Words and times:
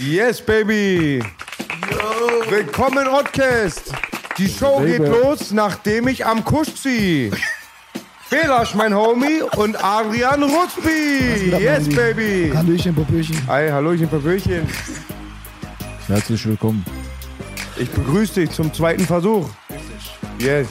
Yes, 0.00 0.40
baby! 0.40 1.22
Willkommen, 2.48 3.06
Oddcast! 3.08 3.92
Die 4.38 4.48
Show 4.48 4.80
geht 4.80 5.00
los, 5.00 5.50
nachdem 5.50 6.08
ich 6.08 6.24
am 6.24 6.42
Kusch 6.42 6.74
zieh. 6.76 7.30
Belasch, 8.30 8.74
mein 8.74 8.94
Homie, 8.94 9.42
und 9.56 9.76
Adrian 9.84 10.44
Rutzby! 10.44 11.50
Yes, 11.60 11.80
Mandy? 11.88 11.94
baby! 11.94 12.52
Hallöchen, 12.54 12.94
Popöchen. 12.94 13.36
Hi, 13.46 13.68
Hallöchen, 13.68 14.08
Papöchen. 14.08 14.66
Herzlich 16.06 16.46
willkommen. 16.46 16.86
Ich 17.76 17.90
begrüße 17.90 18.40
dich 18.40 18.50
zum 18.50 18.72
zweiten 18.72 19.04
Versuch. 19.04 19.46
Yes. 20.38 20.68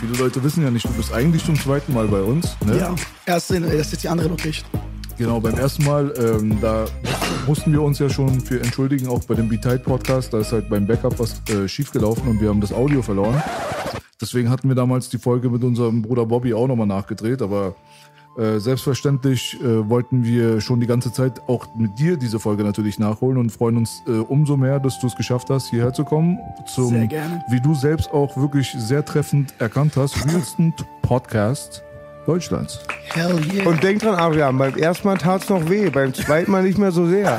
Viele 0.00 0.16
Leute 0.16 0.42
wissen 0.42 0.64
ja 0.64 0.70
nicht, 0.70 0.86
du 0.86 0.92
bist 0.94 1.12
eigentlich 1.12 1.44
zum 1.44 1.60
zweiten 1.60 1.92
Mal 1.92 2.08
bei 2.08 2.22
uns. 2.22 2.56
Ne? 2.64 2.78
Ja, 2.78 2.94
erste, 3.26 3.60
das 3.60 3.70
ist 3.70 3.92
jetzt 3.92 4.04
die 4.04 4.08
andere 4.08 4.30
Nachricht. 4.30 4.64
Genau, 5.16 5.38
beim 5.40 5.54
ersten 5.54 5.84
Mal, 5.84 6.12
ähm, 6.18 6.58
da 6.60 6.86
mussten 7.46 7.72
wir 7.72 7.82
uns 7.82 8.00
ja 8.00 8.08
schon 8.10 8.40
für 8.40 8.60
entschuldigen, 8.60 9.06
auch 9.06 9.22
bei 9.24 9.34
dem 9.34 9.48
Be-Tight 9.48 9.84
Podcast. 9.84 10.32
Da 10.32 10.40
ist 10.40 10.52
halt 10.52 10.68
beim 10.68 10.86
Backup 10.86 11.18
was 11.20 11.40
äh, 11.50 11.68
schiefgelaufen 11.68 12.26
und 12.28 12.40
wir 12.40 12.48
haben 12.48 12.60
das 12.60 12.72
Audio 12.72 13.00
verloren. 13.00 13.40
Deswegen 14.20 14.50
hatten 14.50 14.68
wir 14.68 14.74
damals 14.74 15.08
die 15.08 15.18
Folge 15.18 15.50
mit 15.50 15.62
unserem 15.62 16.02
Bruder 16.02 16.26
Bobby 16.26 16.52
auch 16.52 16.66
nochmal 16.66 16.88
nachgedreht, 16.88 17.42
aber 17.42 17.76
äh, 18.36 18.58
selbstverständlich 18.58 19.56
äh, 19.60 19.88
wollten 19.88 20.24
wir 20.24 20.60
schon 20.60 20.80
die 20.80 20.88
ganze 20.88 21.12
Zeit 21.12 21.40
auch 21.48 21.72
mit 21.76 21.96
dir 21.98 22.16
diese 22.16 22.40
Folge 22.40 22.64
natürlich 22.64 22.98
nachholen 22.98 23.38
und 23.38 23.50
freuen 23.50 23.76
uns 23.76 24.02
äh, 24.08 24.10
umso 24.10 24.56
mehr, 24.56 24.80
dass 24.80 24.98
du 24.98 25.06
es 25.06 25.14
geschafft 25.14 25.50
hast, 25.50 25.70
hierher 25.70 25.92
zu 25.92 26.04
kommen. 26.04 26.40
Zum, 26.66 26.88
Sehr 26.88 27.06
gerne. 27.06 27.44
Wie 27.50 27.60
du 27.60 27.74
selbst 27.74 28.12
auch 28.12 28.36
wirklich 28.36 28.74
sehr 28.76 29.04
treffend 29.04 29.54
erkannt 29.60 29.92
hast, 29.96 30.26
realsten 30.26 30.74
Podcast 31.02 31.84
Deutschlands. 32.26 32.80
Hell 33.12 33.38
yeah. 33.52 33.66
Und 33.66 33.82
denk 33.82 34.00
dran, 34.00 34.14
Adrian, 34.14 34.56
beim 34.56 34.74
ersten 34.76 35.06
Mal 35.06 35.18
tat's 35.18 35.48
noch 35.48 35.68
weh, 35.68 35.90
beim 35.90 36.14
zweiten 36.14 36.50
Mal 36.50 36.62
nicht 36.62 36.78
mehr 36.78 36.90
so 36.90 37.06
sehr. 37.06 37.38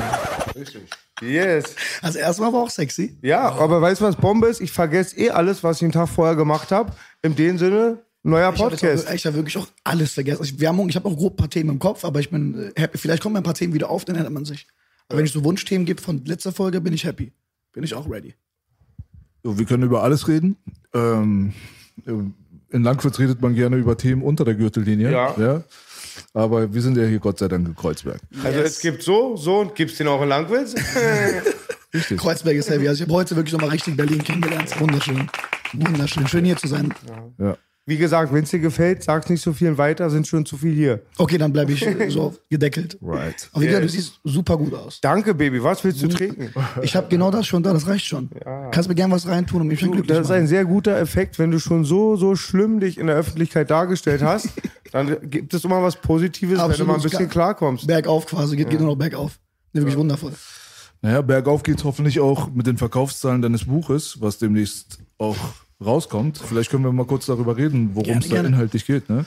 Richtig. 0.54 0.82
Yes. 1.22 1.74
also 2.02 2.18
erstmal 2.18 2.52
war 2.52 2.60
auch 2.62 2.70
sexy. 2.70 3.16
Ja, 3.22 3.48
aber 3.50 3.80
weißt 3.80 4.00
du, 4.02 4.04
was 4.04 4.16
Bombe 4.16 4.48
ist? 4.48 4.60
Ich 4.60 4.70
vergesse 4.70 5.16
eh 5.18 5.30
alles, 5.30 5.64
was 5.64 5.76
ich 5.76 5.80
den 5.80 5.92
Tag 5.92 6.08
vorher 6.08 6.36
gemacht 6.36 6.70
habe. 6.72 6.92
In 7.22 7.34
dem 7.34 7.56
Sinne, 7.58 8.02
neuer 8.22 8.52
Ich 8.52 8.60
habe 8.60 8.70
Podcast. 8.70 9.10
ich 9.12 9.24
hab 9.26 9.34
wirklich 9.34 9.56
auch 9.56 9.66
alles 9.82 10.12
vergessen. 10.12 10.44
Ich, 10.44 10.60
wir 10.60 10.68
haben, 10.68 10.88
ich 10.88 10.94
habe 10.96 11.08
auch 11.08 11.16
grob 11.16 11.32
ein 11.34 11.36
paar 11.36 11.50
Themen 11.50 11.70
im 11.70 11.78
Kopf, 11.78 12.04
aber 12.04 12.20
ich 12.20 12.30
bin 12.30 12.70
äh, 12.76 12.80
happy. 12.80 12.98
Vielleicht 12.98 13.22
kommen 13.22 13.36
ein 13.36 13.42
paar 13.42 13.54
Themen 13.54 13.72
wieder 13.72 13.88
auf, 13.88 14.04
dann 14.04 14.14
erinnert 14.16 14.34
man 14.34 14.44
sich. 14.44 14.66
Aber 15.08 15.18
wenn 15.18 15.24
es 15.24 15.32
so 15.32 15.42
Wunschthemen 15.42 15.86
gibt 15.86 16.00
von 16.02 16.22
letzter 16.26 16.52
Folge, 16.52 16.80
bin 16.82 16.92
ich 16.92 17.04
happy. 17.04 17.32
Bin 17.72 17.82
ich 17.82 17.94
auch 17.94 18.08
ready. 18.10 18.34
So, 19.42 19.58
Wir 19.58 19.64
können 19.64 19.84
über 19.84 20.02
alles 20.02 20.28
reden. 20.28 20.56
Ähm, 20.92 21.54
in 22.70 22.82
Langwitz 22.82 23.18
redet 23.18 23.40
man 23.40 23.54
gerne 23.54 23.76
über 23.76 23.96
Themen 23.96 24.22
unter 24.22 24.44
der 24.44 24.54
Gürtellinie. 24.54 25.12
Ja. 25.12 25.62
Aber 26.32 26.72
wir 26.72 26.82
sind 26.82 26.96
ja 26.96 27.04
hier 27.04 27.18
Gott 27.18 27.38
sei 27.38 27.48
Dank 27.48 27.66
in 27.66 27.74
Kreuzberg. 27.74 28.20
Also 28.42 28.60
es 28.60 28.80
gibt 28.80 29.02
so, 29.02 29.36
so 29.36 29.60
und 29.60 29.74
gibt's 29.74 29.96
den 29.96 30.08
auch 30.08 30.22
in 30.22 30.28
Langwitz. 30.28 30.74
Richtig. 31.94 32.18
Kreuzberg 32.18 32.56
ist 32.56 32.68
heavy. 32.70 32.88
Also 32.88 33.02
ich 33.02 33.08
habe 33.08 33.18
heute 33.18 33.36
wirklich 33.36 33.52
nochmal 33.52 33.70
richtig 33.70 33.96
Berlin 33.96 34.22
kennengelernt. 34.22 34.78
Wunderschön. 34.80 35.30
Wunderschön. 35.72 36.28
Schön 36.28 36.44
hier 36.44 36.56
zu 36.56 36.66
sein. 36.68 36.92
Ja. 37.38 37.56
Wie 37.88 37.96
gesagt, 37.98 38.32
wenn 38.32 38.42
es 38.42 38.50
dir 38.50 38.58
gefällt, 38.58 39.04
sag's 39.04 39.28
nicht 39.28 39.40
so 39.40 39.52
viel 39.52 39.78
weiter, 39.78 40.10
sind 40.10 40.26
schon 40.26 40.44
zu 40.44 40.56
viel 40.56 40.74
hier. 40.74 41.02
Okay, 41.18 41.38
dann 41.38 41.52
bleibe 41.52 41.70
ich 41.70 41.86
so 42.08 42.34
gedeckelt. 42.50 42.98
Right. 43.00 43.48
Aber 43.52 43.62
wie 43.62 43.68
gesagt, 43.68 43.84
du 43.84 43.88
siehst 43.88 44.18
super 44.24 44.56
gut 44.56 44.74
aus. 44.74 45.00
Danke, 45.00 45.32
Baby. 45.34 45.62
Was 45.62 45.84
willst 45.84 46.02
du 46.02 46.08
trinken? 46.08 46.52
Ich 46.82 46.96
habe 46.96 47.06
genau 47.08 47.30
das 47.30 47.46
schon 47.46 47.62
da, 47.62 47.72
das 47.72 47.86
reicht 47.86 48.06
schon. 48.06 48.28
Kannst 48.72 48.88
mir 48.88 48.96
gern 48.96 49.12
was 49.12 49.28
reintun 49.28 49.60
und 49.60 49.68
mich 49.68 49.78
schon 49.78 49.90
Du, 49.90 49.98
glücklich 49.98 50.18
das 50.18 50.26
ist 50.26 50.32
ein 50.32 50.48
sehr 50.48 50.64
guter 50.64 50.98
Effekt, 50.98 51.38
wenn 51.38 51.52
du 51.52 51.60
schon 51.60 51.84
so, 51.84 52.16
so 52.16 52.34
schlimm 52.34 52.80
dich 52.80 52.98
in 52.98 53.06
der 53.06 53.14
Öffentlichkeit 53.14 53.70
dargestellt 53.70 54.20
hast, 54.20 54.48
dann 54.90 55.16
gibt 55.30 55.54
es 55.54 55.62
immer 55.64 55.80
was 55.80 55.94
Positives, 55.94 56.58
wenn 56.58 56.72
du 56.72 56.84
mal 56.86 56.94
ein 56.94 57.02
bisschen 57.02 57.18
Absolut. 57.18 57.30
klarkommst. 57.30 57.86
Bergauf 57.86 58.26
quasi, 58.26 58.56
geht, 58.56 58.68
geht 58.68 58.80
nur 58.80 58.88
noch 58.90 58.96
bergauf. 58.96 59.38
Wirklich 59.72 59.96
wundervoll. 59.96 60.32
Naja, 61.02 61.22
bergauf 61.22 61.62
geht's 61.62 61.84
hoffentlich 61.84 62.18
auch 62.18 62.50
mit 62.52 62.66
den 62.66 62.78
Verkaufszahlen 62.78 63.42
deines 63.42 63.66
Buches, 63.66 64.20
was 64.20 64.38
demnächst 64.38 64.98
auch 65.18 65.36
rauskommt. 65.84 66.38
Vielleicht 66.38 66.70
können 66.70 66.84
wir 66.84 66.92
mal 66.92 67.06
kurz 67.06 67.26
darüber 67.26 67.56
reden, 67.56 67.90
worum 67.94 68.18
es 68.18 68.28
da 68.28 68.40
inhaltlich 68.42 68.86
geht. 68.86 69.08
Ne? 69.08 69.26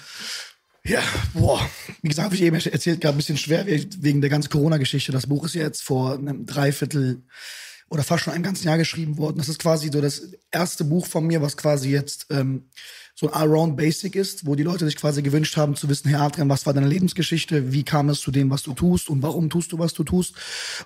Ja, 0.83 1.01
boah. 1.33 1.59
Wie 2.01 2.07
gesagt, 2.07 2.25
habe 2.25 2.35
ich 2.35 2.41
eben 2.41 2.55
erzählt, 2.55 3.01
gerade 3.01 3.15
ein 3.15 3.17
bisschen 3.17 3.37
schwer 3.37 3.65
wegen 3.67 4.21
der 4.21 4.29
ganzen 4.29 4.49
Corona-Geschichte. 4.49 5.11
Das 5.11 5.27
Buch 5.27 5.45
ist 5.45 5.55
ja 5.55 5.63
jetzt 5.63 5.83
vor 5.83 6.13
einem 6.13 6.45
Dreiviertel 6.45 7.23
oder 7.89 8.03
fast 8.03 8.23
schon 8.23 8.33
einem 8.33 8.43
ganzen 8.43 8.67
Jahr 8.67 8.77
geschrieben 8.77 9.17
worden. 9.17 9.37
Das 9.37 9.49
ist 9.49 9.59
quasi 9.59 9.89
so 9.91 10.01
das 10.01 10.31
erste 10.51 10.83
Buch 10.83 11.05
von 11.05 11.25
mir, 11.25 11.41
was 11.41 11.57
quasi 11.57 11.89
jetzt 11.89 12.27
ähm, 12.29 12.69
so 13.19 13.27
ein 13.27 13.33
Allround 13.33 13.75
Basic 13.75 14.15
ist, 14.15 14.45
wo 14.45 14.55
die 14.55 14.63
Leute 14.63 14.85
sich 14.85 14.95
quasi 14.95 15.21
gewünscht 15.21 15.57
haben 15.57 15.75
zu 15.75 15.89
wissen, 15.89 16.07
Herr 16.07 16.21
Adrian, 16.21 16.47
was 16.47 16.65
war 16.65 16.73
deine 16.73 16.87
Lebensgeschichte? 16.87 17.73
Wie 17.73 17.83
kam 17.83 18.07
es 18.07 18.21
zu 18.21 18.31
dem, 18.31 18.49
was 18.49 18.63
du 18.63 18.73
tust? 18.73 19.09
Und 19.09 19.21
warum 19.21 19.49
tust 19.49 19.73
du, 19.73 19.77
was 19.77 19.93
du 19.93 20.05
tust? 20.05 20.35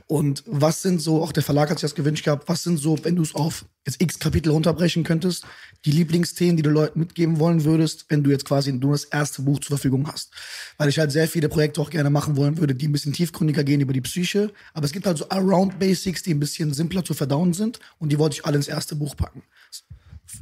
Und 0.08 0.44
was 0.48 0.82
sind 0.82 1.00
so, 1.00 1.22
auch 1.22 1.32
der 1.32 1.44
Verlag 1.44 1.70
hat 1.70 1.78
sich 1.78 1.84
das 1.84 1.94
gewünscht 1.94 2.26
gehabt, 2.26 2.50
was 2.50 2.64
sind 2.64 2.78
so, 2.78 2.98
wenn 3.04 3.16
du 3.16 3.22
es 3.22 3.36
auf 3.36 3.66
jetzt 3.86 4.02
x 4.02 4.18
Kapitel 4.18 4.52
runterbrechen 4.52 5.04
könntest, 5.04 5.46
die 5.86 5.92
Lieblingsthemen, 5.92 6.58
die 6.58 6.64
du 6.64 6.72
Leuten 6.72 7.00
mitgeben 7.00 7.38
wollen 7.38 7.66
würdest, 7.66 8.06
wenn 8.10 8.24
du 8.24 8.32
jetzt 8.32 8.46
quasi 8.46 8.72
nur 8.72 8.94
das 8.94 9.04
erste 9.04 9.44
Buch 9.44 9.60
zur 9.60 9.78
Verfügung 9.78 10.08
hast. 10.08 10.32
Weil 10.78 10.90
ich 10.90 10.98
halt 10.98 11.12
sehr 11.12 11.28
viele 11.28 11.50
Projekte 11.50 11.82
auch 11.82 11.92
gerne 11.92 12.10
machen 12.10 12.36
wollen 12.36 12.58
würde, 12.58 12.74
die 12.74 12.88
ein 12.88 12.94
bisschen 12.94 13.14
tiefgründiger 13.14 13.64
gehen 13.64 13.82
über 13.82 13.94
die 13.94 14.02
Psyche. 14.02 14.52
Aber 14.74 14.86
es 14.86 14.92
gibt 14.92 15.06
halt 15.06 15.20
so 15.20 15.30
Around 15.30 15.78
Basics, 15.78 16.24
die 16.24 16.34
ein 16.34 16.40
bisschen 16.40 16.74
simpler 16.74 17.04
zu 17.04 17.14
verdauen 17.14 17.54
sind. 17.54 17.80
Und 18.00 18.12
die 18.12 18.18
wollte 18.18 18.38
ich 18.38 18.46
alle 18.46 18.56
ins 18.56 18.68
erste 18.68 18.96
Buch 18.96 19.16
packen. 19.16 19.44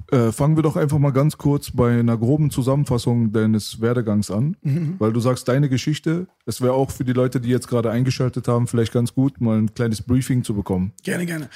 Äh, 0.10 0.32
fangen 0.32 0.56
wir 0.56 0.64
doch 0.64 0.76
einfach 0.76 0.98
mal 0.98 1.12
ganz 1.12 1.38
kurz 1.38 1.72
bei 1.72 2.00
einer 2.00 2.18
groben 2.18 2.50
Zusammenfassung 2.50 3.32
deines 3.32 3.82
Werdegangs 3.82 4.32
an, 4.32 4.58
weil 5.00 5.14
du 5.14 5.20
sagst, 5.20 5.48
deine 5.48 5.70
Geschichte, 5.70 6.28
es 6.46 6.62
wäre 6.62 6.74
auch 6.74 6.92
für 6.92 7.06
die 7.06 7.14
Leute, 7.14 7.40
die 7.40 7.50
jetzt 7.50 7.68
gerade 7.68 7.92
eingeschaltet 7.92 8.48
haben, 8.48 8.68
vielleicht 8.68 8.92
ganz 8.92 9.14
gut, 9.14 9.40
mal 9.40 9.58
ein 9.58 9.74
kleines 9.74 10.02
Briefing 10.02 10.44
zu 10.44 10.54
bekommen. 10.54 10.94
Gerne, 11.04 11.26
gerne. 11.26 11.50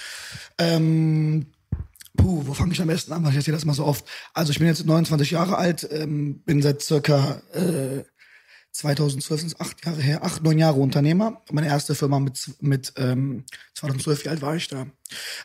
Ähm, 0.57 1.47
puh, 2.15 2.43
wo 2.45 2.53
fange 2.53 2.73
ich 2.73 2.81
am 2.81 2.87
besten 2.87 3.13
an? 3.13 3.23
Weil 3.23 3.31
ich 3.31 3.37
erzähle 3.37 3.57
das 3.57 3.65
mal 3.65 3.73
so 3.73 3.85
oft. 3.85 4.05
Also 4.33 4.51
ich 4.51 4.59
bin 4.59 4.67
jetzt 4.67 4.85
29 4.85 5.31
Jahre 5.31 5.57
alt, 5.57 5.87
ähm, 5.91 6.41
bin 6.45 6.61
seit 6.61 6.81
circa 6.81 7.41
äh, 7.53 8.03
2012 8.75 9.39
sind 9.39 9.53
es 9.53 9.59
acht 9.61 9.85
Jahre 9.85 10.01
her, 10.01 10.25
acht, 10.25 10.43
neun 10.43 10.59
Jahre 10.59 10.81
Unternehmer. 10.81 11.41
Meine 11.49 11.67
erste 11.67 11.95
Firma 11.95 12.19
mit, 12.19 12.51
mit 12.59 12.91
ähm, 12.97 13.45
2012, 13.73 14.25
wie 14.25 14.29
alt 14.29 14.41
war 14.41 14.57
ich 14.57 14.67
da? 14.67 14.85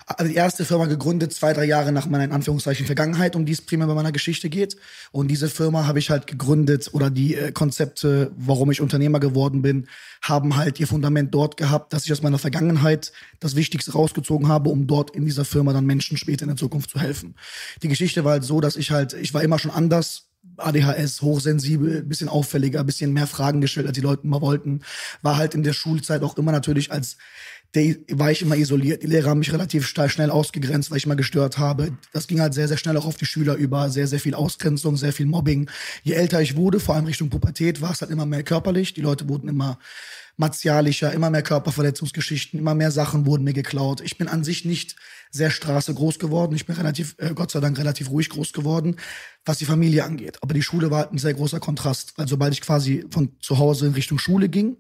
Also 0.06 0.28
die 0.28 0.36
erste 0.36 0.64
Firma 0.64 0.86
gegründet, 0.86 1.32
zwei, 1.32 1.52
drei 1.52 1.64
Jahre 1.64 1.92
nach 1.92 2.06
meiner 2.06 2.24
in 2.24 2.32
Anführungszeichen 2.32 2.86
Vergangenheit, 2.86 3.36
um 3.36 3.46
die 3.46 3.52
es 3.52 3.62
primär 3.62 3.86
bei 3.86 3.94
meiner 3.94 4.10
Geschichte 4.10 4.48
geht. 4.48 4.76
Und 5.12 5.28
diese 5.28 5.48
Firma 5.48 5.86
habe 5.86 6.00
ich 6.00 6.10
halt 6.10 6.26
gegründet 6.26 6.91
oder 6.92 7.08
die 7.08 7.36
äh, 7.36 7.52
Konzepte, 7.52 8.32
warum 8.36 8.72
ich 8.72 8.80
Unternehmer 8.80 9.20
geworden 9.20 9.62
bin, 9.62 9.86
haben 10.22 10.56
halt 10.56 10.80
ihr 10.80 10.88
Fundament 10.88 11.32
dort 11.32 11.56
gehabt, 11.56 11.92
dass 11.92 12.06
ich 12.06 12.12
aus 12.12 12.22
meiner 12.22 12.38
Vergangenheit 12.38 13.12
das 13.38 13.54
Wichtigste 13.54 13.92
rausgezogen 13.92 14.48
habe, 14.48 14.70
um 14.70 14.88
dort 14.88 15.14
in 15.14 15.24
dieser 15.24 15.44
Firma 15.44 15.72
dann 15.72 15.86
Menschen 15.86 16.16
später 16.16 16.42
in 16.42 16.48
der 16.48 16.56
Zukunft 16.56 16.91
zu 16.91 16.98
helfen. 16.98 17.36
Die 17.84 17.88
Geschichte 17.88 18.24
war 18.24 18.32
halt 18.32 18.44
so, 18.44 18.60
dass 18.60 18.74
ich 18.74 18.91
halt, 18.91 19.12
ich 19.12 19.32
war 19.34 19.42
immer 19.44 19.60
schon 19.60 19.71
anders, 19.71 20.29
ADHS, 20.65 21.22
hochsensibel, 21.22 22.03
bisschen 22.03 22.28
auffälliger, 22.28 22.84
bisschen 22.84 23.12
mehr 23.12 23.27
Fragen 23.27 23.60
gestellt, 23.60 23.86
als 23.86 23.95
die 23.95 24.03
Leute 24.03 24.27
mal 24.27 24.41
wollten. 24.41 24.80
War 25.22 25.36
halt 25.36 25.54
in 25.54 25.62
der 25.62 25.72
Schulzeit 25.72 26.22
auch 26.22 26.36
immer 26.36 26.53
natürlich 26.53 26.91
als 26.92 27.16
der 27.74 27.95
war 28.10 28.33
ich 28.33 28.42
immer 28.42 28.57
isoliert. 28.57 29.03
Die 29.03 29.07
Lehrer 29.07 29.30
haben 29.30 29.39
mich 29.39 29.53
relativ 29.53 29.86
schnell 29.86 30.30
ausgegrenzt, 30.30 30.91
weil 30.91 30.98
ich 30.98 31.07
mal 31.07 31.15
gestört 31.15 31.59
habe. 31.59 31.97
Das 32.12 32.27
ging 32.27 32.41
halt 32.41 32.53
sehr, 32.53 32.66
sehr 32.66 32.77
schnell 32.77 32.97
auch 32.97 33.07
auf 33.07 33.16
die 33.16 33.27
Schüler 33.27 33.54
über. 33.54 33.91
Sehr, 33.91 34.09
sehr 34.09 34.18
viel 34.18 34.34
Ausgrenzung, 34.34 34.97
sehr 34.97 35.12
viel 35.12 35.27
Mobbing. 35.27 35.71
Je 36.03 36.15
älter 36.15 36.42
ich 36.42 36.57
wurde, 36.57 36.80
vor 36.80 36.97
allem 36.97 37.06
Richtung 37.06 37.30
Pubertät, 37.30 37.80
war 37.80 37.92
es 37.92 38.01
halt 38.01 38.10
immer 38.10 38.27
mehr 38.27 38.42
körperlich. 38.42 38.92
Die 38.95 39.03
Leute 39.03 39.28
wurden 39.28 39.48
immer 39.48 39.78
martialischer, 40.41 41.13
immer 41.13 41.28
mehr 41.28 41.42
Körperverletzungsgeschichten, 41.42 42.59
immer 42.59 42.75
mehr 42.75 42.91
Sachen 42.91 43.27
wurden 43.27 43.45
mir 43.45 43.53
geklaut. 43.53 44.01
Ich 44.01 44.16
bin 44.16 44.27
an 44.27 44.42
sich 44.42 44.65
nicht 44.65 44.97
sehr 45.31 45.51
Straße 45.51 45.92
groß 45.92 46.19
geworden. 46.19 46.57
Ich 46.57 46.65
bin 46.65 46.75
relativ, 46.75 47.15
äh, 47.19 47.34
Gott 47.34 47.51
sei 47.51 47.60
Dank, 47.60 47.78
relativ 47.78 48.10
ruhig 48.10 48.31
groß 48.31 48.54
geworden, 48.54 48.97
was 49.45 49.59
die 49.59 49.66
Familie 49.66 50.03
angeht. 50.04 50.39
Aber 50.41 50.54
die 50.54 50.63
Schule 50.63 50.91
war 50.91 51.10
ein 51.13 51.19
sehr 51.19 51.34
großer 51.34 51.60
Kontrast. 51.60 52.15
Weil 52.16 52.27
sobald 52.27 52.54
ich 52.54 52.63
quasi 52.63 53.04
von 53.10 53.37
zu 53.41 53.59
Hause 53.59 53.87
in 53.87 53.92
Richtung 53.92 54.19
Schule 54.19 54.48
ging, 54.48 54.78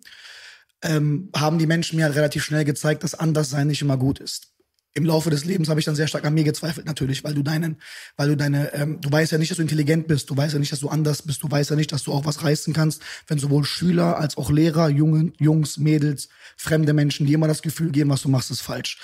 ähm, 0.82 1.28
haben 1.36 1.58
die 1.58 1.66
Menschen 1.66 1.96
mir 1.96 2.06
halt 2.06 2.16
relativ 2.16 2.42
schnell 2.42 2.64
gezeigt, 2.64 3.04
dass 3.04 3.14
Anderssein 3.14 3.66
nicht 3.66 3.82
immer 3.82 3.98
gut 3.98 4.18
ist. 4.18 4.54
Im 4.94 5.04
Laufe 5.04 5.30
des 5.30 5.44
Lebens 5.44 5.68
habe 5.68 5.78
ich 5.78 5.86
dann 5.86 5.94
sehr 5.94 6.08
stark 6.08 6.24
an 6.24 6.34
mir 6.34 6.42
gezweifelt 6.42 6.84
natürlich, 6.84 7.22
weil 7.22 7.34
du 7.34 7.42
deinen, 7.42 7.76
weil 8.16 8.28
du 8.28 8.36
deine, 8.36 8.74
ähm, 8.74 9.00
du 9.00 9.10
weißt 9.10 9.30
ja 9.30 9.38
nicht, 9.38 9.50
dass 9.50 9.56
du 9.56 9.62
intelligent 9.62 10.08
bist, 10.08 10.28
du 10.30 10.36
weißt 10.36 10.54
ja 10.54 10.58
nicht, 10.58 10.72
dass 10.72 10.80
du 10.80 10.88
anders 10.88 11.22
bist, 11.22 11.42
du 11.42 11.50
weißt 11.50 11.70
ja 11.70 11.76
nicht, 11.76 11.92
dass 11.92 12.02
du 12.02 12.12
auch 12.12 12.24
was 12.24 12.42
reißen 12.42 12.74
kannst, 12.74 13.00
wenn 13.28 13.38
sowohl 13.38 13.64
Schüler 13.64 14.18
als 14.18 14.36
auch 14.36 14.50
Lehrer, 14.50 14.88
Jungen, 14.88 15.32
Jungs, 15.38 15.78
Mädels, 15.78 16.28
fremde 16.56 16.92
Menschen, 16.92 17.26
die 17.26 17.34
immer 17.34 17.46
das 17.46 17.62
Gefühl 17.62 17.92
geben, 17.92 18.10
was 18.10 18.22
du 18.22 18.28
machst, 18.28 18.50
ist 18.50 18.62
falsch. 18.62 18.98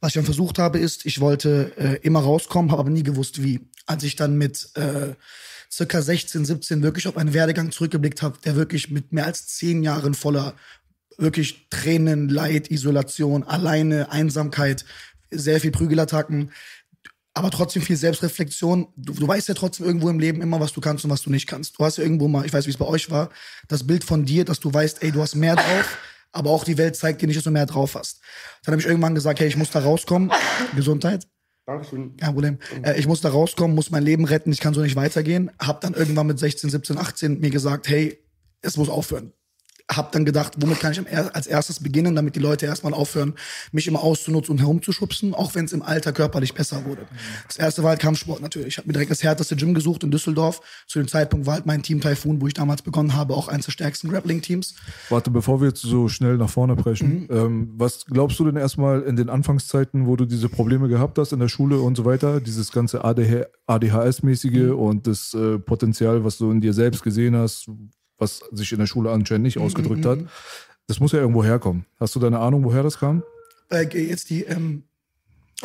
Was 0.00 0.10
ich 0.10 0.14
dann 0.14 0.24
versucht 0.24 0.58
habe, 0.58 0.78
ist, 0.78 1.06
ich 1.06 1.20
wollte 1.20 1.72
äh, 1.76 1.98
immer 2.02 2.20
rauskommen, 2.20 2.72
habe 2.72 2.80
aber 2.80 2.90
nie 2.90 3.04
gewusst, 3.04 3.42
wie. 3.42 3.60
Als 3.86 4.02
ich 4.02 4.16
dann 4.16 4.36
mit 4.36 4.68
äh, 4.74 5.14
circa 5.72 6.02
16, 6.02 6.44
17 6.44 6.82
wirklich 6.82 7.08
auf 7.08 7.16
einen 7.16 7.32
Werdegang 7.32 7.70
zurückgeblickt 7.70 8.20
habe, 8.20 8.38
der 8.44 8.54
wirklich 8.54 8.90
mit 8.90 9.12
mehr 9.12 9.24
als 9.24 9.46
zehn 9.46 9.82
Jahren 9.82 10.12
voller 10.12 10.54
wirklich 11.18 11.68
Tränen, 11.68 12.28
Leid, 12.28 12.70
Isolation, 12.70 13.42
alleine, 13.42 14.10
Einsamkeit, 14.10 14.84
sehr 15.30 15.60
viel 15.60 15.70
Prügelattacken, 15.70 16.52
aber 17.34 17.50
trotzdem 17.50 17.82
viel 17.82 17.96
Selbstreflexion. 17.96 18.88
Du, 18.96 19.12
du 19.12 19.28
weißt 19.28 19.48
ja 19.48 19.54
trotzdem 19.54 19.86
irgendwo 19.86 20.08
im 20.08 20.18
Leben 20.18 20.42
immer, 20.42 20.58
was 20.60 20.72
du 20.72 20.80
kannst 20.80 21.04
und 21.04 21.10
was 21.10 21.22
du 21.22 21.30
nicht 21.30 21.46
kannst. 21.46 21.78
Du 21.78 21.84
hast 21.84 21.98
ja 21.98 22.04
irgendwo 22.04 22.26
mal, 22.26 22.44
ich 22.44 22.52
weiß, 22.52 22.66
wie 22.66 22.70
es 22.70 22.76
bei 22.76 22.86
euch 22.86 23.10
war, 23.10 23.30
das 23.68 23.86
Bild 23.86 24.04
von 24.04 24.24
dir, 24.24 24.44
dass 24.44 24.60
du 24.60 24.72
weißt, 24.72 25.02
ey, 25.02 25.12
du 25.12 25.20
hast 25.20 25.36
mehr 25.36 25.54
drauf, 25.54 25.98
aber 26.32 26.50
auch 26.50 26.64
die 26.64 26.78
Welt 26.78 26.96
zeigt 26.96 27.22
dir 27.22 27.26
nicht, 27.26 27.36
dass 27.36 27.44
du 27.44 27.50
mehr 27.50 27.66
drauf 27.66 27.94
hast. 27.94 28.20
Dann 28.64 28.72
habe 28.72 28.80
ich 28.80 28.88
irgendwann 28.88 29.14
gesagt, 29.14 29.40
hey, 29.40 29.46
ich 29.46 29.56
muss 29.56 29.70
da 29.70 29.80
rauskommen. 29.80 30.32
Gesundheit. 30.74 31.28
Dankeschön. 31.66 32.16
Kein 32.16 32.32
Problem. 32.32 32.58
Äh, 32.82 32.98
ich 32.98 33.06
muss 33.06 33.20
da 33.20 33.28
rauskommen, 33.28 33.74
muss 33.74 33.90
mein 33.90 34.02
Leben 34.02 34.24
retten, 34.24 34.50
ich 34.50 34.60
kann 34.60 34.74
so 34.74 34.80
nicht 34.80 34.96
weitergehen. 34.96 35.50
Hab 35.60 35.80
dann 35.82 35.94
irgendwann 35.94 36.26
mit 36.26 36.38
16, 36.38 36.70
17, 36.70 36.98
18 36.98 37.40
mir 37.40 37.50
gesagt, 37.50 37.88
hey, 37.88 38.18
es 38.62 38.76
muss 38.76 38.88
aufhören. 38.88 39.32
Hab 39.90 40.12
dann 40.12 40.24
gedacht, 40.24 40.54
womit 40.58 40.80
kann 40.80 40.92
ich 40.92 41.00
als 41.34 41.46
erstes 41.46 41.80
beginnen, 41.80 42.14
damit 42.14 42.36
die 42.36 42.40
Leute 42.40 42.66
erstmal 42.66 42.92
aufhören, 42.92 43.34
mich 43.72 43.86
immer 43.86 44.02
auszunutzen 44.02 44.52
und 44.52 44.58
herumzuschubsen, 44.58 45.34
auch 45.34 45.54
wenn 45.54 45.64
es 45.64 45.72
im 45.72 45.82
Alter 45.82 46.12
körperlich 46.12 46.54
besser 46.54 46.84
wurde. 46.84 47.02
Das 47.46 47.56
erste 47.56 47.82
war 47.82 47.90
halt 47.90 48.00
Kampfsport 48.00 48.42
natürlich. 48.42 48.68
Ich 48.68 48.78
habe 48.78 48.86
mir 48.88 48.92
direkt 48.92 49.10
das 49.10 49.22
härteste 49.22 49.56
Gym 49.56 49.74
gesucht 49.74 50.04
in 50.04 50.10
Düsseldorf. 50.10 50.60
Zu 50.86 50.98
dem 50.98 51.08
Zeitpunkt 51.08 51.46
war 51.46 51.54
halt 51.54 51.66
mein 51.66 51.82
Team 51.82 52.00
Typhoon, 52.00 52.40
wo 52.40 52.46
ich 52.46 52.54
damals 52.54 52.82
begonnen 52.82 53.14
habe, 53.14 53.34
auch 53.34 53.48
eines 53.48 53.64
der 53.66 53.72
stärksten 53.72 54.08
Grappling-Teams. 54.10 54.74
Warte, 55.08 55.30
bevor 55.30 55.60
wir 55.60 55.68
jetzt 55.68 55.82
so 55.82 56.08
schnell 56.08 56.36
nach 56.36 56.50
vorne 56.50 56.76
preschen, 56.76 57.26
ähm, 57.30 57.72
was 57.76 58.04
glaubst 58.06 58.38
du 58.38 58.44
denn 58.44 58.56
erstmal 58.56 59.02
in 59.02 59.16
den 59.16 59.30
Anfangszeiten, 59.30 60.06
wo 60.06 60.16
du 60.16 60.26
diese 60.26 60.48
Probleme 60.48 60.88
gehabt 60.88 61.18
hast 61.18 61.32
in 61.32 61.40
der 61.40 61.48
Schule 61.48 61.80
und 61.80 61.96
so 61.96 62.04
weiter, 62.04 62.40
dieses 62.40 62.72
ganze 62.72 63.04
ADH 63.04 63.46
ADHS-mäßige 63.66 64.72
und 64.72 65.06
das 65.06 65.34
äh, 65.34 65.58
Potenzial, 65.58 66.24
was 66.24 66.38
du 66.38 66.50
in 66.50 66.60
dir 66.60 66.72
selbst 66.72 67.02
gesehen 67.02 67.36
hast, 67.36 67.68
was 68.18 68.40
sich 68.52 68.72
in 68.72 68.78
der 68.78 68.86
Schule 68.86 69.10
anscheinend 69.10 69.44
nicht 69.44 69.58
ausgedrückt 69.58 70.04
hat, 70.04 70.18
das 70.86 71.00
muss 71.00 71.12
ja 71.12 71.20
irgendwo 71.20 71.44
herkommen. 71.44 71.84
Hast 72.00 72.14
du 72.14 72.20
deine 72.20 72.38
Ahnung, 72.38 72.64
woher 72.64 72.82
das 72.82 72.98
kam? 72.98 73.22
Äh, 73.70 73.86
jetzt 73.98 74.30
die, 74.30 74.44
ähm, 74.44 74.84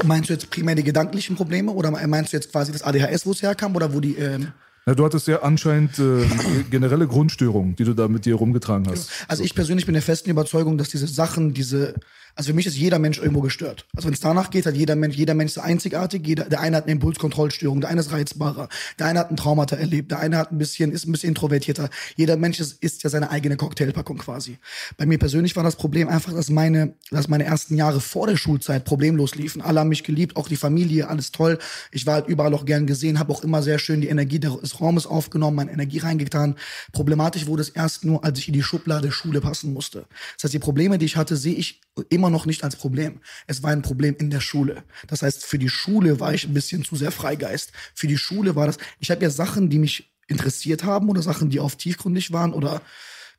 meinst 0.04 0.30
du 0.30 0.34
jetzt 0.34 0.50
primär 0.50 0.76
die 0.76 0.84
gedanklichen 0.84 1.36
Probleme 1.36 1.72
oder 1.72 1.92
meinst 1.92 2.34
du 2.34 2.38
jetzt 2.38 2.52
quasi 2.52 2.72
das 2.72 2.84
ADHS, 2.84 3.26
wo 3.26 3.32
es 3.32 3.42
herkam 3.42 3.76
oder 3.76 3.94
wo 3.94 4.00
die, 4.00 4.16
ähm, 4.16 4.52
Na, 4.86 4.96
du 4.96 5.06
hattest 5.06 5.28
ja 5.28 5.42
anscheinend 5.42 5.98
äh, 5.98 6.26
generelle 6.70 7.08
Grundstörungen, 7.08 7.76
die 7.78 7.86
du 7.86 7.94
da 7.94 8.10
mit 8.10 8.26
dir 8.26 8.36
rumgetragen 8.36 8.88
hast. 8.90 9.10
Also 9.30 9.44
ich 9.44 9.56
persönlich 9.56 9.86
bin 9.86 9.94
der 9.94 10.02
festen 10.02 10.30
Überzeugung, 10.30 10.78
dass 10.78 10.90
diese 10.90 11.08
Sachen, 11.08 11.54
diese, 11.54 11.96
also 12.36 12.50
für 12.50 12.54
mich 12.54 12.66
ist 12.66 12.76
jeder 12.76 13.00
Mensch 13.00 13.18
irgendwo 13.18 13.40
gestört. 13.40 13.86
Also 13.96 14.08
wenn 14.08 14.14
es 14.14 14.20
danach 14.20 14.50
geht, 14.50 14.66
hat 14.66 14.76
jeder 14.76 14.98
Mensch, 14.98 15.16
jeder 15.16 15.36
Mensch 15.36 15.52
ist 15.52 15.60
einzigartig. 15.60 16.28
Jeder, 16.28 16.46
der 16.46 16.60
eine 16.60 16.76
hat 16.76 16.84
eine 16.84 16.94
Impulskontrollstörung, 16.94 17.80
der 17.80 17.92
eine 17.92 18.02
ist 18.02 18.12
reizbarer, 18.12 18.68
der 19.00 19.08
eine 19.08 19.20
hat 19.20 19.32
ein 19.32 19.38
Traumata 19.38 19.78
erlebt, 19.78 20.12
der 20.12 20.20
eine 20.20 20.38
hat 20.38 20.52
ein 20.52 20.58
bisschen, 20.58 20.92
ist 20.92 21.08
ein 21.08 21.14
bisschen 21.14 21.30
introvertierter. 21.30 21.90
Jeder 22.18 22.36
Mensch 22.36 22.60
ist, 22.60 22.84
ist 22.84 23.04
ja 23.04 23.10
seine 23.10 23.32
eigene 23.32 23.56
Cocktailpackung 23.56 24.18
quasi. 24.18 24.58
Bei 24.98 25.06
mir 25.06 25.18
persönlich 25.18 25.56
war 25.56 25.64
das 25.64 25.78
Problem 25.78 26.10
einfach, 26.10 26.34
dass 26.34 26.50
meine, 26.50 26.96
dass 27.10 27.30
meine 27.30 27.46
ersten 27.46 27.78
Jahre 27.78 28.02
vor 28.02 28.28
der 28.28 28.36
Schulzeit 28.36 28.84
problemlos 28.84 29.36
liefen. 29.36 29.62
Alle 29.62 29.80
haben 29.80 29.90
mich 29.90 30.04
geliebt, 30.04 30.36
auch 30.36 30.50
die 30.50 30.58
Familie, 30.58 31.08
alles 31.08 31.32
toll. 31.32 31.58
Ich 31.92 32.06
war 32.06 32.16
halt 32.16 32.28
überall 32.28 32.54
auch 32.54 32.66
gern 32.66 32.86
gesehen, 32.86 33.18
habe 33.18 33.32
auch 33.32 33.44
immer 33.44 33.64
sehr 33.64 33.80
schön 33.80 34.02
die 34.02 34.10
Energie 34.10 34.40
des 34.40 34.73
Raumes 34.82 35.06
aufgenommen, 35.06 35.56
meine 35.56 35.72
Energie 35.72 36.00
reingetan. 36.00 36.56
Problematisch 36.92 37.48
wurde 37.48 37.62
es 37.62 37.70
erst 37.70 38.06
nur, 38.06 38.24
als 38.24 38.40
ich 38.40 38.48
in 38.48 38.54
die 38.54 38.64
Schublade 38.64 39.12
Schule 39.12 39.42
passen 39.42 39.74
musste. 39.74 40.06
Das 40.36 40.46
heißt, 40.46 40.54
die 40.54 40.60
Probleme, 40.60 40.98
die 40.98 41.06
ich 41.06 41.18
hatte, 41.18 41.36
sehe 41.36 41.56
ich 41.56 41.82
immer 42.10 42.30
noch 42.30 42.46
nicht 42.46 42.64
als 42.64 42.76
Problem. 42.76 43.20
Es 43.48 43.64
war 43.64 43.72
ein 43.72 43.82
Problem 43.82 44.16
in 44.20 44.30
der 44.30 44.42
Schule. 44.42 44.84
Das 45.08 45.22
heißt, 45.22 45.46
für 45.46 45.60
die 45.60 45.70
Schule 45.70 46.20
war 46.20 46.34
ich 46.34 46.46
ein 46.46 46.54
bisschen 46.54 46.84
zu 46.84 46.96
sehr 46.96 47.12
Freigeist. 47.12 47.72
Für 47.94 48.08
die 48.08 48.18
Schule 48.18 48.56
war 48.56 48.68
das, 48.68 48.78
ich 49.00 49.12
habe 49.12 49.24
ja 49.24 49.30
Sachen, 49.30 49.70
die 49.70 49.80
mich 49.80 50.14
interessiert 50.28 50.84
haben 50.84 51.10
oder 51.10 51.22
Sachen, 51.22 51.50
die 51.50 51.60
auf 51.60 51.76
tiefgründig 51.76 52.32
waren 52.32 52.54
oder 52.54 52.82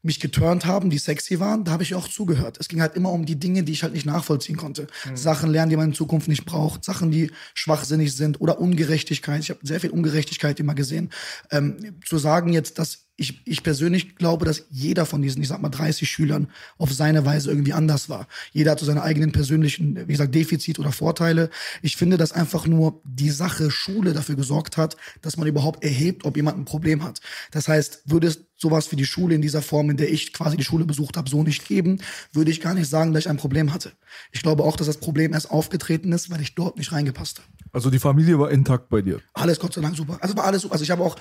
mich 0.05 0.21
geturnt 0.21 0.67
haben, 0.67 0.91
die 0.91 0.99
sexy 0.99 1.41
waren, 1.41 1.65
da 1.65 1.73
habe 1.73 1.83
ich 1.83 1.95
auch 1.95 2.09
zugehört. 2.09 2.59
Es 2.61 2.69
ging 2.69 2.81
halt 2.81 2.95
immer 2.95 3.11
um 3.11 3.25
die 3.25 3.37
Dinge, 3.37 3.63
die 3.63 3.73
ich 3.73 3.83
halt 3.83 3.95
nicht 3.95 4.07
nachvollziehen 4.07 4.57
konnte. 4.57 4.87
Sachen 5.15 5.51
lernen, 5.51 5.71
die 5.71 5.77
man 5.77 5.89
in 5.89 5.95
Zukunft 5.95 6.29
nicht 6.29 6.45
braucht, 6.45 6.85
Sachen, 6.85 7.11
die 7.11 7.31
schwachsinnig 7.55 8.15
sind 8.15 8.41
oder 8.41 8.61
Ungerechtigkeit. 8.61 9.41
Ich 9.41 9.51
habe 9.51 9.61
sehr 9.63 9.81
viel 9.81 9.91
Ungerechtigkeit 9.91 10.61
immer 10.61 10.75
gesehen. 10.75 11.11
Ähm, 11.51 11.97
zu 12.05 12.19
sagen 12.19 12.53
jetzt, 12.53 12.79
dass 12.79 13.04
ich, 13.17 13.41
ich 13.45 13.63
persönlich 13.63 14.17
glaube, 14.17 14.45
dass 14.45 14.65
jeder 14.71 15.07
von 15.07 15.23
diesen, 15.23 15.41
ich 15.41 15.49
sag 15.49 15.63
mal, 15.63 15.69
30 15.69 16.09
Schülern 16.11 16.49
auf 16.79 16.93
seine 16.93 17.25
Weise 17.25 17.49
irgendwie 17.49 17.73
anders 17.73 18.09
war. 18.09 18.27
Jeder 18.53 18.73
hat 18.73 18.81
so 18.81 18.87
seine 18.87 19.03
eigenen 19.03 19.31
persönlichen, 19.31 19.97
wie 20.09 20.13
gesagt, 20.13 20.35
Defizit 20.35 20.81
oder 20.81 20.91
Vorteile. 20.91 21.51
Ich 21.81 21.97
finde, 21.97 22.17
dass 22.17 22.33
einfach 22.33 22.67
nur 22.67 23.01
die 23.05 23.31
Sache 23.31 23.71
Schule 23.71 24.15
dafür 24.15 24.35
gesorgt 24.35 24.77
hat, 24.77 24.97
dass 25.23 25.37
man 25.37 25.47
überhaupt 25.47 25.85
erhebt, 25.85 26.25
ob 26.25 26.37
jemand 26.37 26.59
ein 26.59 26.65
Problem 26.65 27.05
hat. 27.05 27.21
Das 27.53 27.69
heißt, 27.69 28.03
würde 28.07 28.27
es 28.27 28.41
sowas 28.57 28.91
wie 28.91 28.97
die 28.97 29.05
Schule 29.05 29.35
in 29.35 29.43
dieser 29.43 29.63
Form, 29.63 29.91
in 29.91 29.97
der 29.97 30.11
ich 30.11 30.33
quasi 30.33 30.57
die 30.57 30.65
Schule 30.65 30.85
besucht 30.85 31.17
habe, 31.17 31.29
so 31.29 31.43
nicht 31.43 31.67
geben, 31.67 31.99
würde 32.33 32.51
ich 32.51 32.61
gar 32.61 32.75
nicht 32.75 32.89
sagen, 32.89 33.13
dass 33.13 33.25
ich 33.25 33.29
ein 33.29 33.37
Problem 33.37 33.73
hatte. 33.73 33.93
Ich 34.33 34.43
glaube 34.43 34.63
auch, 34.63 34.77
dass 34.77 34.87
das 34.87 34.97
Problem 34.99 35.33
erst 35.35 35.51
aufgetreten 35.51 36.13
ist, 36.13 36.31
weil 36.31 36.41
ich 36.41 36.55
dort 36.55 36.79
nicht 36.79 36.93
reingepasst 36.93 37.39
habe. 37.39 37.49
Also 37.73 37.91
die 37.91 37.99
Familie 37.99 38.39
war 38.39 38.51
intakt 38.51 38.89
bei 38.89 39.03
dir. 39.03 39.21
Alles 39.33 39.59
Gott 39.59 39.75
sei 39.75 39.81
Dank 39.81 39.97
super. 39.97 40.19
Also 40.21 40.37
war 40.37 40.45
alles 40.45 40.63
super. 40.63 40.75
Also 40.75 40.85
ich 40.85 40.93
habe 40.93 41.03
auch 41.03 41.17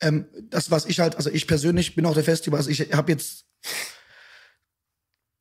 ähm, 0.00 0.24
das, 0.48 0.70
was 0.70 0.86
ich 0.86 1.00
halt, 1.00 1.16
also 1.16 1.30
ich 1.30 1.37
persönlich 1.46 1.94
bin 1.94 2.06
auch 2.06 2.14
der 2.14 2.24
Festival, 2.24 2.58
also 2.58 2.70
ich 2.70 2.92
habe 2.92 3.12
jetzt 3.12 3.46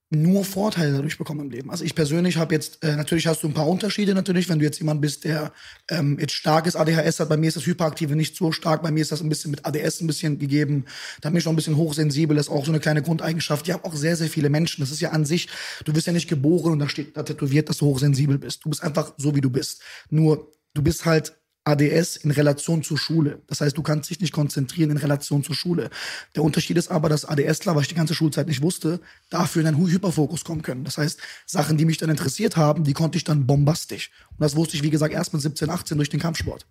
nur 0.09 0.45
Vorteile 0.45 0.93
dadurch 0.93 1.17
bekommen 1.17 1.41
im 1.41 1.49
Leben. 1.49 1.69
Also 1.69 1.83
ich 1.83 1.93
persönlich 1.93 2.37
habe 2.37 2.55
jetzt, 2.55 2.81
äh, 2.81 2.95
natürlich 2.95 3.27
hast 3.27 3.43
du 3.43 3.47
ein 3.47 3.53
paar 3.53 3.67
Unterschiede 3.67 4.13
natürlich, 4.13 4.47
wenn 4.47 4.59
du 4.59 4.63
jetzt 4.63 4.79
jemand 4.79 5.01
bist, 5.01 5.25
der 5.25 5.51
ähm, 5.89 6.17
jetzt 6.17 6.33
starkes 6.33 6.77
ADHS 6.77 7.19
hat. 7.19 7.27
Bei 7.27 7.35
mir 7.35 7.49
ist 7.49 7.57
das 7.57 7.65
Hyperaktive 7.65 8.15
nicht 8.15 8.37
so 8.37 8.53
stark, 8.53 8.83
bei 8.83 8.91
mir 8.91 9.01
ist 9.01 9.11
das 9.11 9.21
ein 9.21 9.27
bisschen 9.27 9.51
mit 9.51 9.65
ADS 9.65 9.99
ein 9.99 10.07
bisschen 10.07 10.39
gegeben. 10.39 10.85
Da 11.19 11.29
bin 11.29 11.39
ich 11.39 11.45
noch 11.45 11.51
ein 11.51 11.57
bisschen 11.57 11.75
hochsensibel, 11.75 12.37
das 12.37 12.47
ist 12.47 12.53
auch 12.53 12.63
so 12.63 12.71
eine 12.71 12.79
kleine 12.79 13.01
Grundeigenschaft. 13.01 13.67
Die 13.67 13.73
haben 13.73 13.83
auch 13.83 13.95
sehr, 13.95 14.15
sehr 14.15 14.29
viele 14.29 14.49
Menschen. 14.49 14.81
Das 14.81 14.91
ist 14.91 15.01
ja 15.01 15.09
an 15.09 15.25
sich, 15.25 15.49
du 15.83 15.91
bist 15.91 16.07
ja 16.07 16.13
nicht 16.13 16.29
geboren 16.29 16.71
und 16.71 16.79
da 16.79 16.87
steht 16.87 17.17
da 17.17 17.23
tätowiert, 17.23 17.67
dass 17.67 17.79
du 17.79 17.87
hochsensibel 17.87 18.37
bist. 18.37 18.63
Du 18.63 18.69
bist 18.69 18.83
einfach 18.83 19.13
so, 19.17 19.35
wie 19.35 19.41
du 19.41 19.49
bist. 19.49 19.81
Nur, 20.09 20.53
du 20.73 20.81
bist 20.81 21.05
halt 21.05 21.33
ADS 21.67 22.15
in 22.15 22.31
Relation 22.31 22.81
zur 22.83 22.97
Schule. 22.97 23.41
Das 23.47 23.61
heißt, 23.61 23.77
du 23.77 23.81
kannst 23.83 24.09
dich 24.09 24.19
nicht 24.21 24.31
konzentrieren 24.31 24.91
in 24.91 24.97
Relation 24.97 25.43
zur 25.43 25.53
Schule. 25.55 25.89
Der 26.35 26.43
Unterschied 26.43 26.77
ist 26.77 26.89
aber, 26.89 27.09
dass 27.09 27.25
ADSler, 27.25 27.75
was 27.75 27.83
ich 27.83 27.87
die 27.89 27.95
ganze 27.95 28.15
Schulzeit 28.15 28.47
nicht 28.47 28.61
wusste, 28.61 28.99
dafür 29.29 29.61
in 29.61 29.67
einen 29.67 29.77
Hy- 29.77 29.91
Hyperfokus 29.91 30.43
kommen 30.43 30.61
können. 30.61 30.83
Das 30.83 30.97
heißt, 30.97 31.19
Sachen, 31.45 31.77
die 31.77 31.85
mich 31.85 31.97
dann 31.97 32.09
interessiert 32.09 32.55
haben, 32.57 32.83
die 32.83 32.93
konnte 32.93 33.17
ich 33.17 33.23
dann 33.23 33.45
bombastisch. 33.45 34.11
Und 34.31 34.41
das 34.41 34.55
wusste 34.55 34.77
ich, 34.77 34.83
wie 34.83 34.89
gesagt, 34.89 35.13
erst 35.13 35.33
mit 35.33 35.41
17, 35.41 35.69
18 35.69 35.97
durch 35.97 36.09
den 36.09 36.19
Kampfsport. 36.19 36.65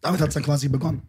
Damit 0.00 0.20
hat 0.20 0.28
es 0.28 0.34
dann 0.34 0.42
quasi 0.42 0.68
begonnen. 0.68 1.02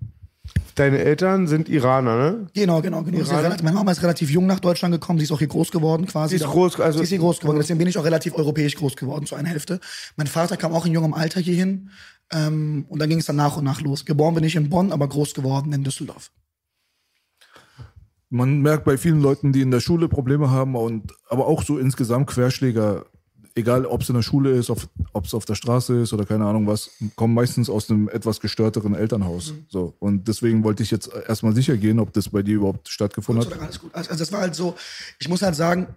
Deine 0.75 0.99
Eltern 0.99 1.47
sind 1.47 1.69
Iraner, 1.69 2.17
ne? 2.17 2.47
Genau, 2.53 2.81
genau, 2.81 3.03
genau. 3.03 3.19
Relativ, 3.23 3.63
meine 3.63 3.75
Mama 3.75 3.91
ist 3.91 4.01
relativ 4.01 4.29
jung 4.29 4.47
nach 4.47 4.59
Deutschland 4.59 4.93
gekommen, 4.93 5.19
sie 5.19 5.25
ist 5.25 5.31
auch 5.31 5.37
hier 5.39 5.47
groß 5.47 5.71
geworden 5.71 6.05
quasi. 6.07 6.37
Sie 6.37 6.43
ist 6.43 6.49
groß, 6.49 6.79
also- 6.79 6.97
sie 6.97 7.03
ist 7.03 7.09
hier 7.09 7.19
groß 7.19 7.39
geworden, 7.39 7.57
deswegen 7.59 7.77
bin 7.77 7.87
ich 7.87 7.97
auch 7.97 8.03
relativ 8.03 8.33
europäisch 8.35 8.75
groß 8.75 8.95
geworden, 8.95 9.25
zu 9.25 9.35
einer 9.35 9.49
Hälfte. 9.49 9.79
Mein 10.15 10.27
Vater 10.27 10.57
kam 10.57 10.73
auch 10.73 10.85
in 10.85 10.93
jungem 10.93 11.13
Alter 11.13 11.39
hierhin 11.39 11.89
ähm, 12.31 12.85
und 12.89 12.99
dann 12.99 13.09
ging 13.09 13.19
es 13.19 13.25
dann 13.25 13.35
nach 13.35 13.57
und 13.57 13.63
nach 13.63 13.81
los. 13.81 14.05
Geboren 14.05 14.35
bin 14.35 14.43
ich 14.43 14.55
in 14.55 14.69
Bonn, 14.69 14.91
aber 14.91 15.07
groß 15.07 15.33
geworden 15.33 15.73
in 15.73 15.83
Düsseldorf. 15.83 16.31
Man 18.29 18.61
merkt 18.61 18.85
bei 18.85 18.97
vielen 18.97 19.21
Leuten, 19.21 19.51
die 19.51 19.61
in 19.61 19.71
der 19.71 19.81
Schule 19.81 20.07
Probleme 20.07 20.49
haben 20.49 20.75
und 20.75 21.11
aber 21.29 21.47
auch 21.47 21.63
so 21.63 21.77
insgesamt 21.77 22.27
Querschläger, 22.27 23.05
egal 23.55 23.85
ob 23.85 24.03
es 24.03 24.09
in 24.09 24.15
der 24.15 24.21
Schule 24.21 24.51
ist, 24.51 24.69
ob 24.69 25.25
es 25.25 25.33
auf 25.33 25.43
der 25.43 25.55
Straße 25.55 25.99
ist 25.99 26.13
oder 26.13 26.25
keine 26.25 26.45
Ahnung 26.45 26.65
was, 26.65 26.91
kommen 27.17 27.33
meistens 27.33 27.69
aus 27.69 27.89
einem 27.89 28.07
etwas 28.07 28.39
gestörteren 28.39 28.95
Elternhaus. 28.95 29.53
So 29.67 29.95
und 29.99 30.29
deswegen 30.29 30.63
wollte 30.63 30.81
ich 30.81 30.91
jetzt 30.91 31.11
erstmal 31.27 31.53
sicher 31.53 31.75
gehen, 31.75 31.99
ob 31.99 32.13
das 32.13 32.29
bei 32.29 32.41
dir 32.41 32.55
überhaupt 32.55 32.87
stattgefunden 32.87 33.45
hat. 33.45 33.59
Alles 33.59 33.81
gut. 33.81 33.93
Also, 33.93 34.11
also 34.11 34.19
das 34.23 34.31
war 34.31 34.39
halt 34.39 34.55
so, 34.55 34.75
ich 35.19 35.27
muss 35.27 35.41
halt 35.41 35.55
sagen, 35.55 35.87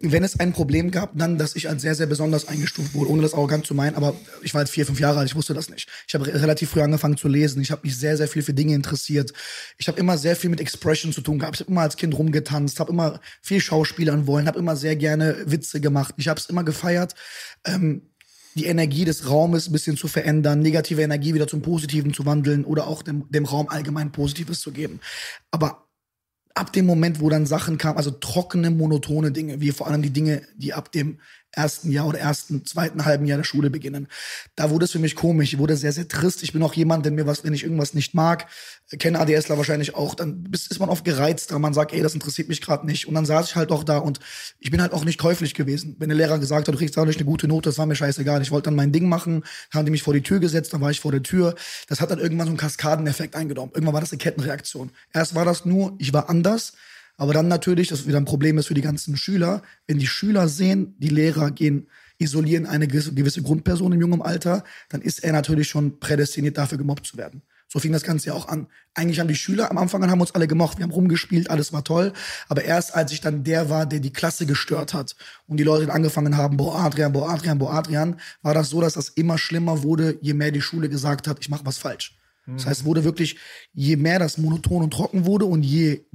wenn 0.00 0.24
es 0.24 0.40
ein 0.40 0.54
Problem 0.54 0.90
gab, 0.90 1.12
dann, 1.18 1.36
dass 1.36 1.54
ich 1.54 1.68
als 1.68 1.82
sehr, 1.82 1.94
sehr 1.94 2.06
besonders 2.06 2.48
eingestuft 2.48 2.94
wurde, 2.94 3.10
ohne 3.10 3.20
das 3.20 3.34
arrogant 3.34 3.66
zu 3.66 3.74
meinen, 3.74 3.96
aber 3.96 4.14
ich 4.40 4.54
war 4.54 4.60
halt 4.60 4.70
vier, 4.70 4.86
fünf 4.86 4.98
Jahre 4.98 5.18
alt, 5.18 5.28
ich 5.28 5.36
wusste 5.36 5.52
das 5.52 5.68
nicht. 5.68 5.90
Ich 6.06 6.14
habe 6.14 6.26
re- 6.26 6.40
relativ 6.40 6.70
früh 6.70 6.80
angefangen 6.80 7.18
zu 7.18 7.28
lesen, 7.28 7.60
ich 7.60 7.70
habe 7.70 7.82
mich 7.84 7.98
sehr, 7.98 8.16
sehr 8.16 8.28
viel 8.28 8.42
für 8.42 8.54
Dinge 8.54 8.74
interessiert. 8.74 9.34
Ich 9.76 9.86
habe 9.86 10.00
immer 10.00 10.16
sehr 10.16 10.36
viel 10.36 10.48
mit 10.48 10.60
Expression 10.60 11.12
zu 11.12 11.20
tun 11.20 11.38
gehabt. 11.38 11.56
Ich 11.56 11.60
habe 11.60 11.70
immer 11.70 11.82
als 11.82 11.96
Kind 11.96 12.16
rumgetanzt, 12.16 12.80
habe 12.80 12.92
immer 12.92 13.20
viel 13.42 13.60
Schauspielern 13.60 14.26
wollen, 14.26 14.46
habe 14.46 14.58
immer 14.58 14.74
sehr 14.74 14.96
gerne 14.96 15.36
Witze 15.44 15.82
gemacht. 15.82 16.14
Ich 16.16 16.28
habe 16.28 16.40
es 16.40 16.46
immer 16.46 16.64
gefeiert. 16.64 17.14
Ähm, 17.66 18.02
die 18.54 18.66
Energie 18.66 19.04
des 19.04 19.28
Raumes 19.28 19.68
ein 19.68 19.72
bisschen 19.72 19.96
zu 19.98 20.08
verändern, 20.08 20.60
negative 20.60 21.02
Energie 21.02 21.34
wieder 21.34 21.46
zum 21.46 21.60
Positiven 21.60 22.14
zu 22.14 22.24
wandeln 22.24 22.64
oder 22.64 22.86
auch 22.86 23.02
dem, 23.02 23.30
dem 23.30 23.44
Raum 23.44 23.68
allgemein 23.68 24.12
Positives 24.12 24.60
zu 24.60 24.72
geben. 24.72 25.00
Aber 25.50 25.87
ab 26.58 26.72
dem 26.72 26.86
Moment, 26.86 27.20
wo 27.20 27.28
dann 27.28 27.46
Sachen 27.46 27.78
kamen, 27.78 27.96
also 27.96 28.10
trockene, 28.10 28.70
monotone 28.70 29.32
Dinge, 29.32 29.60
wie 29.60 29.70
vor 29.70 29.86
allem 29.86 30.02
die 30.02 30.12
Dinge, 30.12 30.42
die 30.56 30.74
ab 30.74 30.92
dem 30.92 31.20
ersten 31.52 31.90
Jahr 31.90 32.06
oder 32.06 32.18
ersten, 32.18 32.64
zweiten 32.64 33.04
halben 33.04 33.26
Jahr 33.26 33.38
der 33.38 33.44
Schule 33.44 33.70
beginnen. 33.70 34.08
Da 34.56 34.70
wurde 34.70 34.84
es 34.84 34.92
für 34.92 34.98
mich 34.98 35.16
komisch, 35.16 35.52
ich 35.52 35.58
wurde 35.58 35.76
sehr, 35.76 35.92
sehr 35.92 36.08
trist. 36.08 36.42
Ich 36.42 36.52
bin 36.52 36.62
auch 36.62 36.74
jemand, 36.74 37.04
wenn 37.04 37.14
mir 37.14 37.26
was, 37.26 37.44
wenn 37.44 37.54
ich 37.54 37.62
irgendwas 37.62 37.94
nicht 37.94 38.14
mag, 38.14 38.46
kenne 38.98 39.18
ADSler 39.18 39.58
wahrscheinlich 39.58 39.94
auch, 39.94 40.14
dann 40.14 40.48
ist 40.52 40.78
man 40.78 40.88
oft 40.88 41.04
gereizt, 41.04 41.50
man 41.52 41.74
sagt, 41.74 41.92
ey, 41.92 42.02
das 42.02 42.14
interessiert 42.14 42.48
mich 42.48 42.62
gerade 42.62 42.86
nicht. 42.86 43.06
Und 43.06 43.14
dann 43.14 43.26
saß 43.26 43.50
ich 43.50 43.56
halt 43.56 43.70
auch 43.70 43.84
da 43.84 43.98
und 43.98 44.20
ich 44.58 44.70
bin 44.70 44.80
halt 44.80 44.92
auch 44.92 45.04
nicht 45.04 45.18
käuflich 45.18 45.54
gewesen. 45.54 45.96
Wenn 45.98 46.08
der 46.08 46.16
Lehrer 46.16 46.38
gesagt 46.38 46.68
hat, 46.68 46.74
du 46.74 46.78
kriegst 46.78 46.96
dadurch 46.96 47.16
eine 47.16 47.26
gute 47.26 47.48
Note, 47.48 47.68
das 47.68 47.78
war 47.78 47.86
mir 47.86 47.96
scheißegal. 47.96 48.40
Ich 48.40 48.50
wollte 48.50 48.66
dann 48.66 48.76
mein 48.76 48.92
Ding 48.92 49.08
machen, 49.08 49.44
haben 49.72 49.84
die 49.84 49.90
mich 49.90 50.02
vor 50.02 50.14
die 50.14 50.22
Tür 50.22 50.40
gesetzt, 50.40 50.72
dann 50.72 50.80
war 50.80 50.90
ich 50.90 51.00
vor 51.00 51.12
der 51.12 51.22
Tür. 51.22 51.54
Das 51.88 52.00
hat 52.00 52.10
dann 52.10 52.18
irgendwann 52.18 52.46
so 52.46 52.50
einen 52.50 52.58
Kaskadeneffekt 52.58 53.34
eingenommen. 53.34 53.72
Irgendwann 53.74 53.94
war 53.94 54.00
das 54.00 54.12
eine 54.12 54.18
Kettenreaktion. 54.18 54.90
Erst 55.12 55.34
war 55.34 55.44
das 55.44 55.64
nur, 55.64 55.94
ich 55.98 56.12
war 56.12 56.30
anders, 56.30 56.72
aber 57.18 57.34
dann 57.34 57.48
natürlich, 57.48 57.88
das 57.88 58.06
wieder 58.06 58.16
ein 58.16 58.24
Problem 58.24 58.58
ist 58.58 58.68
für 58.68 58.74
die 58.74 58.80
ganzen 58.80 59.16
Schüler, 59.16 59.62
wenn 59.86 59.98
die 59.98 60.06
Schüler 60.06 60.48
sehen, 60.48 60.94
die 60.98 61.08
Lehrer 61.08 61.50
gehen, 61.50 61.88
isolieren 62.18 62.64
eine 62.64 62.86
gewisse 62.88 63.42
Grundperson 63.42 63.92
im 63.92 64.00
jungen 64.00 64.22
Alter, 64.22 64.64
dann 64.88 65.02
ist 65.02 65.22
er 65.22 65.32
natürlich 65.32 65.68
schon 65.68 65.98
prädestiniert 65.98 66.56
dafür 66.56 66.78
gemobbt 66.78 67.06
zu 67.06 67.16
werden. 67.16 67.42
So 67.70 67.80
fing 67.80 67.92
das 67.92 68.04
Ganze 68.04 68.28
ja 68.28 68.34
auch 68.34 68.48
an. 68.48 68.68
Eigentlich 68.94 69.20
haben 69.20 69.28
die 69.28 69.34
Schüler 69.34 69.70
am 69.70 69.78
Anfang 69.78 70.02
an 70.02 70.10
haben 70.10 70.20
uns 70.20 70.34
alle 70.34 70.46
gemocht, 70.46 70.78
wir 70.78 70.84
haben 70.84 70.92
rumgespielt, 70.92 71.50
alles 71.50 71.72
war 71.72 71.84
toll. 71.84 72.12
Aber 72.48 72.64
erst 72.64 72.94
als 72.94 73.12
ich 73.12 73.20
dann 73.20 73.44
der 73.44 73.68
war, 73.68 73.84
der 73.84 74.00
die 74.00 74.12
Klasse 74.12 74.46
gestört 74.46 74.94
hat 74.94 75.16
und 75.46 75.58
die 75.58 75.64
Leute 75.64 75.86
dann 75.86 75.96
angefangen 75.96 76.36
haben, 76.36 76.56
boah 76.56 76.78
Adrian, 76.80 77.12
boah 77.12 77.28
Adrian, 77.28 77.58
boah 77.58 77.74
Adrian, 77.74 78.16
war 78.42 78.54
das 78.54 78.70
so, 78.70 78.80
dass 78.80 78.94
das 78.94 79.10
immer 79.10 79.36
schlimmer 79.36 79.82
wurde, 79.82 80.18
je 80.22 80.32
mehr 80.32 80.50
die 80.50 80.62
Schule 80.62 80.88
gesagt 80.88 81.28
hat, 81.28 81.38
ich 81.40 81.50
mache 81.50 81.66
was 81.66 81.78
falsch. 81.78 82.16
Das 82.46 82.64
heißt, 82.64 82.80
es 82.80 82.86
wurde 82.86 83.04
wirklich, 83.04 83.36
je 83.74 83.96
mehr 83.96 84.18
das 84.18 84.38
monoton 84.38 84.82
und 84.82 84.90
trocken 84.90 85.26
wurde 85.26 85.44
und 85.44 85.62
je 85.62 86.06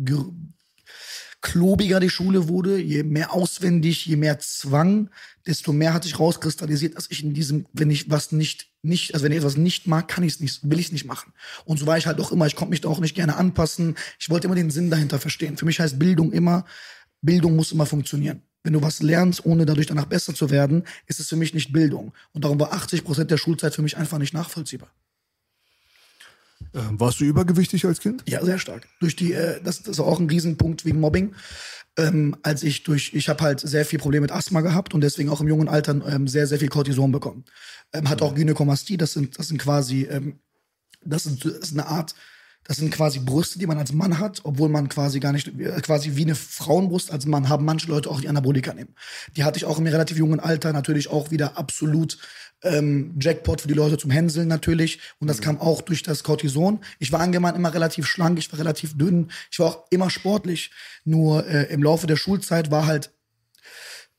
klobiger 1.43 1.99
die 1.99 2.09
Schule 2.09 2.47
wurde, 2.47 2.79
je 2.79 3.03
mehr 3.03 3.33
auswendig, 3.33 4.05
je 4.05 4.15
mehr 4.15 4.39
Zwang, 4.39 5.09
desto 5.45 5.73
mehr 5.73 5.93
hat 5.93 6.03
sich 6.03 6.17
rauskristallisiert, 6.17 6.95
dass 6.95 7.11
ich 7.11 7.21
in 7.21 7.33
diesem, 7.33 7.67
wenn 7.73 7.91
ich 7.91 8.09
was 8.09 8.31
nicht, 8.31 8.71
nicht, 8.81 9.13
also 9.13 9.25
wenn 9.25 9.33
ich 9.33 9.39
etwas 9.39 9.57
nicht 9.57 9.85
mag, 9.85 10.07
kann 10.07 10.23
ich 10.23 10.35
es 10.35 10.39
nicht, 10.39 10.67
will 10.67 10.79
ich 10.79 10.87
es 10.87 10.91
nicht 10.93 11.05
machen. 11.05 11.33
Und 11.65 11.77
so 11.77 11.85
war 11.85 11.97
ich 11.97 12.07
halt 12.07 12.19
auch 12.21 12.31
immer. 12.31 12.47
Ich 12.47 12.55
konnte 12.55 12.71
mich 12.71 12.81
da 12.81 12.89
auch 12.89 13.01
nicht 13.01 13.13
gerne 13.13 13.35
anpassen. 13.35 13.95
Ich 14.19 14.29
wollte 14.29 14.47
immer 14.47 14.55
den 14.55 14.71
Sinn 14.71 14.89
dahinter 14.89 15.19
verstehen. 15.19 15.57
Für 15.57 15.65
mich 15.65 15.79
heißt 15.79 15.99
Bildung 15.99 16.31
immer, 16.31 16.65
Bildung 17.21 17.57
muss 17.57 17.73
immer 17.73 17.85
funktionieren. 17.85 18.41
Wenn 18.63 18.73
du 18.73 18.81
was 18.81 19.01
lernst, 19.01 19.45
ohne 19.45 19.65
dadurch 19.65 19.87
danach 19.87 20.05
besser 20.05 20.33
zu 20.33 20.49
werden, 20.49 20.83
ist 21.07 21.19
es 21.19 21.27
für 21.27 21.35
mich 21.35 21.53
nicht 21.53 21.73
Bildung. 21.73 22.13
Und 22.31 22.45
darum 22.45 22.59
war 22.59 22.71
80 22.71 23.03
Prozent 23.03 23.29
der 23.29 23.37
Schulzeit 23.37 23.75
für 23.75 23.81
mich 23.81 23.97
einfach 23.97 24.17
nicht 24.17 24.33
nachvollziehbar. 24.33 24.89
Ähm, 26.73 26.99
warst 26.99 27.19
du 27.19 27.25
übergewichtig 27.25 27.85
als 27.85 27.99
Kind? 27.99 28.23
Ja, 28.27 28.43
sehr 28.43 28.57
stark. 28.57 28.87
Durch 28.99 29.15
die, 29.15 29.33
äh, 29.33 29.61
das, 29.63 29.83
das 29.83 29.89
ist 29.89 29.99
auch 29.99 30.19
ein 30.19 30.29
Riesenpunkt 30.29 30.85
wegen 30.85 30.99
Mobbing. 30.99 31.35
Ähm, 31.95 32.35
als 32.41 32.63
ich 32.63 32.83
durch, 32.83 33.13
ich 33.13 33.29
habe 33.29 33.43
halt 33.43 33.59
sehr 33.59 33.85
viel 33.85 33.99
Probleme 33.99 34.21
mit 34.21 34.31
Asthma 34.31 34.61
gehabt 34.61 34.95
und 34.95 35.01
deswegen 35.01 35.29
auch 35.29 35.41
im 35.41 35.47
jungen 35.47 35.69
Alter 35.69 36.01
ähm, 36.07 36.27
sehr, 36.27 36.47
sehr 36.47 36.57
viel 36.57 36.69
Cortison 36.69 37.11
bekommen. 37.11 37.45
Ähm, 37.93 38.09
hat 38.09 38.23
auch 38.23 38.33
Gynäkomastie, 38.33 38.97
das 38.97 39.13
sind, 39.13 39.37
das 39.37 39.49
sind 39.49 39.59
quasi, 39.59 40.03
ähm, 40.03 40.39
das, 41.05 41.27
ist, 41.27 41.45
das 41.45 41.53
ist 41.53 41.73
eine 41.73 41.85
Art, 41.85 42.15
das 42.63 42.77
sind 42.77 42.91
quasi 42.91 43.19
Brüste, 43.19 43.59
die 43.59 43.67
man 43.67 43.77
als 43.77 43.93
Mann 43.93 44.17
hat, 44.17 44.41
obwohl 44.43 44.69
man 44.69 44.89
quasi 44.89 45.19
gar 45.19 45.33
nicht, 45.33 45.47
äh, 45.59 45.79
quasi 45.81 46.15
wie 46.15 46.23
eine 46.23 46.33
Frauenbrust 46.33 47.11
als 47.11 47.27
Mann 47.27 47.47
haben 47.47 47.65
manche 47.65 47.89
Leute 47.89 48.09
auch 48.09 48.21
die 48.21 48.29
Anabolika 48.29 48.73
nehmen. 48.73 48.95
Die 49.35 49.43
hatte 49.43 49.57
ich 49.57 49.65
auch 49.65 49.77
im 49.77 49.85
relativ 49.85 50.17
jungen 50.17 50.39
Alter, 50.39 50.73
natürlich 50.73 51.09
auch 51.09 51.29
wieder 51.29 51.59
absolut 51.59 52.17
ähm, 52.63 53.15
Jackpot 53.19 53.61
für 53.61 53.67
die 53.67 53.73
Leute 53.73 53.97
zum 53.97 54.11
Hänseln 54.11 54.47
natürlich. 54.47 54.99
Und 55.19 55.27
das 55.27 55.41
kam 55.41 55.59
auch 55.59 55.81
durch 55.81 56.03
das 56.03 56.23
Cortison. 56.23 56.79
Ich 56.99 57.11
war 57.11 57.19
allgemein 57.19 57.55
immer 57.55 57.73
relativ 57.73 58.07
schlank, 58.07 58.37
ich 58.39 58.51
war 58.51 58.59
relativ 58.59 58.97
dünn, 58.97 59.31
ich 59.51 59.59
war 59.59 59.67
auch 59.67 59.83
immer 59.89 60.09
sportlich. 60.09 60.71
Nur 61.05 61.47
äh, 61.47 61.71
im 61.71 61.83
Laufe 61.83 62.07
der 62.07 62.15
Schulzeit 62.15 62.71
war 62.71 62.85
halt 62.85 63.12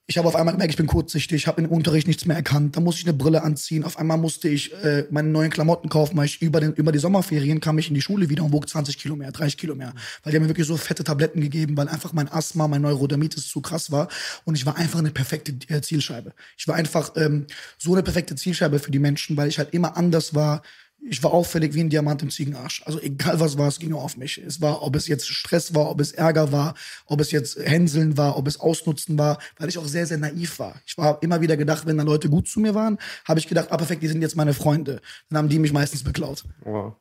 ich 0.07 0.19
habe 0.19 0.29
auf 0.29 0.37
einmal 0.37 0.53
gemerkt, 0.53 0.73
ich 0.73 0.77
bin 0.77 0.87
kurzsichtig, 0.87 1.47
habe 1.47 1.63
im 1.63 1.71
Unterricht 1.71 2.07
nichts 2.07 2.27
mehr 2.27 2.37
erkannt. 2.37 2.77
Da 2.77 2.81
musste 2.81 3.01
ich 3.01 3.07
eine 3.07 3.17
Brille 3.17 3.43
anziehen. 3.43 3.85
Auf 3.85 3.99
einmal 3.99 4.19
musste 4.19 4.51
ich 4.51 4.75
äh, 4.85 5.07
meine 5.11 5.29
neuen 5.29 5.51
Klamotten 5.51 5.89
kaufen, 5.89 6.15
weil 6.19 6.27
ich 6.27 6.43
über, 6.43 6.61
den, 6.61 6.75
über 6.75 6.93
die 6.93 6.99
Sommerferien 6.99 7.59
kam 7.61 7.79
ich 7.79 7.89
in 7.89 7.95
die 7.95 8.03
Schule 8.03 8.29
wieder 8.29 8.45
und 8.45 8.53
wog 8.53 8.69
20 8.69 8.99
Kilo 8.99 9.17
mehr, 9.17 9.33
30 9.33 9.57
Kilo 9.57 9.75
mehr. 9.75 9.95
Weil 10.23 10.31
die 10.31 10.37
haben 10.37 10.43
mir 10.43 10.51
wirklich 10.51 10.67
so 10.67 10.77
fette 10.77 11.05
Tabletten 11.05 11.41
gegeben, 11.41 11.75
weil 11.79 11.89
einfach 11.89 12.13
mein 12.13 12.31
Asthma, 12.31 12.69
mein 12.69 12.83
Neurodermitis 12.83 13.49
zu 13.49 13.63
krass 13.63 13.91
war. 13.91 14.09
Und 14.45 14.57
ich 14.57 14.67
war 14.67 14.77
einfach 14.77 14.99
eine 14.99 15.11
perfekte 15.11 15.55
äh, 15.73 15.81
Zielscheibe. 15.81 16.35
Ich 16.59 16.69
war 16.69 16.75
einfach 16.75 17.13
ähm, 17.17 17.47
so 17.79 17.95
eine 17.95 18.03
perfekte 18.03 18.37
Zielscheibe 18.37 18.81
für 18.81 18.91
die 18.91 18.99
Menschen, 18.99 19.39
weil 19.39 19.49
ich 19.49 19.57
halt 19.57 19.73
immer 19.73 19.97
anders 19.97 20.35
war 20.35 20.61
ich 21.07 21.23
war 21.23 21.33
auffällig 21.33 21.75
wie 21.75 21.81
ein 21.81 21.91
Diamant 21.91 22.23
im 22.23 22.31
Ziegenarsch. 22.31 22.83
Also 22.87 23.01
egal 23.01 23.39
was 23.39 23.59
war, 23.59 23.69
es 23.69 23.79
ging 23.79 23.93
auf 23.93 24.17
mich. 24.17 24.39
Es 24.39 24.61
war, 24.61 24.83
ob 24.83 24.97
es 24.97 25.07
jetzt 25.07 25.27
Stress 25.27 25.75
war, 25.75 25.91
ob 25.91 26.01
es 26.01 26.13
Ärger 26.13 26.51
war, 26.51 26.75
ob 27.07 27.21
es 27.21 27.31
jetzt 27.31 27.59
Hänseln 27.59 28.17
war, 28.17 28.39
ob 28.39 28.49
es 28.49 28.59
Ausnutzen 28.59 29.19
war, 29.19 29.39
weil 29.59 29.69
ich 29.69 29.79
auch 29.79 29.87
sehr, 29.87 30.07
sehr 30.07 30.19
naiv 30.19 30.59
war. 30.59 30.81
Ich 30.87 30.97
war 30.97 31.23
immer 31.23 31.41
wieder 31.41 31.57
gedacht, 31.57 31.87
wenn 31.87 31.99
da 31.99 32.05
Leute 32.05 32.31
gut 32.31 32.49
zu 32.49 32.61
mir 32.61 32.75
waren, 32.75 32.99
habe 33.27 33.39
ich 33.39 33.49
gedacht, 33.49 33.71
ah 33.71 33.77
perfekt, 33.77 34.03
die 34.03 34.09
sind 34.09 34.23
jetzt 34.23 34.37
meine 34.37 34.55
Freunde. 34.55 35.01
Dann 35.29 35.39
haben 35.39 35.49
die 35.49 35.59
mich 35.59 35.73
meistens 35.73 36.03
beklaut. 36.03 36.45
Wow. 36.65 36.95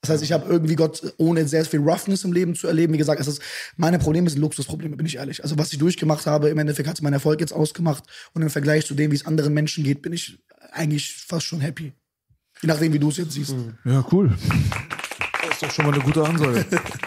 Das 0.00 0.10
heißt, 0.10 0.24
ich 0.24 0.32
habe 0.32 0.48
irgendwie 0.48 0.74
Gott, 0.74 1.14
ohne 1.18 1.46
sehr 1.46 1.64
viel 1.64 1.78
Roughness 1.78 2.24
im 2.24 2.32
Leben 2.32 2.56
zu 2.56 2.66
erleben, 2.66 2.92
wie 2.92 2.98
gesagt, 2.98 3.20
es 3.20 3.28
ist, 3.28 3.40
meine 3.76 4.00
Probleme 4.00 4.28
sind 4.28 4.40
Luxusprobleme, 4.40 4.96
bin 4.96 5.06
ich 5.06 5.16
ehrlich. 5.16 5.44
Also 5.44 5.58
was 5.58 5.72
ich 5.72 5.78
durchgemacht 5.78 6.26
habe, 6.26 6.48
im 6.48 6.58
Endeffekt 6.58 6.88
hat 6.88 6.96
es 6.96 7.02
meinen 7.02 7.12
Erfolg 7.12 7.40
jetzt 7.40 7.52
ausgemacht 7.52 8.02
und 8.32 8.42
im 8.42 8.50
Vergleich 8.50 8.84
zu 8.84 8.94
dem, 8.94 9.12
wie 9.12 9.16
es 9.16 9.26
anderen 9.26 9.54
Menschen 9.54 9.84
geht, 9.84 10.02
bin 10.02 10.12
ich 10.12 10.42
eigentlich 10.72 11.12
fast 11.14 11.46
schon 11.46 11.60
happy. 11.60 11.92
Je 12.62 12.68
nachdem, 12.68 12.92
wie 12.92 12.98
du 12.98 13.08
es 13.08 13.16
jetzt 13.16 13.32
siehst. 13.32 13.56
Ja, 13.84 14.04
cool. 14.12 14.30
Das 15.42 15.50
ist 15.50 15.62
doch 15.62 15.70
schon 15.72 15.86
mal 15.86 15.94
eine 15.94 16.02
gute 16.02 16.24
Ansage. 16.24 16.64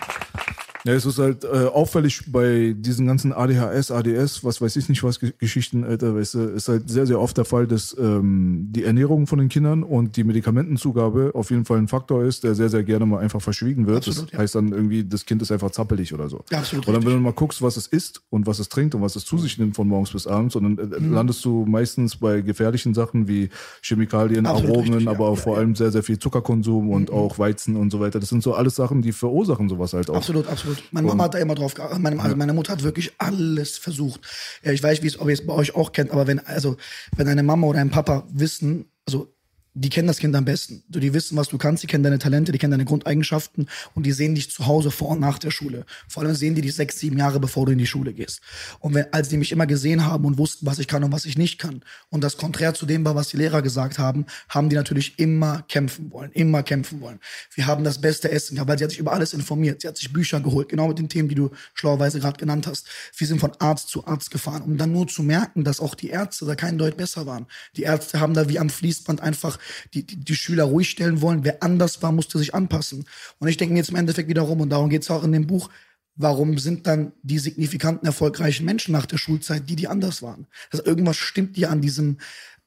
Ja, 0.86 0.94
es 0.94 1.06
ist 1.06 1.18
halt 1.20 1.44
äh, 1.44 1.48
auffällig 1.48 2.32
bei 2.32 2.76
diesen 2.78 3.08
ganzen 3.08 3.34
ADHS, 3.34 3.92
ADS, 3.92 4.44
was 4.44 4.62
weiß 4.62 4.76
ich 4.76 4.88
nicht 4.88 5.04
was, 5.04 5.20
Geschichten, 5.20 5.84
Alter, 5.84 6.16
weißt 6.16 6.34
du, 6.36 6.40
ist 6.50 6.68
halt 6.70 6.90
sehr, 6.90 7.06
sehr 7.08 7.20
oft 7.20 7.36
der 7.38 7.46
Fall, 7.46 7.66
dass 7.68 7.96
ähm, 8.00 8.68
die 8.72 8.84
Ernährung 8.84 9.26
von 9.28 9.40
den 9.40 9.50
Kindern 9.50 9.84
und 9.84 10.16
die 10.16 10.24
Medikamentenzugabe 10.24 11.32
auf 11.34 11.50
jeden 11.50 11.66
Fall 11.66 11.78
ein 11.80 11.88
Faktor 11.88 12.24
ist, 12.24 12.44
der 12.44 12.56
sehr, 12.56 12.70
sehr 12.70 12.84
gerne 12.84 13.06
mal 13.06 13.20
einfach 13.20 13.42
verschwiegen 13.42 13.88
wird. 13.88 13.98
Absolut, 14.08 14.28
das 14.28 14.32
ja. 14.34 14.40
heißt 14.40 14.56
dann 14.56 14.72
irgendwie, 14.72 15.04
das 15.04 15.26
Kind 15.26 15.42
ist 15.42 15.52
einfach 15.52 15.72
zappelig 15.72 16.14
oder 16.14 16.30
so. 16.30 16.44
Ja, 16.52 16.60
absolut 16.60 16.88
Und 16.88 16.94
dann, 16.94 17.04
wenn 17.06 17.14
du 17.14 17.20
mal 17.20 17.34
guckst, 17.34 17.62
was 17.62 17.78
es 17.78 17.88
isst 17.88 18.22
und 18.30 18.46
was 18.48 18.60
es 18.60 18.70
trinkt 18.70 18.96
und 18.96 19.02
was 19.02 19.16
es 19.16 19.26
zu 19.26 19.38
sich 19.38 19.58
nimmt 19.58 19.76
von 19.76 19.88
morgens 19.88 20.12
bis 20.12 20.28
abends, 20.28 20.56
und 20.56 20.78
dann 20.78 20.92
äh, 20.92 21.00
Mhm. 21.00 21.14
landest 21.14 21.44
du 21.46 21.66
meistens 21.68 22.16
bei 22.16 22.42
gefährlichen 22.42 22.94
Sachen 22.94 23.28
wie 23.28 23.50
Chemikalien, 23.82 24.46
Absolut 24.46 24.72
Aromen, 24.72 24.94
richtig, 24.94 25.08
aber 25.10 25.28
auch 25.28 25.38
ja, 25.38 25.44
vor. 25.44 25.54
Mhm. 25.54 25.60
allem 25.60 25.76
sehr, 25.76 25.92
sehr 25.92 26.04
viel 26.04 26.20
Zuckerkonsum 26.20 26.90
und 26.90 27.12
auch 27.12 27.38
Weizen 27.40 27.76
und 27.76 27.92
so 27.92 28.00
weiter. 28.00 28.20
Das 28.20 28.30
sind 28.30 28.44
so 28.44 28.54
alles 28.54 28.76
Sachen, 28.76 29.02
die 29.02 29.12
verursachen 29.12 29.68
sowas 29.70 29.94
halt 29.94 30.10
auch. 30.10 30.16
Absolut, 30.16 30.48
absolut. 30.48 30.75
Meine 30.92 31.08
Mama 31.08 31.26
hat 31.26 31.34
da 31.34 31.40
immer 31.40 31.56
drauf 31.56 31.74
geachtet. 31.74 32.00
Meine, 32.00 32.22
also 32.22 32.36
meine 32.36 32.54
Mutter 32.54 32.74
hat 32.74 32.84
wirklich 32.84 33.14
alles 33.18 33.78
versucht. 33.78 34.22
Ja, 34.64 34.72
ich 34.72 34.82
weiß, 34.82 35.04
wie 35.04 35.08
es, 35.08 35.20
ob 35.20 35.28
ihr 35.28 35.34
es 35.34 35.46
bei 35.46 35.54
euch 35.54 35.76
auch 35.76 35.92
kennt, 35.92 36.12
aber 36.12 36.28
wenn, 36.28 36.40
also, 36.40 36.78
wenn 37.16 37.28
eine 37.28 37.44
Mama 37.44 37.68
oder 37.68 37.80
ein 37.80 37.92
Papa 37.92 38.26
wissen, 38.30 38.92
also, 39.08 39.35
die 39.78 39.90
kennen 39.90 40.08
das 40.08 40.20
Kind 40.20 40.34
am 40.36 40.46
besten. 40.46 40.84
So, 40.90 41.02
die 41.02 41.14
wissen, 41.14 41.36
was 41.38 41.50
du 41.50 41.58
kannst, 41.58 41.84
die 41.84 41.88
kennen 41.88 42.04
deine 42.04 42.18
Talente, 42.18 42.54
die 42.54 42.58
kennen 42.58 42.72
deine 42.72 42.86
Grundeigenschaften 42.86 43.68
und 43.94 44.06
die 44.06 44.14
sehen 44.14 44.34
dich 44.34 44.50
zu 44.50 44.66
Hause 44.68 44.90
vor 44.90 45.10
und 45.10 45.20
nach 45.20 45.38
der 45.38 45.52
Schule. 45.52 45.86
Vor 46.08 46.24
allem 46.24 46.34
sehen 46.34 46.56
die 46.56 46.62
dich 46.62 46.76
sechs, 46.76 46.98
sieben 46.98 47.18
Jahre, 47.18 47.42
bevor 47.42 47.66
du 47.66 47.74
in 47.74 47.78
die 47.78 47.86
Schule 47.86 48.14
gehst. 48.14 48.40
Und 48.80 48.94
wenn, 48.94 49.12
als 49.12 49.28
die 49.28 49.36
mich 49.36 49.52
immer 49.52 49.68
gesehen 49.68 50.06
haben 50.06 50.24
und 50.24 50.38
wussten, 50.38 50.66
was 50.66 50.80
ich 50.80 50.88
kann 50.88 51.04
und 51.04 51.12
was 51.12 51.26
ich 51.26 51.38
nicht 51.38 51.60
kann, 51.60 51.82
und 52.10 52.24
das 52.24 52.38
konträr 52.38 52.74
zu 52.74 52.86
dem 52.86 53.04
war, 53.04 53.16
was 53.16 53.28
die 53.28 53.38
Lehrer 53.38 53.62
gesagt 53.62 54.00
haben, 54.00 54.26
haben 54.48 54.70
die 54.70 54.78
natürlich 54.78 55.20
immer 55.20 55.64
kämpfen 55.68 56.10
wollen, 56.12 56.32
immer 56.32 56.64
kämpfen 56.64 57.02
wollen. 57.02 57.20
Wir 57.54 57.68
haben 57.68 57.84
das 57.84 58.00
beste 58.00 58.32
Essen 58.32 58.56
gehabt, 58.56 58.70
weil 58.70 58.78
sie 58.78 58.86
hat 58.86 58.92
sich 58.92 59.00
über 59.00 59.12
alles 59.12 59.34
informiert. 59.34 59.82
Sie 59.82 59.90
hat 59.90 59.98
sich 59.98 60.14
Bücher 60.14 60.40
geholt, 60.40 60.70
genau 60.70 60.88
mit 60.88 61.00
den 61.00 61.10
Themen, 61.10 61.28
die 61.28 61.36
du 61.36 61.52
schlauerweise 61.74 62.22
gerade 62.22 62.38
genannt 62.38 62.66
hast. 62.66 62.88
Wir 63.18 63.28
sind 63.28 63.42
von 63.42 63.52
Arzt 63.60 63.90
zu 63.90 64.08
Arzt 64.08 64.32
gefahren, 64.32 64.62
um 64.62 64.78
dann 64.78 64.94
nur 64.94 65.08
zu 65.08 65.22
merken, 65.22 65.66
dass 65.66 65.82
auch 65.82 65.96
die 65.96 66.10
Ärzte 66.10 66.46
da 66.46 66.56
kein 66.56 66.78
Deut 66.78 66.96
besser 66.96 67.26
waren. 67.26 67.46
Die 67.76 67.84
Ärzte 67.84 68.22
haben 68.22 68.34
da 68.34 68.48
wie 68.48 68.58
am 68.58 68.70
Fließband 68.70 69.20
einfach 69.20 69.60
die, 69.94 70.06
die, 70.06 70.18
die 70.18 70.36
Schüler 70.36 70.66
ruhig 70.66 70.90
stellen 70.90 71.22
wollen. 71.22 71.44
Wer 71.44 71.64
anders 71.64 72.02
war, 72.02 72.12
musste 72.12 72.38
sich 72.38 72.54
anpassen. 72.54 73.06
Und 73.40 73.48
ich 73.48 73.58
denke 73.58 73.74
mir 73.74 73.80
jetzt 73.80 73.90
im 73.90 73.96
Endeffekt 73.96 74.30
wiederum, 74.30 74.62
und 74.62 74.70
darum 74.70 74.90
geht 74.90 75.04
es 75.04 75.12
auch 75.12 75.24
in 75.24 75.32
dem 75.32 75.48
Buch, 75.48 75.70
warum 76.16 76.58
sind 76.58 76.88
dann 76.88 77.12
die 77.24 77.40
signifikanten, 77.40 78.06
erfolgreichen 78.06 78.66
Menschen 78.66 78.94
nach 78.94 79.06
der 79.06 79.18
Schulzeit 79.18 79.70
die, 79.70 79.76
die 79.76 79.88
anders 79.88 80.22
waren? 80.22 80.48
Also 80.72 80.86
irgendwas 80.86 81.18
stimmt 81.18 81.58
dir 81.58 81.70
an 81.70 81.82
diesem, 81.82 82.18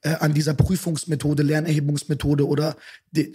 äh, 0.03 0.15
an 0.15 0.33
dieser 0.33 0.55
Prüfungsmethode, 0.55 1.43
Lernerhebungsmethode 1.43 2.47
oder 2.47 2.77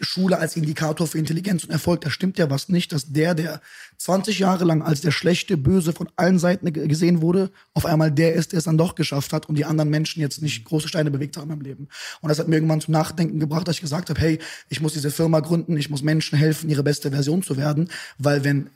Schule 0.01 0.37
als 0.37 0.55
Indikator 0.55 1.07
für 1.07 1.17
Intelligenz 1.17 1.63
und 1.63 1.71
Erfolg. 1.71 2.01
Da 2.01 2.09
stimmt 2.09 2.37
ja 2.37 2.49
was 2.49 2.69
nicht, 2.69 2.93
dass 2.93 3.11
der, 3.11 3.35
der 3.35 3.59
20 3.97 4.39
Jahre 4.39 4.63
lang 4.63 4.81
als 4.81 5.01
der 5.01 5.11
schlechte, 5.11 5.57
böse 5.57 5.93
von 5.93 6.09
allen 6.15 6.39
Seiten 6.39 6.71
ge- 6.71 6.87
gesehen 6.87 7.21
wurde, 7.21 7.51
auf 7.73 7.85
einmal 7.85 8.11
der 8.11 8.33
ist, 8.33 8.51
der 8.51 8.59
es 8.59 8.65
dann 8.65 8.77
doch 8.77 8.95
geschafft 8.95 9.33
hat 9.33 9.49
und 9.49 9.57
die 9.57 9.65
anderen 9.65 9.89
Menschen 9.89 10.21
jetzt 10.21 10.41
nicht 10.41 10.63
große 10.63 10.87
Steine 10.87 11.11
bewegt 11.11 11.37
haben 11.37 11.51
im 11.51 11.61
Leben. 11.61 11.87
Und 12.21 12.29
das 12.29 12.39
hat 12.39 12.47
mir 12.47 12.55
irgendwann 12.55 12.81
zum 12.81 12.93
Nachdenken 12.93 13.39
gebracht, 13.39 13.67
dass 13.67 13.75
ich 13.75 13.81
gesagt 13.81 14.09
habe, 14.09 14.21
hey, 14.21 14.39
ich 14.69 14.79
muss 14.79 14.93
diese 14.93 15.11
Firma 15.11 15.39
gründen, 15.41 15.75
ich 15.75 15.89
muss 15.89 16.03
Menschen 16.03 16.37
helfen, 16.37 16.69
ihre 16.69 16.83
beste 16.83 17.11
Version 17.11 17.43
zu 17.43 17.57
werden, 17.57 17.89
weil 18.17 18.43
wenn 18.43 18.69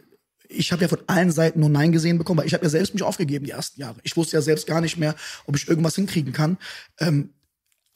ich 0.49 0.71
habe 0.71 0.81
ja 0.81 0.87
von 0.87 0.99
allen 1.07 1.31
Seiten 1.31 1.59
nur 1.59 1.69
Nein 1.69 1.91
gesehen 1.91 2.17
bekommen, 2.17 2.39
weil 2.39 2.47
ich 2.47 2.53
habe 2.53 2.63
ja 2.63 2.69
selbst 2.69 2.93
mich 2.93 3.03
aufgegeben 3.03 3.45
die 3.45 3.51
ersten 3.51 3.81
Jahre. 3.81 3.97
Ich 4.03 4.15
wusste 4.15 4.37
ja 4.37 4.41
selbst 4.41 4.65
gar 4.65 4.81
nicht 4.81 4.97
mehr, 4.97 5.13
ob 5.45 5.57
ich 5.57 5.67
irgendwas 5.67 5.95
hinkriegen 5.95 6.31
kann. 6.31 6.57
Ähm, 6.99 7.31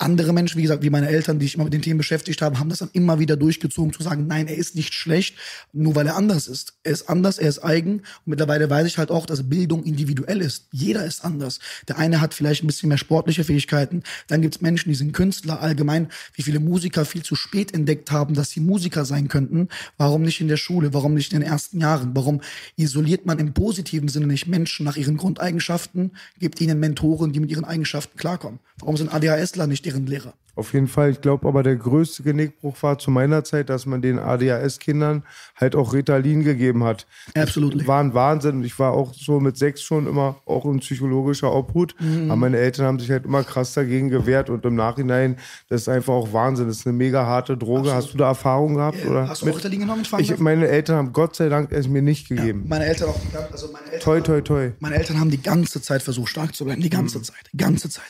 andere 0.01 0.33
Menschen, 0.33 0.57
wie 0.57 0.63
gesagt, 0.63 0.83
wie 0.83 0.89
meine 0.89 1.07
Eltern, 1.07 1.37
die 1.37 1.45
sich 1.45 1.55
immer 1.55 1.65
mit 1.65 1.73
den 1.73 1.81
Themen 1.81 1.99
beschäftigt 1.99 2.41
haben, 2.41 2.59
haben 2.59 2.69
das 2.69 2.79
dann 2.79 2.89
immer 2.93 3.19
wieder 3.19 3.37
durchgezogen, 3.37 3.93
zu 3.93 4.01
sagen, 4.01 4.25
nein, 4.27 4.47
er 4.47 4.57
ist 4.57 4.75
nicht 4.75 4.93
schlecht, 4.93 5.35
nur 5.73 5.95
weil 5.95 6.07
er 6.07 6.15
anders 6.15 6.47
ist. 6.47 6.73
Er 6.83 6.91
ist 6.91 7.07
anders, 7.07 7.37
er 7.37 7.49
ist 7.49 7.63
eigen. 7.63 7.99
Und 7.99 8.03
mittlerweile 8.25 8.69
weiß 8.69 8.87
ich 8.87 8.97
halt 8.97 9.11
auch, 9.11 9.25
dass 9.25 9.47
Bildung 9.47 9.83
individuell 9.83 10.41
ist. 10.41 10.67
Jeder 10.71 11.05
ist 11.05 11.23
anders. 11.23 11.59
Der 11.87 11.99
eine 11.99 12.19
hat 12.19 12.33
vielleicht 12.33 12.63
ein 12.63 12.67
bisschen 12.67 12.89
mehr 12.89 12.97
sportliche 12.97 13.43
Fähigkeiten. 13.43 14.01
Dann 14.27 14.41
gibt's 14.41 14.61
Menschen, 14.61 14.89
die 14.89 14.95
sind 14.95 15.13
Künstler 15.13 15.61
allgemein. 15.61 16.07
Wie 16.33 16.41
viele 16.41 16.59
Musiker 16.59 17.05
viel 17.05 17.21
zu 17.21 17.35
spät 17.35 17.73
entdeckt 17.73 18.11
haben, 18.11 18.33
dass 18.33 18.49
sie 18.49 18.59
Musiker 18.59 19.05
sein 19.05 19.27
könnten. 19.27 19.67
Warum 19.97 20.23
nicht 20.23 20.41
in 20.41 20.47
der 20.47 20.57
Schule? 20.57 20.93
Warum 20.93 21.13
nicht 21.13 21.31
in 21.31 21.41
den 21.41 21.47
ersten 21.47 21.79
Jahren? 21.79 22.15
Warum 22.15 22.41
isoliert 22.75 23.27
man 23.27 23.37
im 23.37 23.53
positiven 23.53 24.07
Sinne 24.07 24.27
nicht 24.27 24.47
Menschen 24.47 24.83
nach 24.83 24.97
ihren 24.97 25.17
Grundeigenschaften, 25.17 26.11
gibt 26.39 26.59
ihnen 26.59 26.79
Mentoren, 26.79 27.33
die 27.33 27.39
mit 27.39 27.51
ihren 27.51 27.65
Eigenschaften 27.65 28.17
klarkommen? 28.17 28.59
Warum 28.79 28.97
sind 28.97 29.13
ADHSler 29.13 29.67
nicht 29.67 29.85
deren 29.91 30.07
Lehrer? 30.07 30.33
Auf 30.53 30.73
jeden 30.73 30.89
Fall. 30.89 31.11
Ich 31.11 31.21
glaube 31.21 31.47
aber, 31.47 31.63
der 31.63 31.77
größte 31.77 32.23
Genickbruch 32.23 32.75
war 32.83 32.99
zu 32.99 33.09
meiner 33.09 33.45
Zeit, 33.45 33.69
dass 33.69 33.85
man 33.85 34.01
den 34.01 34.19
ADHS-Kindern 34.19 35.23
halt 35.55 35.75
auch 35.77 35.93
Ritalin 35.93 36.43
gegeben 36.43 36.83
hat. 36.83 37.07
Absolutely. 37.35 37.79
Das 37.79 37.87
war 37.87 38.01
ein 38.03 38.13
Wahnsinn. 38.13 38.61
Ich 38.65 38.77
war 38.77 38.91
auch 38.91 39.13
so 39.13 39.39
mit 39.39 39.57
sechs 39.57 39.81
schon 39.81 40.07
immer 40.07 40.35
auch 40.45 40.65
in 40.65 40.79
psychologischer 40.79 41.53
Obhut. 41.53 41.95
Mhm. 41.99 42.25
Aber 42.29 42.35
meine 42.35 42.57
Eltern 42.57 42.85
haben 42.85 42.99
sich 42.99 43.09
halt 43.09 43.23
immer 43.23 43.45
krass 43.45 43.73
dagegen 43.73 44.09
gewehrt. 44.09 44.49
Und 44.49 44.65
im 44.65 44.75
Nachhinein, 44.75 45.37
das 45.69 45.83
ist 45.83 45.87
einfach 45.89 46.13
auch 46.13 46.33
Wahnsinn. 46.33 46.67
Das 46.67 46.79
ist 46.79 46.87
eine 46.87 46.97
mega 46.97 47.25
harte 47.25 47.55
Droge. 47.57 47.93
Hast 47.93 48.13
du 48.13 48.17
da 48.17 48.27
Erfahrung 48.27 48.75
gehabt? 48.75 49.05
oder? 49.05 49.29
Hast 49.29 49.43
du 49.43 49.49
auch 49.49 49.55
Ritalin 49.57 49.79
genommen? 49.79 50.03
Ich 50.19 50.37
meine 50.37 50.67
Eltern 50.67 50.97
haben 50.97 51.13
Gott 51.13 51.35
sei 51.37 51.47
Dank 51.47 51.71
es 51.71 51.87
mir 51.87 52.01
nicht 52.01 52.27
gegeben. 52.27 52.65
meine 52.67 52.85
Eltern 52.85 53.09
auch. 53.09 53.19
Also 53.53 53.71
meine 53.71 53.85
Eltern, 53.85 54.01
Toi, 54.01 54.19
toi, 54.21 54.41
toi. 54.41 54.71
Meine 54.79 54.95
Eltern 54.97 55.17
haben 55.17 55.31
die 55.31 55.41
ganze 55.41 55.81
Zeit 55.81 56.03
versucht, 56.03 56.27
stark 56.29 56.53
zu 56.55 56.65
bleiben. 56.65 56.81
Die 56.81 56.89
ganze 56.89 57.19
Mhm. 57.19 57.23
Zeit. 57.23 57.37
Die 57.53 57.57
ganze 57.57 57.89
Zeit. 57.89 58.03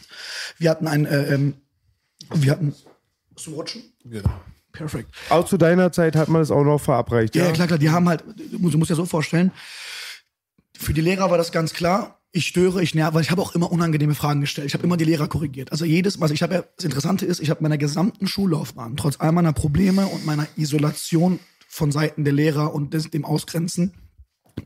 Wir 0.58 0.72
hatten 0.72 0.88
ein, 0.88 1.06
äh, 1.06 1.36
ähm, 1.36 1.54
wir 2.34 2.52
hatten, 2.52 2.74
zum 3.36 3.54
Rutschen? 3.54 3.84
Ja. 4.04 4.22
Perfekt. 4.72 5.14
Auch 5.30 5.46
zu 5.46 5.58
deiner 5.58 5.92
Zeit 5.92 6.16
hat 6.16 6.30
man 6.30 6.42
das 6.42 6.52
auch 6.52 6.64
noch 6.64 6.80
verabreicht. 6.80 7.36
Ja, 7.36 7.46
Ja, 7.46 7.52
klar, 7.52 7.68
klar. 7.68 7.80
Die 7.80 7.90
haben 7.90 8.08
halt, 8.08 8.24
du 8.52 8.60
musst, 8.60 8.74
du 8.74 8.78
musst 8.78 8.90
dir 8.90 8.96
so 8.96 9.06
vorstellen, 9.06 9.52
für 10.78 10.94
die 10.94 11.02
Lehrer 11.02 11.30
war 11.30 11.38
das 11.38 11.52
ganz 11.52 11.74
klar. 11.74 12.20
Ich 12.32 12.48
störe, 12.48 12.82
ich 12.82 12.96
nerve, 12.96 13.16
weil 13.16 13.22
ich 13.22 13.32
habe 13.32 13.42
auch 13.42 13.54
immer 13.54 13.72
unangenehme 13.72 14.16
Fragen 14.16 14.40
gestellt. 14.40 14.68
Ich 14.68 14.74
habe 14.74 14.86
immer 14.86 14.96
die 14.96 15.04
Lehrer 15.04 15.28
korrigiert. 15.28 15.74
Also 15.74 15.84
jedes 15.84 16.18
Mal, 16.18 16.26
also 16.26 16.34
ich 16.34 16.42
habe 16.42 16.54
ja, 16.54 16.64
das 16.78 16.86
Interessante 16.86 17.26
ist, 17.26 17.42
ich 17.42 17.50
habe 17.50 17.62
meiner 17.62 17.78
gesamten 17.78 18.26
Schullaufbahn, 18.26 18.96
trotz 18.96 19.20
all 19.20 19.34
meiner 19.34 19.52
Probleme 19.52 20.06
und 20.08 20.26
meiner 20.26 20.48
Isolation 20.56 21.40
von 21.68 21.92
Seiten 21.92 22.24
der 22.24 22.34
Lehrer 22.34 22.74
und 22.74 22.94
des, 22.94 23.12
dem 23.12 23.26
Ausgrenzen, 23.26 23.94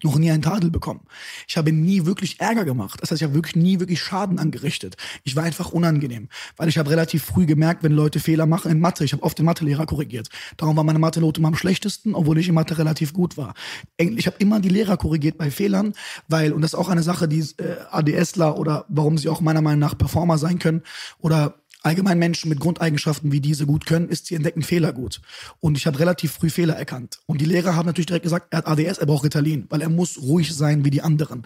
noch 0.04 0.18
nie 0.18 0.32
einen 0.32 0.42
Tadel 0.42 0.72
bekommen. 0.72 1.01
Ich 1.48 1.58
habe 1.58 1.72
nie 1.72 2.06
wirklich 2.06 2.39
Ärger 2.39 2.65
gemacht. 2.65 3.00
Das 3.01 3.12
heißt, 3.12 3.22
ich 3.22 3.24
habe 3.25 3.36
wirklich 3.36 3.56
nie 3.56 3.80
wirklich 3.80 4.01
Schaden 4.01 4.39
angerichtet. 4.39 4.98
Ich 5.24 5.36
war 5.36 5.44
einfach 5.44 5.72
unangenehm, 5.72 6.30
weil 6.58 6.70
ich 6.70 6.77
habe 6.77 6.89
relativ 6.89 7.24
früh 7.24 7.46
gemerkt, 7.46 7.84
wenn 7.84 7.92
Leute 7.92 8.20
Fehler 8.20 8.46
machen 8.46 8.72
in 8.72 8.80
Mathe. 8.80 9.04
Ich 9.04 9.13
habe 9.13 9.24
oft 9.24 9.38
den 9.38 9.46
Mathelehrer 9.46 9.86
korrigiert. 9.86 10.30
Darum 10.58 10.75
war 10.75 10.84
meine 10.84 11.00
Mathe-Note 11.00 11.39
immer 11.39 11.50
am 11.50 11.56
schlechtesten, 11.56 12.15
obwohl 12.15 12.38
ich 12.38 12.48
in 12.48 12.56
Mathe 12.56 12.77
relativ 12.77 13.13
gut 13.13 13.38
war. 13.38 13.54
Ich 13.98 14.27
habe 14.27 14.38
immer 14.39 14.60
die 14.60 14.70
Lehrer 14.70 14.98
korrigiert 14.98 15.38
bei 15.38 15.51
Fehlern, 15.51 15.94
weil 16.27 16.54
und 16.54 16.62
das 16.62 16.74
ist 16.74 16.80
auch 16.80 16.89
eine 16.89 17.04
Sache, 17.04 17.27
die 17.27 17.39
äh, 17.58 17.77
ADSler 17.92 18.58
oder 18.58 18.86
warum 18.89 19.18
sie 19.18 19.30
auch 19.30 19.42
meiner 19.42 19.62
Meinung 19.62 19.80
nach 19.80 19.98
Performer 19.98 20.38
sein 20.38 20.60
können 20.60 20.82
oder 21.20 21.56
allgemein 21.86 22.20
Menschen 22.20 22.50
mit 22.50 22.60
Grundeigenschaften 22.60 23.32
wie 23.32 23.42
diese 23.42 23.65
gut 23.65 23.86
können, 23.86 24.10
ist, 24.10 24.27
sie 24.27 24.36
entdecken 24.36 24.63
Fehler 24.63 24.92
gut. 24.92 25.22
Und 25.60 25.77
ich 25.77 25.88
habe 25.88 26.00
relativ 26.00 26.34
früh 26.34 26.50
Fehler 26.50 26.75
erkannt. 26.75 27.20
Und 27.25 27.42
die 27.42 27.46
Lehrer 27.46 27.75
haben 27.75 27.86
natürlich 27.86 28.08
direkt 28.08 28.24
gesagt, 28.24 28.48
er 28.51 28.60
hat 28.60 28.68
ADS, 28.68 28.98
er 28.98 29.06
braucht 29.06 29.25
Ritalin, 29.25 29.65
weil 29.70 29.82
er 29.82 29.89
muss 29.89 30.22
ruhig 30.22 30.54
sein 30.54 30.84
wie 30.84 30.89
die 30.89 31.01
anderen. 31.01 31.46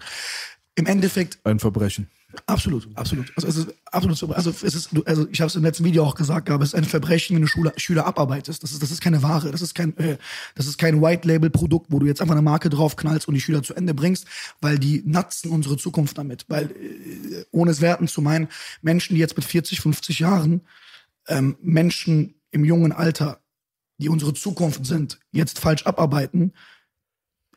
Im 0.74 0.86
Endeffekt 0.86 1.38
Ein 1.44 1.58
Verbrechen. 1.58 2.08
Absolut, 2.46 2.88
absolut. 2.94 3.32
Also 3.36 3.48
es 3.48 3.56
ist 3.56 3.74
absolut 3.86 4.16
so. 4.16 4.28
Also 4.30 4.50
es 4.50 4.62
ist, 4.62 4.90
also 5.04 5.26
ich 5.30 5.40
habe 5.40 5.48
es 5.48 5.56
im 5.56 5.62
letzten 5.62 5.84
Video 5.84 6.04
auch 6.04 6.14
gesagt, 6.14 6.48
aber 6.48 6.62
es 6.62 6.70
ist 6.70 6.74
ein 6.74 6.84
Verbrechen, 6.84 7.34
wenn 7.34 7.42
du 7.42 7.48
Schule, 7.48 7.72
Schüler 7.76 8.06
abarbeitest. 8.06 8.62
Das 8.62 8.72
ist, 8.72 8.82
das 8.82 8.90
ist 8.90 9.00
keine 9.00 9.22
Ware, 9.22 9.50
das 9.50 9.62
ist 9.62 9.74
kein, 9.74 9.96
äh, 9.98 10.16
das 10.54 10.66
ist 10.66 10.78
kein 10.78 11.02
White 11.02 11.26
Label 11.26 11.50
Produkt, 11.50 11.86
wo 11.90 11.98
du 11.98 12.06
jetzt 12.06 12.20
einfach 12.20 12.34
eine 12.34 12.42
Marke 12.42 12.70
draufknallst 12.70 13.26
und 13.26 13.34
die 13.34 13.40
Schüler 13.40 13.62
zu 13.62 13.74
Ende 13.74 13.94
bringst, 13.94 14.26
weil 14.60 14.78
die 14.78 15.02
natzen 15.04 15.50
unsere 15.50 15.76
Zukunft 15.76 16.18
damit. 16.18 16.44
Weil 16.48 16.70
äh, 16.70 17.44
ohne 17.50 17.72
es 17.72 17.80
werten 17.80 18.06
zu 18.06 18.22
meinen, 18.22 18.48
Menschen, 18.80 19.14
die 19.14 19.20
jetzt 19.20 19.36
mit 19.36 19.44
40, 19.44 19.80
50 19.80 20.20
Jahren 20.20 20.60
ähm, 21.26 21.56
Menschen 21.60 22.34
im 22.52 22.64
jungen 22.64 22.92
Alter, 22.92 23.40
die 23.98 24.08
unsere 24.08 24.34
Zukunft 24.34 24.86
sind, 24.86 25.18
jetzt 25.32 25.58
falsch 25.58 25.84
abarbeiten, 25.84 26.52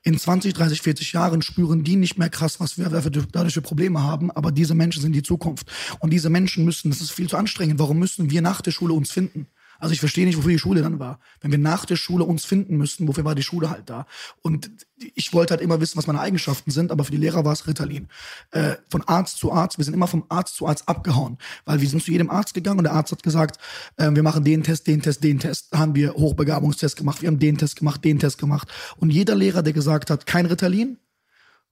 in 0.03 0.19
20, 0.19 0.53
30, 0.53 0.81
40 0.81 1.13
Jahren 1.13 1.42
spüren 1.42 1.83
die 1.83 1.96
nicht 1.96 2.18
mehr 2.18 2.29
krass, 2.29 2.59
was 2.59 2.77
wir 2.77 2.89
dadurch 2.89 3.53
für 3.53 3.61
Probleme 3.61 4.03
haben, 4.03 4.31
aber 4.31 4.51
diese 4.51 4.75
Menschen 4.75 5.01
sind 5.01 5.13
die 5.13 5.24
Zukunft. 5.24 5.72
Und 6.00 6.11
diese 6.11 6.29
Menschen 6.29 6.66
müssen, 6.66 6.92
das 6.92 7.01
ist 7.01 7.11
viel 7.11 7.29
zu 7.29 7.37
anstrengend, 7.37 7.79
warum 7.79 8.00
müssen 8.00 8.29
wir 8.29 8.42
nach 8.42 8.61
der 8.61 8.72
Schule 8.72 8.94
uns 8.94 9.11
finden? 9.11 9.48
Also 9.83 9.91
ich 9.91 10.00
verstehe 10.00 10.25
nicht, 10.25 10.37
wofür 10.37 10.53
die 10.53 10.59
Schule 10.59 10.81
dann 10.81 10.98
war. 10.98 11.19
Wenn 11.41 11.51
wir 11.51 11.57
nach 11.57 11.83
der 11.83 11.98
Schule 11.98 12.24
uns 12.24 12.46
finden 12.46 12.77
müssten, 12.77 13.05
wofür 13.05 13.25
war 13.25 13.35
die 13.35 13.43
Schule 13.43 13.69
halt 13.69 13.89
da? 13.89 14.05
Und 14.41 14.72
ich 15.13 15.33
wollte 15.33 15.51
halt 15.51 15.59
immer 15.59 15.81
wissen, 15.81 15.98
was 15.98 16.07
meine 16.07 16.22
Eigenschaften 16.22 16.72
sind, 16.72 16.89
aber 16.89 17.03
für 17.03 17.11
die 17.11 17.17
Lehrer 17.17 17.43
war 17.43 17.51
es 17.51 17.67
Ritalin. 17.67 18.07
Äh, 18.51 18.75
von 18.89 19.03
Arzt 19.03 19.39
zu 19.39 19.51
Arzt, 19.51 19.77
wir 19.77 19.83
sind 19.83 19.93
immer 19.93 20.07
vom 20.07 20.24
Arzt 20.29 20.55
zu 20.55 20.67
Arzt 20.67 20.87
abgehauen, 20.87 21.37
weil 21.65 21.81
wir 21.81 21.89
sind 21.89 22.01
zu 22.01 22.11
jedem 22.11 22.29
Arzt 22.29 22.53
gegangen 22.53 22.77
und 22.77 22.85
der 22.85 22.93
Arzt 22.93 23.11
hat 23.11 23.24
gesagt, 23.24 23.57
äh, 23.98 24.09
wir 24.09 24.24
machen 24.24 24.46
den 24.46 24.63
Test, 24.63 24.87
den 24.87 25.01
Test, 25.01 25.22
den 25.22 25.39
Test. 25.39 25.67
Da 25.72 25.79
haben 25.79 25.96
wir 25.96 26.13
Hochbegabungstest 26.13 26.96
gemacht, 26.96 27.22
wir 27.22 27.27
haben 27.27 27.39
den 27.39 27.57
Test 27.57 27.75
gemacht, 27.75 28.05
den 28.05 28.19
Test 28.19 28.37
gemacht. 28.37 28.69
Und 28.96 29.09
jeder 29.09 29.35
Lehrer, 29.35 29.63
der 29.63 29.74
gesagt 29.74 30.09
hat, 30.09 30.25
kein 30.25 30.46
Ritalin, 30.46 30.98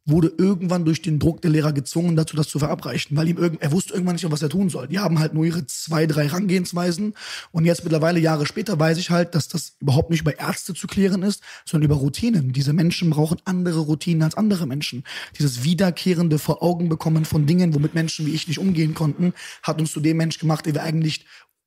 wurde 0.06 0.34
irgendwann 0.38 0.84
durch 0.84 1.02
den 1.02 1.20
Druck 1.20 1.42
der 1.42 1.52
Lehrer 1.52 1.74
gezwungen, 1.74 2.16
dazu 2.16 2.36
das 2.36 2.48
zu 2.48 2.58
verabreichen, 2.60 3.16
weil 3.16 3.30
ihm 3.30 3.38
irgend, 3.38 3.62
er 3.62 3.72
wusste 3.72 3.94
irgendwann 3.94 4.16
nicht 4.16 4.30
was 4.32 4.42
er 4.42 4.50
tun 4.50 4.70
soll. 4.70 4.88
Die 4.88 5.00
haben 5.00 5.20
halt 5.20 5.34
nur 5.34 5.46
ihre 5.46 5.66
zwei, 5.68 6.08
drei 6.08 6.28
Rangehensweisen 6.28 7.14
und 7.52 7.66
jetzt 7.66 7.84
mittlerweile 7.84 8.20
Jahre 8.20 8.46
später 8.46 8.80
weiß 8.80 8.98
ich 8.98 9.12
halt, 9.12 9.36
dass 9.36 9.48
das 9.48 9.74
überhaupt 9.80 10.10
nicht 10.10 10.22
über 10.22 10.40
Ärzte 10.40 10.74
zu 10.74 10.88
klären 10.88 11.22
ist, 11.22 11.44
sondern 11.66 11.86
über 11.86 11.96
Routinen. 11.96 12.52
Diese 12.52 12.74
Menschen 12.74 13.12
brauchen 13.12 13.38
andere 13.46 13.82
Routinen 13.82 14.24
als 14.24 14.36
andere 14.36 14.66
Menschen. 14.66 15.04
Dieses 15.38 15.64
wiederkehrende 15.64 16.40
vor 16.40 16.64
Augen 16.64 16.90
bekommen 16.90 17.26
von 17.26 17.46
Dingen, 17.46 17.76
womit 17.76 17.94
Menschen 17.94 18.26
wie 18.26 18.34
ich 18.34 18.48
nicht 18.48 18.60
umgehen 18.60 18.94
konnten, 18.94 19.34
hat 19.62 19.80
uns 19.80 19.92
zu 19.92 20.00
dem 20.00 20.18
Mensch 20.18 20.40
gemacht, 20.40 20.66
der 20.66 20.74
wir 20.74 20.84
eigentlich 20.84 21.26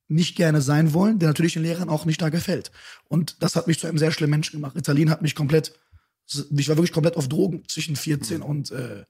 nicht 0.08 0.36
gerne 0.36 0.60
sein 0.60 0.92
wollen, 0.92 1.18
der 1.18 1.28
natürlich 1.28 1.54
den 1.54 1.62
Lehrern 1.62 1.88
auch 1.88 2.04
nicht 2.04 2.20
da 2.20 2.28
gefällt. 2.28 2.70
Und 3.08 3.42
das 3.42 3.56
hat 3.56 3.66
mich 3.66 3.78
zu 3.78 3.86
einem 3.86 3.98
sehr 3.98 4.12
schlimmen 4.12 4.32
Menschen 4.32 4.58
gemacht. 4.58 4.76
Ritalin 4.76 5.10
hat 5.10 5.22
mich 5.22 5.34
komplett, 5.34 5.72
ich 6.26 6.68
war 6.68 6.76
wirklich 6.76 6.92
komplett 6.92 7.16
auf 7.16 7.28
Drogen 7.28 7.62
zwischen 7.68 7.96
14 7.96 8.42
und, 8.42 8.70
äh, 8.70 9.04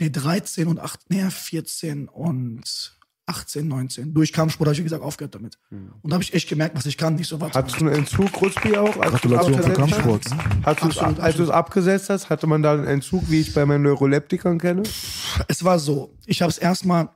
nee, 0.00 0.10
13 0.10 0.68
und 0.68 0.78
8, 0.78 1.10
nee, 1.10 1.28
14 1.28 2.08
und 2.08 2.96
18, 3.26 3.68
19. 3.68 4.14
Durch 4.14 4.32
Kampfsport 4.32 4.66
habe 4.66 4.74
ich, 4.74 4.80
wie 4.80 4.84
gesagt, 4.84 5.02
aufgehört 5.02 5.34
damit. 5.34 5.58
Und 5.70 6.10
da 6.10 6.14
habe 6.14 6.24
ich 6.24 6.34
echt 6.34 6.48
gemerkt, 6.48 6.76
was 6.76 6.86
ich 6.86 6.98
kann. 6.98 7.14
Nicht 7.14 7.28
so 7.28 7.40
warte 7.40 7.56
Hattest 7.56 7.80
du 7.80 7.86
einen 7.86 7.94
Entzug, 7.94 8.40
Ruspi, 8.40 8.76
auch? 8.76 8.96
als 8.96 9.12
Gratulation 9.12 9.54
abgesetzt 9.54 9.76
Kampfsport. 9.76 10.22
Absolut, 10.64 11.20
als 11.20 11.36
du 11.36 11.42
es 11.44 11.50
abgesetzt 11.50 12.10
hast, 12.10 12.30
hatte 12.30 12.46
man 12.46 12.62
da 12.62 12.72
einen 12.72 12.84
Entzug, 12.84 13.30
wie 13.30 13.40
ich 13.40 13.54
bei 13.54 13.64
meinen 13.64 13.82
Neuroleptikern 13.82 14.58
kenne? 14.58 14.82
es 15.48 15.64
war 15.64 15.78
so, 15.78 16.14
ich 16.26 16.42
habe 16.42 16.50
es 16.50 16.58
erstmal, 16.58 17.10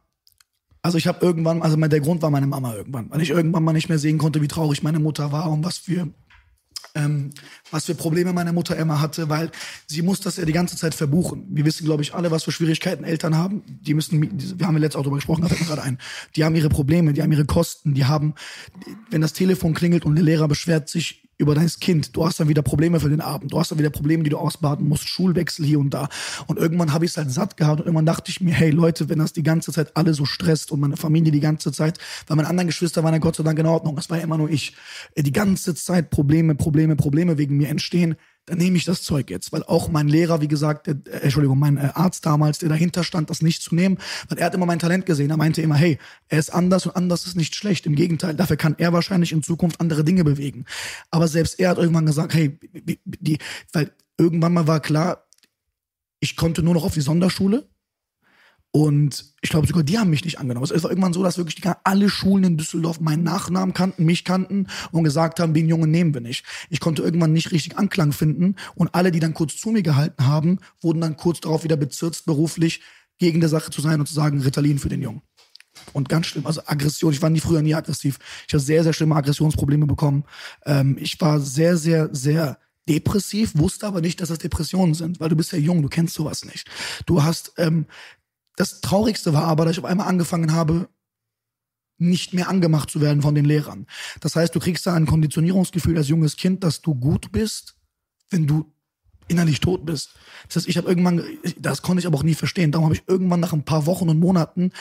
also 0.80 0.96
ich 0.96 1.06
habe 1.06 1.24
irgendwann, 1.24 1.62
also 1.62 1.76
der 1.76 2.00
Grund 2.00 2.22
war 2.22 2.30
meine 2.30 2.46
Mama 2.46 2.74
irgendwann, 2.74 3.10
weil 3.10 3.20
ich 3.20 3.30
irgendwann 3.30 3.64
mal 3.64 3.72
nicht 3.72 3.88
mehr 3.88 3.98
sehen 3.98 4.18
konnte, 4.18 4.40
wie 4.40 4.48
traurig 4.48 4.82
meine 4.82 5.00
Mutter 5.00 5.32
war 5.32 5.50
und 5.50 5.64
was 5.64 5.78
für 5.78 6.08
ähm, 6.96 7.30
was 7.70 7.84
für 7.84 7.94
Probleme 7.94 8.32
meine 8.32 8.52
Mutter 8.52 8.76
immer 8.76 9.00
hatte, 9.00 9.28
weil 9.28 9.50
sie 9.86 10.02
muss 10.02 10.20
das 10.20 10.36
ja 10.36 10.44
die 10.44 10.52
ganze 10.52 10.76
Zeit 10.76 10.94
verbuchen. 10.94 11.46
Wir 11.50 11.64
wissen, 11.64 11.84
glaube 11.84 12.02
ich, 12.02 12.14
alle, 12.14 12.30
was 12.30 12.44
für 12.44 12.52
Schwierigkeiten 12.52 13.04
Eltern 13.04 13.36
haben. 13.36 13.62
Die 13.66 13.94
müssen, 13.94 14.58
wir 14.58 14.66
haben 14.66 14.74
ja 14.74 14.80
letztes 14.80 14.96
auch 14.96 15.02
darüber 15.02 15.16
gesprochen, 15.16 15.42
da 15.42 15.48
fällt 15.48 15.60
mir 15.60 15.66
gerade 15.66 15.82
ein. 15.82 15.98
Die 16.34 16.44
haben 16.44 16.56
ihre 16.56 16.68
Probleme, 16.68 17.12
die 17.12 17.22
haben 17.22 17.32
ihre 17.32 17.44
Kosten, 17.44 17.94
die 17.94 18.06
haben, 18.06 18.34
wenn 19.10 19.20
das 19.20 19.32
Telefon 19.32 19.74
klingelt 19.74 20.04
und 20.04 20.16
der 20.16 20.24
Lehrer 20.24 20.48
beschwert 20.48 20.88
sich 20.88 21.25
über 21.38 21.54
dein 21.54 21.66
Kind, 21.66 22.16
du 22.16 22.24
hast 22.24 22.40
dann 22.40 22.48
wieder 22.48 22.62
Probleme 22.62 23.00
für 23.00 23.10
den 23.10 23.20
Abend, 23.20 23.52
du 23.52 23.58
hast 23.58 23.70
dann 23.70 23.78
wieder 23.78 23.90
Probleme, 23.90 24.22
die 24.22 24.30
du 24.30 24.38
ausbaden 24.38 24.88
musst, 24.88 25.08
Schulwechsel 25.08 25.66
hier 25.66 25.78
und 25.78 25.90
da. 25.90 26.08
Und 26.46 26.58
irgendwann 26.58 26.92
habe 26.92 27.04
ich 27.04 27.10
es 27.10 27.16
halt 27.16 27.30
satt 27.30 27.56
gehabt 27.56 27.80
und 27.80 27.86
irgendwann 27.86 28.06
dachte 28.06 28.30
ich 28.30 28.40
mir, 28.40 28.52
hey 28.52 28.70
Leute, 28.70 29.08
wenn 29.08 29.18
das 29.18 29.32
die 29.32 29.42
ganze 29.42 29.72
Zeit 29.72 29.96
alle 29.96 30.14
so 30.14 30.24
stresst 30.24 30.72
und 30.72 30.80
meine 30.80 30.96
Familie 30.96 31.32
die 31.32 31.40
ganze 31.40 31.72
Zeit, 31.72 31.98
weil 32.26 32.36
meine 32.36 32.48
anderen 32.48 32.68
Geschwister 32.68 33.04
waren 33.04 33.12
ja 33.12 33.18
Gott 33.18 33.36
sei 33.36 33.42
Dank 33.42 33.58
in 33.58 33.66
Ordnung, 33.66 33.96
das 33.96 34.08
war 34.08 34.16
ja 34.18 34.24
immer 34.24 34.38
nur 34.38 34.48
ich, 34.48 34.74
äh, 35.14 35.22
die 35.22 35.32
ganze 35.32 35.74
Zeit 35.74 36.10
Probleme, 36.10 36.54
Probleme, 36.54 36.96
Probleme 36.96 37.36
wegen 37.36 37.56
mir 37.56 37.68
entstehen, 37.68 38.16
dann 38.46 38.58
nehme 38.58 38.76
ich 38.76 38.84
das 38.84 39.02
Zeug 39.02 39.28
jetzt, 39.28 39.52
weil 39.52 39.64
auch 39.64 39.88
mein 39.88 40.08
Lehrer, 40.08 40.40
wie 40.40 40.48
gesagt, 40.48 40.88
äh, 40.88 40.94
Entschuldigung, 41.20 41.58
mein 41.58 41.76
äh, 41.76 41.90
Arzt 41.94 42.24
damals, 42.24 42.58
der 42.58 42.68
dahinter 42.68 43.02
stand, 43.02 43.28
das 43.28 43.42
nicht 43.42 43.60
zu 43.60 43.74
nehmen, 43.74 43.98
weil 44.28 44.38
er 44.38 44.46
hat 44.46 44.54
immer 44.54 44.66
mein 44.66 44.78
Talent 44.78 45.04
gesehen. 45.04 45.30
Er 45.30 45.36
meinte 45.36 45.62
immer, 45.62 45.74
hey, 45.74 45.98
er 46.28 46.38
ist 46.38 46.50
anders 46.50 46.86
und 46.86 46.94
anders 46.94 47.26
ist 47.26 47.36
nicht 47.36 47.56
schlecht. 47.56 47.86
Im 47.86 47.96
Gegenteil, 47.96 48.34
dafür 48.34 48.56
kann 48.56 48.76
er 48.78 48.92
wahrscheinlich 48.92 49.32
in 49.32 49.42
Zukunft 49.42 49.80
andere 49.80 50.04
Dinge 50.04 50.22
bewegen. 50.24 50.64
Aber 51.10 51.26
selbst 51.26 51.58
er 51.58 51.70
hat 51.70 51.78
irgendwann 51.78 52.06
gesagt, 52.06 52.34
hey, 52.34 52.58
die, 53.04 53.38
weil 53.72 53.92
irgendwann 54.16 54.54
mal 54.54 54.68
war 54.68 54.80
klar, 54.80 55.26
ich 56.20 56.36
konnte 56.36 56.62
nur 56.62 56.74
noch 56.74 56.84
auf 56.84 56.94
die 56.94 57.00
Sonderschule. 57.00 57.68
Und 58.76 59.32
ich 59.40 59.48
glaube 59.48 59.66
sogar, 59.66 59.82
die 59.82 59.98
haben 59.98 60.10
mich 60.10 60.26
nicht 60.26 60.38
angenommen. 60.38 60.68
Es 60.70 60.82
war 60.82 60.90
irgendwann 60.90 61.14
so, 61.14 61.22
dass 61.22 61.38
wirklich 61.38 61.62
alle 61.84 62.10
Schulen 62.10 62.44
in 62.44 62.56
Düsseldorf 62.58 63.00
meinen 63.00 63.22
Nachnamen 63.22 63.72
kannten, 63.72 64.04
mich 64.04 64.22
kannten 64.22 64.66
und 64.92 65.02
gesagt 65.02 65.40
haben, 65.40 65.54
den 65.54 65.66
Jungen 65.66 65.90
nehmen 65.90 66.12
wir 66.12 66.20
nicht. 66.20 66.44
Ich 66.68 66.78
konnte 66.78 67.00
irgendwann 67.00 67.32
nicht 67.32 67.52
richtig 67.52 67.78
Anklang 67.78 68.12
finden 68.12 68.56
und 68.74 68.94
alle, 68.94 69.12
die 69.12 69.18
dann 69.18 69.32
kurz 69.32 69.56
zu 69.56 69.70
mir 69.70 69.80
gehalten 69.80 70.26
haben, 70.26 70.58
wurden 70.82 71.00
dann 71.00 71.16
kurz 71.16 71.40
darauf 71.40 71.64
wieder 71.64 71.78
bezirzt, 71.78 72.26
beruflich 72.26 72.82
gegen 73.16 73.40
der 73.40 73.48
Sache 73.48 73.70
zu 73.70 73.80
sein 73.80 73.98
und 73.98 74.08
zu 74.08 74.12
sagen, 74.12 74.42
Ritalin 74.42 74.78
für 74.78 74.90
den 74.90 75.00
Jungen. 75.00 75.22
und 75.94 76.10
ganz 76.10 76.26
schlimm. 76.26 76.46
Also 76.46 76.60
Aggression, 76.66 77.14
ich 77.14 77.22
war 77.22 77.30
nie 77.30 77.40
früher 77.40 77.62
nie 77.62 77.74
aggressiv. 77.74 78.18
Ich 78.46 78.52
habe 78.52 78.62
sehr, 78.62 78.82
sehr 78.82 78.92
schlimme 78.92 79.16
Aggressionsprobleme 79.16 79.86
bekommen. 79.86 80.24
Ähm, 80.66 80.98
ich 81.00 81.18
war 81.18 81.40
sehr, 81.40 81.78
sehr, 81.78 82.10
sehr 82.12 82.58
depressiv, 82.86 83.52
wusste 83.56 83.86
aber 83.86 84.02
nicht, 84.02 84.20
dass 84.20 84.28
das 84.28 84.38
Depressionen 84.38 84.92
sind, 84.92 85.18
weil 85.18 85.30
du 85.30 85.36
bist 85.36 85.52
ja 85.52 85.58
jung, 85.58 85.80
du 85.80 85.88
kennst 85.88 86.14
sowas 86.14 86.44
nicht. 86.44 86.68
Du 87.06 87.22
hast, 87.22 87.54
ähm, 87.56 87.86
das 88.56 88.80
Traurigste 88.80 89.32
war 89.32 89.44
aber, 89.44 89.64
dass 89.64 89.72
ich 89.72 89.78
auf 89.78 89.84
einmal 89.84 90.08
angefangen 90.08 90.52
habe, 90.52 90.88
nicht 91.98 92.34
mehr 92.34 92.48
angemacht 92.48 92.90
zu 92.90 93.00
werden 93.00 93.22
von 93.22 93.34
den 93.34 93.44
Lehrern. 93.44 93.86
Das 94.20 94.36
heißt, 94.36 94.54
du 94.54 94.60
kriegst 94.60 94.86
da 94.86 94.94
ein 94.94 95.06
Konditionierungsgefühl 95.06 95.96
als 95.96 96.08
junges 96.08 96.36
Kind, 96.36 96.62
dass 96.62 96.82
du 96.82 96.94
gut 96.94 97.32
bist, 97.32 97.76
wenn 98.30 98.46
du 98.46 98.72
innerlich 99.28 99.60
tot 99.60 99.86
bist. 99.86 100.10
Das 100.46 100.56
heißt, 100.56 100.68
ich 100.68 100.76
habe 100.76 100.88
irgendwann, 100.88 101.22
das 101.58 101.82
konnte 101.82 102.00
ich 102.00 102.06
aber 102.06 102.18
auch 102.18 102.22
nie 102.22 102.34
verstehen. 102.34 102.70
Darum 102.70 102.86
habe 102.86 102.94
ich 102.94 103.02
irgendwann 103.06 103.40
nach 103.40 103.52
ein 103.52 103.64
paar 103.64 103.86
Wochen 103.86 104.08
und 104.08 104.20
Monaten 104.20 104.72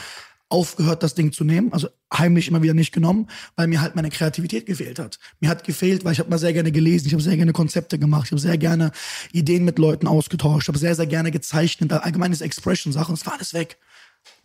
aufgehört, 0.55 1.03
das 1.03 1.15
Ding 1.15 1.33
zu 1.33 1.43
nehmen, 1.43 1.73
also 1.73 1.89
heimlich 2.13 2.47
immer 2.47 2.63
wieder 2.63 2.73
nicht 2.73 2.93
genommen, 2.93 3.27
weil 3.57 3.67
mir 3.67 3.81
halt 3.81 3.95
meine 3.95 4.09
Kreativität 4.09 4.65
gefehlt 4.65 4.99
hat. 4.99 5.19
Mir 5.41 5.49
hat 5.49 5.65
gefehlt, 5.65 6.05
weil 6.05 6.13
ich 6.13 6.19
habe 6.19 6.29
mal 6.29 6.37
sehr 6.37 6.53
gerne 6.53 6.71
gelesen, 6.71 7.07
ich 7.07 7.13
habe 7.13 7.21
sehr 7.21 7.35
gerne 7.35 7.51
Konzepte 7.51 7.99
gemacht, 7.99 8.27
ich 8.27 8.31
habe 8.31 8.39
sehr 8.39 8.57
gerne 8.57 8.91
Ideen 9.33 9.65
mit 9.65 9.77
Leuten 9.79 10.07
ausgetauscht, 10.07 10.69
habe 10.69 10.77
sehr, 10.77 10.95
sehr 10.95 11.07
gerne 11.07 11.31
gezeichnet, 11.31 11.91
allgemeines 11.91 12.39
Expression-Sachen, 12.39 13.15
es 13.15 13.25
war 13.25 13.33
alles 13.33 13.53
weg. 13.53 13.77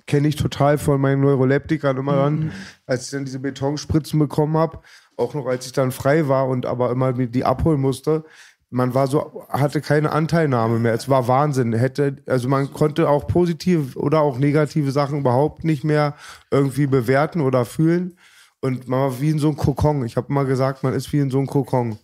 Kenne 0.07 0.27
ich 0.27 0.35
total 0.35 0.79
von 0.79 1.01
meinen 1.01 1.21
Neuroleptikern 1.21 1.97
immer 1.97 2.17
dann, 2.17 2.53
als 2.87 3.05
ich 3.05 3.11
dann 3.13 3.25
diese 3.25 3.39
Betonspritzen 3.39 4.19
bekommen 4.19 4.57
habe, 4.57 4.81
auch 5.17 5.35
noch 5.35 5.47
als 5.47 5.67
ich 5.67 5.73
dann 5.73 5.93
frei 5.93 6.27
war 6.27 6.49
und 6.49 6.67
aber 6.67 6.91
immer 6.91 7.13
die 7.13 7.45
abholen 7.45 7.81
musste, 7.81 8.25
man 8.71 8.95
war 8.95 9.09
so, 9.09 9.45
hatte 9.49 9.81
keine 9.81 10.13
Anteilnahme 10.13 10.79
mehr. 10.79 10.95
Es 10.95 11.09
war 11.09 11.27
Wahnsinn. 11.27 11.73
Hätte, 11.73 12.17
also 12.27 12.49
man 12.49 12.73
konnte 12.73 13.09
auch 13.09 13.27
positive 13.27 13.99
oder 13.99 14.21
auch 14.21 14.39
negative 14.39 14.93
Sachen 14.93 15.19
überhaupt 15.21 15.65
nicht 15.65 15.83
mehr 15.83 16.15
irgendwie 16.51 16.87
bewerten 16.87 17.41
oder 17.41 17.65
fühlen. 17.65 18.17
Und 18.61 18.89
man 18.89 19.01
war 19.01 19.21
wie 19.21 19.31
in 19.31 19.39
so 19.39 19.49
einem 19.49 19.57
Kokon. 19.57 20.05
Ich 20.07 20.17
habe 20.17 20.33
mal 20.33 20.47
gesagt, 20.47 20.85
man 20.85 20.95
ist 20.95 21.13
wie 21.13 21.19
in 21.19 21.31
so 21.31 21.39
einem 21.39 21.49
Kokon. 21.49 21.99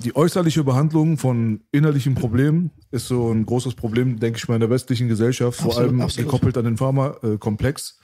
Die 0.00 0.14
äußerliche 0.14 0.62
Behandlung 0.62 1.16
von 1.16 1.62
innerlichen 1.72 2.14
Problemen 2.14 2.70
ist 2.90 3.08
so 3.08 3.32
ein 3.32 3.46
großes 3.46 3.74
Problem, 3.74 4.20
denke 4.20 4.38
ich 4.38 4.46
mal, 4.46 4.56
in 4.56 4.60
der 4.60 4.68
westlichen 4.68 5.08
Gesellschaft, 5.08 5.58
vor 5.58 5.70
Absolut, 5.70 5.88
allem 5.88 6.00
absolut. 6.02 6.30
gekoppelt 6.30 6.58
an 6.58 6.64
den 6.64 6.76
Pharmakomplex, 6.76 7.98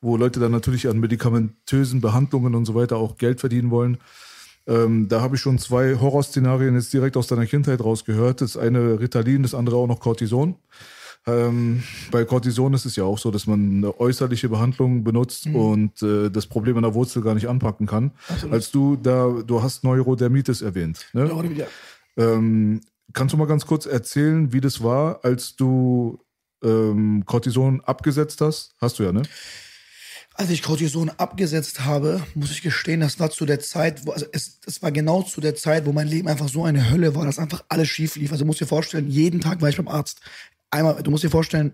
wo 0.00 0.16
Leute 0.16 0.40
dann 0.40 0.52
natürlich 0.52 0.88
an 0.88 0.98
medikamentösen 0.98 2.00
Behandlungen 2.00 2.54
und 2.54 2.64
so 2.64 2.74
weiter 2.74 2.96
auch 2.96 3.18
Geld 3.18 3.40
verdienen 3.40 3.70
wollen. 3.70 3.98
Ähm, 4.66 5.08
da 5.08 5.20
habe 5.20 5.36
ich 5.36 5.42
schon 5.42 5.58
zwei 5.58 5.96
Horrorszenarien 6.00 6.74
jetzt 6.74 6.92
direkt 6.92 7.16
aus 7.16 7.26
deiner 7.26 7.46
Kindheit 7.46 7.80
rausgehört. 7.82 8.40
Das 8.40 8.56
eine 8.56 8.98
Ritalin, 9.00 9.42
das 9.42 9.54
andere 9.54 9.76
auch 9.76 9.86
noch 9.86 10.00
Cortison. 10.00 10.56
Ähm, 11.26 11.82
bei 12.10 12.24
Cortison 12.24 12.74
ist 12.74 12.84
es 12.84 12.96
ja 12.96 13.04
auch 13.04 13.18
so, 13.18 13.30
dass 13.30 13.46
man 13.46 13.78
eine 13.78 13.98
äußerliche 13.98 14.48
Behandlung 14.48 15.04
benutzt 15.04 15.46
und 15.54 16.02
äh, 16.02 16.30
das 16.30 16.46
Problem 16.46 16.76
an 16.76 16.82
der 16.82 16.94
Wurzel 16.94 17.22
gar 17.22 17.34
nicht 17.34 17.48
anpacken 17.48 17.86
kann. 17.86 18.12
Als 18.50 18.70
du 18.70 18.96
da, 18.96 19.28
du 19.46 19.62
hast 19.62 19.84
Neurodermitis 19.84 20.60
erwähnt. 20.60 21.06
Ne? 21.14 21.30
Ja. 21.56 21.66
Ähm, 22.16 22.80
kannst 23.12 23.32
du 23.32 23.38
mal 23.38 23.46
ganz 23.46 23.64
kurz 23.66 23.86
erzählen, 23.86 24.52
wie 24.52 24.60
das 24.60 24.82
war, 24.82 25.20
als 25.24 25.56
du 25.56 26.18
ähm, 26.62 27.24
Cortison 27.26 27.80
abgesetzt 27.80 28.40
hast? 28.42 28.74
Hast 28.78 28.98
du 28.98 29.04
ja, 29.04 29.12
ne? 29.12 29.22
Als 30.36 30.50
ich 30.50 30.62
Cortison 30.62 31.10
abgesetzt 31.10 31.84
habe, 31.84 32.20
muss 32.34 32.50
ich 32.50 32.60
gestehen, 32.62 33.00
das 33.00 33.20
war 33.20 33.30
zu 33.30 33.46
der 33.46 33.60
Zeit, 33.60 34.04
wo, 34.04 34.10
also 34.10 34.26
es, 34.32 34.58
das 34.60 34.82
war 34.82 34.90
genau 34.90 35.22
zu 35.22 35.40
der 35.40 35.54
Zeit, 35.54 35.86
wo 35.86 35.92
mein 35.92 36.08
Leben 36.08 36.26
einfach 36.26 36.48
so 36.48 36.64
eine 36.64 36.90
Hölle 36.90 37.14
war, 37.14 37.24
dass 37.24 37.38
einfach 37.38 37.64
alles 37.68 37.88
schief 37.88 38.16
lief. 38.16 38.32
Also 38.32 38.42
du 38.42 38.46
musst 38.46 38.60
dir 38.60 38.66
vorstellen, 38.66 39.08
jeden 39.08 39.40
Tag 39.40 39.62
war 39.62 39.68
ich 39.68 39.76
beim 39.76 39.86
Arzt. 39.86 40.20
Einmal, 40.70 41.00
du 41.02 41.10
musst 41.12 41.22
dir 41.22 41.30
vorstellen, 41.30 41.72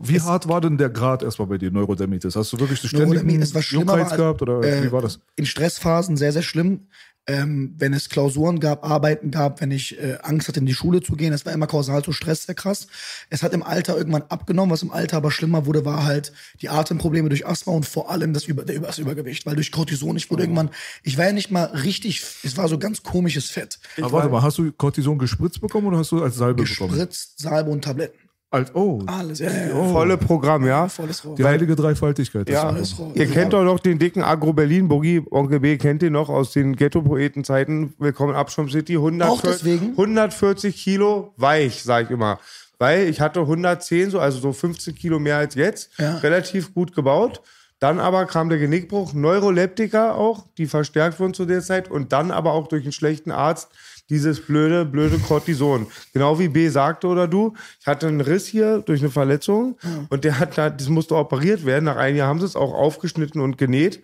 Wie 0.00 0.20
hart 0.20 0.48
war 0.48 0.60
denn 0.60 0.78
der 0.78 0.90
Grad 0.90 1.22
erstmal 1.22 1.48
bei 1.48 1.58
dir, 1.58 1.70
Neurodermitis? 1.70 2.36
Hast 2.36 2.52
du 2.52 2.60
wirklich 2.60 2.80
so 2.80 2.88
ständigen 2.88 3.42
es 3.42 3.54
war 3.54 3.62
Juckreiz 3.62 4.14
gehabt 4.14 4.42
oder 4.42 4.62
äh, 4.62 4.84
wie 4.84 4.92
war 4.92 5.02
das? 5.02 5.20
in 5.36 5.46
Stressphasen 5.46 6.16
sehr, 6.16 6.32
sehr 6.32 6.42
schlimm. 6.42 6.88
Ähm, 7.28 7.74
wenn 7.76 7.92
es 7.92 8.08
Klausuren 8.08 8.60
gab, 8.60 8.88
Arbeiten 8.88 9.32
gab, 9.32 9.60
wenn 9.60 9.72
ich 9.72 10.00
äh, 10.00 10.16
Angst 10.22 10.46
hatte, 10.46 10.60
in 10.60 10.66
die 10.66 10.74
Schule 10.74 11.02
zu 11.02 11.16
gehen, 11.16 11.32
das 11.32 11.44
war 11.44 11.52
immer 11.52 11.66
kausal 11.66 12.04
zu 12.04 12.12
Stress 12.12 12.44
sehr 12.44 12.54
krass. 12.54 12.86
Es 13.30 13.42
hat 13.42 13.52
im 13.52 13.64
Alter 13.64 13.96
irgendwann 13.96 14.22
abgenommen, 14.28 14.70
was 14.70 14.84
im 14.84 14.92
Alter 14.92 15.16
aber 15.16 15.32
schlimmer 15.32 15.66
wurde, 15.66 15.84
war 15.84 16.04
halt 16.04 16.32
die 16.62 16.68
Atemprobleme 16.68 17.28
durch 17.28 17.44
Asthma 17.44 17.72
und 17.72 17.84
vor 17.84 18.12
allem 18.12 18.32
das, 18.32 18.44
Über 18.44 18.64
das 18.64 18.98
Übergewicht, 18.98 19.44
weil 19.44 19.56
durch 19.56 19.72
Cortison, 19.72 20.16
ich 20.16 20.30
wurde 20.30 20.44
irgendwann, 20.44 20.70
ich 21.02 21.18
war 21.18 21.24
ja 21.26 21.32
nicht 21.32 21.50
mal 21.50 21.64
richtig, 21.64 22.22
es 22.44 22.56
war 22.56 22.68
so 22.68 22.78
ganz 22.78 23.02
komisches 23.02 23.50
Fett. 23.50 23.80
Aber 23.96 24.12
warte 24.12 24.28
mal, 24.28 24.42
hast 24.42 24.58
du 24.58 24.70
Cortison 24.70 25.18
gespritzt 25.18 25.60
bekommen 25.60 25.88
oder 25.88 25.98
hast 25.98 26.12
du 26.12 26.22
als 26.22 26.36
Salbe 26.36 26.62
bekommen? 26.62 26.90
Gespritzt, 26.90 27.40
Salbe 27.40 27.70
und 27.70 27.82
Tabletten. 27.82 28.25
Als, 28.48 28.72
oh, 28.76 29.02
Alles, 29.06 29.40
ja, 29.40 29.50
ja, 29.50 29.66
ja. 29.68 29.74
Volle 29.92 30.16
Programm, 30.16 30.64
ja. 30.66 30.86
Volles 30.88 31.24
Rohr. 31.24 31.34
die 31.34 31.44
heilige 31.44 31.74
Dreifaltigkeit. 31.74 32.48
Ja, 32.48 32.68
Volles 32.70 32.96
Rohr. 32.96 33.10
ihr 33.14 33.26
kennt 33.26 33.52
doch 33.52 33.64
noch 33.64 33.80
den 33.80 33.98
dicken 33.98 34.22
Agro-Berlin-Boogie. 34.22 35.24
Onkel 35.32 35.58
B 35.58 35.76
kennt 35.78 36.02
den 36.02 36.12
noch 36.12 36.28
aus 36.28 36.52
den 36.52 36.76
Ghetto-Poeten-Zeiten. 36.76 37.94
Willkommen 37.98 38.30
in 38.30 38.36
Abschirm 38.36 38.70
City. 38.70 38.94
100, 38.94 39.28
Auch 39.28 39.40
deswegen? 39.40 39.90
140 39.90 40.76
Kilo 40.76 41.34
weich, 41.36 41.82
sag 41.82 42.04
ich 42.04 42.10
immer. 42.12 42.38
Weil 42.78 43.08
ich 43.08 43.20
hatte 43.20 43.40
110, 43.40 44.10
so, 44.10 44.20
also 44.20 44.38
so 44.38 44.52
15 44.52 44.94
Kilo 44.94 45.18
mehr 45.18 45.38
als 45.38 45.56
jetzt. 45.56 45.90
Ja. 45.98 46.18
Relativ 46.18 46.72
gut 46.72 46.94
gebaut. 46.94 47.42
Dann 47.80 47.98
aber 47.98 48.26
kam 48.26 48.48
der 48.48 48.58
Genickbruch, 48.58 49.12
Neuroleptika 49.12 50.12
auch, 50.14 50.46
die 50.56 50.66
verstärkt 50.66 51.18
wurden 51.18 51.34
zu 51.34 51.46
der 51.46 51.62
Zeit. 51.62 51.90
Und 51.90 52.12
dann 52.12 52.30
aber 52.30 52.52
auch 52.52 52.68
durch 52.68 52.84
einen 52.84 52.92
schlechten 52.92 53.32
Arzt 53.32 53.70
dieses 54.08 54.40
blöde, 54.40 54.84
blöde 54.84 55.18
Cortison. 55.18 55.86
Genau 56.12 56.38
wie 56.38 56.48
B 56.48 56.68
sagte 56.68 57.06
oder 57.06 57.26
du. 57.26 57.54
Ich 57.80 57.86
hatte 57.86 58.06
einen 58.06 58.20
Riss 58.20 58.46
hier 58.46 58.80
durch 58.80 59.00
eine 59.00 59.10
Verletzung 59.10 59.78
und 60.08 60.24
der 60.24 60.38
hat 60.38 60.56
da, 60.56 60.70
das 60.70 60.88
musste 60.88 61.16
operiert 61.16 61.64
werden. 61.66 61.84
Nach 61.84 61.96
einem 61.96 62.16
Jahr 62.16 62.28
haben 62.28 62.40
sie 62.40 62.46
es 62.46 62.56
auch 62.56 62.72
aufgeschnitten 62.72 63.40
und 63.40 63.58
genäht, 63.58 64.02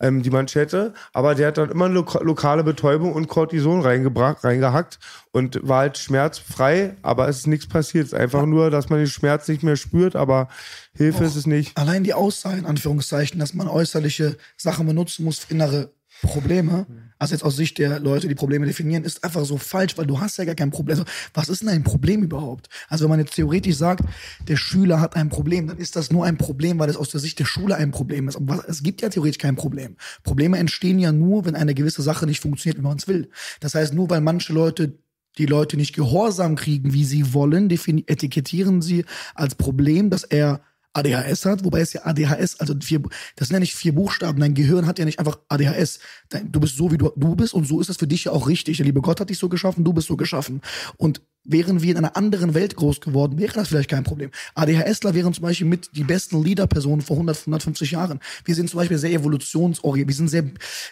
ähm, 0.00 0.22
die 0.22 0.30
Manschette. 0.30 0.94
Aber 1.12 1.34
der 1.34 1.48
hat 1.48 1.58
dann 1.58 1.70
immer 1.70 1.86
eine 1.86 1.94
loka 1.94 2.20
lokale 2.20 2.64
Betäubung 2.64 3.12
und 3.12 3.28
Cortison 3.28 3.80
reingebracht, 3.80 4.44
reingehackt 4.44 4.98
und 5.32 5.60
war 5.66 5.80
halt 5.80 5.98
schmerzfrei, 5.98 6.96
aber 7.02 7.28
es 7.28 7.38
ist 7.38 7.46
nichts 7.46 7.66
passiert. 7.66 8.06
Es 8.06 8.12
ist 8.12 8.18
einfach 8.18 8.46
nur, 8.46 8.70
dass 8.70 8.88
man 8.88 8.98
den 8.98 9.08
Schmerz 9.08 9.48
nicht 9.48 9.62
mehr 9.62 9.76
spürt, 9.76 10.16
aber 10.16 10.48
Hilfe 10.94 11.24
ist 11.24 11.36
es 11.36 11.46
nicht. 11.46 11.76
allein 11.76 12.04
die 12.04 12.14
Aussage, 12.14 12.58
in 12.58 12.66
Anführungszeichen, 12.66 13.38
dass 13.38 13.54
man 13.54 13.68
äußerliche 13.68 14.36
Sachen 14.56 14.86
benutzen 14.86 15.24
muss 15.24 15.38
für 15.38 15.54
innere 15.54 15.90
Probleme, 16.22 16.86
also 17.18 17.34
jetzt 17.34 17.42
aus 17.42 17.56
Sicht 17.56 17.78
der 17.78 18.00
Leute, 18.00 18.28
die 18.28 18.34
Probleme 18.34 18.66
definieren, 18.66 19.04
ist 19.04 19.24
einfach 19.24 19.44
so 19.44 19.58
falsch, 19.58 19.98
weil 19.98 20.06
du 20.06 20.20
hast 20.20 20.38
ja 20.38 20.44
gar 20.44 20.54
kein 20.54 20.70
Problem. 20.70 20.98
Also, 20.98 21.10
was 21.34 21.48
ist 21.48 21.62
denn 21.62 21.68
ein 21.68 21.84
Problem 21.84 22.22
überhaupt? 22.22 22.68
Also 22.88 23.04
wenn 23.04 23.10
man 23.10 23.20
jetzt 23.20 23.34
theoretisch 23.34 23.76
sagt, 23.76 24.04
der 24.46 24.56
Schüler 24.56 25.00
hat 25.00 25.16
ein 25.16 25.28
Problem, 25.28 25.66
dann 25.66 25.78
ist 25.78 25.96
das 25.96 26.10
nur 26.12 26.24
ein 26.24 26.38
Problem, 26.38 26.78
weil 26.78 26.88
es 26.88 26.96
aus 26.96 27.10
der 27.10 27.20
Sicht 27.20 27.38
der 27.38 27.44
Schule 27.44 27.76
ein 27.76 27.90
Problem 27.90 28.28
ist. 28.28 28.36
Aber 28.36 28.64
es 28.68 28.82
gibt 28.82 29.02
ja 29.02 29.08
theoretisch 29.08 29.38
kein 29.38 29.56
Problem. 29.56 29.96
Probleme 30.22 30.58
entstehen 30.58 30.98
ja 30.98 31.12
nur, 31.12 31.44
wenn 31.44 31.54
eine 31.54 31.74
gewisse 31.74 32.02
Sache 32.02 32.26
nicht 32.26 32.40
funktioniert, 32.40 32.78
wie 32.78 32.82
man 32.82 32.98
es 32.98 33.08
will. 33.08 33.30
Das 33.60 33.74
heißt, 33.74 33.94
nur 33.94 34.10
weil 34.10 34.20
manche 34.20 34.52
Leute 34.52 34.98
die 35.38 35.46
Leute 35.46 35.76
nicht 35.76 35.94
gehorsam 35.94 36.56
kriegen, 36.56 36.92
wie 36.92 37.04
sie 37.04 37.32
wollen, 37.32 37.70
etikettieren 37.70 38.82
sie 38.82 39.04
als 39.34 39.54
Problem, 39.54 40.10
dass 40.10 40.24
er 40.24 40.60
ADHS 40.92 41.44
hat, 41.44 41.64
wobei 41.64 41.80
es 41.80 41.92
ja 41.92 42.04
ADHS, 42.04 42.60
also 42.60 42.74
vier, 42.80 43.00
das 43.36 43.48
sind 43.48 43.54
ja 43.54 43.60
nicht 43.60 43.74
vier 43.74 43.94
Buchstaben. 43.94 44.40
Dein 44.40 44.54
Gehirn 44.54 44.86
hat 44.86 44.98
ja 44.98 45.04
nicht 45.04 45.18
einfach 45.18 45.38
ADHS. 45.48 46.00
Dein, 46.28 46.50
du 46.50 46.60
bist 46.60 46.76
so, 46.76 46.90
wie 46.90 46.98
du, 46.98 47.12
du 47.16 47.36
bist 47.36 47.54
und 47.54 47.66
so 47.66 47.80
ist 47.80 47.90
es 47.90 47.96
für 47.96 48.06
dich 48.06 48.24
ja 48.24 48.32
auch 48.32 48.48
richtig. 48.48 48.78
Der 48.78 48.86
liebe 48.86 49.00
Gott 49.00 49.20
hat 49.20 49.30
dich 49.30 49.38
so 49.38 49.48
geschaffen, 49.48 49.84
du 49.84 49.92
bist 49.92 50.08
so 50.08 50.16
geschaffen. 50.16 50.60
Und 50.96 51.20
wären 51.48 51.82
wir 51.82 51.90
in 51.92 51.96
einer 51.96 52.16
anderen 52.16 52.54
Welt 52.54 52.76
groß 52.76 53.00
geworden, 53.00 53.38
wäre 53.38 53.54
das 53.54 53.68
vielleicht 53.68 53.90
kein 53.90 54.04
Problem. 54.04 54.30
ADHSler 54.54 55.14
wären 55.14 55.32
zum 55.32 55.42
Beispiel 55.42 55.66
mit 55.66 55.90
die 55.96 56.04
besten 56.04 56.42
Leader-Personen 56.44 57.00
vor 57.00 57.16
100, 57.16 57.40
150 57.40 57.90
Jahren. 57.90 58.20
Wir 58.44 58.54
sind 58.54 58.70
zum 58.70 58.78
Beispiel 58.78 58.98
sehr 58.98 59.10
evolutionsorientiert. 59.12 60.08
Wir 60.08 60.14
sind 60.14 60.28
sehr, 60.28 60.44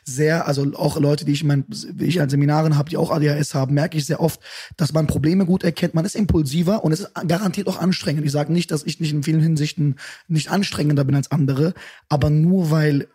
sehr, 0.04 0.48
also 0.48 0.66
auch 0.74 0.98
Leute, 0.98 1.24
die 1.24 1.32
ich 1.32 1.42
in 1.42 1.48
meinen, 1.48 1.64
wie 1.68 2.06
ich 2.06 2.20
an 2.20 2.30
Seminaren 2.30 2.76
habe, 2.76 2.90
die 2.90 2.96
auch 2.96 3.10
ADHS 3.10 3.54
haben, 3.54 3.74
merke 3.74 3.98
ich 3.98 4.06
sehr 4.06 4.20
oft, 4.20 4.40
dass 4.76 4.92
man 4.92 5.06
Probleme 5.06 5.44
gut 5.44 5.62
erkennt. 5.62 5.94
Man 5.94 6.04
ist 6.04 6.16
impulsiver 6.16 6.82
und 6.82 6.92
es 6.92 7.00
ist 7.00 7.10
garantiert 7.28 7.68
auch 7.68 7.78
anstrengend. 7.78 8.24
Ich 8.24 8.32
sage 8.32 8.52
nicht, 8.52 8.70
dass 8.70 8.84
ich 8.84 8.98
nicht 8.98 9.12
in 9.12 9.22
vielen 9.22 9.40
Hinsichten 9.40 9.96
nicht 10.26 10.50
anstrengender 10.50 11.04
bin 11.04 11.14
als 11.14 11.30
andere, 11.30 11.74
aber 12.08 12.30
nur 12.30 12.70
weil 12.70 13.08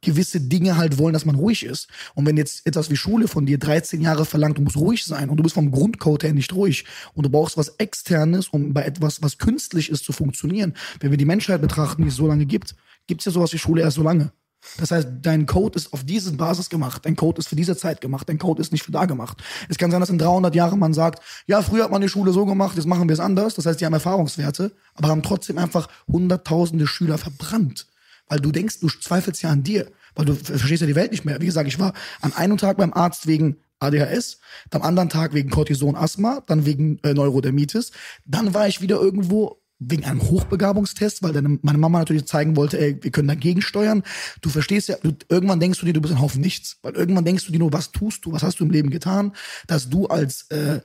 gewisse 0.00 0.40
Dinge 0.40 0.76
halt 0.76 0.98
wollen, 0.98 1.12
dass 1.12 1.24
man 1.24 1.34
ruhig 1.34 1.64
ist. 1.64 1.88
Und 2.14 2.26
wenn 2.26 2.36
jetzt 2.36 2.66
etwas 2.66 2.90
wie 2.90 2.96
Schule 2.96 3.28
von 3.28 3.46
dir 3.46 3.58
13 3.58 4.00
Jahre 4.00 4.24
verlangt, 4.24 4.58
du 4.58 4.62
musst 4.62 4.76
ruhig 4.76 5.04
sein 5.04 5.28
und 5.28 5.36
du 5.36 5.42
bist 5.42 5.54
vom 5.54 5.70
Grundcode 5.70 6.24
her 6.24 6.32
nicht 6.32 6.54
ruhig 6.54 6.84
und 7.14 7.24
du 7.24 7.30
brauchst 7.30 7.56
was 7.56 7.68
Externes, 7.78 8.48
um 8.48 8.72
bei 8.72 8.84
etwas, 8.84 9.22
was 9.22 9.38
künstlich 9.38 9.90
ist, 9.90 10.04
zu 10.04 10.12
funktionieren. 10.12 10.74
Wenn 11.00 11.10
wir 11.10 11.18
die 11.18 11.24
Menschheit 11.24 11.60
betrachten, 11.60 12.02
die 12.02 12.08
es 12.08 12.16
so 12.16 12.26
lange 12.26 12.46
gibt, 12.46 12.74
gibt 13.06 13.20
es 13.20 13.24
ja 13.26 13.32
sowas 13.32 13.52
wie 13.52 13.58
Schule 13.58 13.82
erst 13.82 13.96
so 13.96 14.02
lange. 14.02 14.32
Das 14.76 14.90
heißt, 14.90 15.08
dein 15.22 15.46
Code 15.46 15.76
ist 15.76 15.92
auf 15.92 16.04
diese 16.04 16.32
Basis 16.32 16.68
gemacht. 16.68 17.04
Dein 17.06 17.16
Code 17.16 17.38
ist 17.38 17.48
für 17.48 17.56
diese 17.56 17.76
Zeit 17.76 18.00
gemacht. 18.00 18.28
Dein 18.28 18.38
Code 18.38 18.60
ist 18.60 18.72
nicht 18.72 18.82
für 18.82 18.92
da 18.92 19.06
gemacht. 19.06 19.42
Es 19.68 19.78
kann 19.78 19.90
sein, 19.90 20.00
dass 20.00 20.10
in 20.10 20.18
300 20.18 20.54
Jahren 20.54 20.78
man 20.78 20.92
sagt, 20.92 21.24
ja, 21.46 21.62
früher 21.62 21.84
hat 21.84 21.90
man 21.90 22.02
die 22.02 22.08
Schule 22.08 22.32
so 22.32 22.44
gemacht, 22.44 22.76
jetzt 22.76 22.86
machen 22.86 23.08
wir 23.08 23.14
es 23.14 23.20
anders. 23.20 23.54
Das 23.54 23.66
heißt, 23.66 23.80
die 23.80 23.86
haben 23.86 23.94
Erfahrungswerte, 23.94 24.72
aber 24.94 25.08
haben 25.08 25.22
trotzdem 25.22 25.58
einfach 25.58 25.88
hunderttausende 26.06 26.86
Schüler 26.86 27.16
verbrannt. 27.16 27.86
Weil 28.30 28.40
du 28.40 28.50
denkst, 28.50 28.80
du 28.80 28.88
zweifelst 28.88 29.42
ja 29.42 29.50
an 29.50 29.62
dir. 29.62 29.90
Weil 30.14 30.24
du 30.24 30.34
ver- 30.34 30.56
verstehst 30.56 30.80
ja 30.80 30.86
die 30.86 30.94
Welt 30.94 31.10
nicht 31.10 31.26
mehr. 31.26 31.40
Wie 31.40 31.46
gesagt, 31.46 31.68
ich 31.68 31.78
war 31.78 31.92
an 32.22 32.32
einem 32.32 32.56
Tag 32.56 32.78
beim 32.78 32.94
Arzt 32.94 33.26
wegen 33.26 33.58
ADHS, 33.80 34.38
am 34.70 34.82
anderen 34.82 35.08
Tag 35.08 35.34
wegen 35.34 35.50
Cortison 35.50 35.96
Asthma, 35.96 36.42
dann 36.46 36.64
wegen 36.64 36.98
äh, 37.02 37.12
Neurodermitis. 37.12 37.92
Dann 38.24 38.54
war 38.54 38.68
ich 38.68 38.80
wieder 38.80 39.00
irgendwo 39.00 39.60
wegen 39.78 40.04
einem 40.04 40.20
Hochbegabungstest, 40.20 41.22
weil 41.22 41.32
deine, 41.32 41.58
meine 41.62 41.78
Mama 41.78 41.98
natürlich 42.00 42.26
zeigen 42.26 42.54
wollte, 42.54 42.78
ey, 42.78 43.02
wir 43.02 43.10
können 43.10 43.28
dagegen 43.28 43.62
steuern. 43.62 44.02
Du 44.42 44.50
verstehst 44.50 44.88
ja, 44.88 44.96
du, 45.02 45.12
irgendwann 45.30 45.58
denkst 45.58 45.80
du 45.80 45.86
dir, 45.86 45.94
du 45.94 46.02
bist 46.02 46.12
ein 46.12 46.20
Haufen 46.20 46.42
nichts. 46.42 46.78
Weil 46.82 46.94
irgendwann 46.94 47.24
denkst 47.24 47.46
du 47.46 47.52
dir 47.52 47.58
nur, 47.58 47.72
was 47.72 47.90
tust 47.90 48.26
du, 48.26 48.32
was 48.32 48.42
hast 48.42 48.60
du 48.60 48.64
im 48.64 48.70
Leben 48.70 48.90
getan, 48.90 49.32
dass 49.66 49.88
du 49.88 50.06
als 50.06 50.42
äh, 50.50 50.80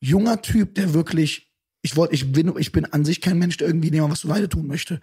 junger 0.00 0.40
Typ, 0.40 0.74
der 0.74 0.94
wirklich, 0.94 1.52
ich 1.82 1.94
wollte, 1.96 2.14
ich 2.14 2.32
bin, 2.32 2.52
ich 2.56 2.72
bin 2.72 2.86
an 2.86 3.04
sich 3.04 3.20
kein 3.20 3.38
Mensch, 3.38 3.58
der 3.58 3.66
irgendwie 3.68 3.92
jemand 3.92 4.12
was 4.12 4.20
zu 4.20 4.28
Leide 4.28 4.48
tun 4.48 4.66
möchte. 4.66 5.00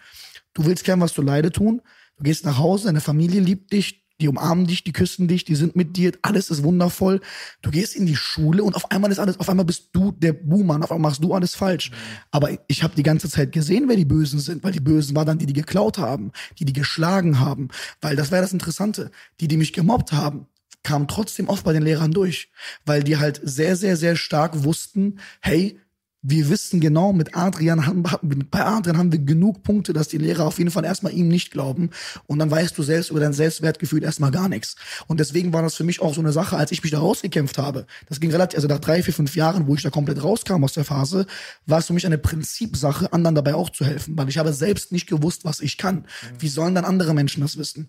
Du 0.56 0.66
willst 0.66 0.86
gern 0.86 1.02
was 1.02 1.14
zu 1.14 1.22
Leide 1.22 1.52
tun, 1.52 1.82
du 2.18 2.24
gehst 2.24 2.46
nach 2.46 2.58
Hause, 2.58 2.86
deine 2.86 3.02
Familie 3.02 3.42
liebt 3.42 3.72
dich, 3.74 4.06
die 4.22 4.30
umarmen 4.30 4.66
dich, 4.66 4.86
die 4.86 4.94
küssen 4.94 5.28
dich, 5.28 5.44
die 5.44 5.56
sind 5.56 5.76
mit 5.76 5.98
dir, 5.98 6.14
alles 6.22 6.50
ist 6.50 6.64
wundervoll. 6.64 7.20
Du 7.62 7.70
gehst 7.70 7.96
in 7.96 8.06
die 8.06 8.16
Schule 8.16 8.64
und 8.64 8.74
auf 8.76 8.90
einmal 8.90 9.12
ist 9.12 9.20
alles, 9.20 9.38
auf 9.40 9.50
einmal 9.50 9.66
bist 9.66 9.90
du 9.92 10.14
der 10.14 10.32
Buhmann, 10.32 10.84
auf 10.84 10.92
einmal 10.92 11.12
machst 11.12 11.22
du 11.22 11.34
alles 11.34 11.54
falsch. 11.54 11.92
Aber 12.32 12.50
ich 12.68 12.82
habe 12.82 12.96
die 12.96 13.04
ganze 13.04 13.30
Zeit 13.30 13.52
gesehen, 13.52 13.90
wer 13.90 13.98
die 13.98 14.06
Bösen 14.06 14.40
sind, 14.40 14.64
weil 14.64 14.72
die 14.72 14.80
Bösen 14.80 15.16
waren 15.18 15.28
dann 15.28 15.38
die, 15.38 15.46
die 15.46 15.54
geklaut 15.54 15.98
haben, 15.98 16.32
die, 16.58 16.64
die 16.64 16.72
geschlagen 16.72 17.42
haben, 17.42 17.68
weil 18.00 18.16
das 18.16 18.32
wäre 18.32 18.42
das 18.42 18.54
Interessante. 18.54 19.12
Die, 19.42 19.50
die 19.50 19.58
mich 19.58 19.74
gemobbt 19.74 20.14
haben, 20.14 20.48
kamen 20.84 21.10
trotzdem 21.10 21.50
oft 21.50 21.66
bei 21.66 21.74
den 21.74 21.84
Lehrern 21.84 22.12
durch, 22.12 22.50
weil 22.86 23.04
die 23.04 23.18
halt 23.18 23.42
sehr, 23.44 23.76
sehr, 23.76 23.98
sehr 23.98 24.16
stark 24.16 24.64
wussten, 24.64 25.20
hey, 25.42 25.82
wir 26.28 26.50
wissen 26.50 26.80
genau, 26.80 27.14
mit 27.14 27.36
Adrian 27.36 27.86
haben, 27.86 28.04
bei 28.50 28.66
Adrian 28.66 28.98
haben 28.98 29.12
wir 29.12 29.20
genug 29.20 29.62
Punkte, 29.62 29.94
dass 29.94 30.08
die 30.08 30.18
Lehrer 30.18 30.46
auf 30.46 30.58
jeden 30.58 30.72
Fall 30.72 30.84
erstmal 30.84 31.14
ihm 31.14 31.28
nicht 31.28 31.52
glauben. 31.52 31.92
Und 32.26 32.40
dann 32.40 32.50
weißt 32.50 32.76
du 32.76 32.82
selbst 32.82 33.12
über 33.12 33.20
dein 33.20 33.34
Selbstwertgefühl 33.34 34.04
erstmal 34.04 34.32
gar 34.32 34.50
nichts. 34.50 34.76
Und 35.06 35.20
deswegen 35.20 35.54
war 35.54 35.62
das 35.62 35.76
für 35.76 35.84
mich 35.84 36.02
auch 36.02 36.16
so 36.16 36.22
eine 36.22 36.32
Sache, 36.32 36.58
als 36.58 36.72
ich 36.72 36.82
mich 36.82 36.92
da 36.92 37.00
rausgekämpft 37.00 37.60
habe. 37.60 37.86
Das 38.10 38.20
ging 38.20 38.32
relativ, 38.32 38.58
also 38.58 38.68
nach 38.68 38.80
drei, 38.80 39.04
vier, 39.04 39.14
fünf 39.14 39.36
Jahren, 39.36 39.68
wo 39.68 39.76
ich 39.76 39.84
da 39.84 39.92
komplett 39.92 40.24
rauskam 40.24 40.64
aus 40.64 40.74
der 40.74 40.84
Phase, 40.84 41.28
war 41.68 41.78
es 41.78 41.88
für 41.88 41.94
mich 41.94 42.08
eine 42.08 42.18
Prinzipsache, 42.18 43.14
anderen 43.14 43.36
dabei 43.36 43.54
auch 43.54 43.70
zu 43.70 43.86
helfen. 43.86 44.18
Weil 44.18 44.28
ich 44.28 44.40
habe 44.40 44.52
selbst 44.52 44.92
nicht 44.92 45.08
gewusst, 45.08 45.46
was 45.46 45.60
ich 45.60 45.78
kann. 45.78 46.06
Wie 46.40 46.48
sollen 46.48 46.74
dann 46.74 46.86
andere 46.86 47.14
Menschen 47.14 47.42
das 47.42 47.58
wissen? 47.58 47.88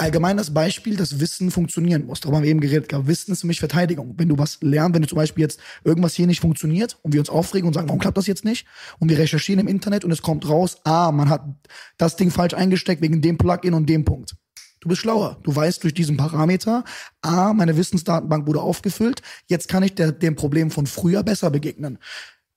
Allgemein 0.00 0.36
das 0.36 0.52
Beispiel, 0.52 0.96
dass 0.96 1.20
Wissen 1.20 1.50
funktionieren 1.50 2.06
muss. 2.06 2.20
Darüber 2.20 2.38
haben 2.38 2.44
wir 2.44 2.50
eben 2.50 2.60
geredet. 2.60 2.90
Wissen 3.06 3.32
ist 3.32 3.42
für 3.42 3.46
mich 3.46 3.60
Verteidigung. 3.60 4.14
Wenn 4.16 4.28
du 4.28 4.38
was 4.38 4.58
lernst, 4.60 4.94
wenn 4.94 5.02
du 5.02 5.08
zum 5.08 5.16
Beispiel 5.16 5.42
jetzt 5.42 5.60
irgendwas 5.84 6.14
hier 6.14 6.26
nicht 6.26 6.40
funktioniert 6.40 6.98
und 7.02 7.12
wir 7.12 7.20
uns 7.20 7.30
aufregen 7.30 7.66
und 7.66 7.74
sagen, 7.74 7.88
warum 7.88 8.00
klappt 8.00 8.16
das 8.16 8.26
jetzt 8.26 8.44
nicht? 8.44 8.66
Und 8.98 9.08
wir 9.08 9.18
recherchieren 9.18 9.60
im 9.60 9.68
Internet 9.68 10.04
und 10.04 10.10
es 10.10 10.22
kommt 10.22 10.48
raus, 10.48 10.78
ah, 10.84 11.12
man 11.12 11.28
hat 11.28 11.44
das 11.98 12.16
Ding 12.16 12.30
falsch 12.30 12.54
eingesteckt 12.54 13.02
wegen 13.02 13.20
dem 13.20 13.38
Plugin 13.38 13.74
und 13.74 13.88
dem 13.88 14.04
Punkt. 14.04 14.36
Du 14.80 14.88
bist 14.88 15.00
schlauer. 15.00 15.38
Du 15.42 15.54
weißt 15.54 15.82
durch 15.82 15.94
diesen 15.94 16.16
Parameter, 16.16 16.84
ah, 17.22 17.52
meine 17.52 17.76
Wissensdatenbank 17.76 18.46
wurde 18.46 18.60
aufgefüllt. 18.60 19.22
Jetzt 19.46 19.68
kann 19.68 19.82
ich 19.82 19.94
der, 19.94 20.12
dem 20.12 20.36
Problem 20.36 20.70
von 20.70 20.86
früher 20.86 21.22
besser 21.22 21.50
begegnen. 21.50 21.98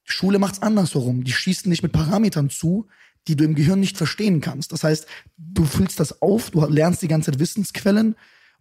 Schule 0.03 0.39
macht's 0.39 0.61
andersherum. 0.61 1.23
Die 1.23 1.31
schießen 1.31 1.69
nicht 1.69 1.83
mit 1.83 1.91
Parametern 1.91 2.49
zu, 2.49 2.87
die 3.27 3.35
du 3.35 3.43
im 3.43 3.55
Gehirn 3.55 3.79
nicht 3.79 3.97
verstehen 3.97 4.41
kannst. 4.41 4.71
Das 4.71 4.83
heißt, 4.83 5.05
du 5.37 5.65
füllst 5.65 5.99
das 5.99 6.21
auf, 6.21 6.51
du 6.51 6.65
lernst 6.65 7.01
die 7.01 7.07
ganze 7.07 7.31
Zeit 7.31 7.39
Wissensquellen 7.39 8.15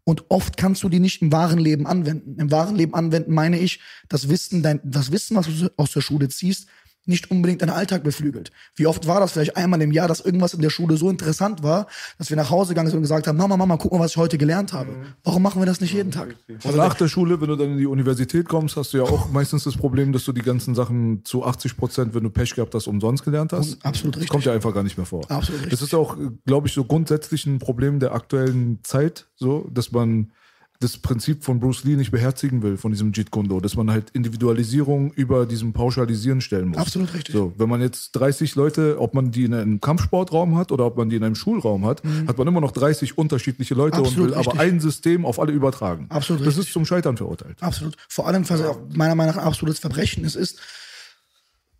und 0.04 0.24
oft 0.30 0.56
kannst 0.56 0.82
du 0.82 0.88
die 0.88 1.00
nicht 1.00 1.22
im 1.22 1.32
wahren 1.32 1.58
Leben 1.58 1.86
anwenden. 1.86 2.38
Im 2.40 2.50
wahren 2.50 2.76
Leben 2.76 2.94
anwenden 2.94 3.34
meine 3.34 3.58
ich, 3.58 3.80
das 4.08 4.28
Wissen, 4.28 4.62
dein, 4.62 4.80
das 4.82 5.12
Wissen, 5.12 5.36
was 5.36 5.46
du 5.46 5.70
aus 5.76 5.92
der 5.92 6.00
Schule 6.00 6.28
ziehst, 6.28 6.66
nicht 7.08 7.30
unbedingt 7.30 7.62
deinen 7.62 7.70
Alltag 7.70 8.04
beflügelt. 8.04 8.52
Wie 8.74 8.86
oft 8.86 9.06
war 9.06 9.20
das 9.20 9.32
vielleicht 9.32 9.56
einmal 9.56 9.80
im 9.80 9.92
Jahr, 9.92 10.08
dass 10.08 10.20
irgendwas 10.20 10.54
in 10.54 10.60
der 10.60 10.70
Schule 10.70 10.96
so 10.96 11.08
interessant 11.08 11.62
war, 11.62 11.86
dass 12.18 12.30
wir 12.30 12.36
nach 12.36 12.50
Hause 12.50 12.70
gegangen 12.70 12.88
sind 12.88 12.98
und 12.98 13.02
gesagt 13.02 13.26
haben, 13.26 13.36
Mama, 13.36 13.56
Mama, 13.56 13.76
guck 13.76 13.92
mal, 13.92 14.00
was 14.00 14.12
ich 14.12 14.16
heute 14.16 14.38
gelernt 14.38 14.72
habe. 14.72 14.94
Warum 15.24 15.42
machen 15.42 15.60
wir 15.60 15.66
das 15.66 15.80
nicht 15.80 15.92
jeden 15.92 16.10
Tag? 16.10 16.36
Und 16.48 16.76
nach 16.76 16.94
der 16.94 17.08
Schule, 17.08 17.40
wenn 17.40 17.48
du 17.48 17.56
dann 17.56 17.72
in 17.72 17.78
die 17.78 17.86
Universität 17.86 18.48
kommst, 18.48 18.76
hast 18.76 18.92
du 18.92 18.98
ja 18.98 19.04
auch 19.04 19.30
meistens 19.30 19.64
das 19.64 19.76
Problem, 19.76 20.12
dass 20.12 20.24
du 20.24 20.32
die 20.32 20.42
ganzen 20.42 20.74
Sachen 20.74 21.24
zu 21.24 21.44
80 21.44 21.76
Prozent, 21.76 22.14
wenn 22.14 22.22
du 22.22 22.30
Pech 22.30 22.54
gehabt 22.54 22.74
hast, 22.74 22.86
umsonst 22.86 23.24
gelernt 23.24 23.52
hast. 23.52 23.84
Absolut 23.84 24.14
Das 24.14 24.20
richtig. 24.20 24.30
kommt 24.30 24.44
ja 24.44 24.52
einfach 24.52 24.74
gar 24.74 24.82
nicht 24.82 24.96
mehr 24.96 25.06
vor. 25.06 25.22
Absolut 25.30 25.62
richtig. 25.62 25.70
Das 25.70 25.82
ist 25.82 25.94
auch, 25.94 26.16
glaube 26.46 26.68
ich, 26.68 26.74
so 26.74 26.84
grundsätzlich 26.84 27.46
ein 27.46 27.58
Problem 27.58 28.00
der 28.00 28.12
aktuellen 28.12 28.80
Zeit, 28.82 29.26
so, 29.36 29.68
dass 29.72 29.92
man 29.92 30.30
das 30.80 30.96
Prinzip 30.96 31.42
von 31.42 31.58
Bruce 31.58 31.82
Lee 31.82 31.96
nicht 31.96 32.12
beherzigen 32.12 32.62
will, 32.62 32.76
von 32.76 32.92
diesem 32.92 33.12
Jeet 33.12 33.32
Kune 33.32 33.48
Do, 33.48 33.58
dass 33.60 33.74
man 33.74 33.90
halt 33.90 34.10
Individualisierung 34.10 35.12
über 35.12 35.44
diesem 35.44 35.72
Pauschalisieren 35.72 36.40
stellen 36.40 36.68
muss. 36.68 36.78
Absolut 36.78 37.12
richtig. 37.14 37.34
So, 37.34 37.52
wenn 37.56 37.68
man 37.68 37.80
jetzt 37.80 38.12
30 38.12 38.54
Leute, 38.54 39.00
ob 39.00 39.12
man 39.12 39.32
die 39.32 39.42
in 39.44 39.54
einem 39.54 39.80
Kampfsportraum 39.80 40.56
hat 40.56 40.70
oder 40.70 40.86
ob 40.86 40.96
man 40.96 41.10
die 41.10 41.16
in 41.16 41.24
einem 41.24 41.34
Schulraum 41.34 41.84
hat, 41.84 42.02
hat 42.28 42.38
man 42.38 42.46
immer 42.46 42.60
noch 42.60 42.70
30 42.70 43.18
unterschiedliche 43.18 43.74
Leute 43.74 43.98
Mhm. 43.98 44.04
Absolut 44.04 44.20
und 44.20 44.26
will 44.28 44.34
aber 44.38 44.52
richtig. 44.52 44.60
ein 44.60 44.80
System 44.80 45.24
auf 45.26 45.40
alle 45.40 45.50
übertragen. 45.52 46.06
Absolut 46.10 46.42
Das 46.42 46.48
richtig. 46.48 46.66
ist 46.68 46.72
zum 46.72 46.86
Scheitern 46.86 47.16
verurteilt. 47.16 47.60
Absolut. 47.60 47.96
Vor 48.08 48.28
allem, 48.28 48.48
was 48.48 48.60
meiner 48.94 49.16
Meinung 49.16 49.34
nach 49.34 49.42
ein 49.42 49.48
absolutes 49.48 49.80
Verbrechen 49.80 50.24
es 50.24 50.36
ist, 50.36 50.60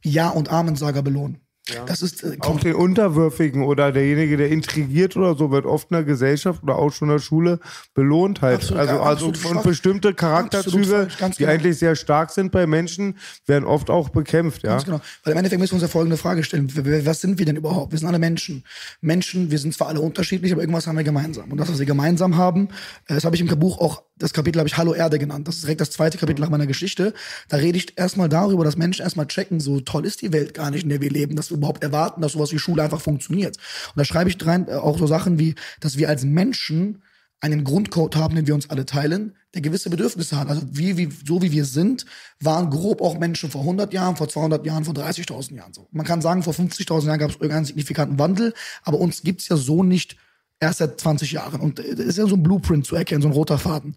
Ja- 0.02 0.30
und 0.30 0.48
Amensager 0.50 1.02
belohnen. 1.02 1.38
Das 1.86 2.02
ist 2.02 2.22
äh, 2.24 2.36
Auch 2.40 2.60
den 2.60 2.74
Unterwürfigen 2.74 3.62
oder 3.62 3.92
derjenige, 3.92 4.36
der 4.36 4.48
intrigiert 4.48 5.16
oder 5.16 5.34
so, 5.34 5.50
wird 5.50 5.66
oft 5.66 5.90
in 5.90 5.96
der 5.96 6.04
Gesellschaft 6.04 6.62
oder 6.62 6.76
auch 6.76 6.92
schon 6.92 7.08
in 7.08 7.14
der 7.14 7.20
Schule 7.20 7.60
belohnt 7.94 8.40
halt. 8.42 8.56
Absolut, 8.56 8.80
also 8.80 8.94
ja, 8.94 9.02
also 9.02 9.26
und 9.26 9.62
bestimmte 9.62 10.14
Charakterzüge, 10.14 11.08
falsch, 11.10 11.36
die 11.36 11.38
genau. 11.38 11.50
eigentlich 11.50 11.78
sehr 11.78 11.96
stark 11.96 12.30
sind 12.30 12.52
bei 12.52 12.66
Menschen, 12.66 13.16
werden 13.46 13.64
oft 13.64 13.90
auch 13.90 14.08
bekämpft, 14.08 14.62
ja. 14.62 14.70
Ganz 14.70 14.84
genau. 14.84 15.00
Weil 15.24 15.32
im 15.32 15.38
Endeffekt 15.38 15.60
müssen 15.60 15.72
wir 15.72 15.76
uns 15.76 15.82
ja 15.82 15.88
folgende 15.88 16.16
Frage 16.16 16.42
stellen. 16.42 16.70
Was 17.04 17.20
sind 17.20 17.38
wir 17.38 17.46
denn 17.46 17.56
überhaupt? 17.56 17.92
Wir 17.92 17.98
sind 17.98 18.08
alle 18.08 18.18
Menschen. 18.18 18.64
Menschen, 19.00 19.50
wir 19.50 19.58
sind 19.58 19.74
zwar 19.74 19.88
alle 19.88 20.00
unterschiedlich, 20.00 20.52
aber 20.52 20.62
irgendwas 20.62 20.86
haben 20.86 20.96
wir 20.96 21.04
gemeinsam. 21.04 21.50
Und 21.52 21.58
das, 21.58 21.68
was 21.68 21.78
wir 21.78 21.86
gemeinsam 21.86 22.36
haben, 22.36 22.68
äh, 23.06 23.14
das 23.14 23.24
habe 23.24 23.36
ich 23.36 23.42
im 23.42 23.48
Buch 23.58 23.78
auch, 23.78 24.02
das 24.16 24.32
Kapitel 24.32 24.58
habe 24.58 24.68
ich 24.68 24.76
Hallo 24.76 24.94
Erde 24.94 25.18
genannt. 25.18 25.46
Das 25.46 25.56
ist 25.56 25.64
direkt 25.64 25.80
das 25.80 25.90
zweite 25.90 26.18
Kapitel 26.18 26.40
nach 26.40 26.50
meiner 26.50 26.66
Geschichte. 26.66 27.14
Da 27.48 27.58
rede 27.58 27.78
ich 27.78 27.98
erstmal 27.98 28.28
darüber, 28.28 28.64
dass 28.64 28.76
Menschen 28.76 29.02
erstmal 29.02 29.26
checken, 29.26 29.60
so 29.60 29.80
toll 29.80 30.06
ist 30.06 30.22
die 30.22 30.32
Welt 30.32 30.54
gar 30.54 30.70
nicht, 30.70 30.82
in 30.82 30.88
der 30.88 31.00
wir 31.00 31.10
leben, 31.10 31.36
dass 31.36 31.50
wir 31.50 31.57
überhaupt 31.58 31.82
erwarten, 31.82 32.22
dass 32.22 32.32
sowas 32.32 32.52
wie 32.52 32.58
Schule 32.58 32.82
einfach 32.82 33.00
funktioniert. 33.00 33.56
Und 33.56 33.96
da 33.96 34.04
schreibe 34.04 34.30
ich 34.30 34.46
rein 34.46 34.68
äh, 34.68 34.74
auch 34.74 34.98
so 34.98 35.06
Sachen 35.06 35.38
wie, 35.38 35.54
dass 35.80 35.98
wir 35.98 36.08
als 36.08 36.24
Menschen 36.24 37.02
einen 37.40 37.62
Grundcode 37.62 38.16
haben, 38.16 38.34
den 38.34 38.46
wir 38.46 38.54
uns 38.54 38.68
alle 38.68 38.84
teilen, 38.84 39.36
der 39.54 39.62
gewisse 39.62 39.90
Bedürfnisse 39.90 40.36
hat. 40.36 40.48
Also 40.48 40.62
wie, 40.72 40.96
wie, 40.96 41.08
so 41.24 41.40
wie 41.40 41.52
wir 41.52 41.64
sind, 41.64 42.04
waren 42.40 42.68
grob 42.70 43.00
auch 43.00 43.16
Menschen 43.18 43.50
vor 43.50 43.60
100 43.60 43.92
Jahren, 43.92 44.16
vor 44.16 44.28
200 44.28 44.66
Jahren, 44.66 44.84
vor 44.84 44.94
30.000 44.94 45.54
Jahren 45.54 45.72
so. 45.72 45.86
Man 45.92 46.04
kann 46.04 46.20
sagen, 46.20 46.42
vor 46.42 46.52
50.000 46.52 47.06
Jahren 47.06 47.18
gab 47.18 47.30
es 47.30 47.36
irgendeinen 47.36 47.64
signifikanten 47.64 48.18
Wandel, 48.18 48.54
aber 48.82 48.98
uns 48.98 49.22
gibt's 49.22 49.48
ja 49.48 49.56
so 49.56 49.84
nicht 49.84 50.16
erst 50.60 50.78
seit 50.78 51.00
20 51.00 51.30
Jahren. 51.32 51.60
Und 51.60 51.78
es 51.78 51.98
ist 51.98 52.18
ja 52.18 52.26
so 52.26 52.34
ein 52.34 52.42
Blueprint 52.42 52.86
zu 52.86 52.96
erkennen, 52.96 53.22
so 53.22 53.28
ein 53.28 53.34
roter 53.34 53.58
Faden. 53.58 53.94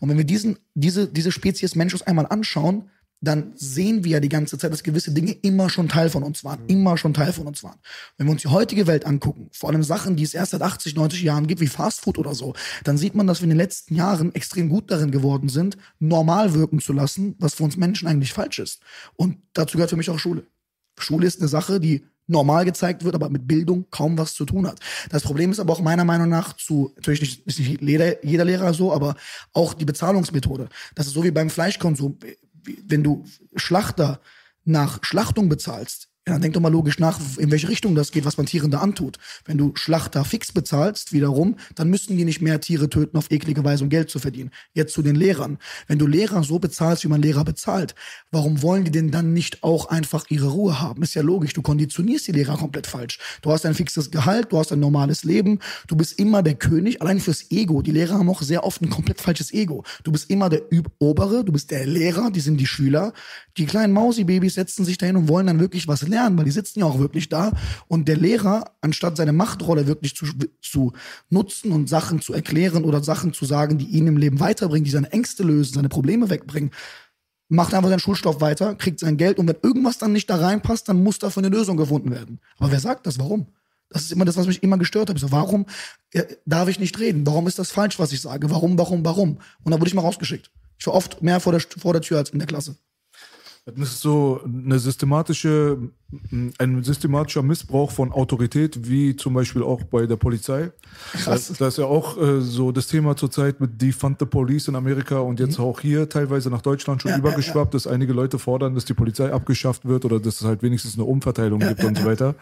Und 0.00 0.10
wenn 0.10 0.18
wir 0.18 0.26
diesen, 0.26 0.58
diese, 0.74 1.08
diese 1.08 1.32
Spezies 1.32 1.74
Mensch 1.74 1.94
uns 1.94 2.02
einmal 2.02 2.26
anschauen, 2.26 2.90
dann 3.22 3.52
sehen 3.54 4.04
wir 4.04 4.12
ja 4.12 4.20
die 4.20 4.28
ganze 4.28 4.58
Zeit, 4.58 4.72
dass 4.72 4.82
gewisse 4.82 5.12
Dinge 5.12 5.32
immer 5.32 5.70
schon 5.70 5.88
Teil 5.88 6.10
von 6.10 6.24
uns 6.24 6.44
waren, 6.44 6.66
immer 6.66 6.98
schon 6.98 7.14
Teil 7.14 7.32
von 7.32 7.46
uns 7.46 7.62
waren. 7.62 7.78
Wenn 8.18 8.26
wir 8.26 8.32
uns 8.32 8.42
die 8.42 8.48
heutige 8.48 8.86
Welt 8.86 9.06
angucken, 9.06 9.48
vor 9.52 9.70
allem 9.70 9.84
Sachen, 9.84 10.16
die 10.16 10.24
es 10.24 10.34
erst 10.34 10.50
seit 10.50 10.62
80, 10.62 10.96
90 10.96 11.22
Jahren 11.22 11.46
gibt, 11.46 11.60
wie 11.60 11.68
Fastfood 11.68 12.18
oder 12.18 12.34
so, 12.34 12.54
dann 12.82 12.98
sieht 12.98 13.14
man, 13.14 13.28
dass 13.28 13.40
wir 13.40 13.44
in 13.44 13.50
den 13.50 13.58
letzten 13.58 13.94
Jahren 13.94 14.34
extrem 14.34 14.68
gut 14.68 14.90
darin 14.90 15.12
geworden 15.12 15.48
sind, 15.48 15.78
normal 16.00 16.52
wirken 16.54 16.80
zu 16.80 16.92
lassen, 16.92 17.36
was 17.38 17.54
für 17.54 17.62
uns 17.62 17.76
Menschen 17.76 18.08
eigentlich 18.08 18.32
falsch 18.32 18.58
ist. 18.58 18.82
Und 19.14 19.38
dazu 19.52 19.76
gehört 19.76 19.90
für 19.90 19.96
mich 19.96 20.10
auch 20.10 20.18
Schule. 20.18 20.44
Schule 20.98 21.26
ist 21.26 21.40
eine 21.40 21.48
Sache, 21.48 21.80
die 21.80 22.04
normal 22.26 22.64
gezeigt 22.64 23.04
wird, 23.04 23.14
aber 23.14 23.28
mit 23.30 23.46
Bildung 23.46 23.86
kaum 23.90 24.18
was 24.18 24.34
zu 24.34 24.44
tun 24.44 24.66
hat. 24.66 24.78
Das 25.10 25.22
Problem 25.22 25.50
ist 25.50 25.60
aber 25.60 25.72
auch 25.72 25.80
meiner 25.80 26.04
Meinung 26.04 26.28
nach 26.28 26.54
zu, 26.54 26.92
natürlich 26.96 27.20
nicht, 27.20 27.46
ist 27.46 27.58
nicht 27.58 27.80
jeder, 27.80 28.24
jeder 28.24 28.44
Lehrer 28.44 28.74
so, 28.74 28.92
aber 28.92 29.16
auch 29.52 29.74
die 29.74 29.84
Bezahlungsmethode. 29.84 30.68
Das 30.94 31.06
ist 31.06 31.12
so 31.12 31.24
wie 31.24 31.30
beim 31.30 31.50
Fleischkonsum. 31.50 32.18
Wenn 32.64 33.02
du 33.02 33.24
Schlachter 33.56 34.20
nach 34.64 35.02
Schlachtung 35.02 35.48
bezahlst, 35.48 36.08
ja, 36.26 36.34
dann 36.34 36.42
denk 36.42 36.54
doch 36.54 36.60
mal 36.60 36.70
logisch 36.70 37.00
nach, 37.00 37.18
in 37.38 37.50
welche 37.50 37.68
Richtung 37.68 37.96
das 37.96 38.12
geht, 38.12 38.24
was 38.24 38.36
man 38.36 38.46
Tieren 38.46 38.70
da 38.70 38.78
antut. 38.78 39.18
Wenn 39.44 39.58
du 39.58 39.72
Schlachter 39.74 40.24
fix 40.24 40.52
bezahlst, 40.52 41.12
wiederum, 41.12 41.56
dann 41.74 41.90
müssten 41.90 42.16
die 42.16 42.24
nicht 42.24 42.40
mehr 42.40 42.60
Tiere 42.60 42.88
töten 42.88 43.16
auf 43.16 43.32
eklige 43.32 43.64
Weise, 43.64 43.82
um 43.82 43.90
Geld 43.90 44.08
zu 44.08 44.20
verdienen. 44.20 44.50
Jetzt 44.72 44.94
zu 44.94 45.02
den 45.02 45.16
Lehrern. 45.16 45.58
Wenn 45.88 45.98
du 45.98 46.06
Lehrer 46.06 46.44
so 46.44 46.60
bezahlst, 46.60 47.02
wie 47.02 47.08
man 47.08 47.22
Lehrer 47.22 47.42
bezahlt, 47.42 47.96
warum 48.30 48.62
wollen 48.62 48.84
die 48.84 48.92
denn 48.92 49.10
dann 49.10 49.32
nicht 49.32 49.64
auch 49.64 49.86
einfach 49.86 50.26
ihre 50.28 50.46
Ruhe 50.46 50.80
haben? 50.80 51.02
Ist 51.02 51.14
ja 51.14 51.22
logisch, 51.22 51.54
du 51.54 51.62
konditionierst 51.62 52.28
die 52.28 52.32
Lehrer 52.32 52.56
komplett 52.56 52.86
falsch. 52.86 53.18
Du 53.42 53.50
hast 53.50 53.66
ein 53.66 53.74
fixes 53.74 54.12
Gehalt, 54.12 54.52
du 54.52 54.58
hast 54.58 54.70
ein 54.70 54.78
normales 54.78 55.24
Leben, 55.24 55.58
du 55.88 55.96
bist 55.96 56.20
immer 56.20 56.44
der 56.44 56.54
König, 56.54 57.02
allein 57.02 57.18
fürs 57.18 57.50
Ego. 57.50 57.82
Die 57.82 57.90
Lehrer 57.90 58.20
haben 58.20 58.30
auch 58.30 58.42
sehr 58.42 58.62
oft 58.62 58.80
ein 58.80 58.90
komplett 58.90 59.20
falsches 59.20 59.52
Ego. 59.52 59.82
Du 60.04 60.12
bist 60.12 60.30
immer 60.30 60.48
der 60.48 60.72
Üb 60.72 60.88
Obere, 61.00 61.44
du 61.44 61.50
bist 61.50 61.72
der 61.72 61.84
Lehrer, 61.84 62.30
die 62.30 62.40
sind 62.40 62.58
die 62.58 62.66
Schüler. 62.66 63.12
Die 63.56 63.66
kleinen 63.66 63.92
Mausi-Babys 63.92 64.54
setzen 64.54 64.84
sich 64.84 64.98
dahin 64.98 65.16
und 65.16 65.28
wollen 65.28 65.48
dann 65.48 65.58
wirklich 65.58 65.88
was 65.88 66.11
lernen, 66.12 66.38
weil 66.38 66.44
die 66.44 66.52
sitzen 66.52 66.80
ja 66.80 66.86
auch 66.86 66.98
wirklich 66.98 67.28
da. 67.28 67.52
Und 67.88 68.06
der 68.06 68.16
Lehrer, 68.16 68.76
anstatt 68.80 69.16
seine 69.16 69.32
Machtrolle 69.32 69.86
wirklich 69.86 70.14
zu, 70.14 70.26
zu 70.60 70.92
nutzen 71.28 71.72
und 71.72 71.88
Sachen 71.88 72.20
zu 72.20 72.32
erklären 72.32 72.84
oder 72.84 73.02
Sachen 73.02 73.32
zu 73.32 73.44
sagen, 73.44 73.78
die 73.78 73.86
ihn 73.86 74.06
im 74.06 74.16
Leben 74.16 74.38
weiterbringen, 74.38 74.84
die 74.84 74.90
seine 74.90 75.12
Ängste 75.12 75.42
lösen, 75.42 75.74
seine 75.74 75.88
Probleme 75.88 76.30
wegbringen, 76.30 76.70
macht 77.48 77.74
einfach 77.74 77.90
seinen 77.90 78.00
Schulstoff 78.00 78.40
weiter, 78.40 78.74
kriegt 78.76 79.00
sein 79.00 79.16
Geld 79.16 79.38
und 79.38 79.46
wenn 79.46 79.56
irgendwas 79.62 79.98
dann 79.98 80.12
nicht 80.12 80.30
da 80.30 80.36
reinpasst, 80.36 80.88
dann 80.88 81.02
muss 81.02 81.18
dafür 81.18 81.42
eine 81.42 81.54
Lösung 81.54 81.76
gefunden 81.76 82.10
werden. 82.10 82.40
Aber 82.58 82.72
wer 82.72 82.80
sagt 82.80 83.06
das? 83.06 83.18
Warum? 83.18 83.46
Das 83.90 84.02
ist 84.02 84.12
immer 84.12 84.24
das, 84.24 84.36
was 84.36 84.46
mich 84.46 84.62
immer 84.62 84.78
gestört 84.78 85.10
hat. 85.10 85.18
So, 85.18 85.30
warum 85.32 85.66
äh, 86.12 86.22
darf 86.46 86.68
ich 86.68 86.78
nicht 86.78 86.98
reden? 86.98 87.26
Warum 87.26 87.46
ist 87.46 87.58
das 87.58 87.70
falsch, 87.70 87.98
was 87.98 88.12
ich 88.12 88.22
sage? 88.22 88.50
Warum, 88.50 88.78
warum, 88.78 89.04
warum? 89.04 89.38
Und 89.62 89.70
dann 89.70 89.80
wurde 89.80 89.88
ich 89.88 89.94
mal 89.94 90.00
rausgeschickt. 90.00 90.50
Ich 90.78 90.86
war 90.86 90.94
oft 90.94 91.22
mehr 91.22 91.40
vor 91.40 91.52
der, 91.52 91.60
vor 91.60 91.92
der 91.92 92.02
Tür 92.02 92.18
als 92.18 92.30
in 92.30 92.38
der 92.38 92.48
Klasse. 92.48 92.76
Das 93.64 93.76
ist 93.76 94.00
so 94.00 94.40
eine 94.44 94.78
systematische 94.78 95.78
ein 96.58 96.82
systematischer 96.84 97.42
Missbrauch 97.42 97.90
von 97.90 98.12
Autorität, 98.12 98.88
wie 98.88 99.16
zum 99.16 99.34
Beispiel 99.34 99.62
auch 99.62 99.82
bei 99.84 100.06
der 100.06 100.16
Polizei. 100.16 100.70
Krass. 101.12 101.48
Das, 101.48 101.58
das 101.58 101.68
ist 101.74 101.78
ja 101.78 101.86
auch 101.86 102.20
äh, 102.20 102.40
so 102.40 102.72
das 102.72 102.86
Thema 102.86 103.16
zurzeit 103.16 103.60
mit 103.60 103.80
Defund 103.80 104.18
the 104.20 104.26
Police 104.26 104.68
in 104.68 104.76
Amerika 104.76 105.18
und 105.20 105.40
jetzt 105.40 105.58
auch 105.58 105.80
hier 105.80 106.08
teilweise 106.08 106.50
nach 106.50 106.62
Deutschland 106.62 107.02
schon 107.02 107.12
Ja, 107.12 107.18
übergeschwappt, 107.18 107.74
dass 107.74 107.86
einige 107.86 108.12
Leute 108.12 108.38
fordern, 108.38 108.74
dass 108.74 108.84
die 108.84 108.94
Polizei 108.94 109.32
abgeschafft 109.32 109.86
wird 109.86 110.04
oder 110.04 110.20
dass 110.20 110.40
es 110.40 110.46
halt 110.46 110.62
wenigstens 110.62 110.94
eine 110.94 111.04
Umverteilung 111.04 111.60
gibt 111.60 111.82
und 111.84 111.96
so 111.98 112.04
weiter. 112.04 112.34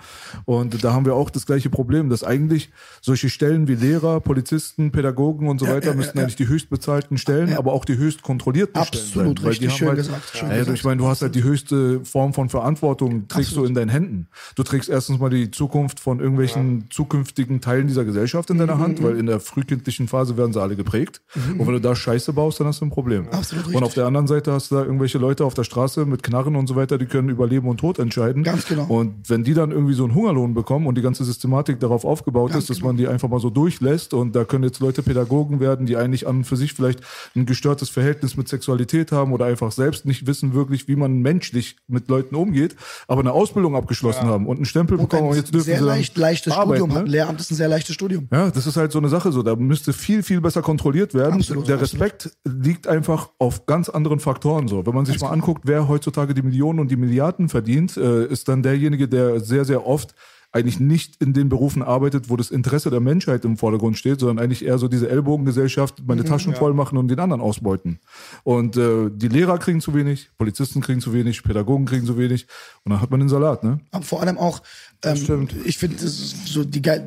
Und 0.44 0.83
da 0.83 0.92
haben 0.92 1.04
wir 1.04 1.14
auch 1.14 1.30
das 1.30 1.46
gleiche 1.46 1.70
Problem, 1.70 2.11
dass 2.11 2.24
eigentlich 2.24 2.70
solche 3.00 3.30
Stellen 3.30 3.68
wie 3.68 3.74
Lehrer, 3.74 4.20
Polizisten, 4.20 4.90
Pädagogen 4.90 5.48
und 5.48 5.61
so 5.61 5.68
weiter 5.68 5.94
müssten 5.94 6.18
eigentlich 6.18 6.37
die 6.37 6.48
höchstbezahlten 6.48 7.18
Stellen, 7.18 7.54
aber 7.54 7.72
auch 7.72 7.85
die 7.85 7.96
höchst 7.96 8.22
kontrollierten 8.22 8.76
Absolut, 8.80 9.06
Stellen 9.06 9.26
sein. 9.26 9.37
Weil 9.44 9.48
richtig 9.50 9.59
die 9.61 9.70
haben 9.70 9.78
schön 9.78 9.88
halt, 9.88 9.96
gesagt, 9.98 10.22
schön 10.37 10.48
Ja, 10.50 10.56
gesagt. 10.59 10.78
ich 10.78 10.85
meine, 10.85 10.96
du 11.00 11.06
hast 11.06 11.22
halt 11.22 11.35
die 11.35 11.42
höchste 11.42 12.04
Form 12.04 12.35
von 12.35 12.48
Verantwortung, 12.48 13.28
trägst 13.28 13.56
du 13.60 13.66
in 13.66 13.74
deinen 13.74 13.88
Händen. 13.88 14.28
Du 14.56 14.62
trägst 14.64 14.88
erstens 14.88 15.18
mal 15.20 15.30
die 15.30 15.50
Zukunft 15.50 16.00
von 16.00 16.18
irgendwelchen 16.20 16.86
zukünftigen 16.90 17.60
Teilen 17.60 17.86
dieser 17.86 18.04
Gesellschaft 18.04 18.50
in 18.50 18.58
deiner 18.58 18.76
Mhm, 18.76 18.80
Hand, 18.80 19.02
weil 19.02 19.16
in 19.16 19.26
der 19.26 19.40
frühkindlichen 19.40 20.08
Phase 20.08 20.36
werden 20.36 20.52
sie 20.52 20.60
alle 20.60 20.76
geprägt. 20.76 21.20
Und 21.58 21.66
wenn 21.66 21.74
du 21.74 21.80
da 21.80 21.94
Scheiße 21.94 22.32
baust, 22.32 22.58
dann 22.60 22.66
hast 22.66 22.80
du 22.80 22.86
ein 22.86 22.90
Problem. 22.90 23.28
Absolut 23.28 23.66
Und 23.68 23.76
auf 23.76 23.82
richtig. 23.82 23.94
der 23.94 24.06
anderen 24.06 24.26
Seite 24.26 24.52
hast 24.52 24.70
du 24.70 24.74
da 24.74 24.82
irgendwelche 24.84 25.18
Leute 25.18 25.44
auf 25.44 25.54
der 25.54 25.64
Straße 25.64 26.04
mit 26.06 26.22
Knarren 26.22 26.56
und 26.56 26.66
so 26.66 26.74
weiter, 26.76 26.98
die 26.98 27.06
können 27.06 27.28
über 27.28 27.46
Leben 27.46 27.68
und 27.68 27.78
Tod 27.78 27.98
entscheiden. 28.00 28.42
Ganz 28.42 28.66
genau. 28.66 28.86
Und 28.86 29.28
wenn 29.30 29.44
die 29.44 29.54
dann 29.54 29.70
irgendwie 29.70 29.94
so 29.94 30.04
einen 30.04 30.14
Hungerlohn 30.14 30.54
bekommen 30.54 30.86
und 30.86 30.96
die 30.98 31.02
ganze 31.02 31.24
Systematik 31.24 31.78
darauf 31.80 32.04
aufgebaut 32.04 32.50
Ganz 32.50 32.64
ist, 32.64 32.70
dass 32.70 32.78
genau. 32.78 32.88
man 32.88 32.96
die 32.96 33.06
einfach 33.06 33.28
mal 33.28 33.40
so 33.40 33.50
durchlässt 33.50 34.14
und 34.14 34.34
da 34.34 34.44
können 34.44 34.64
jetzt 34.64 34.80
Leute 34.80 35.02
Pädagogen 35.02 35.60
werden, 35.60 35.86
die 35.86 35.96
eigentlich 35.96 36.26
an 36.26 36.38
und 36.38 36.44
für 36.44 36.56
sich 36.56 36.72
vielleicht 36.72 37.00
ein 37.36 37.46
gestörtes 37.46 37.90
Verhältnis 37.90 38.36
mit 38.36 38.48
Sexualität 38.48 39.12
haben 39.12 39.32
oder 39.32 39.44
einfach 39.44 39.72
selbst 39.72 40.06
nicht 40.06 40.26
wissen 40.26 40.54
wirklich, 40.54 40.88
wie 40.88 40.96
man 40.96 41.20
menschlich 41.20 41.76
mit 41.86 42.08
Leuten 42.08 42.34
umgeht, 42.34 42.76
aber 43.08 43.20
eine 43.20 43.32
Ausbildung 43.50 43.76
abgeschlossen 43.76 44.26
haben 44.26 44.46
und 44.46 44.56
einen 44.56 44.64
Stempel 44.64 44.98
Und 44.98 45.08
bekommen 45.08 45.30
und 45.30 45.36
jetzt 45.36 45.52
dürfen 45.52 45.66
sehr 45.66 45.78
sie 45.78 45.84
leicht, 45.84 46.16
leichtes 46.16 46.52
arbeiten, 46.52 46.84
Studium 46.84 47.04
ne? 47.04 47.10
Lehramt 47.10 47.40
ist 47.40 47.50
ein 47.50 47.56
sehr 47.56 47.68
leichtes 47.68 47.94
Studium. 47.94 48.28
Ja, 48.32 48.50
das 48.50 48.66
ist 48.66 48.76
halt 48.76 48.92
so 48.92 48.98
eine 48.98 49.08
Sache 49.08 49.32
so. 49.32 49.42
Da 49.42 49.56
müsste 49.56 49.92
viel, 49.92 50.22
viel 50.22 50.40
besser 50.40 50.62
kontrolliert 50.62 51.14
werden. 51.14 51.34
Absolut, 51.34 51.68
Der 51.68 51.76
absolut. 51.76 52.02
Respekt 52.02 52.30
liegt 52.44 52.86
einfach 52.86 53.30
auf 53.38 53.66
ganz 53.66 53.88
anderen 53.88 54.20
Faktoren 54.20 54.68
so. 54.68 54.86
Wenn 54.86 54.94
man 54.94 55.06
sich 55.06 55.20
mal 55.20 55.30
anguckt, 55.30 55.62
wer 55.64 55.88
heutzutage 55.88 56.34
die 56.34 56.42
Millionen 56.42 56.78
und 56.80 56.90
die 56.90 56.96
Milliarden 56.96 57.48
verdient, 57.48 57.96
äh, 57.96 58.26
ist 58.26 58.48
dann 58.48 58.62
derjenige, 58.62 59.08
der 59.08 59.40
sehr, 59.40 59.64
sehr 59.64 59.86
oft 59.86 60.14
eigentlich 60.52 60.80
nicht 60.80 61.22
in 61.22 61.32
den 61.32 61.48
Berufen 61.48 61.82
arbeitet, 61.82 62.28
wo 62.28 62.36
das 62.36 62.50
Interesse 62.50 62.90
der 62.90 63.00
Menschheit 63.00 63.44
im 63.44 63.56
Vordergrund 63.56 63.96
steht, 63.96 64.18
sondern 64.18 64.42
eigentlich 64.42 64.64
eher 64.64 64.78
so 64.78 64.88
diese 64.88 65.08
Ellbogengesellschaft, 65.08 66.00
Mhm, 66.00 66.06
meine 66.06 66.24
Taschen 66.24 66.54
voll 66.54 66.74
machen 66.74 66.98
und 66.98 67.08
den 67.08 67.20
anderen 67.20 67.40
ausbeuten. 67.40 68.00
Und 68.42 68.76
äh, 68.76 69.10
die 69.12 69.28
Lehrer 69.28 69.58
kriegen 69.58 69.80
zu 69.80 69.94
wenig, 69.94 70.30
Polizisten 70.38 70.80
kriegen 70.80 71.00
zu 71.00 71.12
wenig, 71.12 71.42
Pädagogen 71.42 71.86
kriegen 71.86 72.04
zu 72.04 72.18
wenig 72.18 72.46
und 72.84 72.90
dann 72.90 73.00
hat 73.00 73.10
man 73.10 73.20
den 73.20 73.28
Salat, 73.28 73.62
ne? 73.62 73.80
Aber 73.92 74.04
vor 74.04 74.20
allem 74.22 74.38
auch, 74.38 74.62
ähm, 75.04 75.48
ich 75.64 75.78
finde 75.78 75.96
so 75.98 76.64
die 76.64 76.82
geil, 76.82 77.06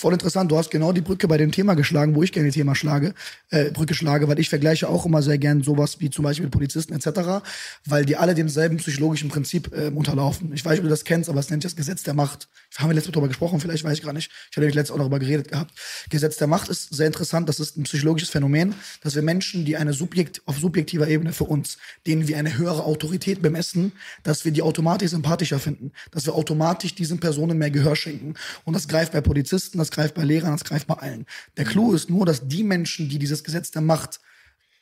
voll 0.00 0.14
interessant. 0.14 0.50
Du 0.50 0.56
hast 0.56 0.70
genau 0.70 0.92
die 0.92 1.02
Brücke 1.02 1.28
bei 1.28 1.36
dem 1.36 1.52
Thema 1.52 1.74
geschlagen, 1.74 2.14
wo 2.14 2.22
ich 2.22 2.32
gerne 2.32 2.48
die 2.48 2.54
Thema 2.54 2.74
schlage, 2.74 3.14
äh, 3.50 3.70
Brücke 3.70 3.94
schlage, 3.94 4.26
weil 4.28 4.38
ich 4.38 4.48
vergleiche 4.48 4.88
auch 4.88 5.06
immer 5.06 5.22
sehr 5.22 5.38
gern 5.38 5.62
sowas 5.62 6.00
wie 6.00 6.10
zum 6.10 6.24
Beispiel 6.24 6.48
Polizisten 6.48 6.94
etc., 6.94 7.44
weil 7.84 8.04
die 8.04 8.16
alle 8.16 8.34
demselben 8.34 8.78
psychologischen 8.78 9.28
Prinzip 9.28 9.70
ähm, 9.76 9.96
unterlaufen. 9.96 10.52
Ich 10.54 10.64
weiß 10.64 10.72
nicht, 10.72 10.80
ob 10.80 10.84
du 10.84 10.90
das 10.90 11.04
kennst, 11.04 11.28
aber 11.28 11.38
es 11.38 11.50
nennt 11.50 11.62
sich 11.62 11.72
das 11.72 11.76
Gesetz 11.76 12.02
der 12.02 12.14
Macht. 12.14 12.48
Haben 12.76 12.88
wir 12.88 12.94
letztes 12.94 13.10
Mal 13.10 13.14
darüber 13.14 13.28
gesprochen, 13.28 13.60
vielleicht 13.60 13.84
weiß 13.84 13.98
ich 13.98 14.02
gar 14.02 14.12
nicht. 14.12 14.30
Ich 14.30 14.56
hatte 14.56 14.60
nämlich 14.60 14.74
letztes 14.74 14.94
auch 14.94 14.98
darüber 14.98 15.18
geredet 15.18 15.48
gehabt. 15.48 15.72
Gesetz 16.08 16.36
der 16.38 16.46
Macht 16.46 16.68
ist 16.68 16.94
sehr 16.94 17.06
interessant. 17.06 17.48
Das 17.48 17.60
ist 17.60 17.76
ein 17.76 17.82
psychologisches 17.82 18.30
Phänomen, 18.30 18.74
dass 19.02 19.14
wir 19.14 19.22
Menschen, 19.22 19.64
die 19.64 19.76
eine 19.76 19.92
Subjekt, 19.92 20.42
auf 20.46 20.58
subjektiver 20.58 21.08
Ebene 21.08 21.32
für 21.32 21.44
uns, 21.44 21.76
denen 22.06 22.26
wir 22.26 22.38
eine 22.38 22.56
höhere 22.56 22.84
Autorität 22.84 23.42
bemessen, 23.42 23.92
dass 24.22 24.44
wir 24.44 24.52
die 24.52 24.62
automatisch 24.62 25.10
sympathischer 25.10 25.58
finden, 25.58 25.92
dass 26.10 26.26
wir 26.26 26.34
automatisch 26.34 26.94
diesen 26.94 27.20
Personen 27.20 27.58
mehr 27.58 27.70
Gehör 27.70 27.96
schenken. 27.96 28.34
Und 28.64 28.74
das 28.74 28.88
greift 28.88 29.12
bei 29.12 29.20
Polizisten, 29.20 29.78
das 29.78 29.89
greift 29.90 30.14
bei 30.14 30.24
Lehrern, 30.24 30.52
das 30.52 30.64
greift 30.64 30.86
bei 30.86 30.94
allen. 30.94 31.26
Der 31.56 31.64
Clou 31.64 31.92
ist 31.92 32.10
nur, 32.10 32.26
dass 32.26 32.46
die 32.48 32.62
Menschen, 32.62 33.08
die 33.08 33.18
dieses 33.18 33.44
Gesetz 33.44 33.70
der 33.70 33.82
Macht 33.82 34.20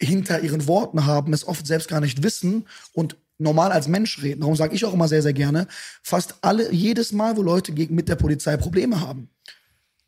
hinter 0.01 0.41
ihren 0.41 0.67
Worten 0.67 1.07
haben, 1.07 1.33
es 1.33 1.47
oft 1.47 1.67
selbst 1.67 1.89
gar 1.89 2.01
nicht 2.01 2.23
wissen 2.23 2.67
und 2.93 3.17
normal 3.39 3.73
als 3.73 3.89
Mensch 3.89 4.23
reden. 4.23 4.41
Darum 4.41 4.57
sage 4.57 4.75
ich 4.75 4.85
auch 4.85 4.95
immer 4.95 5.09
sehr, 5.09 5.23
sehr 5.23 5.33
gerne, 5.33 5.67
fast 6.03 6.37
alle, 6.43 6.73
jedes 6.73 7.13
Mal, 7.13 7.37
wo 7.37 7.43
Leute 7.43 7.73
gegen, 7.73 7.95
mit 7.95 8.09
der 8.09 8.17
Polizei 8.17 8.57
Probleme 8.57 9.01
haben, 9.01 9.31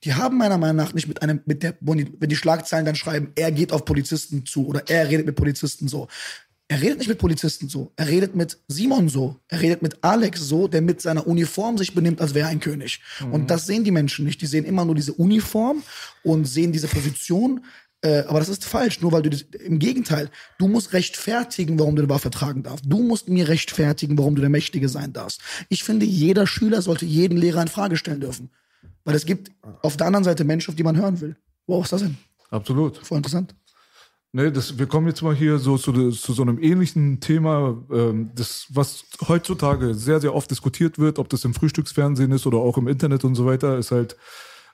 die 0.05 0.15
haben 0.15 0.39
meiner 0.39 0.59
Meinung 0.59 0.77
nach 0.77 0.95
nicht 0.95 1.09
mit 1.09 1.23
einem, 1.23 1.41
mit 1.45 1.63
der, 1.63 1.77
wenn 1.81 2.29
die 2.29 2.37
Schlagzeilen 2.37 2.87
dann 2.87 2.95
schreiben, 2.95 3.33
er 3.35 3.53
geht 3.53 3.73
auf 3.73 3.85
Polizisten 3.85 4.47
zu 4.47 4.67
oder 4.67 4.89
er 4.89 5.09
redet 5.09 5.27
mit 5.27 5.37
Polizisten 5.37 5.89
so. 5.89 6.09
Er 6.71 6.81
redet 6.81 6.99
nicht 6.99 7.09
mit 7.09 7.19
Polizisten 7.19 7.69
so. 7.69 7.91
Er 7.97 8.07
redet 8.07 8.37
mit 8.37 8.57
Simon 8.69 9.09
so. 9.09 9.41
Er 9.49 9.61
redet 9.61 9.83
mit 9.83 10.05
Alex 10.05 10.39
so, 10.41 10.69
der 10.69 10.81
mit 10.81 11.01
seiner 11.01 11.27
Uniform 11.27 11.77
sich 11.77 11.97
benimmt, 11.97 12.21
als 12.21 12.33
wäre 12.33 12.47
er 12.47 12.53
ein 12.53 12.61
König. 12.61 13.01
Und 13.33 13.51
das 13.51 13.67
sehen 13.67 13.83
die 13.83 13.91
Menschen 13.91 14.25
nicht. 14.25 14.41
Die 14.41 14.47
sehen 14.47 14.65
immer 14.65 14.85
nur 14.85 14.95
diese 14.95 15.13
Uniform 15.15 15.83
und 16.23 16.45
sehen 16.45 16.71
diese 16.71 16.87
Position. 16.87 17.65
Äh, 18.03 18.21
aber 18.29 18.39
das 18.39 18.49
ist 18.49 18.65
falsch, 18.65 19.01
nur 19.01 19.11
weil 19.11 19.23
du 19.23 19.31
das, 19.31 19.43
im 19.43 19.81
Gegenteil, 19.81 20.31
du 20.59 20.69
musst 20.69 20.93
rechtfertigen, 20.93 21.77
warum 21.77 21.97
du 21.97 22.03
eine 22.03 22.09
Waffe 22.09 22.31
tragen 22.31 22.63
darfst. 22.63 22.85
Du 22.87 23.03
musst 23.03 23.29
mir 23.29 23.49
rechtfertigen, 23.49 24.17
warum 24.17 24.37
du 24.37 24.41
der 24.41 24.49
Mächtige 24.49 24.89
sein 24.89 25.13
darfst. 25.13 25.41
Ich 25.71 25.83
finde, 25.83 26.07
jeder 26.07 26.47
Schüler 26.47 26.83
sollte 26.83 27.05
jeden 27.05 27.37
Lehrer 27.37 27.63
in 27.63 27.69
Frage 27.69 27.97
stellen 27.97 28.21
dürfen. 28.21 28.49
Weil 29.03 29.17
es 29.17 29.27
gibt 29.27 29.51
auf 29.83 29.97
der 29.97 30.07
anderen 30.07 30.23
Seite 30.23 30.45
Menschen, 30.45 30.71
auf 30.71 30.77
die 30.77 30.85
man 30.85 30.97
hören 30.97 31.21
will. 31.21 31.35
Wow, 31.67 31.81
was 31.81 31.87
ist 31.87 31.93
das 31.95 32.03
denn? 32.03 32.17
Absolut. 32.49 32.99
Voll 32.99 33.17
interessant. 33.17 33.57
Ne, 34.33 34.53
das, 34.53 34.79
wir 34.79 34.87
kommen 34.87 35.09
jetzt 35.09 35.23
mal 35.23 35.35
hier 35.35 35.59
so 35.59 35.77
zu, 35.77 36.13
zu 36.13 36.33
so 36.33 36.43
einem 36.43 36.63
ähnlichen 36.63 37.19
Thema, 37.19 37.83
ähm, 37.93 38.31
das, 38.37 38.67
was 38.71 39.05
heutzutage 39.27 39.95
sehr, 39.95 40.21
sehr 40.21 40.37
oft 40.37 40.49
diskutiert 40.49 41.01
wird, 41.01 41.19
ob 41.19 41.29
das 41.29 41.45
im 41.45 41.53
Frühstücksfernsehen 41.53 42.31
ist 42.31 42.47
oder 42.47 42.59
auch 42.59 42.79
im 42.79 42.87
Internet 42.87 43.25
und 43.25 43.35
so 43.35 43.45
weiter, 43.45 43.77
ist 43.77 43.91
halt, 43.91 44.17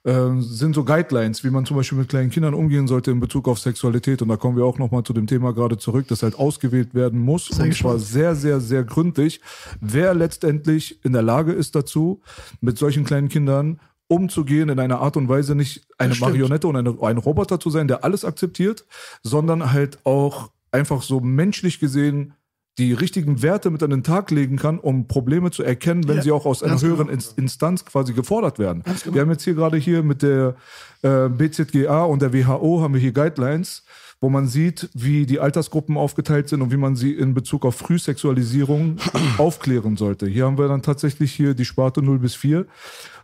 ähm, 0.04 0.42
sind 0.42 0.74
so 0.74 0.84
Guidelines, 0.84 1.42
wie 1.42 1.48
man 1.48 1.64
zum 1.64 1.78
Beispiel 1.78 1.96
mit 1.96 2.10
kleinen 2.10 2.28
Kindern 2.28 2.52
umgehen 2.52 2.86
sollte 2.86 3.10
in 3.10 3.18
Bezug 3.18 3.48
auf 3.48 3.58
Sexualität. 3.58 4.20
Und 4.20 4.28
da 4.28 4.36
kommen 4.36 4.58
wir 4.58 4.66
auch 4.66 4.78
nochmal 4.78 5.04
zu 5.04 5.14
dem 5.14 5.26
Thema 5.26 5.54
gerade 5.54 5.78
zurück, 5.78 6.06
das 6.08 6.22
halt 6.22 6.38
ausgewählt 6.38 6.94
werden 6.94 7.18
muss. 7.18 7.48
und 7.58 7.74
zwar 7.74 7.98
sehr, 7.98 8.34
sehr, 8.34 8.60
sehr 8.60 8.84
gründlich, 8.84 9.40
wer 9.80 10.12
letztendlich 10.12 11.02
in 11.02 11.14
der 11.14 11.22
Lage 11.22 11.52
ist 11.52 11.74
dazu, 11.74 12.20
mit 12.60 12.76
solchen 12.76 13.04
kleinen 13.04 13.30
Kindern 13.30 13.80
umzugehen 14.08 14.68
in 14.68 14.78
einer 14.78 15.00
Art 15.00 15.16
und 15.16 15.28
Weise 15.28 15.54
nicht 15.54 15.86
eine. 15.98 16.14
Marionette 16.14 16.68
und 16.68 16.76
eine, 16.76 16.96
ein 17.02 17.18
Roboter 17.18 17.58
zu 17.60 17.70
sein, 17.70 17.88
der 17.88 18.04
alles 18.04 18.24
akzeptiert, 18.24 18.84
sondern 19.22 19.72
halt 19.72 19.98
auch 20.04 20.50
einfach 20.70 21.02
so 21.02 21.20
menschlich 21.20 21.80
gesehen 21.80 22.34
die 22.78 22.92
richtigen 22.92 23.40
Werte 23.40 23.70
mit 23.70 23.82
an 23.82 23.88
den 23.88 24.02
Tag 24.02 24.30
legen 24.30 24.56
kann, 24.58 24.78
um 24.78 25.08
Probleme 25.08 25.50
zu 25.50 25.62
erkennen, 25.62 26.06
wenn 26.08 26.16
Ja, 26.18 26.22
sie 26.22 26.30
auch 26.32 26.44
aus 26.44 26.62
einer 26.62 26.72
ganz 26.72 26.82
höheren 26.82 27.06
genau. 27.06 27.18
Inst- 27.18 27.38
Instanz 27.38 27.86
quasi 27.86 28.12
gefordert 28.12 28.58
werden. 28.58 28.82
genau. 28.84 29.14
Wir 29.14 29.22
haben 29.22 29.30
jetzt 29.30 29.44
hier 29.44 29.54
gerade 29.54 29.78
hier 29.78 30.02
mit 30.02 30.20
der 30.22 30.56
äh, 31.00 31.28
BZGA 31.30 32.04
und 32.04 32.20
der 32.20 32.34
WHO 32.34 32.82
haben 32.82 32.92
wir 32.92 33.00
hier 33.00 33.12
Guidelines, 33.12 33.82
wo 34.20 34.30
man 34.30 34.46
sieht, 34.46 34.88
wie 34.94 35.26
die 35.26 35.40
Altersgruppen 35.40 35.96
aufgeteilt 35.96 36.48
sind 36.48 36.62
und 36.62 36.72
wie 36.72 36.78
man 36.78 36.96
sie 36.96 37.12
in 37.12 37.34
Bezug 37.34 37.66
auf 37.66 37.76
Frühsexualisierung 37.76 38.96
aufklären 39.38 39.96
sollte. 39.96 40.26
Hier 40.26 40.46
haben 40.46 40.58
wir 40.58 40.68
dann 40.68 40.82
tatsächlich 40.82 41.32
hier 41.32 41.54
die 41.54 41.64
Sparte 41.64 42.02
0 42.02 42.18
bis 42.18 42.34
4. 42.34 42.66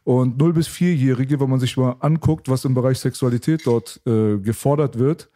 Und 0.05 0.39
0 0.39 0.53
bis 0.53 0.69
4-Jährige, 0.69 1.41
wenn 1.41 1.49
man 1.49 1.61
sich 1.61 1.77
mal 1.77 1.97
anguckt, 2.01 2.49
was 2.49 2.65
im 2.65 2.75
Bereich 2.75 2.99
Sexualität 2.99 3.67
dort 3.67 4.01
äh, 4.05 4.37
gefordert 4.39 4.99
wird, 4.99 5.31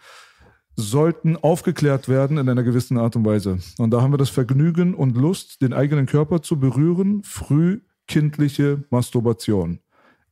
sollten 0.77 1.37
aufgeklärt 1.37 2.09
werden 2.09 2.37
in 2.37 2.49
einer 2.49 2.63
gewissen 2.63 2.99
Art 2.99 3.17
und 3.17 3.25
Weise. 3.25 3.59
Und 3.79 3.93
da 3.93 4.03
haben 4.03 4.13
wir 4.13 4.19
das 4.19 4.29
Vergnügen 4.29 4.95
und 4.95 5.17
Lust, 5.17 5.63
den 5.63 5.73
eigenen 5.73 6.07
Körper 6.07 6.43
zu 6.43 6.59
berühren, 6.59 7.23
frühkindliche 7.23 8.85
Masturbation. 8.91 9.79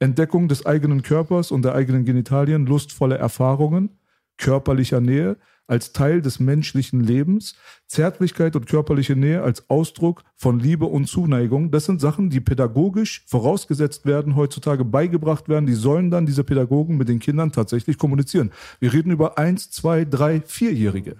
Entdeckung 0.00 0.48
des 0.48 0.66
eigenen 0.66 1.02
Körpers 1.02 1.50
und 1.50 1.64
der 1.64 1.74
eigenen 1.74 2.04
Genitalien, 2.04 2.66
lustvolle 2.66 3.16
Erfahrungen, 3.16 3.90
körperlicher 4.38 5.00
Nähe 5.00 5.36
als 5.66 5.92
Teil 5.92 6.20
des 6.20 6.40
menschlichen 6.40 7.00
Lebens, 7.00 7.54
Zärtlichkeit 7.86 8.54
und 8.54 8.66
körperliche 8.66 9.16
Nähe 9.16 9.42
als 9.42 9.68
Ausdruck 9.70 10.22
von 10.36 10.58
Liebe 10.58 10.84
und 10.84 11.06
Zuneigung. 11.06 11.70
Das 11.70 11.86
sind 11.86 12.00
Sachen, 12.00 12.28
die 12.28 12.40
pädagogisch 12.40 13.24
vorausgesetzt 13.26 14.04
werden, 14.04 14.36
heutzutage 14.36 14.84
beigebracht 14.84 15.48
werden. 15.48 15.66
Die 15.66 15.74
sollen 15.74 16.10
dann 16.10 16.26
diese 16.26 16.44
Pädagogen 16.44 16.96
mit 16.96 17.08
den 17.08 17.18
Kindern 17.18 17.52
tatsächlich 17.52 17.96
kommunizieren. 17.96 18.50
Wir 18.78 18.92
reden 18.92 19.10
über 19.10 19.38
eins, 19.38 19.70
zwei, 19.70 20.04
drei, 20.04 20.42
vierjährige. 20.42 21.16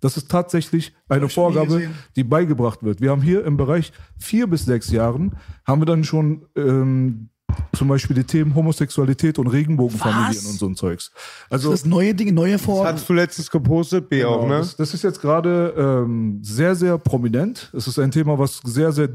Das 0.00 0.16
ist 0.16 0.30
tatsächlich 0.30 0.94
eine 1.08 1.28
Vorgabe, 1.28 1.90
die 2.14 2.22
beigebracht 2.22 2.84
wird. 2.84 3.00
Wir 3.00 3.10
haben 3.10 3.22
hier 3.22 3.44
im 3.44 3.56
Bereich 3.56 3.92
vier 4.16 4.46
bis 4.46 4.64
sechs 4.64 4.92
Jahren, 4.92 5.36
haben 5.66 5.80
wir 5.80 5.86
dann 5.86 6.04
schon 6.04 6.46
ähm, 6.54 7.30
zum 7.74 7.88
Beispiel 7.88 8.16
die 8.16 8.24
Themen 8.24 8.54
Homosexualität 8.54 9.38
und 9.38 9.46
Regenbogenfamilien 9.46 10.44
Was? 10.44 10.46
und 10.46 10.58
so 10.58 10.66
ein 10.66 10.74
Zeugs. 10.74 11.12
Also 11.48 11.70
Das 11.70 11.84
neue 11.84 12.14
Ding, 12.14 12.34
neue 12.34 12.58
Vor. 12.58 12.86
Hast 12.86 13.08
du 13.08 13.12
letztens 13.12 13.50
gepostet, 13.50 14.08
B 14.08 14.24
auch, 14.24 14.42
Genau, 14.42 14.52
ne? 14.54 14.58
das, 14.58 14.76
das 14.76 14.94
ist 14.94 15.02
jetzt 15.02 15.20
gerade 15.20 15.74
ähm, 15.76 16.40
sehr, 16.42 16.74
sehr 16.74 16.98
prominent. 16.98 17.70
Es 17.76 17.86
ist 17.86 17.98
ein 17.98 18.10
Thema, 18.10 18.38
was 18.38 18.60
sehr, 18.64 18.92
sehr 18.92 19.10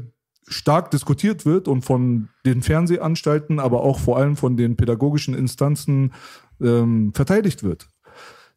stark 0.46 0.90
diskutiert 0.90 1.46
wird 1.46 1.68
und 1.68 1.82
von 1.82 2.28
den 2.44 2.62
Fernsehanstalten, 2.62 3.58
aber 3.58 3.82
auch 3.82 3.98
vor 3.98 4.18
allem 4.18 4.36
von 4.36 4.56
den 4.56 4.76
pädagogischen 4.76 5.34
Instanzen 5.34 6.12
ähm, 6.60 7.12
verteidigt 7.14 7.62
wird. 7.62 7.88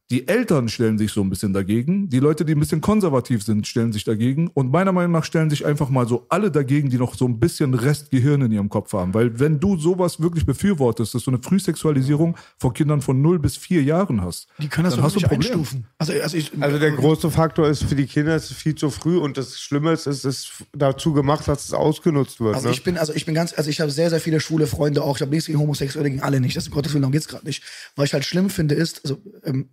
Die 0.10 0.26
Eltern 0.30 0.70
stellen 0.70 0.98
sich 0.98 1.12
so 1.12 1.20
ein 1.20 1.30
bisschen 1.30 1.52
dagegen. 1.52 2.08
Die 2.08 2.20
Leute, 2.20 2.46
die 2.46 2.56
ein 2.56 2.60
bisschen 2.60 2.80
konservativ 2.80 3.44
sind, 3.44 3.68
stellen 3.68 3.92
sich 3.92 4.06
dagegen. 4.06 4.48
Und 4.54 4.72
meiner 4.72 4.94
Meinung 4.94 5.12
nach 5.12 5.26
stellen 5.26 5.50
sich 5.50 5.66
einfach 5.66 5.90
mal 5.90 6.08
so 6.08 6.26
alle 6.30 6.50
dagegen, 6.50 6.90
die 6.90 6.98
noch 6.98 7.16
so 7.16 7.26
ein 7.26 7.42
bisschen 7.42 7.74
Restgehirn 7.74 8.42
in 8.42 8.54
ihrem 8.54 8.70
Kopf 8.70 8.94
haben. 8.94 9.14
Weil 9.14 9.38
wenn 9.38 9.60
du 9.60 9.76
sowas 9.76 10.22
wirklich 10.22 10.46
befürwortest, 10.46 11.14
dass 11.14 11.26
du 11.26 11.32
eine 11.32 11.42
Frühsexualisierung 11.44 12.38
von 12.58 12.72
Kindern 12.72 13.02
von 13.02 13.22
0 13.22 13.40
bis 13.40 13.58
4 13.58 13.84
Jahren 13.84 14.22
hast, 14.22 14.48
Die 14.60 14.70
können 14.70 14.86
das 14.86 14.96
dann 14.96 15.04
hast 15.04 15.18
du 15.18 15.20
ein 15.20 15.24
Problem. 15.28 15.52
einstufen. 15.52 15.88
Also, 15.98 16.14
also, 16.14 16.38
ich, 16.38 16.52
Also 16.58 16.80
der 16.80 16.92
große 16.92 17.30
Faktor 17.30 17.68
ist 17.68 17.84
für 17.84 17.96
die 17.96 18.06
Kinder 18.06 18.34
es 18.34 18.50
ist 18.50 18.58
viel 18.58 18.76
zu 18.76 18.90
früh 18.90 19.18
und 19.18 19.36
das 19.36 19.60
Schlimme 19.60 19.92
ist, 19.92 20.08
es 20.08 20.24
ist 20.24 20.64
dazu 20.72 21.12
gemacht, 21.12 21.46
dass 21.50 21.66
es 21.66 21.74
ausgenutzt 21.74 22.40
wird. 22.40 22.56
Also 22.56 22.70
ne? 22.70 22.74
ich 22.74 22.84
bin, 22.84 22.98
also 22.98 23.14
ich 23.14 23.26
bin 23.26 23.36
ganz, 23.36 23.54
also 23.58 23.70
ich 23.70 23.82
habe 23.82 23.92
sehr, 23.92 24.10
sehr 24.10 24.22
viele 24.22 24.40
schwule 24.40 24.68
Freunde 24.68 25.04
auch. 25.04 25.18
Ich 25.18 25.22
habe 25.22 25.32
nichts 25.32 25.48
gegen 25.48 25.60
Homosexuelle, 25.60 26.10
gegen 26.10 26.22
alle 26.22 26.40
nicht. 26.40 26.56
Das 26.56 26.66
um 26.70 26.74
Gottes 26.74 26.94
Willen, 26.94 27.02
darum 27.02 27.12
geht's 27.12 27.28
gerade 27.28 27.46
nicht. 27.46 27.62
Was 27.98 28.06
ich 28.06 28.14
halt 28.14 28.24
schlimm 28.24 28.50
finde, 28.50 28.76
ist, 28.76 29.04
also 29.04 29.18
ähm, 29.44 29.68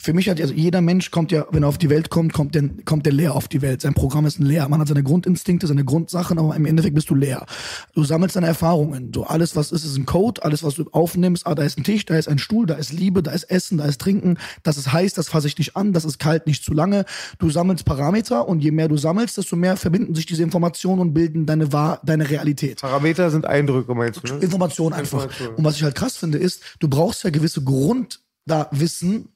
für 0.00 0.12
mich 0.12 0.28
hat 0.28 0.40
also 0.40 0.54
jeder 0.54 0.80
Mensch 0.80 1.10
kommt 1.10 1.32
ja, 1.32 1.46
wenn 1.50 1.64
er 1.64 1.68
auf 1.68 1.78
die 1.78 1.90
Welt 1.90 2.08
kommt, 2.08 2.32
kommt 2.32 2.54
der, 2.54 2.70
kommt 2.84 3.04
der 3.04 3.12
leer 3.12 3.34
auf 3.34 3.48
die 3.48 3.62
Welt. 3.62 3.80
Sein 3.80 3.94
Programm 3.94 4.26
ist 4.26 4.38
ein 4.38 4.46
leer. 4.46 4.68
Man 4.68 4.80
hat 4.80 4.88
seine 4.88 5.02
Grundinstinkte, 5.02 5.66
seine 5.66 5.84
Grundsachen, 5.84 6.38
aber 6.38 6.54
im 6.54 6.66
Endeffekt 6.66 6.94
bist 6.94 7.10
du 7.10 7.14
leer. 7.14 7.46
Du 7.94 8.04
sammelst 8.04 8.36
deine 8.36 8.46
Erfahrungen. 8.46 9.10
So 9.12 9.24
alles, 9.24 9.56
was 9.56 9.72
ist, 9.72 9.84
ist 9.84 9.96
ein 9.96 10.06
Code. 10.06 10.44
Alles, 10.44 10.62
was 10.62 10.76
du 10.76 10.84
aufnimmst, 10.92 11.46
ah, 11.46 11.54
da 11.54 11.64
ist 11.64 11.78
ein 11.78 11.84
Tisch, 11.84 12.04
da 12.06 12.16
ist 12.16 12.28
ein 12.28 12.38
Stuhl, 12.38 12.66
da 12.66 12.74
ist 12.74 12.92
Liebe, 12.92 13.22
da 13.22 13.32
ist 13.32 13.44
Essen, 13.44 13.78
da 13.78 13.86
ist 13.86 14.00
Trinken. 14.00 14.38
Das 14.62 14.76
ist 14.76 14.92
heiß, 14.92 15.14
das 15.14 15.28
fasse 15.28 15.48
ich 15.48 15.58
nicht 15.58 15.76
an, 15.76 15.92
das 15.92 16.04
ist 16.04 16.18
kalt, 16.18 16.46
nicht 16.46 16.64
zu 16.64 16.72
lange. 16.74 17.04
Du 17.38 17.50
sammelst 17.50 17.84
Parameter 17.84 18.46
und 18.46 18.60
je 18.60 18.70
mehr 18.70 18.88
du 18.88 18.96
sammelst, 18.96 19.36
desto 19.36 19.56
mehr 19.56 19.76
verbinden 19.76 20.14
sich 20.14 20.26
diese 20.26 20.42
Informationen 20.44 21.00
und 21.00 21.12
bilden 21.14 21.44
deine, 21.44 21.72
Wahr 21.72 22.00
deine 22.04 22.30
Realität. 22.30 22.80
Parameter 22.80 23.30
sind 23.30 23.46
Eindrücke, 23.46 23.94
meinst 23.94 24.22
du? 24.22 24.34
Ne? 24.34 24.40
Information 24.40 24.92
einfach. 24.92 25.24
Information. 25.24 25.56
Und 25.56 25.64
was 25.64 25.76
ich 25.76 25.82
halt 25.82 25.94
krass 25.94 26.16
finde, 26.16 26.38
ist, 26.38 26.62
du 26.78 26.88
brauchst 26.88 27.24
ja 27.24 27.30
gewisse 27.30 27.62
Grundwissen, 27.62 29.28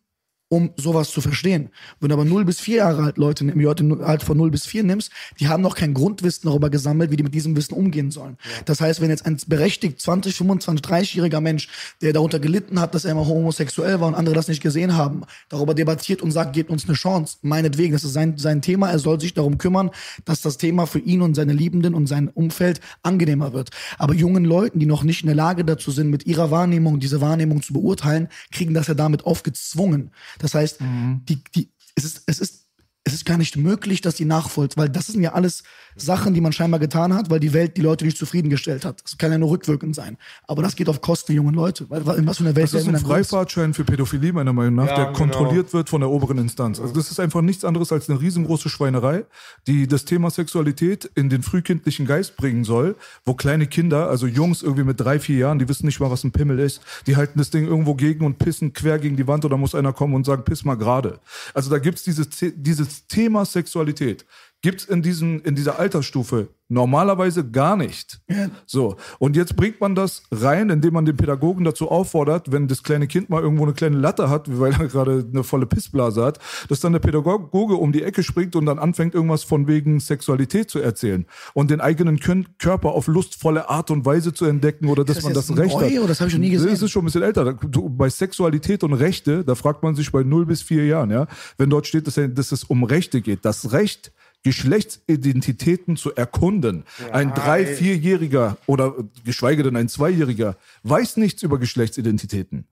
um 0.52 0.68
sowas 0.76 1.10
zu 1.10 1.22
verstehen. 1.22 1.70
Wenn 1.98 2.10
du 2.10 2.14
aber 2.14 2.26
0 2.26 2.44
bis 2.44 2.60
4 2.60 2.76
Jahre 2.76 3.04
alt 3.04 3.16
Leute 3.16 3.42
im 3.42 4.02
Alter 4.02 4.26
von 4.26 4.36
0 4.36 4.50
bis 4.50 4.66
4 4.66 4.84
nimmst, 4.84 5.10
die 5.40 5.48
haben 5.48 5.62
noch 5.62 5.74
kein 5.74 5.94
Grundwissen 5.94 6.46
darüber 6.46 6.68
gesammelt, 6.68 7.10
wie 7.10 7.16
die 7.16 7.22
mit 7.22 7.32
diesem 7.32 7.56
Wissen 7.56 7.72
umgehen 7.72 8.10
sollen. 8.10 8.36
Das 8.66 8.82
heißt, 8.82 9.00
wenn 9.00 9.08
jetzt 9.08 9.24
ein 9.24 9.38
berechtigt 9.46 9.98
20, 10.02 10.36
25, 10.36 10.84
30-jähriger 10.84 11.40
Mensch, 11.40 11.70
der 12.02 12.12
darunter 12.12 12.38
gelitten 12.38 12.78
hat, 12.82 12.94
dass 12.94 13.06
er 13.06 13.12
immer 13.12 13.26
homosexuell 13.26 13.98
war 14.00 14.08
und 14.08 14.14
andere 14.14 14.34
das 14.34 14.48
nicht 14.48 14.62
gesehen 14.62 14.94
haben, 14.94 15.22
darüber 15.48 15.72
debattiert 15.72 16.20
und 16.20 16.32
sagt, 16.32 16.52
gebt 16.52 16.68
uns 16.68 16.84
eine 16.84 16.96
Chance, 16.96 17.38
meinetwegen, 17.40 17.94
das 17.94 18.04
ist 18.04 18.12
sein, 18.12 18.36
sein 18.36 18.60
Thema, 18.60 18.90
er 18.90 18.98
soll 18.98 19.18
sich 19.22 19.32
darum 19.32 19.56
kümmern, 19.56 19.90
dass 20.26 20.42
das 20.42 20.58
Thema 20.58 20.86
für 20.86 20.98
ihn 20.98 21.22
und 21.22 21.34
seine 21.34 21.54
Liebenden 21.54 21.94
und 21.94 22.08
sein 22.08 22.28
Umfeld 22.28 22.82
angenehmer 23.02 23.54
wird. 23.54 23.70
Aber 23.96 24.12
jungen 24.12 24.44
Leuten, 24.44 24.80
die 24.80 24.86
noch 24.86 25.02
nicht 25.02 25.22
in 25.22 25.28
der 25.28 25.36
Lage 25.36 25.64
dazu 25.64 25.90
sind, 25.90 26.10
mit 26.10 26.26
ihrer 26.26 26.50
Wahrnehmung 26.50 27.00
diese 27.00 27.22
Wahrnehmung 27.22 27.62
zu 27.62 27.72
beurteilen, 27.72 28.28
kriegen 28.50 28.74
das 28.74 28.88
ja 28.88 28.92
damit 28.92 29.24
aufgezwungen. 29.24 30.10
Das 30.42 30.54
heißt, 30.54 30.78
die, 30.80 31.42
die, 31.54 31.72
es 31.94 32.04
ist, 32.04 32.22
es 32.26 32.40
ist, 32.40 32.66
es 33.04 33.14
ist 33.14 33.24
gar 33.24 33.38
nicht 33.38 33.56
möglich, 33.56 34.00
dass 34.00 34.16
die 34.16 34.24
nachfolgt, 34.24 34.76
weil 34.76 34.88
das 34.88 35.06
sind 35.06 35.22
ja 35.22 35.32
alles 35.32 35.62
Sachen, 35.96 36.34
die 36.34 36.40
man 36.40 36.52
scheinbar 36.52 36.80
getan 36.80 37.12
hat, 37.14 37.30
weil 37.30 37.40
die 37.40 37.52
Welt 37.52 37.76
die 37.76 37.80
Leute 37.82 38.04
nicht 38.04 38.16
zufriedengestellt 38.18 38.84
hat. 38.84 39.02
Das 39.04 39.18
kann 39.18 39.30
ja 39.32 39.38
nur 39.38 39.50
rückwirkend 39.50 39.94
sein. 39.94 40.16
Aber 40.48 40.62
das 40.62 40.74
geht 40.76 40.88
auf 40.88 41.00
Kosten 41.00 41.32
der 41.32 41.36
jungen 41.36 41.54
Leute. 41.54 41.88
Weil, 41.90 42.00
in 42.18 42.26
was 42.26 42.38
für 42.38 42.44
einer 42.44 42.56
Welt 42.56 42.72
Das 42.72 42.80
ist 42.82 42.88
ein? 42.88 42.96
Freifahrtschein 42.96 43.74
für 43.74 43.84
Pädophilie, 43.84 44.32
meiner 44.32 44.52
Meinung 44.52 44.76
nach, 44.76 44.86
Ja, 44.86 44.94
der 44.96 45.04
genau. 45.06 45.18
kontrolliert 45.18 45.72
wird 45.72 45.88
von 45.88 46.00
der 46.00 46.10
oberen 46.10 46.38
Instanz. 46.38 46.80
Also 46.80 46.94
das 46.94 47.10
ist 47.10 47.20
einfach 47.20 47.42
nichts 47.42 47.64
anderes 47.64 47.92
als 47.92 48.08
eine 48.08 48.20
riesengroße 48.20 48.68
Schweinerei, 48.68 49.24
die 49.66 49.86
das 49.86 50.04
Thema 50.04 50.30
Sexualität 50.30 51.10
in 51.14 51.28
den 51.28 51.42
frühkindlichen 51.42 52.06
Geist 52.06 52.36
bringen 52.36 52.64
soll, 52.64 52.96
wo 53.24 53.34
kleine 53.34 53.66
Kinder, 53.66 54.08
also 54.08 54.26
Jungs 54.26 54.62
irgendwie 54.62 54.84
mit 54.84 55.00
drei, 55.00 55.18
vier 55.20 55.36
Jahren, 55.38 55.58
die 55.58 55.68
wissen 55.68 55.86
nicht 55.86 56.00
mal, 56.00 56.10
was 56.10 56.24
ein 56.24 56.32
Pimmel 56.32 56.58
ist, 56.58 56.80
die 57.06 57.16
halten 57.16 57.38
das 57.38 57.50
Ding 57.50 57.66
irgendwo 57.66 57.94
gegen 57.94 58.24
und 58.24 58.38
pissen 58.38 58.72
quer 58.72 58.98
gegen 58.98 59.16
die 59.16 59.26
Wand 59.26 59.44
oder 59.44 59.56
muss 59.56 59.74
einer 59.74 59.92
kommen 59.92 60.14
und 60.14 60.24
sagen, 60.24 60.44
piss 60.44 60.64
mal 60.64 60.74
gerade. 60.76 61.18
Also 61.54 61.70
da 61.70 61.78
gibt's 61.78 62.02
dieses, 62.04 62.28
The- 62.38 62.52
dieses 62.56 63.06
Thema 63.06 63.44
Sexualität. 63.44 64.24
Gibt's 64.62 64.84
in, 64.84 65.02
diesen, 65.02 65.40
in 65.40 65.56
dieser 65.56 65.78
Altersstufe 65.78 66.48
normalerweise 66.72 67.48
gar 67.48 67.76
nicht. 67.76 68.20
So, 68.66 68.96
und 69.18 69.36
jetzt 69.36 69.56
bringt 69.56 69.80
man 69.80 69.94
das 69.94 70.22
rein, 70.30 70.70
indem 70.70 70.94
man 70.94 71.04
den 71.04 71.16
Pädagogen 71.16 71.64
dazu 71.64 71.90
auffordert, 71.90 72.50
wenn 72.50 72.66
das 72.66 72.82
kleine 72.82 73.06
Kind 73.06 73.28
mal 73.28 73.42
irgendwo 73.42 73.64
eine 73.64 73.74
kleine 73.74 73.98
Latte 73.98 74.30
hat, 74.30 74.58
weil 74.58 74.72
er 74.72 74.86
gerade 74.88 75.26
eine 75.30 75.44
volle 75.44 75.66
Pissblase 75.66 76.24
hat, 76.24 76.38
dass 76.68 76.80
dann 76.80 76.92
der 76.92 77.00
Pädagoge 77.00 77.74
um 77.74 77.92
die 77.92 78.02
Ecke 78.02 78.22
springt 78.22 78.56
und 78.56 78.66
dann 78.66 78.78
anfängt, 78.78 79.14
irgendwas 79.14 79.44
von 79.44 79.66
wegen 79.66 80.00
Sexualität 80.00 80.70
zu 80.70 80.78
erzählen 80.78 81.26
und 81.52 81.70
den 81.70 81.80
eigenen 81.80 82.20
Körper 82.58 82.92
auf 82.92 83.06
lustvolle 83.06 83.68
Art 83.68 83.90
und 83.90 84.06
Weise 84.06 84.32
zu 84.32 84.46
entdecken 84.46 84.88
oder 84.88 85.04
dass 85.04 85.16
das 85.16 85.24
man 85.24 85.34
das 85.34 85.50
Recht 85.56 85.74
neu 85.74 85.90
hat. 85.90 85.98
oder 85.98 86.08
das 86.08 86.20
hab 86.20 86.28
ich 86.28 86.34
noch 86.34 86.40
nie 86.40 86.50
gesehen? 86.50 86.70
Das 86.70 86.80
ist 86.80 86.90
schon 86.90 87.02
ein 87.02 87.06
bisschen 87.06 87.22
älter. 87.22 87.54
Bei 87.54 88.08
Sexualität 88.08 88.82
und 88.82 88.94
Rechte, 88.94 89.44
da 89.44 89.54
fragt 89.54 89.82
man 89.82 89.94
sich 89.94 90.10
bei 90.10 90.22
0 90.22 90.46
bis 90.46 90.62
4 90.62 90.86
Jahren, 90.86 91.10
ja, 91.10 91.26
wenn 91.58 91.68
dort 91.68 91.86
steht, 91.86 92.06
dass 92.06 92.52
es 92.52 92.64
um 92.64 92.84
Rechte 92.84 93.20
geht. 93.20 93.44
Das 93.44 93.72
Recht, 93.72 94.12
Geschlechtsidentitäten 94.42 95.96
zu 95.96 96.14
erkunden. 96.14 96.84
ein 97.12 97.34
drei-, 97.34 97.66
vierjähriger 97.66 98.56
oder 98.66 98.94
geschweige 99.24 99.62
denn 99.62 99.76
ein 99.76 99.88
Zweijähriger 99.88 100.56
weiß 100.82 101.16
nichts 101.16 101.42
über 101.42 101.58
Geschlechtsidentitäten. 101.58 102.66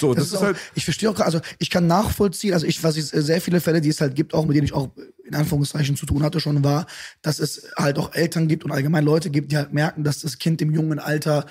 So, 0.00 0.14
das, 0.14 0.24
Das 0.24 0.26
ist, 0.26 0.32
ist 0.32 0.38
auch, 0.38 0.42
halt. 0.44 0.56
ich 0.74 0.84
verstehe 0.84 1.10
auch, 1.10 1.20
also 1.20 1.40
ich 1.58 1.70
kann 1.70 1.86
nachvollziehen, 1.86 2.54
also 2.54 2.66
ich, 2.66 2.82
was 2.82 2.96
ich 2.96 3.06
sehr 3.06 3.40
viele 3.40 3.60
Fälle, 3.60 3.80
die 3.80 3.90
es 3.90 4.00
halt 4.00 4.14
gibt, 4.14 4.34
auch 4.34 4.46
mit 4.46 4.56
denen 4.56 4.64
ich 4.64 4.72
auch 4.72 4.90
in 5.24 5.34
Anführungszeichen 5.34 5.96
zu 5.96 6.06
tun 6.06 6.22
hatte 6.22 6.40
schon, 6.40 6.64
war, 6.64 6.86
dass 7.22 7.38
es 7.38 7.70
halt 7.76 7.98
auch 7.98 8.14
Eltern 8.14 8.48
gibt 8.48 8.64
und 8.64 8.72
allgemein 8.72 9.04
Leute 9.04 9.30
gibt, 9.30 9.52
die 9.52 9.56
halt 9.56 9.72
merken, 9.72 10.04
dass 10.04 10.20
das 10.20 10.38
Kind 10.38 10.62
im 10.62 10.72
jungen 10.72 10.98
Alter 10.98 11.46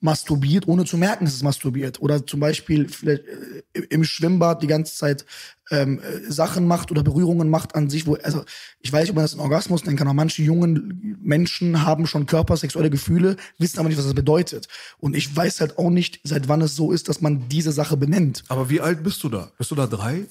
masturbiert, 0.00 0.68
ohne 0.68 0.84
zu 0.84 0.96
merken, 0.96 1.24
dass 1.24 1.34
es 1.34 1.42
masturbiert. 1.42 2.00
Oder 2.00 2.24
zum 2.26 2.40
Beispiel 2.40 2.88
vielleicht 2.88 3.24
äh, 3.26 3.80
im 3.90 4.04
Schwimmbad 4.04 4.62
die 4.62 4.66
ganze 4.66 4.94
Zeit 4.94 5.24
ähm, 5.70 6.00
äh, 6.00 6.30
Sachen 6.30 6.66
macht 6.66 6.90
oder 6.90 7.02
Berührungen 7.02 7.50
macht 7.50 7.74
an 7.74 7.90
sich, 7.90 8.06
wo, 8.06 8.14
also 8.14 8.44
ich 8.80 8.92
weiß 8.92 9.02
nicht, 9.02 9.10
ob 9.10 9.16
man 9.16 9.24
das 9.24 9.32
einen 9.32 9.42
Orgasmus 9.42 9.84
nennen 9.84 9.96
kann, 9.96 10.06
aber 10.06 10.14
manche 10.14 10.42
jungen 10.42 11.18
Menschen 11.20 11.84
haben 11.84 12.06
schon 12.06 12.26
körpersexuelle 12.26 12.90
Gefühle, 12.90 13.36
wissen 13.58 13.78
aber 13.78 13.88
nicht, 13.88 13.98
was 13.98 14.04
das 14.04 14.14
bedeutet. 14.14 14.68
Und 14.98 15.16
ich 15.16 15.34
weiß 15.34 15.60
halt 15.60 15.78
auch 15.78 15.90
nicht, 15.90 16.20
seit 16.24 16.48
wann 16.48 16.60
es 16.62 16.76
so 16.76 16.92
ist, 16.92 17.08
dass 17.08 17.20
man 17.20 17.48
diese 17.48 17.72
Sache 17.72 17.96
benennt. 17.96 18.44
Aber 18.48 18.70
wie 18.70 18.80
alt 18.80 19.02
bist 19.02 19.22
du 19.24 19.28
da? 19.28 19.50
Bist 19.58 19.70
du 19.70 19.74
da 19.74 19.86
drei? 19.86 20.26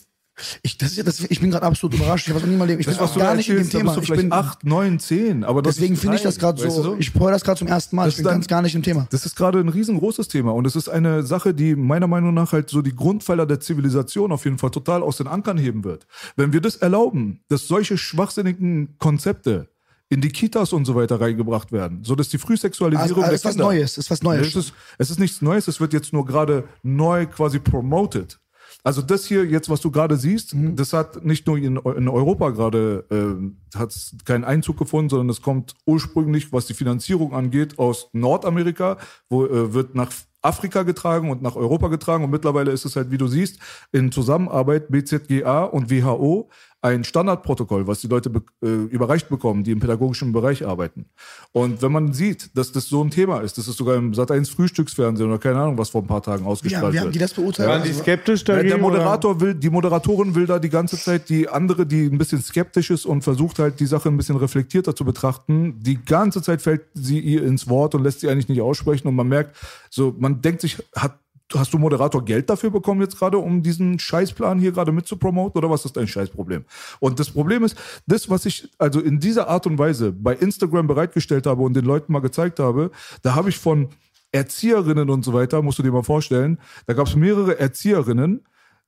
Ich, 0.62 0.78
das 0.78 0.92
ist 0.92 0.98
ja, 0.98 1.04
das, 1.04 1.20
ich 1.20 1.40
bin 1.42 1.50
gerade 1.50 1.66
absolut 1.66 1.96
überrascht. 1.96 2.28
Ich 2.28 2.34
habe 2.34 2.46
nie 2.48 2.56
mal 2.56 2.70
ich 2.70 2.86
bin 2.86 2.96
was 3.00 3.16
gar 3.16 3.36
nicht 3.36 3.50
in 3.50 3.58
dem 3.58 3.70
Thema. 3.70 3.96
bist 3.96 4.10
du 4.10 4.14
Ich 4.14 4.20
bin, 4.20 4.32
acht, 4.32 4.64
neun, 4.64 5.00
zehn. 5.00 5.44
Aber 5.44 5.62
deswegen 5.62 5.94
nicht 5.94 6.02
finde 6.02 6.18
ich 6.18 6.22
das 6.22 6.38
gerade 6.38 6.64
weißt 6.64 6.76
so. 6.76 6.84
du 6.96 7.00
Ich 7.00 7.14
höre 7.14 7.32
das 7.32 7.44
gerade 7.44 7.58
zum 7.58 7.68
ersten 7.68 7.96
Mal. 7.96 8.06
Das 8.06 8.14
ich 8.14 8.18
bin 8.18 8.26
ist 8.26 8.28
dann- 8.28 8.36
ganz 8.36 8.48
gar 8.48 8.62
nicht 8.62 8.76
im 8.76 8.84
Thema. 8.84 9.08
Das 9.10 9.26
ist 9.26 9.36
gerade 9.36 9.60
ein 9.60 9.70
riesengroßes 9.70 10.28
Thema 10.28 10.54
und 10.54 10.68
es 10.68 10.76
ist 10.76 10.90
eine 10.90 11.24
Sache, 11.24 11.54
die 11.54 11.76
meiner 11.76 12.08
Meinung 12.08 12.34
nach 12.34 12.52
halt 12.52 12.70
so 12.70 12.82
die 12.82 12.96
Grundpfeiler 12.96 13.46
der 13.46 13.60
Zivilisation 13.60 14.32
auf 14.32 14.46
jeden 14.46 14.58
Fall 14.60 14.72
total 14.72 15.02
aus 15.02 15.18
den 15.18 15.28
Ankern 15.28 15.58
heben 15.58 15.84
wird. 15.84 16.06
Wenn 16.36 16.54
wir 16.54 16.62
das 16.62 16.76
erlauben, 16.76 17.42
dass 17.50 17.68
solche 17.68 17.98
schwachsinnigen 17.98 18.96
Konzepte 19.00 19.70
in 20.10 20.22
die 20.22 20.30
Kitas 20.30 20.72
und 20.72 20.86
so 20.86 20.96
weiter 20.96 21.20
reingebracht 21.20 21.72
werden, 21.72 22.04
so 22.04 22.16
dass 22.16 22.30
die 22.30 22.38
Frühsexualisierung 22.38 23.24
Also, 23.24 23.30
der 23.30 23.32
ist 23.36 23.44
was 23.46 23.52
Kinder, 23.54 23.66
Neues, 23.66 23.98
ist 23.98 24.10
was 24.12 24.22
Neues 24.24 24.48
Es 24.48 24.56
ist, 24.56 24.74
es 24.98 25.10
ist 25.10 25.20
nichts 25.20 25.42
Neues, 25.42 25.68
es 25.68 25.80
wird 25.82 25.92
jetzt 25.94 26.14
nur 26.14 26.26
gerade 26.26 26.64
neu 26.84 27.26
quasi 27.26 27.60
promoted. 27.60 28.40
Also 28.84 29.02
das 29.02 29.26
hier 29.26 29.46
jetzt, 29.46 29.70
was 29.70 29.82
du 29.82 29.92
gerade 29.92 30.16
siehst, 30.16 30.54
Mhm. 30.54 30.76
das 30.76 30.94
hat 30.94 31.26
nicht 31.26 31.46
nur 31.48 31.58
in, 31.58 31.76
in 31.78 32.08
Europa 32.08 32.52
gerade 32.52 33.06
ähm, 33.12 33.58
hat 33.76 33.94
keinen 34.24 34.44
Einzug 34.46 34.78
gefunden, 34.78 35.10
sondern 35.10 35.30
es 35.30 35.42
kommt 35.42 35.74
ursprünglich, 35.86 36.54
was 36.54 36.68
die 36.68 36.74
Finanzierung 36.74 37.34
angeht, 37.34 37.80
aus 37.80 38.10
Nordamerika, 38.14 38.98
wo 39.30 39.46
äh, 39.46 39.74
wird 39.74 39.96
nach 39.96 40.12
Afrika 40.42 40.84
getragen 40.84 41.30
und 41.30 41.42
nach 41.42 41.56
Europa 41.56 41.90
getragen 41.90 42.24
und 42.24 42.30
mittlerweile 42.30 42.72
ist 42.72 42.86
es 42.86 42.96
halt, 42.96 43.12
wie 43.12 43.18
du 43.18 43.28
siehst, 43.28 43.60
in 43.92 44.12
Zusammenarbeit 44.12 44.90
BZGA 44.90 45.64
und 45.64 45.90
WHO 45.92 46.50
ein 46.88 47.04
Standardprotokoll, 47.04 47.88
was 47.88 48.02
die 48.02 48.08
Leute 48.08 48.30
be 48.30 48.42
äh, 48.64 48.68
überreicht 48.68 49.30
bekommen, 49.30 49.64
die 49.64 49.72
im 49.72 49.80
pädagogischen 49.80 50.32
Bereich 50.32 50.66
arbeiten. 50.66 51.06
Und 51.52 51.82
wenn 51.82 51.92
man 51.92 52.14
sieht, 52.14 52.56
dass 52.58 52.72
das 52.72 52.88
so 52.88 53.04
ein 53.04 53.10
Thema 53.12 53.40
ist, 53.42 53.58
das 53.58 53.68
ist 53.68 53.78
sogar 53.78 53.96
im 53.96 54.14
Sat1 54.14 54.50
Frühstücksfernsehen 54.52 55.30
oder 55.30 55.40
keine 55.40 55.60
Ahnung, 55.60 55.78
was 55.78 55.90
vor 55.90 56.02
ein 56.02 56.08
paar 56.08 56.22
Tagen 56.24 56.44
Ja, 56.46 56.50
ausgestrahlt 56.50 56.94
wie 56.94 57.00
haben 57.00 57.06
wird. 57.06 57.16
die 57.16 57.20
das 57.20 57.34
beurteilt? 57.34 57.70
Waren 57.70 57.84
die 57.84 57.90
Also, 57.90 58.02
skeptisch 58.02 58.42
Ja, 58.42 58.56
dagegen? 58.56 58.70
der 58.70 58.78
oder? 58.78 58.88
Moderator 58.90 59.40
will, 59.42 59.54
die 59.54 59.70
Moderatorin 59.70 60.34
will 60.36 60.46
da 60.46 60.60
die 60.60 60.70
ganze 60.70 60.98
Zeit 60.98 61.30
die 61.30 61.50
andere, 61.50 61.86
die 61.86 62.06
ein 62.06 62.18
bisschen 62.18 62.42
skeptisch 62.42 62.90
ist 62.90 63.06
und 63.06 63.24
versucht 63.24 63.60
halt 63.60 63.80
die 63.80 63.86
Sache 63.86 64.10
ein 64.10 64.18
bisschen 64.18 64.38
reflektierter 64.38 64.96
zu 64.96 65.06
betrachten. 65.06 65.76
Die 65.82 66.04
ganze 66.04 66.42
Zeit 66.42 66.62
fällt 66.62 66.84
sie 66.94 67.20
ihr 67.20 67.44
ins 67.44 67.68
Wort 67.70 67.96
und 67.96 68.04
lässt 68.04 68.22
sie 68.22 68.30
eigentlich 68.30 68.50
nicht 68.50 68.62
aussprechen 68.62 69.08
und 69.08 69.16
man 69.16 69.28
merkt, 69.28 69.56
so, 69.90 70.16
man 70.18 70.42
denkt 70.42 70.62
sich, 70.62 70.78
hat, 70.96 71.18
hast 71.54 71.74
du 71.74 71.78
Moderator 71.78 72.24
Geld 72.26 72.50
dafür 72.50 72.72
bekommen 72.72 73.02
jetzt 73.02 73.18
gerade, 73.18 73.38
um 73.38 73.64
diesen 73.64 74.00
Scheißplan 74.00 74.60
hier 74.60 74.72
gerade 74.72 74.92
mit 74.92 75.08
zu 75.08 75.18
promoten 75.18 75.58
oder 75.58 75.70
was 75.70 75.86
ist 75.86 75.96
dein 75.96 76.08
Scheißproblem? 76.08 76.66
Und 77.00 77.20
das 77.20 77.30
Problem 77.32 77.64
ist, 77.64 77.78
das, 78.06 78.30
was 78.30 78.46
ich 78.46 78.70
also 78.78 79.00
in 79.00 79.20
dieser 79.20 79.48
Art 79.48 79.66
und 79.66 79.78
Weise 79.78 80.12
bei 80.12 80.34
Instagram 80.34 80.88
bereitgestellt 80.88 81.46
habe 81.46 81.64
und 81.64 81.74
den 81.74 81.86
Leuten 81.86 82.12
mal 82.12 82.20
gezeigt 82.20 82.60
habe, 82.60 82.92
da 83.22 83.36
habe 83.36 83.50
ich 83.50 83.58
von 83.58 83.90
Erzieherinnen 84.32 85.10
und 85.10 85.24
so 85.24 85.34
weiter, 85.34 85.62
musst 85.62 85.80
du 85.80 85.84
dir 85.84 85.92
mal 85.92 86.04
vorstellen, 86.04 86.60
da 86.86 86.94
gab 86.94 87.08
es 87.08 87.16
mehrere 87.16 87.60
Erzieherinnen, 87.60 88.44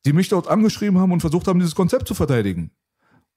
die 0.05 0.13
mich 0.13 0.29
dort 0.29 0.47
angeschrieben 0.47 0.99
haben 0.99 1.11
und 1.11 1.21
versucht 1.21 1.47
haben, 1.47 1.59
dieses 1.59 1.75
Konzept 1.75 2.07
zu 2.07 2.13
verteidigen. 2.13 2.71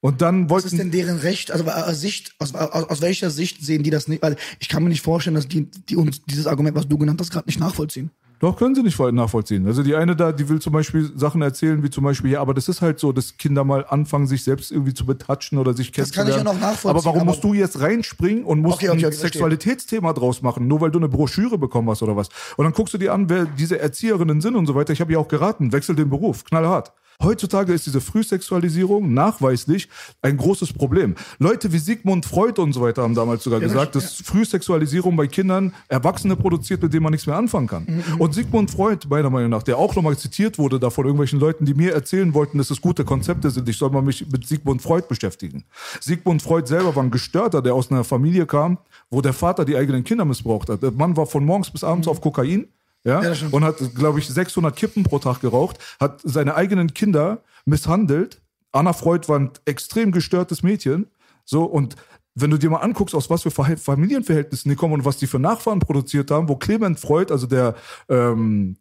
Und 0.00 0.20
dann 0.20 0.50
was 0.50 0.64
ist 0.64 0.72
wollten 0.72 0.78
denn 0.78 0.90
deren 0.90 1.18
Recht? 1.18 1.52
Also 1.52 1.64
aus, 1.64 2.00
Sicht, 2.00 2.34
aus, 2.40 2.54
aus, 2.56 2.90
aus 2.90 3.00
welcher 3.02 3.30
Sicht 3.30 3.64
sehen 3.64 3.84
die 3.84 3.90
das 3.90 4.08
nicht? 4.08 4.20
Weil 4.20 4.36
ich 4.58 4.68
kann 4.68 4.82
mir 4.82 4.88
nicht 4.88 5.00
vorstellen, 5.00 5.36
dass 5.36 5.46
die, 5.46 5.70
die 5.70 5.94
uns 5.94 6.24
dieses 6.24 6.48
Argument, 6.48 6.76
was 6.76 6.88
du 6.88 6.98
genannt 6.98 7.20
hast, 7.20 7.30
gerade 7.30 7.46
nicht 7.46 7.60
nachvollziehen. 7.60 8.10
Doch, 8.42 8.56
können 8.56 8.74
sie 8.74 8.82
nicht 8.82 8.96
voll 8.96 9.12
nachvollziehen. 9.12 9.64
Also 9.68 9.84
die 9.84 9.94
eine 9.94 10.16
da, 10.16 10.32
die 10.32 10.48
will 10.48 10.58
zum 10.60 10.72
Beispiel 10.72 11.12
Sachen 11.14 11.40
erzählen, 11.42 11.80
wie 11.84 11.90
zum 11.90 12.02
Beispiel, 12.02 12.32
ja, 12.32 12.40
aber 12.40 12.54
das 12.54 12.68
ist 12.68 12.82
halt 12.82 12.98
so, 12.98 13.12
dass 13.12 13.36
Kinder 13.36 13.62
mal 13.62 13.86
anfangen, 13.88 14.26
sich 14.26 14.42
selbst 14.42 14.72
irgendwie 14.72 14.92
zu 14.94 15.06
betatschen 15.06 15.58
oder 15.58 15.74
sich 15.74 15.92
Das 15.92 16.10
kann 16.10 16.26
ich 16.26 16.34
ja 16.34 16.40
kennenzulernen. 16.40 16.60
noch 16.60 16.66
nachvollziehen, 16.68 16.90
Aber 16.90 17.04
warum 17.04 17.20
aber- 17.20 17.30
musst 17.30 17.44
du 17.44 17.54
jetzt 17.54 17.78
reinspringen 17.80 18.42
und 18.42 18.60
musst 18.60 18.78
Okay, 18.78 18.88
okay, 18.88 18.96
ein 18.96 19.00
verstehe. 19.12 19.30
Sexualitätsthema 19.30 20.12
draus 20.12 20.42
machen, 20.42 20.66
nur 20.66 20.80
weil 20.80 20.90
du 20.90 20.98
eine 20.98 21.08
Broschüre 21.08 21.56
bekommen 21.56 21.88
hast 21.88 22.02
oder 22.02 22.16
was? 22.16 22.30
Und 22.56 22.64
dann 22.64 22.72
guckst 22.72 22.92
du 22.92 22.98
dir 22.98 23.14
an, 23.14 23.28
wer 23.30 23.44
diese 23.44 23.78
Erzieherinnen 23.78 24.40
sind 24.40 24.56
und 24.56 24.66
so 24.66 24.74
weiter. 24.74 24.92
Ich 24.92 25.00
habe 25.00 25.12
ja 25.12 25.20
auch 25.20 25.28
geraten, 25.28 25.72
wechsel 25.72 25.94
den 25.94 26.10
Beruf, 26.10 26.44
knallhart. 26.44 26.92
Heutzutage 27.22 27.72
ist 27.72 27.86
diese 27.86 28.00
Frühsexualisierung 28.00 29.12
nachweislich 29.14 29.88
ein 30.22 30.36
großes 30.36 30.72
Problem. 30.72 31.14
Leute 31.38 31.72
wie 31.72 31.78
Sigmund 31.78 32.26
Freud 32.26 32.60
und 32.60 32.72
so 32.72 32.80
weiter 32.82 33.02
haben 33.02 33.14
damals 33.14 33.44
sogar 33.44 33.60
gesagt, 33.60 33.94
dass 33.94 34.16
Frühsexualisierung 34.16 35.16
bei 35.16 35.26
Kindern 35.26 35.72
Erwachsene 35.88 36.36
produziert, 36.36 36.82
mit 36.82 36.92
denen 36.92 37.04
man 37.04 37.12
nichts 37.12 37.26
mehr 37.26 37.36
anfangen 37.36 37.66
kann. 37.66 37.84
Mhm, 37.86 38.20
Und 38.20 38.34
Sigmund 38.34 38.70
Freud, 38.70 39.06
meiner 39.08 39.30
Meinung 39.30 39.50
nach, 39.50 39.62
der 39.62 39.78
auch 39.78 39.94
nochmal 39.94 40.16
zitiert 40.16 40.58
wurde 40.58 40.80
da 40.80 40.90
von 40.90 41.04
irgendwelchen 41.04 41.38
Leuten, 41.38 41.64
die 41.64 41.74
mir 41.74 41.92
erzählen 41.92 42.34
wollten, 42.34 42.58
dass 42.58 42.70
es 42.70 42.80
gute 42.80 43.04
Konzepte 43.04 43.50
sind, 43.50 43.68
ich 43.68 43.78
soll 43.78 43.90
mal 43.90 44.02
mich 44.02 44.26
mit 44.30 44.46
Sigmund 44.46 44.82
Freud 44.82 45.06
beschäftigen. 45.08 45.64
Sigmund 46.00 46.42
Freud 46.42 46.66
selber 46.66 46.94
war 46.96 47.02
ein 47.02 47.10
Gestörter, 47.10 47.62
der 47.62 47.74
aus 47.74 47.90
einer 47.90 48.04
Familie 48.04 48.46
kam, 48.46 48.78
wo 49.10 49.20
der 49.20 49.32
Vater 49.32 49.64
die 49.64 49.76
eigenen 49.76 50.04
Kinder 50.04 50.24
missbraucht 50.24 50.68
hat. 50.68 50.82
Der 50.82 50.90
Mann 50.90 51.16
war 51.16 51.26
von 51.26 51.44
morgens 51.44 51.70
bis 51.70 51.84
abends 51.84 52.08
auf 52.08 52.20
Kokain. 52.20 52.66
Ja, 53.04 53.18
Mhm. 53.20 53.24
Ja, 53.34 53.48
und 53.50 53.64
hat, 53.64 53.76
glaube 53.94 54.18
ich, 54.20 54.28
600 54.28 54.74
Kippen 54.76 55.02
pro 55.02 55.18
Tag 55.18 55.40
geraucht, 55.40 55.78
hat 56.00 56.20
seine 56.22 56.54
eigenen 56.54 56.94
Kinder 56.94 57.42
misshandelt. 57.64 58.40
Anna 58.72 58.92
Freud 58.92 59.28
war 59.28 59.38
ein 59.38 59.50
extrem 59.64 60.12
gestörtes 60.12 60.62
Mädchen. 60.62 61.06
So, 61.44 61.64
und 61.64 61.96
wenn 62.34 62.50
du 62.50 62.56
dir 62.58 62.70
mal 62.70 62.78
anguckst, 62.78 63.14
aus 63.14 63.28
was 63.28 63.42
für 63.42 63.50
Verhält- 63.50 63.80
Familienverhältnissen 63.80 64.70
die 64.70 64.76
kommen 64.76 64.94
und 64.94 65.04
was 65.04 65.18
die 65.18 65.26
für 65.26 65.38
Nachfahren 65.38 65.80
produziert 65.80 66.30
haben, 66.30 66.48
wo 66.48 66.56
Clement 66.56 66.98
Freud, 66.98 67.30
also 67.32 67.46
der, 67.46 67.74
ähm, 68.08 68.76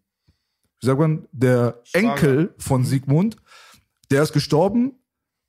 wie 0.79 0.85
sagt 0.85 0.99
man, 0.99 1.27
der 1.31 1.81
Enkel 1.93 2.53
von 2.57 2.85
Sigmund, 2.85 3.35
der 4.09 4.23
ist 4.23 4.33
gestorben 4.33 4.93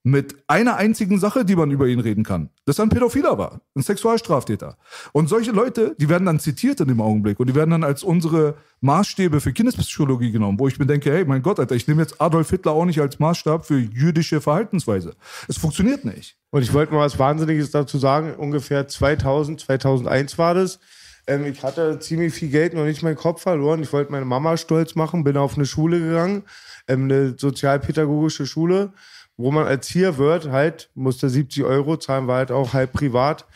mit 0.04 0.36
einer 0.48 0.76
einzigen 0.76 1.18
Sache, 1.18 1.44
die 1.44 1.54
man 1.54 1.70
über 1.70 1.86
ihn 1.86 2.00
reden 2.00 2.24
kann. 2.24 2.50
Dass 2.64 2.78
er 2.78 2.86
ein 2.86 2.88
Pädophiler 2.88 3.38
war, 3.38 3.60
ein 3.76 3.82
Sexualstraftäter. 3.82 4.76
Und 5.12 5.28
solche 5.28 5.52
Leute, 5.52 5.94
die 5.98 6.08
werden 6.08 6.26
dann 6.26 6.40
zitiert 6.40 6.80
in 6.80 6.88
dem 6.88 7.00
Augenblick 7.00 7.38
und 7.38 7.46
die 7.48 7.54
werden 7.54 7.70
dann 7.70 7.84
als 7.84 8.02
unsere 8.02 8.56
Maßstäbe 8.80 9.40
für 9.40 9.52
Kindespsychologie 9.52 10.32
genommen, 10.32 10.58
wo 10.58 10.66
ich 10.66 10.78
mir 10.78 10.86
denke, 10.86 11.12
hey, 11.12 11.24
mein 11.24 11.42
Gott, 11.42 11.60
Alter, 11.60 11.76
ich 11.76 11.86
nehme 11.86 12.02
jetzt 12.02 12.20
Adolf 12.20 12.50
Hitler 12.50 12.72
auch 12.72 12.84
nicht 12.84 13.00
als 13.00 13.20
Maßstab 13.20 13.64
für 13.64 13.78
jüdische 13.78 14.40
Verhaltensweise. 14.40 15.14
Es 15.46 15.56
funktioniert 15.56 16.04
nicht. 16.04 16.36
Und 16.50 16.62
ich 16.62 16.72
wollte 16.72 16.92
mal 16.92 17.00
was 17.00 17.18
Wahnsinniges 17.18 17.70
dazu 17.70 17.98
sagen. 17.98 18.34
Ungefähr 18.34 18.88
2000, 18.88 19.60
2001 19.60 20.36
war 20.36 20.54
das. 20.54 20.80
Ähm, 21.26 21.46
ich 21.46 21.62
hatte 21.62 21.98
ziemlich 22.00 22.34
viel 22.34 22.48
Geld, 22.48 22.74
noch 22.74 22.84
nicht 22.84 23.02
meinen 23.02 23.16
Kopf 23.16 23.42
verloren. 23.42 23.82
Ich 23.82 23.92
wollte 23.92 24.12
meine 24.12 24.24
Mama 24.24 24.56
stolz 24.56 24.94
machen, 24.94 25.24
bin 25.24 25.36
auf 25.36 25.56
eine 25.56 25.66
Schule 25.66 26.00
gegangen, 26.00 26.42
ähm, 26.88 27.04
eine 27.04 27.38
sozialpädagogische 27.38 28.46
Schule, 28.46 28.92
wo 29.36 29.50
man 29.50 29.66
Erzieher 29.66 30.18
wird, 30.18 30.50
halt, 30.50 30.90
musste 30.94 31.28
70 31.28 31.64
Euro 31.64 31.96
zahlen, 31.96 32.26
war 32.26 32.38
halt 32.38 32.52
auch 32.52 32.74
halb 32.74 32.92
privat. 32.92 33.46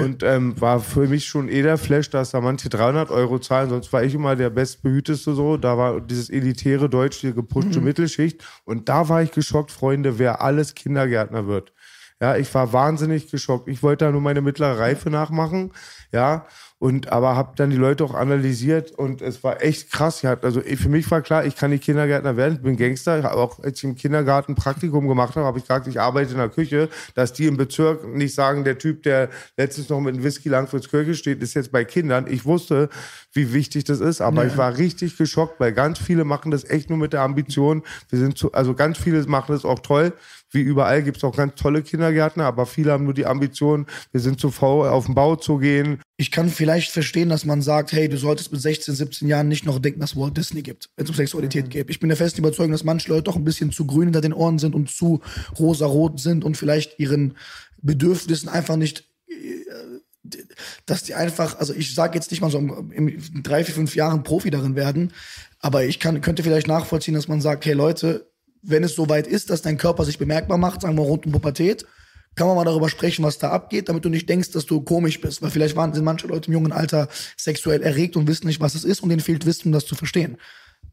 Und 0.00 0.22
ähm, 0.22 0.60
war 0.60 0.80
für 0.80 1.06
mich 1.06 1.26
schon 1.26 1.48
eh 1.48 1.62
der 1.62 1.78
Flash, 1.78 2.10
dass 2.10 2.30
da 2.30 2.40
manche 2.40 2.68
300 2.68 3.10
Euro 3.10 3.38
zahlen, 3.38 3.70
sonst 3.70 3.92
war 3.92 4.02
ich 4.02 4.14
immer 4.14 4.34
der 4.34 4.50
bestbehüteste 4.50 5.34
so. 5.34 5.56
Da 5.56 5.76
war 5.76 6.00
dieses 6.00 6.30
elitäre 6.30 6.88
Deutsch, 6.88 7.20
die 7.20 7.34
gepushte 7.34 7.80
Mittelschicht. 7.80 8.42
Und 8.64 8.88
da 8.88 9.08
war 9.08 9.22
ich 9.22 9.32
geschockt, 9.32 9.70
Freunde, 9.70 10.18
wer 10.18 10.40
alles 10.40 10.74
Kindergärtner 10.74 11.46
wird. 11.46 11.72
Ja, 12.20 12.36
ich 12.36 12.52
war 12.54 12.72
wahnsinnig 12.72 13.30
geschockt. 13.30 13.68
Ich 13.68 13.82
wollte 13.82 14.06
da 14.06 14.10
nur 14.10 14.22
meine 14.22 14.40
mittlere 14.40 14.78
Reife 14.78 15.10
nachmachen, 15.10 15.72
ja, 16.12 16.46
und 16.78 17.10
aber 17.10 17.36
habe 17.36 17.52
dann 17.56 17.70
die 17.70 17.76
Leute 17.76 18.04
auch 18.04 18.14
analysiert 18.14 18.92
und 18.92 19.22
es 19.22 19.42
war 19.42 19.62
echt 19.62 19.90
krass. 19.90 20.20
Ja, 20.20 20.36
also 20.42 20.62
eh, 20.62 20.76
für 20.76 20.90
mich 20.90 21.10
war 21.10 21.22
klar, 21.22 21.46
ich 21.46 21.56
kann 21.56 21.70
nicht 21.70 21.84
Kindergärtner 21.84 22.36
werden. 22.36 22.56
Ich 22.56 22.62
bin 22.62 22.76
Gangster. 22.76 23.18
Ich 23.18 23.24
auch 23.24 23.62
als 23.62 23.78
ich 23.78 23.84
im 23.84 23.96
Kindergarten 23.96 24.54
Praktikum 24.54 25.08
gemacht 25.08 25.36
habe, 25.36 25.46
habe 25.46 25.58
ich 25.58 25.64
gesagt, 25.64 25.86
ich 25.86 25.98
arbeite 25.98 26.32
in 26.32 26.38
der 26.38 26.50
Küche, 26.50 26.90
dass 27.14 27.32
die 27.32 27.46
im 27.46 27.56
Bezirk 27.56 28.06
nicht 28.06 28.34
sagen, 28.34 28.64
der 28.64 28.76
Typ, 28.76 29.02
der 29.04 29.30
letztens 29.56 29.88
noch 29.88 30.00
mit 30.00 30.14
einem 30.14 30.24
Whisky 30.24 30.50
Langfriedskirche 30.50 31.14
steht, 31.14 31.42
ist 31.42 31.54
jetzt 31.54 31.72
bei 31.72 31.84
Kindern. 31.84 32.26
Ich 32.28 32.44
wusste, 32.44 32.90
wie 33.32 33.54
wichtig 33.54 33.84
das 33.84 34.00
ist, 34.00 34.20
aber 34.20 34.46
ich 34.46 34.56
war 34.58 34.76
richtig 34.76 35.16
geschockt, 35.16 35.58
weil 35.58 35.72
ganz 35.72 35.98
viele 35.98 36.24
machen 36.24 36.50
das 36.50 36.64
echt 36.64 36.90
nur 36.90 36.98
mit 36.98 37.14
der 37.14 37.22
Ambition. 37.22 37.84
Wir 38.10 38.18
sind 38.18 38.36
zu, 38.36 38.52
also 38.52 38.74
ganz 38.74 38.98
viele 38.98 39.24
machen 39.26 39.52
das 39.52 39.64
auch 39.64 39.78
toll. 39.78 40.12
Wie 40.50 40.60
überall 40.60 41.02
gibt 41.02 41.16
es 41.18 41.24
auch 41.24 41.36
ganz 41.36 41.54
tolle 41.56 41.82
Kindergärtner, 41.82 42.44
aber 42.44 42.66
viele 42.66 42.92
haben 42.92 43.04
nur 43.04 43.14
die 43.14 43.26
Ambition, 43.26 43.86
wir 44.12 44.20
sind 44.20 44.38
zu 44.38 44.50
faul, 44.50 44.88
auf 44.88 45.06
den 45.06 45.14
Bau 45.14 45.36
zu 45.36 45.58
gehen. 45.58 46.00
Ich 46.16 46.30
kann 46.30 46.48
vielleicht 46.48 46.65
verstehen, 46.90 47.28
dass 47.28 47.44
man 47.44 47.62
sagt, 47.62 47.92
hey, 47.92 48.08
du 48.08 48.16
solltest 48.18 48.52
mit 48.52 48.60
16, 48.60 48.94
17 48.94 49.28
Jahren 49.28 49.48
nicht 49.48 49.64
noch 49.64 49.78
denken, 49.78 50.00
dass 50.00 50.12
es 50.12 50.16
Walt 50.16 50.36
Disney 50.36 50.62
gibt, 50.62 50.90
wenn 50.96 51.04
es 51.04 51.10
um 51.10 51.16
Sexualität 51.16 51.70
geht. 51.70 51.90
Ich 51.90 52.00
bin 52.00 52.08
der 52.08 52.16
festen 52.16 52.40
Überzeugung, 52.40 52.72
dass 52.72 52.84
manche 52.84 53.08
Leute 53.08 53.24
doch 53.24 53.36
ein 53.36 53.44
bisschen 53.44 53.72
zu 53.72 53.86
grün 53.86 54.04
hinter 54.04 54.20
den 54.20 54.32
Ohren 54.32 54.58
sind 54.58 54.74
und 54.74 54.90
zu 54.90 55.20
rosarot 55.58 56.20
sind 56.20 56.44
und 56.44 56.56
vielleicht 56.56 56.98
ihren 56.98 57.36
Bedürfnissen 57.82 58.48
einfach 58.48 58.76
nicht 58.76 59.04
äh, 59.28 59.64
dass 60.86 61.04
die 61.04 61.14
einfach, 61.14 61.58
also 61.58 61.72
ich 61.72 61.94
sage 61.94 62.16
jetzt 62.16 62.30
nicht 62.30 62.40
mal 62.40 62.50
so 62.50 62.58
in 62.58 63.42
drei, 63.42 63.64
vier, 63.64 63.74
fünf 63.74 63.94
Jahren 63.94 64.24
Profi 64.24 64.50
darin 64.50 64.74
werden, 64.74 65.12
aber 65.60 65.84
ich 65.84 66.00
kann, 66.00 66.20
könnte 66.20 66.42
vielleicht 66.42 66.66
nachvollziehen, 66.66 67.14
dass 67.14 67.28
man 67.28 67.40
sagt, 67.40 67.64
hey 67.64 67.74
Leute, 67.74 68.30
wenn 68.62 68.82
es 68.82 68.94
soweit 68.94 69.26
ist, 69.26 69.50
dass 69.50 69.62
dein 69.62 69.78
Körper 69.78 70.04
sich 70.04 70.18
bemerkbar 70.18 70.58
macht, 70.58 70.80
sagen 70.80 70.96
wir 70.96 71.02
rund 71.02 71.26
um 71.26 71.32
Pubertät, 71.32 71.86
kann 72.36 72.46
man 72.46 72.56
mal 72.56 72.64
darüber 72.64 72.88
sprechen, 72.88 73.24
was 73.24 73.38
da 73.38 73.50
abgeht, 73.50 73.88
damit 73.88 74.04
du 74.04 74.10
nicht 74.10 74.28
denkst, 74.28 74.50
dass 74.52 74.66
du 74.66 74.82
komisch 74.82 75.20
bist. 75.20 75.42
Weil 75.42 75.50
vielleicht 75.50 75.74
waren, 75.74 75.94
sind 75.94 76.04
manche 76.04 76.26
Leute 76.26 76.48
im 76.48 76.52
jungen 76.52 76.72
Alter 76.72 77.08
sexuell 77.36 77.82
erregt 77.82 78.16
und 78.16 78.28
wissen 78.28 78.46
nicht, 78.46 78.60
was 78.60 78.74
es 78.74 78.84
ist 78.84 79.00
und 79.00 79.08
denen 79.08 79.22
fehlt 79.22 79.46
Wissen, 79.46 79.68
um 79.68 79.72
das 79.72 79.86
zu 79.86 79.94
verstehen. 79.94 80.36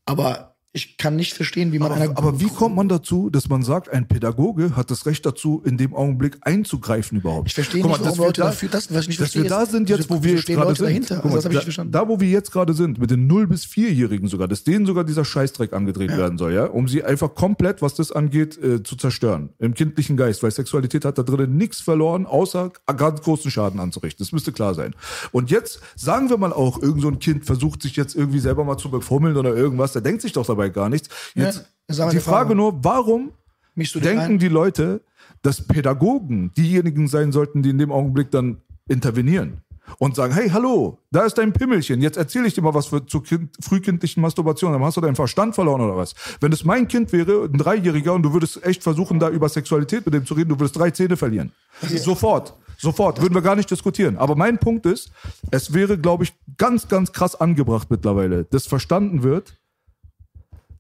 Aber 0.06 0.53
ich 0.76 0.98
kann 0.98 1.16
nicht 1.16 1.34
verstehen, 1.34 1.72
wie 1.72 1.78
man 1.78 1.92
einer 1.92 2.10
Aber, 2.10 2.18
aber 2.30 2.40
wie 2.40 2.48
kommt 2.50 2.76
man 2.76 2.90
dazu, 2.90 3.30
dass 3.30 3.48
man 3.48 3.62
sagt, 3.62 3.90
ein 3.90 4.08
Pädagoge 4.08 4.76
hat 4.76 4.90
das 4.90 5.06
Recht 5.06 5.24
dazu, 5.24 5.62
in 5.64 5.78
dem 5.78 5.94
Augenblick 5.94 6.38
einzugreifen 6.42 7.20
überhaupt? 7.20 7.48
Ich 7.50 7.54
verstehe 7.54 7.82
Guck 7.84 7.92
nicht, 7.92 8.00
mal, 8.00 8.06
warum 8.06 8.18
dass 8.18 8.26
Leute 8.26 8.42
da, 8.42 8.48
dafür- 8.48 8.70
das, 8.70 8.92
was 8.92 9.04
ich 9.04 9.08
nicht 9.10 9.20
dass 9.22 9.32
verstehe, 9.32 9.44
wir 9.44 9.50
da 9.52 9.66
sind 9.68 9.88
jetzt, 9.88 10.10
wo 10.10 10.24
wir 10.24 10.34
jetzt 10.34 10.48
gerade 10.48 10.74
sind. 10.76 10.86
dahinter? 10.86 11.16
Guck 11.22 11.32
Also 11.32 11.48
mal, 11.50 11.54
das 11.64 11.76
da, 11.76 11.84
da, 11.86 12.08
wo 12.10 12.20
wir 12.20 12.28
jetzt 12.28 12.52
gerade 12.52 12.74
sind, 12.74 12.98
mit 12.98 13.12
den 13.12 13.30
0- 13.32 13.46
bis 13.48 13.66
4-Jährigen 13.66 14.28
sogar, 14.28 14.48
dass 14.48 14.64
denen 14.64 14.88
sogar 14.88 15.04
dieser 15.04 15.24
Scheißdreck 15.26 15.74
angedreht 15.74 16.10
werden 16.18 16.40
soll, 16.40 16.54
ja, 16.54 16.66
um 16.66 16.88
sie 16.88 17.04
einfach 17.04 17.36
komplett, 17.36 17.84
was 17.84 17.94
das 17.94 18.12
angeht, 18.12 18.58
äh, 18.58 18.82
zu 18.82 18.96
zerstören. 18.96 19.50
Im 19.60 19.76
kindlichen 19.76 20.18
Geist, 20.18 20.42
weil 20.42 20.50
Sexualität 20.50 21.06
hat 21.06 21.20
da 21.20 21.24
drinnen 21.24 21.56
nichts 21.56 21.82
verloren, 21.82 22.26
außer 22.26 22.72
ganz 22.98 23.22
großen 23.22 23.52
Schaden 23.52 23.80
anzurichten. 23.80 24.24
Das 24.26 24.32
müsste 24.32 24.52
klar 24.52 24.74
sein. 24.74 24.96
Und 25.32 25.52
jetzt 25.52 25.82
sagen 25.96 26.32
wir 26.32 26.38
mal 26.38 26.52
auch, 26.52 26.82
irgend 26.82 27.04
so 27.04 27.10
ein 27.10 27.20
Kind 27.20 27.46
versucht 27.46 27.84
sich 27.84 27.96
jetzt 27.96 28.16
irgendwie 28.16 28.40
selber 28.40 28.64
mal 28.64 28.78
zu 28.78 28.90
befummeln 28.90 29.38
oder 29.38 29.56
irgendwas, 29.56 29.94
der 29.94 30.02
denkt 30.02 30.22
sich 30.24 30.32
doch 30.34 30.46
dabei 30.48 30.63
gar 30.70 30.90
nichts. 30.90 31.10
Jetzt 31.36 31.66
Ja, 31.90 32.10
die 32.10 32.20
Frage. 32.20 32.22
Frage 32.22 32.56
nur, 32.56 32.84
warum 32.84 33.32
denken 33.76 34.40
die 34.40 34.48
Leute, 34.48 35.02
dass 35.42 35.66
Pädagogen 35.66 36.52
diejenigen 36.56 37.08
sein 37.08 37.32
sollten, 37.32 37.62
die 37.62 37.70
in 37.70 37.78
dem 37.78 37.92
Augenblick 37.92 38.32
dann 38.32 38.62
intervenieren 38.88 39.64
und 40.00 40.16
sagen, 40.16 40.34
hey, 40.34 40.50
hallo, 40.50 41.00
da 41.12 41.24
ist 41.24 41.38
dein 41.38 41.54
Pimmelchen, 41.54 42.02
jetzt 42.02 42.18
erzähle 42.18 42.48
ich 42.48 42.54
dir 42.54 42.62
mal 42.62 42.74
was 42.74 42.88
für, 42.88 43.06
zu 43.06 43.22
kind, 43.22 43.56
frühkindlichen 43.62 44.22
Masturbationen, 44.22 44.80
dann 44.80 44.86
hast 44.86 44.98
du 44.98 45.02
deinen 45.02 45.16
Verstand 45.16 45.56
verloren 45.56 45.82
oder 45.82 45.98
was. 45.98 46.16
Wenn 46.40 46.52
es 46.52 46.64
mein 46.64 46.88
Kind 46.88 47.12
wäre, 47.12 47.46
ein 47.46 47.58
Dreijähriger, 47.58 48.14
und 48.14 48.24
du 48.24 48.34
würdest 48.34 48.64
echt 48.64 48.84
versuchen, 48.84 49.20
da 49.20 49.30
über 49.30 49.50
Sexualität 49.50 50.06
mit 50.06 50.14
dem 50.14 50.26
zu 50.26 50.34
reden, 50.34 50.50
du 50.50 50.60
würdest 50.60 50.78
drei 50.78 50.92
Zähne 50.92 51.18
verlieren. 51.18 51.52
Sofort. 51.82 52.56
Sofort, 52.78 53.22
würden 53.22 53.34
wir 53.34 53.42
gar 53.42 53.56
nicht 53.56 53.70
diskutieren. 53.70 54.18
Aber 54.18 54.36
mein 54.36 54.58
Punkt 54.58 54.86
ist, 54.86 55.12
es 55.52 55.74
wäre, 55.74 55.98
glaube 55.98 56.26
ich, 56.26 56.34
ganz, 56.58 56.88
ganz 56.88 57.14
krass 57.14 57.40
angebracht 57.40 57.90
mittlerweile, 57.90 58.46
dass 58.46 58.68
verstanden 58.68 59.24
wird, 59.24 59.58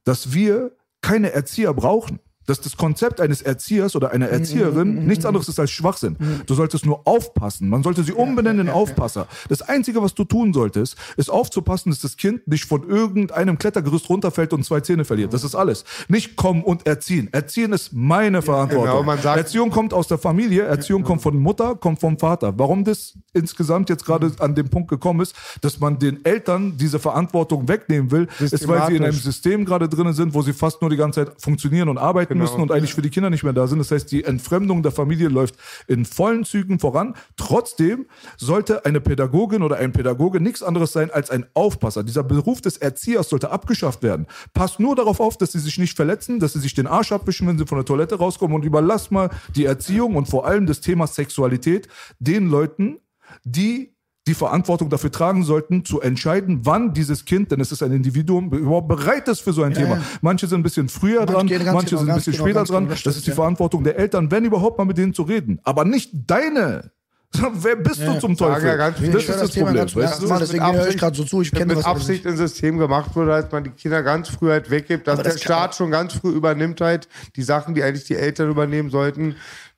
dass 0.04 0.34
wir 0.34 0.76
keine 1.02 1.32
Erzieher 1.32 1.74
brauchen. 1.74 2.20
Dass 2.46 2.60
das 2.62 2.76
Konzept 2.78 3.22
eines 3.22 3.42
Erziehers 3.42 3.96
oder 3.96 4.12
einer 4.12 4.28
Erzieherin 4.28 5.06
nichts 5.06 5.26
anderes 5.26 5.48
ist 5.48 5.60
als 5.60 5.72
Schwachsinn. 5.72 6.18
Du 6.46 6.54
solltest 6.56 6.86
nur 6.86 7.08
aufpassen. 7.08 7.70
Man 7.70 7.84
sollte 7.84 8.04
sie 8.04 8.12
umbenennen 8.14 8.68
in 8.68 8.74
Aufpasser. 8.74 9.28
Das 9.50 9.62
Einzige, 9.62 10.02
was 10.02 10.14
du 10.14 10.24
tun 10.26 10.54
solltest, 10.54 10.96
ist 11.18 11.30
aufzupassen, 11.30 11.90
dass 11.92 12.02
das 12.02 12.18
Kind 12.18 12.48
nicht 12.48 12.66
von 12.66 12.88
irgendeinem 12.88 13.58
Klettergerüst 13.58 14.10
runterfällt 14.10 14.52
und 14.54 14.66
zwei 14.66 14.82
Zähne 14.82 15.06
verliert. 15.06 15.34
Das 15.34 15.44
ist 15.44 15.56
alles. 15.56 15.86
Nicht 16.10 16.36
kommen 16.36 16.64
und 16.64 16.86
erziehen. 16.86 17.30
Erziehen 17.32 17.72
ist 17.74 17.94
meine 17.94 18.42
Verantwortung. 18.42 19.02
genau, 19.06 19.18
sagt- 19.22 19.38
Erziehung 19.38 19.70
kommt 19.70 19.94
aus 19.94 20.08
der 20.08 20.18
Familie, 20.18 20.64
Erziehung 20.64 21.04
kommt 21.04 21.22
von 21.22 21.38
Mutter, 21.38 21.76
kommt 21.76 22.00
vom 22.02 22.18
Vater. 22.20 22.54
Warum 22.58 22.84
das 22.84 23.14
insgesamt 23.34 23.90
jetzt 23.90 24.06
gerade 24.06 24.32
an 24.40 24.54
dem 24.56 24.70
Punkt 24.70 24.90
gekommen 24.90 25.22
ist, 25.22 25.34
dass 25.62 25.80
man 25.80 25.98
den 26.00 26.24
Eltern 26.26 26.78
diese 26.78 27.00
Verantwortung 27.00 27.68
wegnehmen 27.68 28.12
will, 28.12 28.28
ist, 28.40 28.68
weil 28.68 28.86
sie 28.88 28.96
in 28.98 29.04
einem. 29.04 29.14
System 29.14 29.64
gerade 29.66 29.88
drin 29.88 30.12
sind, 30.14 30.34
wo 30.34 30.42
sie 30.42 30.54
fast 30.54 30.82
nur 30.82 30.90
die 30.90 30.98
ganze 30.98 31.26
Zeit 31.26 31.36
funktionieren 31.42 31.88
und 31.90 31.98
arbeiten 31.98 32.33
Genau. 32.34 32.44
müssen 32.44 32.62
und 32.62 32.72
eigentlich 32.72 32.94
für 32.94 33.02
die 33.02 33.10
Kinder 33.10 33.30
nicht 33.30 33.44
mehr 33.44 33.54
da 33.54 33.68
sind. 33.68 33.80
Das 33.80 33.92
heißt, 33.92 34.12
die 34.12 34.24
Entfremdung 34.24 34.84
der 34.84 34.92
Familie 34.92 35.30
läuft 35.30 35.56
in 35.88 36.06
vollen 36.06 36.46
Zügen 36.46 36.80
voran. 36.80 37.16
Trotzdem 37.38 38.06
sollte 38.38 38.86
eine 38.86 39.02
Pädagogin 39.02 39.64
oder 39.64 39.78
ein 39.78 39.92
Pädagoge 39.92 40.40
nichts 40.40 40.64
anderes 40.64 40.92
sein 40.94 41.12
als 41.12 41.30
ein 41.30 41.46
Aufpasser. 41.54 42.04
Dieser 42.04 42.24
Beruf 42.24 42.62
des 42.62 42.78
Erziehers 42.78 43.30
sollte 43.30 43.52
abgeschafft 43.52 44.04
werden. 44.04 44.28
Passt 44.54 44.80
nur 44.80 44.96
darauf 44.96 45.20
auf, 45.20 45.38
dass 45.38 45.52
sie 45.52 45.60
sich 45.60 45.78
nicht 45.78 45.96
verletzen, 45.96 46.40
dass 46.40 46.54
sie 46.54 46.60
sich 46.60 46.74
den 46.74 46.88
Arsch 46.88 47.12
abwischen, 47.12 47.48
wenn 47.48 47.58
sie 47.58 47.66
von 47.66 47.78
der 47.78 47.86
Toilette 47.86 48.16
rauskommen 48.16 48.56
und 48.56 48.66
überlasst 48.66 49.12
mal 49.12 49.30
die 49.56 49.66
Erziehung 49.66 50.16
und 50.16 50.28
vor 50.28 50.46
allem 50.46 50.66
das 50.66 50.82
Thema 50.82 51.08
Sexualität 51.08 51.88
den 52.20 52.48
Leuten, 52.48 53.00
die 53.44 53.93
die 54.28 54.34
Verantwortung 54.34 54.90
dafür 54.90 55.12
tragen 55.12 55.44
sollten, 55.44 55.84
zu 55.84 56.00
entscheiden, 56.00 56.62
wann 56.64 56.94
dieses 56.94 57.26
Kind, 57.26 57.52
denn 57.52 57.60
es 57.60 57.72
ist 57.74 57.84
ein 57.84 57.92
Individuum, 57.92 58.52
überhaupt 58.54 58.88
bereit 58.88 59.28
ist 59.28 59.42
für 59.42 59.52
so 59.52 59.64
ein 59.64 59.74
Ja, 59.74 59.80
Thema. 59.80 59.96
ja. 59.98 60.02
Manche 60.22 60.48
sind 60.48 60.62
ein 60.62 60.64
bisschen 60.64 60.88
früher 60.88 61.26
Manche 61.26 61.58
dran, 61.60 61.74
manche 61.74 61.90
genau, 61.90 62.00
sind 62.02 62.10
ein 62.10 62.16
bisschen 62.16 62.34
genau, 62.34 62.44
später 62.46 62.64
dran. 62.64 62.84
genau, 62.86 62.94
das 62.94 63.04
das 63.04 63.16
ist 63.18 63.26
die 63.26 63.32
ja. 63.32 63.36
Verantwortung 63.36 63.84
der 63.84 63.98
Eltern, 64.00 64.32
wenn 64.32 64.46
überhaupt 64.46 64.78
mal 64.78 64.86
mit 64.86 64.98
denen 64.98 65.14
zu 65.14 65.24
reden. 65.24 65.60
Aber 65.64 65.84
nicht 65.84 66.12
deine. 66.28 66.92
Wer 67.54 67.76
bist 67.78 68.00
du 68.00 68.20
zum 68.20 68.38
Teufel? 68.38 68.64
ja 68.68 68.76
ganz 68.76 68.98
viele. 69.00 69.12
das 69.14 69.24
ist 69.24 69.30
das 69.30 69.42
das 69.42 69.52
Thema 69.52 69.66
Problem. 69.74 69.84
Weißt 69.96 70.22
du? 70.22 70.28
Mal, 70.28 70.40
Das 70.40 70.50
deswegen 70.50 70.66
mit 70.68 70.74
höre 70.76 70.80
ich 70.82 70.86
Absicht- 70.86 71.00
gerade 71.00 71.18
so 71.18 71.24
zu. 71.24 71.42
Ich 71.42 71.52
kenne 71.52 71.66
mit 71.66 71.78
was 71.78 71.86
Absicht 71.86 72.28
ein 72.28 72.38
System 72.38 72.78
gemacht 72.78 73.16
wurde, 73.16 73.32
dass 73.32 73.52
man 73.52 73.64
die 73.64 73.72
Kinder 73.72 74.04
ganz 74.04 74.30
früh 74.30 74.50
halt 74.52 74.70
weggibt, 74.70 75.08
dass 75.08 75.16
der 75.16 75.24
das 75.26 75.34
kann- 75.36 75.42
Staat 75.42 75.76
schon 75.76 75.90
ganz 75.92 76.14
früh 76.14 76.30
übernimmt 76.30 76.80
halt 76.80 77.10
die 77.36 77.42
Sachen, 77.44 77.74
die 77.74 77.82
eigentlich 77.84 78.06
die 78.06 78.16
Eltern 78.16 78.50
übernehmen 78.52 78.90
sollten. 78.92 79.36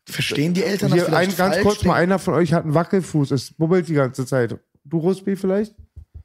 Verstehen 0.07 0.53
die 0.53 0.63
Eltern 0.63 0.91
das 0.91 1.07
Hier 1.07 1.17
ein, 1.17 1.35
ganz 1.35 1.61
kurz 1.61 1.83
mal, 1.83 1.95
einer 1.95 2.19
von 2.19 2.35
euch 2.35 2.53
hat 2.53 2.63
einen 2.63 2.73
Wackelfuß, 2.73 3.31
es 3.31 3.51
bubbelt 3.51 3.87
die 3.87 3.95
ganze 3.95 4.25
Zeit. 4.25 4.57
Du 4.83 4.99
Rosby 4.99 5.35
vielleicht? 5.35 5.75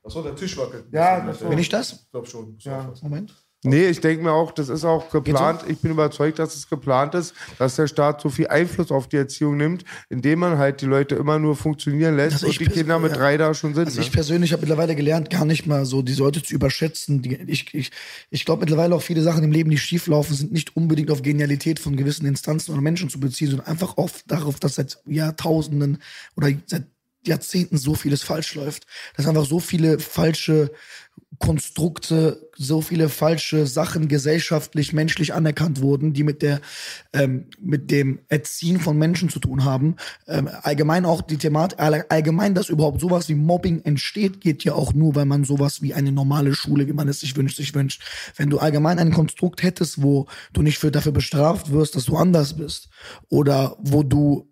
Achso, 0.02 0.22
der 0.22 0.34
Tisch 0.34 0.56
wackelt. 0.56 0.84
Ja, 0.92 1.20
das 1.20 1.38
Bin 1.38 1.58
ich 1.58 1.68
das? 1.68 1.92
Ich 1.92 2.10
glaube 2.10 2.26
schon. 2.26 2.58
Moment. 3.02 3.34
Nee, 3.62 3.88
ich 3.88 4.00
denke 4.00 4.24
mir 4.24 4.32
auch, 4.32 4.52
das 4.52 4.70
ist 4.70 4.84
auch 4.84 5.10
geplant. 5.10 5.64
Ich 5.68 5.78
bin 5.78 5.90
überzeugt, 5.90 6.38
dass 6.38 6.54
es 6.54 6.68
geplant 6.68 7.14
ist, 7.14 7.34
dass 7.58 7.76
der 7.76 7.88
Staat 7.88 8.22
so 8.22 8.30
viel 8.30 8.48
Einfluss 8.48 8.90
auf 8.90 9.06
die 9.06 9.16
Erziehung 9.16 9.58
nimmt, 9.58 9.84
indem 10.08 10.38
man 10.38 10.56
halt 10.56 10.80
die 10.80 10.86
Leute 10.86 11.14
immer 11.16 11.38
nur 11.38 11.56
funktionieren 11.56 12.16
lässt 12.16 12.34
Also 12.34 12.46
und 12.46 12.52
ich 12.52 12.58
die 12.58 12.66
Kinder 12.66 12.98
mit 12.98 13.14
drei 13.14 13.36
da 13.36 13.52
schon 13.52 13.74
sind. 13.74 13.86
Also 13.86 14.00
ich 14.00 14.06
ne? 14.06 14.12
persönlich 14.12 14.52
habe 14.52 14.62
mittlerweile 14.62 14.96
gelernt, 14.96 15.28
gar 15.28 15.44
nicht 15.44 15.66
mal 15.66 15.84
so 15.84 16.00
die 16.00 16.14
Leute 16.14 16.42
zu 16.42 16.54
überschätzen. 16.54 17.22
Ich 17.48 17.74
ich, 17.74 17.90
ich 18.30 18.44
glaube 18.46 18.60
mittlerweile 18.60 18.94
auch 18.94 19.02
viele 19.02 19.22
Sachen 19.22 19.44
im 19.44 19.52
Leben, 19.52 19.68
die 19.68 19.78
schieflaufen, 19.78 20.34
sind 20.34 20.52
nicht 20.52 20.74
unbedingt 20.74 21.10
auf 21.10 21.20
Genialität 21.20 21.80
von 21.80 21.96
gewissen 21.96 22.24
Instanzen 22.24 22.72
oder 22.72 22.80
Menschen 22.80 23.10
zu 23.10 23.20
beziehen, 23.20 23.50
sondern 23.50 23.66
einfach 23.66 23.98
auf, 23.98 24.22
darauf, 24.26 24.58
dass 24.58 24.76
seit 24.76 25.02
Jahrtausenden 25.06 25.98
oder 26.34 26.48
seit 26.64 26.84
Jahrzehnten 27.26 27.76
so 27.76 27.94
vieles 27.94 28.22
falsch 28.22 28.54
läuft. 28.54 28.86
Dass 29.16 29.26
einfach 29.26 29.44
so 29.44 29.60
viele 29.60 29.98
falsche 29.98 30.70
Konstrukte, 31.40 32.50
so 32.54 32.82
viele 32.82 33.08
falsche 33.08 33.66
Sachen 33.66 34.08
gesellschaftlich, 34.08 34.92
menschlich 34.92 35.32
anerkannt 35.32 35.80
wurden, 35.80 36.12
die 36.12 36.22
mit 36.22 36.42
der, 36.42 36.60
ähm, 37.14 37.46
mit 37.58 37.90
dem 37.90 38.20
Erziehen 38.28 38.78
von 38.78 38.98
Menschen 38.98 39.30
zu 39.30 39.40
tun 39.40 39.64
haben. 39.64 39.96
Ähm, 40.28 40.48
allgemein 40.62 41.06
auch 41.06 41.22
die 41.22 41.38
Thematik, 41.38 41.80
all- 41.80 42.04
allgemein, 42.10 42.54
dass 42.54 42.68
überhaupt 42.68 43.00
sowas 43.00 43.30
wie 43.30 43.34
Mobbing 43.34 43.80
entsteht, 43.84 44.42
geht 44.42 44.64
ja 44.64 44.74
auch 44.74 44.92
nur, 44.92 45.14
weil 45.14 45.24
man 45.24 45.44
sowas 45.44 45.80
wie 45.80 45.94
eine 45.94 46.12
normale 46.12 46.54
Schule, 46.54 46.86
wie 46.86 46.92
man 46.92 47.08
es 47.08 47.20
sich 47.20 47.34
wünscht, 47.36 47.56
sich 47.56 47.74
wünscht. 47.74 48.02
Wenn 48.36 48.50
du 48.50 48.58
allgemein 48.58 48.98
ein 48.98 49.10
Konstrukt 49.12 49.62
hättest, 49.62 50.02
wo 50.02 50.26
du 50.52 50.60
nicht 50.60 50.78
für, 50.78 50.90
dafür 50.90 51.12
bestraft 51.12 51.72
wirst, 51.72 51.96
dass 51.96 52.04
du 52.04 52.16
anders 52.16 52.58
bist, 52.58 52.90
oder 53.30 53.76
wo 53.80 54.02
du 54.02 54.49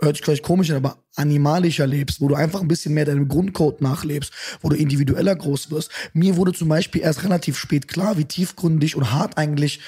hört 0.00 0.16
sich 0.16 0.24
gleich 0.24 0.42
komisch 0.42 0.70
an, 0.70 0.76
aber 0.76 1.02
animalischer 1.16 1.86
lebst, 1.86 2.20
wo 2.20 2.28
du 2.28 2.34
einfach 2.34 2.60
ein 2.60 2.68
bisschen 2.68 2.94
mehr 2.94 3.04
deinem 3.04 3.28
Grundcode 3.28 3.80
nachlebst, 3.80 4.32
wo 4.60 4.68
du 4.68 4.76
individueller 4.76 5.36
groß 5.36 5.70
wirst. 5.70 5.90
Mir 6.12 6.36
wurde 6.36 6.52
zum 6.52 6.68
Beispiel 6.68 7.02
erst 7.02 7.24
relativ 7.24 7.58
spät 7.58 7.88
klar, 7.88 8.16
wie 8.18 8.24
tiefgründig 8.24 8.96
und 8.96 9.12
hart 9.12 9.38
eigentlich 9.38 9.80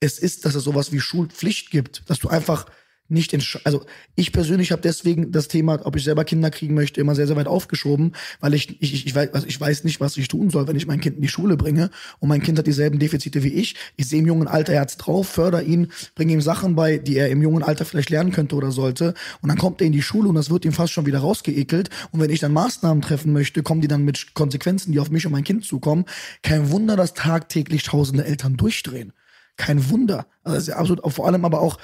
es 0.00 0.18
ist, 0.18 0.44
dass 0.44 0.54
es 0.54 0.64
sowas 0.64 0.92
wie 0.92 1.00
Schulpflicht 1.00 1.70
gibt, 1.70 2.08
dass 2.10 2.18
du 2.18 2.28
einfach 2.28 2.66
nicht 3.14 3.32
entsch 3.32 3.58
also 3.64 3.84
ich 4.14 4.32
persönlich 4.32 4.72
habe 4.72 4.82
deswegen 4.82 5.32
das 5.32 5.48
Thema, 5.48 5.80
ob 5.84 5.96
ich 5.96 6.04
selber 6.04 6.24
Kinder 6.24 6.50
kriegen 6.50 6.74
möchte, 6.74 7.00
immer 7.00 7.14
sehr 7.14 7.26
sehr 7.26 7.36
weit 7.36 7.46
aufgeschoben, 7.46 8.12
weil 8.40 8.54
ich 8.54 8.82
ich, 8.82 9.06
ich, 9.06 9.14
weiß 9.14 9.32
also 9.32 9.46
ich 9.46 9.60
weiß 9.60 9.84
nicht, 9.84 10.00
was 10.00 10.16
ich 10.16 10.28
tun 10.28 10.50
soll, 10.50 10.68
wenn 10.68 10.76
ich 10.76 10.86
mein 10.86 11.00
Kind 11.00 11.16
in 11.16 11.22
die 11.22 11.28
Schule 11.28 11.56
bringe 11.56 11.90
und 12.20 12.28
mein 12.28 12.42
Kind 12.42 12.58
hat 12.58 12.66
dieselben 12.66 12.98
Defizite 12.98 13.42
wie 13.42 13.54
ich. 13.54 13.76
Ich 13.96 14.06
sehe 14.06 14.20
im 14.20 14.26
jungen 14.26 14.48
Alter 14.48 14.74
er 14.74 14.82
hat's 14.82 14.96
drauf, 14.96 15.28
förder 15.28 15.62
ihn, 15.62 15.88
bringe 16.14 16.32
ihm 16.32 16.40
Sachen 16.40 16.74
bei, 16.74 16.98
die 16.98 17.16
er 17.16 17.28
im 17.30 17.40
jungen 17.40 17.62
Alter 17.62 17.84
vielleicht 17.84 18.10
lernen 18.10 18.32
könnte 18.32 18.56
oder 18.56 18.70
sollte 18.70 19.14
und 19.40 19.48
dann 19.48 19.58
kommt 19.58 19.80
er 19.80 19.86
in 19.86 19.92
die 19.92 20.02
Schule 20.02 20.28
und 20.28 20.34
das 20.34 20.50
wird 20.50 20.64
ihm 20.64 20.72
fast 20.72 20.92
schon 20.92 21.06
wieder 21.06 21.20
rausgeekelt 21.20 21.90
und 22.10 22.20
wenn 22.20 22.30
ich 22.30 22.40
dann 22.40 22.52
Maßnahmen 22.52 23.02
treffen 23.02 23.32
möchte, 23.32 23.62
kommen 23.62 23.80
die 23.80 23.88
dann 23.88 24.04
mit 24.04 24.34
Konsequenzen, 24.34 24.92
die 24.92 25.00
auf 25.00 25.10
mich 25.10 25.24
und 25.26 25.32
mein 25.32 25.44
Kind 25.44 25.64
zukommen. 25.64 26.04
Kein 26.42 26.70
Wunder, 26.70 26.96
dass 26.96 27.14
tagtäglich 27.14 27.84
tausende 27.84 28.24
Eltern 28.24 28.56
durchdrehen. 28.56 29.12
Kein 29.56 29.88
Wunder. 29.90 30.26
Also 30.42 30.56
das 30.56 30.62
ist 30.64 30.68
ja 30.68 30.76
absolut, 30.76 31.12
vor 31.12 31.26
allem 31.26 31.44
aber 31.44 31.60
auch 31.60 31.78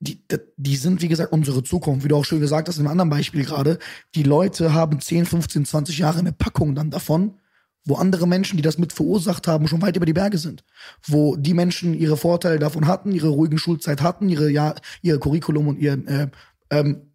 die, 0.00 0.22
die- 0.56 0.76
sind, 0.76 1.02
wie 1.02 1.08
gesagt, 1.08 1.32
unsere 1.32 1.62
Zukunft. 1.62 2.04
Wie 2.04 2.08
du 2.08 2.16
auch 2.16 2.24
schön 2.24 2.40
gesagt 2.40 2.68
hast 2.68 2.76
in 2.78 2.82
einem 2.82 2.92
anderen 2.92 3.10
Beispiel 3.10 3.44
gerade. 3.44 3.78
Die 4.14 4.22
Leute 4.22 4.72
haben 4.72 5.00
10, 5.00 5.26
15, 5.26 5.64
20 5.64 5.98
Jahre 5.98 6.20
eine 6.20 6.32
Packung 6.32 6.74
dann 6.74 6.90
davon, 6.90 7.38
wo 7.84 7.96
andere 7.96 8.28
Menschen, 8.28 8.56
die 8.56 8.62
das 8.62 8.78
mit 8.78 8.92
verursacht 8.92 9.48
haben, 9.48 9.66
schon 9.66 9.82
weit 9.82 9.96
über 9.96 10.06
die 10.06 10.12
Berge 10.12 10.38
sind. 10.38 10.62
Wo 11.06 11.36
die 11.36 11.54
Menschen 11.54 11.94
ihre 11.94 12.16
Vorteile 12.16 12.58
davon 12.58 12.86
hatten, 12.86 13.12
ihre 13.12 13.28
ruhigen 13.28 13.58
Schulzeit 13.58 14.02
hatten, 14.02 14.28
ihre, 14.28 14.50
ja, 14.50 14.74
ihr 15.02 15.18
Curriculum 15.18 15.68
und 15.68 15.78
ihren 15.78 16.06
äh, 16.06 16.28
ähm, 16.70 17.12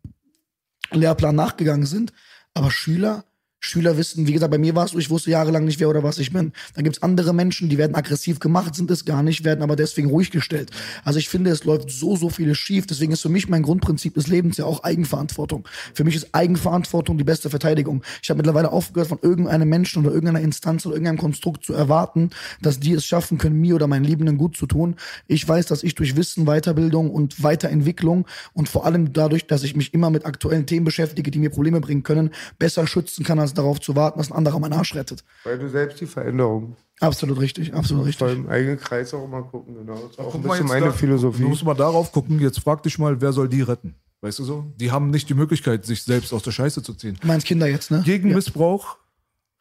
Lehrplan 0.91 1.35
nachgegangen 1.35 1.85
sind. 1.85 2.11
Aber 2.53 2.69
Schüler, 2.71 3.25
Schüler 3.65 3.97
wissen, 3.97 4.27
wie 4.27 4.33
gesagt, 4.33 4.51
bei 4.51 4.57
mir 4.57 4.75
war 4.75 4.85
es 4.85 4.91
so, 4.91 4.99
ich 4.99 5.09
wusste 5.09 5.31
jahrelang 5.31 5.63
nicht, 5.63 5.79
wer 5.79 5.87
oder 5.87 6.03
was 6.03 6.17
ich 6.17 6.33
bin. 6.33 6.51
Dann 6.75 6.83
gibt's 6.83 7.01
andere 7.01 7.33
Menschen, 7.33 7.69
die 7.69 7.77
werden 7.77 7.95
aggressiv 7.95 8.39
gemacht, 8.39 8.75
sind 8.75 8.91
es 8.91 9.05
gar 9.05 9.23
nicht, 9.23 9.45
werden 9.45 9.61
aber 9.61 9.77
deswegen 9.77 10.09
ruhig 10.09 10.31
gestellt. 10.31 10.69
Also 11.05 11.17
ich 11.17 11.29
finde, 11.29 11.49
es 11.49 11.63
läuft 11.63 11.89
so, 11.89 12.17
so 12.17 12.29
vieles 12.29 12.57
schief. 12.57 12.85
Deswegen 12.87 13.13
ist 13.13 13.21
für 13.21 13.29
mich 13.29 13.47
mein 13.47 13.63
Grundprinzip 13.63 14.15
des 14.15 14.27
Lebens 14.27 14.57
ja 14.57 14.65
auch 14.65 14.83
Eigenverantwortung. 14.83 15.65
Für 15.93 16.03
mich 16.03 16.15
ist 16.15 16.27
Eigenverantwortung 16.33 17.17
die 17.17 17.23
beste 17.23 17.49
Verteidigung. 17.49 18.03
Ich 18.21 18.29
habe 18.29 18.37
mittlerweile 18.37 18.71
aufgehört, 18.71 19.07
von 19.07 19.19
irgendeinem 19.21 19.69
Menschen 19.69 20.05
oder 20.05 20.13
irgendeiner 20.13 20.41
Instanz 20.41 20.85
oder 20.85 20.95
irgendeinem 20.95 21.19
Konstrukt 21.19 21.63
zu 21.63 21.73
erwarten, 21.73 22.31
dass 22.61 22.81
die 22.81 22.91
es 22.91 23.05
schaffen 23.05 23.37
können, 23.37 23.61
mir 23.61 23.75
oder 23.75 23.87
meinen 23.87 24.03
Liebenden 24.03 24.37
gut 24.37 24.57
zu 24.57 24.67
tun. 24.67 24.95
Ich 25.27 25.47
weiß, 25.47 25.67
dass 25.67 25.83
ich 25.83 25.95
durch 25.95 26.17
Wissen, 26.17 26.45
Weiterbildung 26.45 27.11
und 27.11 27.41
Weiterentwicklung 27.41 28.27
und 28.51 28.67
vor 28.67 28.85
allem 28.85 29.13
dadurch, 29.13 29.47
dass 29.47 29.63
ich 29.63 29.77
mich 29.77 29.93
immer 29.93 30.09
mit 30.09 30.25
aktuellen 30.25 30.65
Themen 30.65 30.83
beschäftige, 30.83 31.31
die 31.31 31.39
mir 31.39 31.49
Probleme 31.49 31.79
bringen 31.79 32.03
können, 32.03 32.31
besser 32.59 32.85
schützen 32.87 33.23
kann, 33.23 33.39
als 33.39 33.52
darauf 33.57 33.79
zu 33.79 33.95
warten, 33.95 34.19
dass 34.19 34.31
ein 34.31 34.37
anderer 34.37 34.59
meinen 34.59 34.73
Arsch 34.73 34.95
rettet. 34.95 35.23
Weil 35.43 35.59
du 35.59 35.69
selbst 35.69 36.01
die 36.01 36.05
Veränderung 36.05 36.75
Absolut 36.99 37.39
richtig, 37.39 37.73
absolut 37.73 38.15
vor 38.15 38.27
richtig. 38.27 38.45
im 38.45 38.49
eigenen 38.49 38.79
Kreis 38.79 39.13
auch 39.13 39.25
immer 39.25 39.43
gucken, 39.43 39.75
genau. 39.75 39.95
Das 39.95 40.11
ist 40.11 40.19
auch 40.19 40.35
ein 40.35 40.41
Guck 40.41 40.51
bisschen 40.51 40.67
meine 40.67 40.85
da, 40.85 40.91
Philosophie. 40.91 41.41
Du 41.41 41.49
musst 41.49 41.65
mal 41.65 41.73
darauf 41.73 42.11
gucken, 42.11 42.39
jetzt 42.39 42.59
frag 42.59 42.81
dich 42.83 42.97
mal, 42.97 43.19
wer 43.19 43.33
soll 43.33 43.49
die 43.49 43.61
retten? 43.61 43.95
Weißt 44.21 44.39
du 44.39 44.45
so? 44.45 44.71
Die 44.77 44.91
haben 44.91 45.09
nicht 45.09 45.27
die 45.27 45.33
Möglichkeit, 45.33 45.85
sich 45.85 46.03
selbst 46.03 46.33
aus 46.33 46.43
der 46.43 46.51
Scheiße 46.51 46.81
zu 46.81 46.93
ziehen. 46.93 47.17
Du 47.19 47.27
meinst 47.27 47.45
Kinder 47.45 47.67
jetzt, 47.67 47.91
ne? 47.91 48.03
Gegen 48.05 48.29
ja. 48.29 48.35
Missbrauch, 48.35 48.97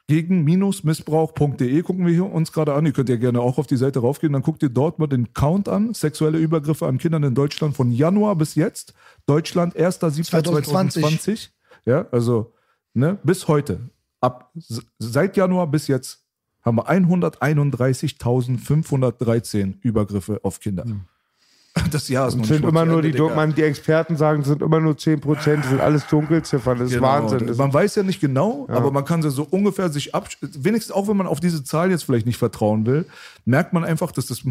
gegen 0.07 0.45
missbrauch.de 0.45 1.82
gucken 1.82 2.07
wir 2.07 2.12
hier 2.12 2.26
uns 2.30 2.53
gerade 2.53 2.74
an. 2.74 2.86
Ihr 2.86 2.93
könnt 2.93 3.09
ja 3.09 3.16
gerne 3.16 3.40
auch 3.40 3.59
auf 3.59 3.66
die 3.66 3.76
Seite 3.76 4.01
raufgehen. 4.01 4.32
Dann 4.32 4.43
guckt 4.43 4.62
ihr 4.62 4.68
dort 4.68 5.01
mal 5.01 5.09
den 5.09 5.32
Count 5.32 5.68
an. 5.68 5.95
Sexuelle 5.95 6.38
Übergriffe 6.38 6.86
an 6.86 6.99
Kindern 6.99 7.24
in 7.24 7.34
Deutschland 7.34 7.74
von 7.74 7.90
Januar 7.90 8.36
bis 8.36 8.55
jetzt. 8.55 8.95
Deutschland 9.26 9.76
1.7.2020. 9.76 10.64
2020. 10.64 11.53
Ja, 11.86 12.07
also 12.12 12.53
ne, 12.95 13.18
bis 13.22 13.47
heute. 13.49 13.80
Ab 14.20 14.51
seit 14.99 15.36
Januar 15.36 15.66
bis 15.66 15.88
jetzt 15.88 16.20
haben 16.62 16.76
wir 16.76 16.88
131.513 16.88 19.74
Übergriffe 19.82 20.40
auf 20.43 20.59
Kinder. 20.61 20.86
Das 21.90 22.07
Jahr 22.11 22.28
ist 22.28 22.36
noch 22.36 22.45
sind 22.45 22.66
immer 22.66 22.84
nur 22.84 23.01
die, 23.01 23.18
man, 23.18 23.55
die 23.55 23.62
Experten 23.62 24.18
sagen, 24.18 24.43
es 24.43 24.49
sind 24.49 24.61
immer 24.61 24.78
nur 24.78 24.95
10 24.99 25.22
Prozent, 25.22 25.64
sind 25.64 25.80
alles 25.80 26.07
Dunkelziffern, 26.07 26.78
das 26.78 26.88
ist 26.90 26.97
Genau. 26.97 27.07
Wahnsinn. 27.07 27.47
Das 27.47 27.57
Man 27.57 27.72
weiß 27.72 27.95
ja 27.95 28.03
nicht 28.03 28.20
genau, 28.20 28.66
aber 28.68 28.90
man 28.90 29.07
kann 29.07 29.22
sie 29.22 29.30
so 29.30 29.45
ungefähr 29.51 29.88
sich 29.88 30.14
ab, 30.14 30.28
wenigstens 30.43 30.95
auch 30.95 31.09
wenn 31.09 31.16
man 31.16 31.26
auf 31.26 31.40
diese 31.40 31.64
Zahl 31.64 31.90
jetzt 31.90 32.05
vielleicht 32.05 32.26
nicht 32.26 32.36
vertrauen 32.36 32.84
will, 32.84 33.07
merkt 33.47 33.72
man 33.72 33.84
einfach, 33.84 34.12
dass 34.12 34.26
das, 34.26 34.43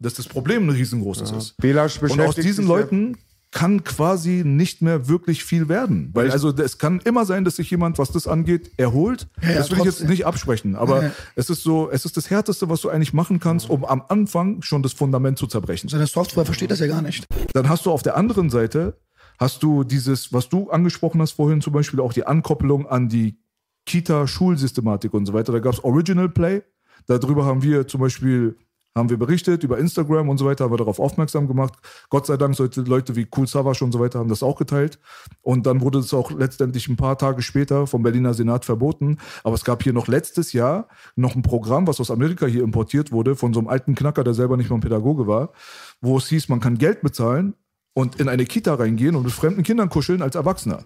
dass 0.00 0.14
das 0.14 0.26
Problem 0.26 0.68
ein 0.68 0.70
riesengroßes 0.70 1.32
ist. 1.32 1.54
Belasch 1.58 2.00
Und 2.00 2.18
aus 2.18 2.36
diesen 2.36 2.64
sich 2.64 2.66
ja- 2.66 2.74
Leuten 2.74 3.18
kann 3.52 3.82
quasi 3.82 4.42
nicht 4.44 4.80
mehr 4.80 5.08
wirklich 5.08 5.44
viel 5.44 5.68
werden. 5.68 6.10
Weil 6.12 6.30
also 6.30 6.50
es 6.50 6.78
kann 6.78 7.00
immer 7.00 7.24
sein, 7.24 7.44
dass 7.44 7.56
sich 7.56 7.68
jemand, 7.70 7.98
was 7.98 8.12
das 8.12 8.28
angeht, 8.28 8.70
erholt. 8.76 9.28
Ja, 9.42 9.54
das 9.54 9.70
will 9.70 9.78
ich 9.78 9.84
jetzt 9.84 10.08
nicht 10.08 10.24
absprechen, 10.24 10.76
aber 10.76 10.96
Ja, 10.98 11.02
ja. 11.08 11.12
es 11.34 11.50
ist 11.50 11.64
so, 11.64 11.90
es 11.90 12.04
ist 12.04 12.16
das 12.16 12.30
Härteste, 12.30 12.68
was 12.68 12.80
du 12.80 12.90
eigentlich 12.90 13.12
machen 13.12 13.40
kannst, 13.40 13.68
um 13.68 13.84
am 13.84 14.02
Anfang 14.08 14.62
schon 14.62 14.84
das 14.84 14.92
Fundament 14.92 15.36
zu 15.36 15.48
zerbrechen. 15.48 15.88
Seine 15.88 16.06
Software 16.06 16.44
versteht 16.44 16.70
das 16.70 16.78
ja 16.78 16.86
gar 16.86 17.02
nicht. 17.02 17.26
Dann 17.52 17.68
hast 17.68 17.86
du 17.86 17.90
auf 17.90 18.02
der 18.02 18.16
anderen 18.16 18.50
Seite, 18.50 18.98
hast 19.38 19.64
du 19.64 19.82
dieses, 19.82 20.32
was 20.32 20.48
du 20.48 20.70
angesprochen 20.70 21.20
hast 21.20 21.32
vorhin, 21.32 21.60
zum 21.60 21.72
Beispiel 21.72 21.98
auch 21.98 22.12
die 22.12 22.26
Ankoppelung 22.26 22.86
an 22.86 23.08
die 23.08 23.40
Kita-Schulsystematik 23.86 25.12
und 25.12 25.26
so 25.26 25.32
weiter. 25.32 25.52
Da 25.52 25.58
gab 25.58 25.74
es 25.74 25.82
Original 25.82 26.28
Play. 26.28 26.62
Darüber 27.06 27.44
haben 27.46 27.62
wir 27.62 27.88
zum 27.88 28.00
Beispiel 28.00 28.56
haben 28.96 29.08
wir 29.08 29.18
berichtet, 29.18 29.62
über 29.62 29.78
Instagram 29.78 30.28
und 30.28 30.38
so 30.38 30.46
weiter, 30.46 30.64
haben 30.64 30.72
wir 30.72 30.78
darauf 30.78 30.98
aufmerksam 30.98 31.46
gemacht. 31.46 31.74
Gott 32.08 32.26
sei 32.26 32.36
Dank, 32.36 32.56
solche 32.56 32.80
Leute 32.82 33.14
wie 33.16 33.26
Cool 33.36 33.46
Savage 33.46 33.84
und 33.84 33.92
so 33.92 34.00
weiter 34.00 34.18
haben 34.18 34.28
das 34.28 34.42
auch 34.42 34.56
geteilt. 34.56 34.98
Und 35.42 35.66
dann 35.66 35.80
wurde 35.80 36.00
es 36.00 36.12
auch 36.12 36.30
letztendlich 36.32 36.88
ein 36.88 36.96
paar 36.96 37.16
Tage 37.16 37.42
später 37.42 37.86
vom 37.86 38.02
Berliner 38.02 38.34
Senat 38.34 38.64
verboten. 38.64 39.18
Aber 39.44 39.54
es 39.54 39.64
gab 39.64 39.82
hier 39.82 39.92
noch 39.92 40.08
letztes 40.08 40.52
Jahr 40.52 40.88
noch 41.14 41.36
ein 41.36 41.42
Programm, 41.42 41.86
was 41.86 42.00
aus 42.00 42.10
Amerika 42.10 42.46
hier 42.46 42.62
importiert 42.62 43.12
wurde, 43.12 43.36
von 43.36 43.54
so 43.54 43.60
einem 43.60 43.68
alten 43.68 43.94
Knacker, 43.94 44.24
der 44.24 44.34
selber 44.34 44.56
nicht 44.56 44.70
mal 44.70 44.76
ein 44.76 44.80
Pädagoge 44.82 45.26
war, 45.26 45.52
wo 46.00 46.18
es 46.18 46.28
hieß, 46.28 46.48
man 46.48 46.60
kann 46.60 46.78
Geld 46.78 47.02
bezahlen 47.02 47.54
und 47.94 48.20
in 48.20 48.28
eine 48.28 48.44
Kita 48.44 48.74
reingehen 48.74 49.14
und 49.14 49.24
mit 49.24 49.32
fremden 49.32 49.62
Kindern 49.62 49.88
kuscheln 49.88 50.22
als 50.22 50.34
Erwachsener. 50.34 50.84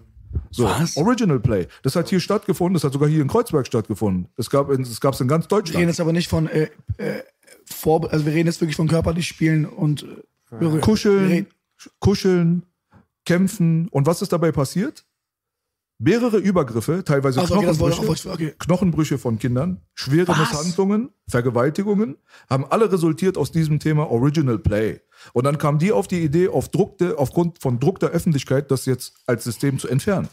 So, 0.51 0.65
Was? 0.65 0.97
Original 0.97 1.39
Play. 1.39 1.67
Das 1.83 1.95
hat 1.95 2.09
hier 2.09 2.19
stattgefunden, 2.19 2.73
das 2.73 2.83
hat 2.83 2.93
sogar 2.93 3.09
hier 3.09 3.21
in 3.21 3.27
Kreuzberg 3.27 3.65
stattgefunden. 3.67 4.27
Das 4.35 4.49
gab 4.49 4.69
es 4.69 5.21
in 5.21 5.27
ganz 5.27 5.49
Wir 5.49 5.57
reden 5.57 5.65
Deutschland. 5.65 5.87
jetzt 5.87 5.99
aber 5.99 6.11
nicht 6.11 6.29
von 6.29 6.47
äh, 6.47 6.69
äh, 6.97 7.21
vor, 7.65 8.11
also 8.11 8.25
wir 8.25 8.33
reden 8.33 8.47
jetzt 8.47 8.61
wirklich 8.61 8.75
von 8.75 8.87
körperlich 8.87 9.27
spielen 9.27 9.65
und 9.65 10.03
äh, 10.03 10.07
wir- 10.59 10.73
wir 10.73 10.79
Kuscheln, 10.81 11.47
kuscheln, 11.99 12.63
kämpfen. 13.25 13.87
Und 13.89 14.05
was 14.05 14.21
ist 14.21 14.31
dabei 14.31 14.51
passiert? 14.51 15.05
Mehrere 15.97 16.37
Übergriffe, 16.37 17.03
teilweise 17.05 17.39
Also, 17.39 17.55
okay, 17.55 17.65
Knochenbrüche, 17.73 18.29
auch- 18.29 18.33
okay. 18.33 18.53
Knochenbrüche 18.59 19.17
von 19.17 19.39
Kindern, 19.39 19.79
schwere 19.93 20.27
Was? 20.27 20.39
Misshandlungen, 20.39 21.09
Vergewaltigungen, 21.29 22.17
haben 22.49 22.65
alle 22.69 22.91
resultiert 22.91 23.37
aus 23.37 23.51
diesem 23.53 23.79
Thema 23.79 24.11
Original 24.11 24.59
Play. 24.59 24.99
Und 25.31 25.45
dann 25.45 25.57
kam 25.57 25.79
die 25.79 25.93
auf 25.93 26.07
die 26.09 26.21
Idee, 26.21 26.49
auf 26.49 26.67
Druck 26.67 26.97
der, 26.97 27.17
aufgrund 27.17 27.61
von 27.61 27.79
Druck 27.79 27.99
der 28.01 28.09
Öffentlichkeit, 28.09 28.71
das 28.71 28.85
jetzt 28.85 29.13
als 29.25 29.45
System 29.45 29.79
zu 29.79 29.87
entfernen. 29.87 30.27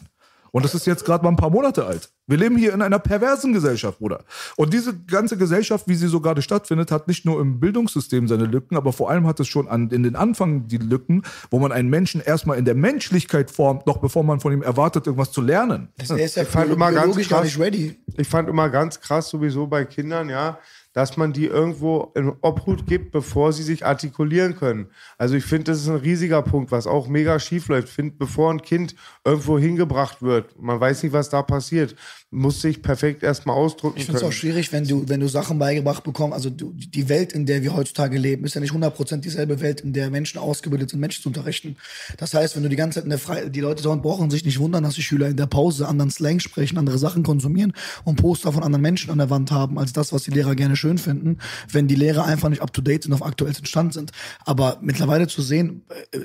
Und 0.55 0.63
das 0.63 0.75
ist 0.75 0.85
jetzt 0.85 1.03
gerade 1.03 1.23
mal 1.23 1.31
ein 1.31 1.35
paar 1.35 1.49
Monate 1.49 1.83
alt. 1.85 2.11
Wir 2.27 2.37
leben 2.37 2.55
hier 2.57 2.73
in 2.73 2.83
einer 2.83 2.99
perversen 2.99 3.53
Gesellschaft, 3.53 3.97
Bruder. 3.97 4.23
Und 4.55 4.71
diese 4.71 4.95
ganze 4.97 5.35
Gesellschaft, 5.35 5.87
wie 5.87 5.95
sie 5.95 6.07
so 6.07 6.21
gerade 6.21 6.43
stattfindet, 6.43 6.91
hat 6.91 7.07
nicht 7.07 7.25
nur 7.25 7.41
im 7.41 7.59
Bildungssystem 7.59 8.27
seine 8.27 8.45
Lücken, 8.45 8.77
aber 8.77 8.93
vor 8.93 9.09
allem 9.09 9.25
hat 9.25 9.39
es 9.39 9.47
schon 9.47 9.67
an, 9.67 9.89
in 9.89 10.03
den 10.03 10.15
Anfang 10.15 10.67
die 10.67 10.77
Lücken, 10.77 11.23
wo 11.49 11.57
man 11.57 11.71
einen 11.71 11.89
Menschen 11.89 12.21
erstmal 12.21 12.59
in 12.59 12.65
der 12.65 12.75
Menschlichkeit 12.75 13.49
formt, 13.49 13.87
noch 13.87 13.97
bevor 13.97 14.23
man 14.23 14.39
von 14.39 14.53
ihm 14.53 14.61
erwartet, 14.61 15.07
irgendwas 15.07 15.31
zu 15.31 15.41
lernen. 15.41 15.89
Er 15.97 16.17
ist 16.23 16.35
ja 16.37 16.43
Ich 16.43 16.49
fand 16.49 16.71
immer 16.71 16.91
ganz 16.91 17.05
biologisch 17.07 17.29
gar 17.29 17.39
krass- 17.41 17.47
nicht 17.47 17.59
ready. 17.59 17.99
Ich 18.15 18.27
fand 18.27 18.47
immer 18.47 18.69
ganz 18.69 19.01
krass 19.01 19.29
sowieso 19.29 19.65
bei 19.65 19.85
Kindern, 19.85 20.29
ja, 20.29 20.59
dass 20.93 21.17
man 21.17 21.33
die 21.33 21.45
irgendwo 21.45 22.11
in 22.15 22.31
Obhut 22.41 22.87
gibt, 22.87 23.11
bevor 23.11 23.51
sie 23.51 23.63
sich 23.63 23.85
artikulieren 23.85 24.55
können. 24.55 24.87
Also 25.17 25.35
ich 25.35 25.43
finde, 25.43 25.71
das 25.71 25.81
ist 25.81 25.89
ein 25.89 25.97
riesiger 25.97 26.41
Punkt, 26.41 26.71
was 26.71 26.87
auch 26.87 27.07
mega 27.07 27.39
schief 27.39 27.67
läuft. 27.67 27.89
Ich 27.89 27.93
finde, 27.93 28.15
bevor 28.17 28.51
ein 28.51 28.61
Kind 28.61 28.95
irgendwo 29.25 29.57
hingebracht 29.57 30.21
wird, 30.21 30.61
man 30.61 30.79
weiß 30.79 31.03
nicht, 31.03 31.13
was 31.13 31.29
da 31.29 31.41
passiert, 31.41 31.95
muss 32.29 32.61
sich 32.61 32.81
perfekt 32.81 33.23
erstmal 33.23 33.55
ausdrücken 33.55 33.97
Ich 33.97 34.05
finde 34.05 34.19
es 34.19 34.23
auch 34.23 34.31
schwierig, 34.31 34.71
wenn 34.71 34.87
du, 34.87 35.07
wenn 35.07 35.19
du 35.19 35.27
Sachen 35.27 35.59
beigebracht 35.59 36.03
bekommst. 36.03 36.33
Also 36.33 36.49
du, 36.49 36.73
die 36.73 37.09
Welt, 37.09 37.33
in 37.33 37.45
der 37.45 37.63
wir 37.63 37.75
heutzutage 37.75 38.17
leben, 38.17 38.45
ist 38.45 38.55
ja 38.55 38.61
nicht 38.61 38.73
100% 38.73 39.17
dieselbe 39.17 39.61
Welt, 39.61 39.81
in 39.81 39.93
der 39.93 40.09
Menschen 40.09 40.39
ausgebildet 40.39 40.91
sind, 40.91 40.99
Menschen 40.99 41.23
zu 41.23 41.29
unterrichten. 41.29 41.75
Das 42.17 42.33
heißt, 42.33 42.55
wenn 42.55 42.63
du 42.63 42.69
die 42.69 42.75
ganze 42.75 42.99
Zeit 42.99 43.05
in 43.05 43.09
der 43.09 43.19
Fre 43.19 43.49
die 43.49 43.61
Leute 43.61 43.81
sollen 43.81 44.01
brauchen 44.01 44.29
sich 44.29 44.45
nicht 44.45 44.59
wundern, 44.59 44.83
dass 44.83 44.95
die 44.95 45.01
Schüler 45.01 45.29
in 45.29 45.37
der 45.37 45.45
Pause 45.45 45.87
anderen 45.87 46.11
Slang 46.11 46.39
sprechen, 46.39 46.77
andere 46.77 46.97
Sachen 46.97 47.23
konsumieren 47.23 47.73
und 48.03 48.17
Poster 48.17 48.51
von 48.51 48.63
anderen 48.63 48.81
Menschen 48.81 49.11
an 49.11 49.17
der 49.17 49.29
Wand 49.29 49.51
haben, 49.51 49.79
als 49.79 49.93
das, 49.93 50.11
was 50.11 50.23
die 50.23 50.31
Lehrer 50.31 50.55
gerne 50.55 50.75
schön 50.83 50.97
finden, 50.97 51.37
wenn 51.71 51.87
die 51.87 51.95
Lehrer 51.95 52.25
einfach 52.25 52.49
nicht 52.49 52.61
up 52.61 52.73
to 52.73 52.81
date 52.81 53.03
sind, 53.03 53.13
auf 53.13 53.23
aktuellsten 53.23 53.65
Stand 53.65 53.93
sind. 53.93 54.11
Aber 54.45 54.79
mittlerweile 54.81 55.27
zu 55.27 55.41
sehen, 55.41 55.83
äh, 56.11 56.19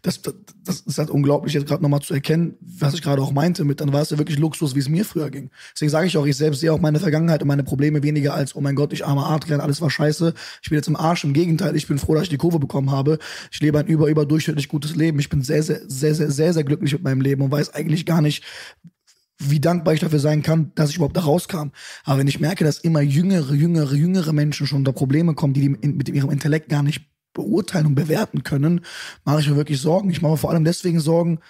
das, 0.00 0.22
das, 0.22 0.34
das 0.64 0.80
ist 0.80 0.96
halt 0.96 1.10
unglaublich, 1.10 1.52
jetzt 1.52 1.66
gerade 1.66 1.82
nochmal 1.82 2.00
zu 2.00 2.14
erkennen, 2.14 2.54
was 2.60 2.94
ich 2.94 3.02
gerade 3.02 3.20
auch 3.20 3.32
meinte, 3.32 3.64
mit 3.64 3.82
dann 3.82 3.92
war 3.92 4.00
es 4.00 4.08
ja 4.08 4.16
wirklich 4.16 4.38
Luxus, 4.38 4.74
wie 4.74 4.78
es 4.78 4.88
mir 4.88 5.04
früher 5.04 5.28
ging. 5.28 5.50
Deswegen 5.74 5.90
sage 5.90 6.06
ich 6.06 6.16
auch, 6.16 6.24
ich 6.24 6.36
selbst 6.36 6.60
sehe 6.60 6.72
auch 6.72 6.80
meine 6.80 7.00
Vergangenheit 7.00 7.42
und 7.42 7.48
meine 7.48 7.64
Probleme 7.64 8.02
weniger 8.02 8.32
als, 8.32 8.56
oh 8.56 8.62
mein 8.62 8.76
Gott, 8.76 8.94
ich 8.94 9.04
armer 9.04 9.26
Adrian, 9.26 9.60
alles 9.60 9.82
war 9.82 9.90
scheiße. 9.90 10.32
Ich 10.62 10.70
bin 10.70 10.76
jetzt 10.76 10.88
im 10.88 10.96
Arsch. 10.96 11.24
Im 11.24 11.34
Gegenteil, 11.34 11.76
ich 11.76 11.86
bin 11.86 11.98
froh, 11.98 12.14
dass 12.14 12.24
ich 12.24 12.28
die 12.30 12.38
Kurve 12.38 12.58
bekommen 12.58 12.90
habe. 12.90 13.18
Ich 13.50 13.60
lebe 13.60 13.78
ein 13.78 13.86
über, 13.86 14.08
überdurchschnittlich 14.08 14.68
gutes 14.68 14.96
Leben. 14.96 15.18
Ich 15.18 15.28
bin 15.28 15.42
sehr, 15.42 15.62
sehr, 15.62 15.80
sehr, 15.86 16.14
sehr, 16.14 16.30
sehr, 16.30 16.54
sehr 16.54 16.64
glücklich 16.64 16.92
mit 16.92 17.02
meinem 17.02 17.20
Leben 17.20 17.42
und 17.42 17.50
weiß 17.50 17.74
eigentlich 17.74 18.06
gar 18.06 18.22
nicht, 18.22 18.42
wie 19.38 19.60
dankbar 19.60 19.94
ich 19.94 20.00
dafür 20.00 20.18
sein 20.18 20.42
kann, 20.42 20.72
dass 20.74 20.90
ich 20.90 20.96
überhaupt 20.96 21.16
da 21.16 21.22
rauskam. 21.22 21.70
Aber 22.04 22.18
wenn 22.18 22.28
ich 22.28 22.40
merke, 22.40 22.64
dass 22.64 22.78
immer 22.78 23.00
jüngere, 23.00 23.54
jüngere, 23.54 23.94
jüngere 23.94 24.32
Menschen 24.32 24.66
schon 24.66 24.78
unter 24.78 24.92
Probleme 24.92 25.34
kommen, 25.34 25.52
die, 25.52 25.68
mit 25.68 26.08
ihrem 26.08 26.30
Intellekt 26.30 26.68
gar 26.68 26.82
nicht 26.82 27.10
beurteilen 27.34 27.86
und 27.86 27.94
bewerten 27.94 28.42
können, 28.42 28.80
mache 29.24 29.40
ich 29.40 29.48
mir 29.48 29.56
wirklich 29.56 29.80
Sorgen. 29.80 30.10
Ich 30.10 30.22
mache 30.22 30.32
mir 30.32 30.38
vor 30.38 30.50
allem 30.50 30.64
deswegen 30.64 31.00
Sorgen, 31.00 31.40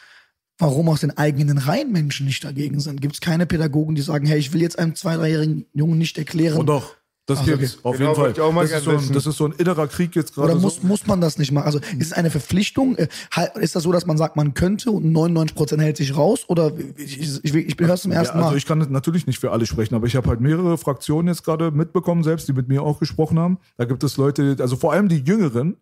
warum 0.59 0.89
aus 0.89 1.01
den 1.01 1.17
eigenen 1.17 1.59
Reihen 1.59 1.93
Menschen 1.93 2.27
nicht 2.27 2.45
dagegen 2.45 2.81
sind. 2.81 3.01
Gibt 3.01 3.15
es 3.15 3.21
keine 3.21 3.47
Pädagogen, 3.47 3.95
die 3.95 4.03
sagen, 4.03 4.27
hey, 4.27 4.39
ich 4.39 4.53
will 4.53 4.63
jetzt 4.63 4.79
einem 4.79 4.95
zwei, 4.95 5.17
dreijährigen 5.17 5.67
Jungen 5.73 5.99
nicht 5.99 6.19
erklären. 6.19 6.59
Und 6.59 6.67
doch, 6.67 6.97
das 7.27 7.41
Ach 7.41 7.45
so, 7.45 7.51
gibt's, 7.57 7.75
okay. 7.75 7.81
auf 7.83 7.97
Genau, 7.97 8.11
jeden 8.11 8.55
Fall. 8.55 8.63
Das 8.67 8.71
ist, 8.71 8.85
so 8.85 8.91
ein, 8.93 9.13
das 9.13 9.27
ist 9.27 9.37
so 9.37 9.45
ein 9.47 9.53
innerer 9.53 9.89
Krieg 9.89 10.15
jetzt 10.15 10.33
gerade. 10.35 10.53
Oder 10.53 10.61
muss, 10.61 10.77
so. 10.77 10.87
muss 10.87 11.07
man 11.09 11.21
das 11.21 11.39
nicht 11.39 11.51
machen? 11.51 11.67
Also 11.67 11.81
ist 11.99 12.07
es 12.07 12.13
eine 12.13 12.31
Verpflichtung? 12.31 12.97
Äh, 12.97 13.09
Ist 13.61 13.75
das 13.75 13.83
so, 13.83 13.91
dass 13.91 14.07
man 14.07 14.17
sagt, 14.17 14.37
man 14.37 14.55
könnte 14.55 14.93
und 14.93 15.13
99% 15.13 15.81
hält 15.81 15.97
sich 15.97 16.17
raus? 16.17 16.45
Oder 16.47 16.71
ich, 16.97 17.21
ich, 17.21 17.45
ich, 17.45 17.55
ich 17.55 17.77
höre 17.81 17.95
es 17.95 18.03
zum 18.03 18.13
Ja, 18.13 18.19
ersten 18.19 18.39
also 18.39 18.51
Mal. 18.51 18.57
ich 18.57 18.65
kann 18.65 18.79
natürlich 18.91 19.27
nicht 19.27 19.41
für 19.41 19.51
alle 19.51 19.67
sprechen, 19.67 19.97
aber 19.97 20.07
ich 20.07 20.15
habe 20.15 20.29
halt 20.29 20.41
mehrere 20.41 20.79
Fraktionen 20.79 21.27
jetzt 21.29 21.43
gerade 21.43 21.73
mitbekommen, 21.73 22.23
selbst 22.23 22.47
die 22.47 22.53
mit 22.53 22.69
mir 22.69 22.83
auch 22.83 23.01
gesprochen 23.01 23.39
haben. 23.41 23.59
Da 23.77 23.87
gibt 23.87 24.05
es 24.05 24.17
Leute, 24.17 24.57
also 24.61 24.77
vor 24.77 24.93
allem 24.93 25.09
die 25.09 25.19
Jüngeren 25.19 25.77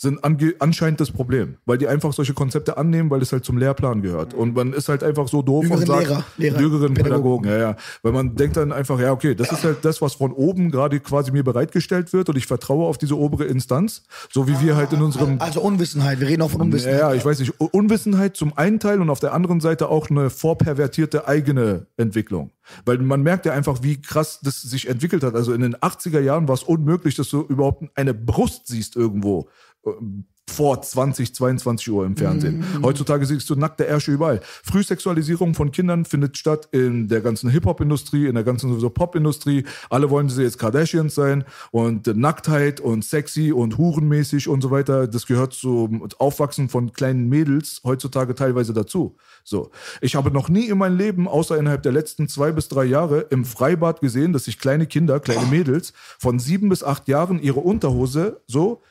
sind 0.00 0.20
anscheinend 0.24 0.98
das 0.98 1.10
Problem, 1.10 1.58
weil 1.66 1.76
die 1.76 1.86
einfach 1.86 2.14
solche 2.14 2.32
Konzepte 2.32 2.78
annehmen, 2.78 3.10
weil 3.10 3.20
es 3.20 3.32
halt 3.32 3.44
zum 3.44 3.58
Lehrplan 3.58 4.00
gehört. 4.00 4.32
Und 4.32 4.54
man 4.54 4.72
ist 4.72 4.88
halt 4.88 5.04
einfach 5.04 5.28
so 5.28 5.42
doof 5.42 5.64
Jüngeren 5.64 5.82
und 5.82 5.86
sagt, 5.86 6.08
Lehrer, 6.08 6.24
Lehrer, 6.38 6.58
jüngeren 6.58 6.94
Pädagogen. 6.94 7.42
Pädagogen, 7.42 7.50
ja, 7.50 7.58
ja. 7.58 7.76
Weil 8.02 8.12
man 8.12 8.34
denkt 8.34 8.56
dann 8.56 8.72
einfach, 8.72 8.98
ja, 8.98 9.12
okay, 9.12 9.34
das 9.34 9.52
ist 9.52 9.62
halt 9.62 9.84
das, 9.84 10.00
was 10.00 10.14
von 10.14 10.32
oben 10.32 10.70
gerade 10.70 11.00
quasi 11.00 11.32
mir 11.32 11.44
bereitgestellt 11.44 12.14
wird 12.14 12.30
und 12.30 12.38
ich 12.38 12.46
vertraue 12.46 12.86
auf 12.86 12.96
diese 12.96 13.14
obere 13.14 13.44
Instanz, 13.44 14.04
so 14.32 14.48
wie 14.48 14.58
wir 14.62 14.74
halt 14.74 14.94
in 14.94 15.02
unserem 15.02 15.38
also 15.38 15.60
Unwissenheit, 15.60 16.18
wir 16.18 16.28
reden 16.28 16.40
auch 16.40 16.50
von 16.50 16.60
ja, 16.60 16.64
Unwissenheit. 16.64 16.98
ja, 16.98 17.12
ich 17.12 17.24
weiß 17.26 17.38
nicht. 17.40 17.60
Unwissenheit 17.60 18.36
zum 18.38 18.56
einen 18.56 18.80
Teil 18.80 19.02
und 19.02 19.10
auf 19.10 19.20
der 19.20 19.34
anderen 19.34 19.60
Seite 19.60 19.90
auch 19.90 20.08
eine 20.08 20.30
vorpervertierte 20.30 21.28
eigene 21.28 21.88
Entwicklung. 21.98 22.52
Weil 22.84 22.98
man 22.98 23.22
merkt 23.22 23.46
ja 23.46 23.52
einfach, 23.52 23.82
wie 23.82 24.00
krass 24.00 24.40
das 24.42 24.62
sich 24.62 24.88
entwickelt 24.88 25.24
hat. 25.24 25.34
Also 25.34 25.52
in 25.52 25.60
den 25.60 25.76
80er 25.76 26.20
Jahren 26.20 26.48
war 26.48 26.54
es 26.54 26.62
unmöglich, 26.62 27.16
dass 27.16 27.28
du 27.28 27.42
überhaupt 27.42 27.84
eine 27.96 28.14
Brust 28.14 28.66
siehst 28.68 28.96
irgendwo. 28.96 29.48
Ähm, 29.86 30.24
Vor 30.48 30.82
20, 30.82 31.32
22 31.32 31.90
Uhr 31.92 32.04
im 32.04 32.16
Fernsehen. 32.16 32.64
Heutzutage 32.82 33.24
siehst 33.24 33.48
du 33.48 33.54
nackte 33.54 33.86
Ärsche 33.86 34.10
überall. 34.10 34.40
Frühsexualisierung 34.42 35.54
von 35.54 35.70
Kindern 35.70 36.04
findet 36.04 36.36
statt 36.36 36.68
in 36.72 37.06
der 37.06 37.20
ganzen 37.20 37.50
Hip-Hop-Industrie, 37.50 38.26
in 38.26 38.34
der 38.34 38.42
ganzen 38.42 38.76
Pop-Industrie. 38.92 39.64
Alle 39.90 40.10
wollen 40.10 40.28
sie 40.28 40.42
jetzt 40.42 40.58
Kardashians 40.58 41.14
sein 41.14 41.44
und 41.70 42.08
äh, 42.08 42.14
Nacktheit 42.14 42.80
und 42.80 43.04
sexy 43.04 43.52
und 43.52 43.78
hurenmäßig 43.78 44.48
und 44.48 44.60
so 44.60 44.72
weiter. 44.72 45.06
Das 45.06 45.26
gehört 45.26 45.52
zum 45.52 46.08
Aufwachsen 46.18 46.68
von 46.68 46.92
kleinen 46.92 47.28
Mädels 47.28 47.80
heutzutage 47.84 48.34
teilweise 48.34 48.72
dazu. 48.74 49.16
So. 49.44 49.70
Ich 50.00 50.16
habe 50.16 50.32
noch 50.32 50.48
nie 50.48 50.66
in 50.66 50.78
meinem 50.78 50.98
Leben, 50.98 51.28
außer 51.28 51.56
innerhalb 51.58 51.84
der 51.84 51.92
letzten 51.92 52.26
zwei 52.26 52.50
bis 52.50 52.66
drei 52.66 52.84
Jahre, 52.84 53.20
im 53.30 53.44
Freibad 53.44 54.00
gesehen, 54.00 54.32
dass 54.32 54.46
sich 54.46 54.58
kleine 54.58 54.86
Kinder, 54.86 55.20
kleine 55.20 55.46
Mädels 55.46 55.92
von 56.18 56.40
sieben 56.40 56.68
bis 56.68 56.82
acht 56.82 57.06
Jahren 57.06 57.40
ihre 57.40 57.60
Unterhose 57.60 58.40
so 58.48 58.82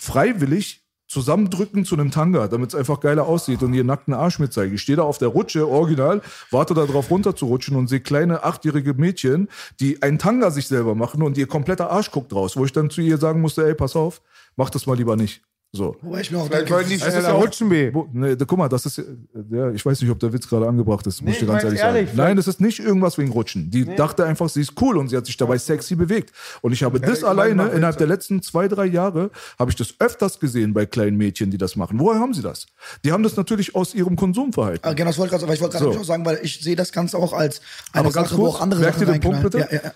freiwillig 0.00 0.84
zusammendrücken 1.08 1.84
zu 1.84 1.94
einem 1.94 2.10
Tanga, 2.10 2.48
damit 2.48 2.70
es 2.70 2.74
einfach 2.74 3.00
geiler 3.00 3.26
aussieht 3.26 3.62
und 3.62 3.72
ihren 3.72 3.86
nackten 3.86 4.12
Arsch 4.12 4.38
mit 4.38 4.52
zeigen. 4.52 4.74
Ich 4.74 4.82
stehe 4.82 4.96
da 4.96 5.02
auf 5.02 5.16
der 5.18 5.28
Rutsche, 5.28 5.66
original, 5.66 6.20
warte 6.50 6.74
da 6.74 6.84
drauf 6.84 7.10
runterzurutschen 7.10 7.76
und 7.76 7.88
sehe 7.88 8.00
kleine 8.00 8.44
achtjährige 8.44 8.92
Mädchen, 8.94 9.48
die 9.80 10.02
einen 10.02 10.18
Tanga 10.18 10.50
sich 10.50 10.68
selber 10.68 10.94
machen 10.94 11.22
und 11.22 11.38
ihr 11.38 11.46
kompletter 11.46 11.90
Arsch 11.90 12.10
guckt 12.10 12.32
raus, 12.34 12.56
wo 12.56 12.64
ich 12.64 12.72
dann 12.72 12.90
zu 12.90 13.00
ihr 13.00 13.16
sagen 13.16 13.40
musste, 13.40 13.66
ey, 13.66 13.74
pass 13.74 13.96
auf, 13.96 14.20
mach 14.56 14.68
das 14.68 14.86
mal 14.86 14.96
lieber 14.96 15.16
nicht. 15.16 15.42
So. 15.70 15.96
Wobei 16.00 16.22
ich 16.22 16.30
mir 16.30 16.38
auch 16.38 16.48
denke, 16.48 16.70
wollen 16.70 16.88
die 16.88 16.94
Es 16.94 17.02
ist 17.02 17.08
schneller 17.08 17.28
ja 17.28 17.34
rutschen, 17.34 17.68
B. 17.68 17.92
Wo, 17.92 18.08
nee, 18.10 18.36
da, 18.36 18.46
guck 18.46 18.56
mal, 18.56 18.70
das 18.70 18.86
ist, 18.86 19.02
ja, 19.50 19.70
ich 19.70 19.84
weiß 19.84 20.00
nicht, 20.00 20.10
ob 20.10 20.18
der 20.18 20.32
Witz 20.32 20.48
gerade 20.48 20.66
angebracht 20.66 21.06
ist, 21.06 21.20
muss 21.20 21.34
ich 21.34 21.40
dir 21.40 21.46
ganz 21.46 21.62
ehrlich 21.62 21.80
ehrlich, 21.80 22.08
sagen. 22.08 22.16
Nein, 22.16 22.36
das 22.38 22.48
ist 22.48 22.58
nicht 22.62 22.78
irgendwas 22.78 23.18
wegen 23.18 23.30
Rutschen. 23.32 23.70
Die 23.70 23.84
dachte 23.84 24.24
einfach, 24.24 24.48
sie 24.48 24.62
ist 24.62 24.72
cool 24.80 24.96
und 24.96 25.08
sie 25.08 25.16
hat 25.16 25.26
sich 25.26 25.36
dabei 25.36 25.58
sexy 25.58 25.94
bewegt. 25.94 26.32
Und 26.62 26.72
ich 26.72 26.82
habe 26.82 26.98
das 26.98 27.18
ich 27.18 27.26
alleine 27.26 27.68
innerhalb 27.68 27.98
der 27.98 28.06
letzten 28.06 28.40
zwei, 28.40 28.66
drei 28.66 28.86
Jahre, 28.86 29.30
habe 29.58 29.70
ich 29.70 29.76
das 29.76 29.94
öfters 29.98 30.40
gesehen 30.40 30.72
bei 30.72 30.86
kleinen 30.86 31.18
Mädchen, 31.18 31.50
die 31.50 31.58
das 31.58 31.76
machen. 31.76 32.00
Woher 32.00 32.18
haben 32.18 32.32
sie 32.32 32.42
das? 32.42 32.66
Die 33.04 33.12
haben 33.12 33.22
das 33.22 33.36
natürlich 33.36 33.74
aus 33.74 33.94
ihrem 33.94 34.16
Konsumverhalten. 34.16 34.88
Ah, 34.88 34.94
genau, 34.94 35.10
das 35.10 35.18
wollte 35.18 35.34
ich 35.34 35.40
gerade 35.40 35.52
ich 35.52 35.60
wollte 35.60 35.76
gerade 35.76 35.92
So. 35.92 36.00
auch 36.00 36.04
sagen, 36.04 36.24
weil 36.24 36.40
ich 36.42 36.60
sehe 36.60 36.76
das 36.76 36.92
Ganze 36.92 37.18
auch 37.18 37.34
als 37.34 37.60
eine 37.92 38.06
Aber 38.06 38.12
ganz 38.12 38.30
Sache, 38.30 38.38
wo 38.38 38.44
kurz, 38.44 38.56
auch 38.56 38.60
andere 38.62 38.80
merkt 38.80 39.00
Sachen 39.00 39.08
ihr 39.08 39.12
den 39.12 39.20
Punkt 39.20 39.42
bitte? 39.42 39.58
Ja, 39.58 39.66
ja, 39.70 39.80
ja. 39.84 39.92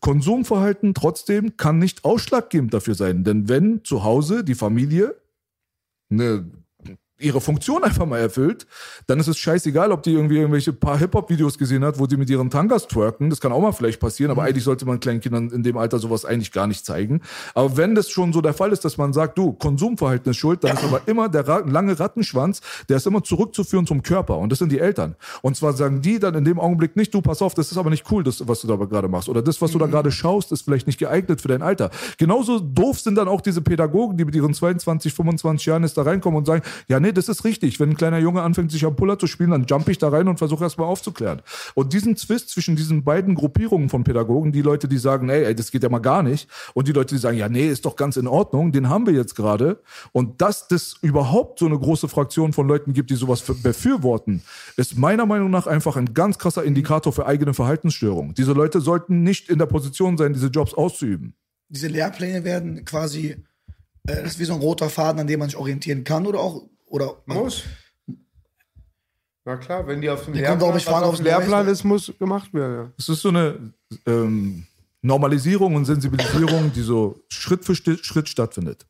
Konsumverhalten 0.00 0.94
trotzdem 0.94 1.56
kann 1.56 1.78
nicht 1.78 2.04
ausschlaggebend 2.04 2.72
dafür 2.72 2.94
sein. 2.94 3.24
Denn 3.24 3.48
wenn 3.48 3.84
zu 3.84 4.04
Hause 4.04 4.44
die 4.44 4.54
Familie 4.54 5.20
eine, 6.10 6.50
ihre 7.18 7.40
Funktion 7.40 7.82
einfach 7.84 8.06
mal 8.06 8.18
erfüllt, 8.18 8.66
dann 9.06 9.18
ist 9.18 9.26
es 9.26 9.38
scheißegal, 9.38 9.92
ob 9.92 10.02
die 10.02 10.12
irgendwie 10.12 10.36
irgendwelche 10.36 10.72
paar 10.72 10.98
Hip-Hop-Videos 10.98 11.58
gesehen 11.58 11.84
hat, 11.84 11.98
wo 11.98 12.06
die 12.06 12.16
mit 12.16 12.30
ihren 12.30 12.50
Tangas 12.50 12.86
twerken. 12.86 13.30
Das 13.30 13.40
kann 13.40 13.52
auch 13.52 13.60
mal 13.60 13.72
vielleicht 13.72 14.00
passieren, 14.00 14.30
aber 14.30 14.44
eigentlich 14.44 14.64
sollte 14.64 14.86
man 14.86 15.00
kleinen 15.00 15.20
Kindern 15.20 15.50
in 15.50 15.62
dem 15.62 15.76
Alter 15.76 15.98
sowas 15.98 16.24
eigentlich 16.24 16.52
gar 16.52 16.66
nicht 16.66 16.86
zeigen. 16.86 17.20
Aber 17.54 17.76
wenn 17.76 17.94
das 17.94 18.10
schon 18.10 18.32
so 18.32 18.40
der 18.40 18.54
Fall 18.54 18.72
ist, 18.72 18.84
dass 18.84 18.98
man 18.98 19.12
sagt, 19.12 19.36
du, 19.36 19.52
Konsumverhalten 19.52 20.30
ist 20.30 20.36
schuld, 20.36 20.62
dann 20.62 20.76
ist 20.76 20.84
aber 20.84 21.02
immer 21.06 21.28
der 21.28 21.46
Ra 21.48 21.58
lange 21.58 21.98
Rattenschwanz, 21.98 22.60
der 22.88 22.98
ist 22.98 23.06
immer 23.06 23.24
zurückzuführen 23.24 23.86
zum 23.86 24.02
Körper. 24.02 24.38
Und 24.38 24.50
das 24.50 24.60
sind 24.60 24.70
die 24.70 24.78
Eltern. 24.78 25.16
Und 25.42 25.56
zwar 25.56 25.72
sagen 25.72 26.00
die 26.02 26.18
dann 26.20 26.34
in 26.34 26.44
dem 26.44 26.60
Augenblick 26.60 26.94
nicht, 26.96 27.12
du, 27.12 27.20
pass 27.20 27.42
auf, 27.42 27.54
das 27.54 27.72
ist 27.72 27.78
aber 27.78 27.90
nicht 27.90 28.10
cool, 28.12 28.22
das, 28.22 28.46
was 28.46 28.60
du 28.60 28.68
da 28.68 28.76
gerade 28.76 29.08
machst. 29.08 29.28
Oder 29.28 29.42
das, 29.42 29.60
was 29.60 29.72
du 29.72 29.78
da 29.78 29.86
gerade 29.86 30.12
schaust, 30.12 30.52
ist 30.52 30.62
vielleicht 30.62 30.86
nicht 30.86 30.98
geeignet 30.98 31.40
für 31.40 31.48
dein 31.48 31.62
Alter. 31.62 31.90
Genauso 32.16 32.60
doof 32.60 33.00
sind 33.00 33.16
dann 33.16 33.26
auch 33.26 33.40
diese 33.40 33.60
Pädagogen, 33.60 34.16
die 34.16 34.24
mit 34.24 34.34
ihren 34.34 34.54
22, 34.54 35.12
25 35.12 35.66
Jahren 35.66 35.82
jetzt 35.82 35.96
da 35.96 36.02
reinkommen 36.02 36.38
und 36.38 36.46
sagen, 36.46 36.62
ja, 36.88 37.00
nee, 37.00 37.07
das 37.12 37.28
ist 37.28 37.44
richtig. 37.44 37.80
Wenn 37.80 37.90
ein 37.90 37.96
kleiner 37.96 38.18
Junge 38.18 38.42
anfängt, 38.42 38.70
sich 38.72 38.84
am 38.84 38.96
Puller 38.96 39.18
zu 39.18 39.26
spielen, 39.26 39.50
dann 39.50 39.64
jump 39.66 39.88
ich 39.88 39.98
da 39.98 40.08
rein 40.08 40.28
und 40.28 40.38
versuche 40.38 40.64
erstmal 40.64 40.88
aufzuklären. 40.88 41.42
Und 41.74 41.92
diesen 41.92 42.16
Zwist 42.16 42.50
zwischen 42.50 42.76
diesen 42.76 43.04
beiden 43.04 43.34
Gruppierungen 43.34 43.88
von 43.88 44.04
Pädagogen, 44.04 44.52
die 44.52 44.62
Leute, 44.62 44.88
die 44.88 44.98
sagen, 44.98 45.28
ey, 45.28 45.54
das 45.54 45.70
geht 45.70 45.82
ja 45.82 45.88
mal 45.88 45.98
gar 45.98 46.22
nicht, 46.22 46.48
und 46.74 46.88
die 46.88 46.92
Leute, 46.92 47.14
die 47.14 47.20
sagen, 47.20 47.36
ja, 47.36 47.48
nee, 47.48 47.68
ist 47.68 47.84
doch 47.84 47.96
ganz 47.96 48.16
in 48.16 48.26
Ordnung, 48.26 48.72
den 48.72 48.88
haben 48.88 49.06
wir 49.06 49.14
jetzt 49.14 49.34
gerade. 49.34 49.80
Und 50.12 50.40
dass 50.40 50.68
das 50.68 50.96
überhaupt 51.02 51.58
so 51.58 51.66
eine 51.66 51.78
große 51.78 52.08
Fraktion 52.08 52.52
von 52.52 52.66
Leuten 52.68 52.92
gibt, 52.92 53.10
die 53.10 53.16
sowas 53.16 53.40
für- 53.40 53.54
befürworten, 53.54 54.42
ist 54.76 54.96
meiner 54.96 55.26
Meinung 55.26 55.50
nach 55.50 55.66
einfach 55.66 55.96
ein 55.96 56.14
ganz 56.14 56.38
krasser 56.38 56.64
Indikator 56.64 57.12
für 57.12 57.26
eigene 57.26 57.54
Verhaltensstörungen. 57.54 58.34
Diese 58.34 58.52
Leute 58.52 58.80
sollten 58.80 59.22
nicht 59.22 59.48
in 59.48 59.58
der 59.58 59.66
Position 59.66 60.16
sein, 60.16 60.32
diese 60.32 60.48
Jobs 60.48 60.74
auszuüben. 60.74 61.34
Diese 61.68 61.88
Lehrpläne 61.88 62.44
werden 62.44 62.84
quasi, 62.84 63.36
äh, 64.06 64.22
das 64.22 64.32
ist 64.32 64.38
wie 64.38 64.44
so 64.44 64.54
ein 64.54 64.60
roter 64.60 64.88
Faden, 64.88 65.20
an 65.20 65.26
dem 65.26 65.38
man 65.40 65.48
sich 65.48 65.58
orientieren 65.58 66.04
kann 66.04 66.26
oder 66.26 66.40
auch, 66.40 66.62
oder 66.90 67.16
Muss. 67.26 67.64
Na 69.44 69.56
klar, 69.56 69.86
wenn 69.86 70.00
die 70.00 70.10
auf 70.10 70.24
dem 70.24 70.34
Die 70.34 70.40
Lehrplan, 70.40 70.58
kommt 70.58 71.04
auf 71.04 71.16
dem 71.16 71.24
Lehrplan 71.24 71.64
Neueste. 71.64 71.70
ist, 71.72 71.84
muss 71.84 72.12
gemacht 72.18 72.52
werden. 72.52 72.74
Ja. 72.74 72.92
Es 72.98 73.08
ist 73.08 73.22
so 73.22 73.30
eine 73.30 73.72
ähm, 74.06 74.66
Normalisierung 75.00 75.74
und 75.74 75.86
Sensibilisierung, 75.86 76.72
die 76.74 76.82
so 76.82 77.18
Schritt 77.28 77.64
für 77.64 77.74
Schritt 77.74 78.28
stattfindet. 78.28 78.86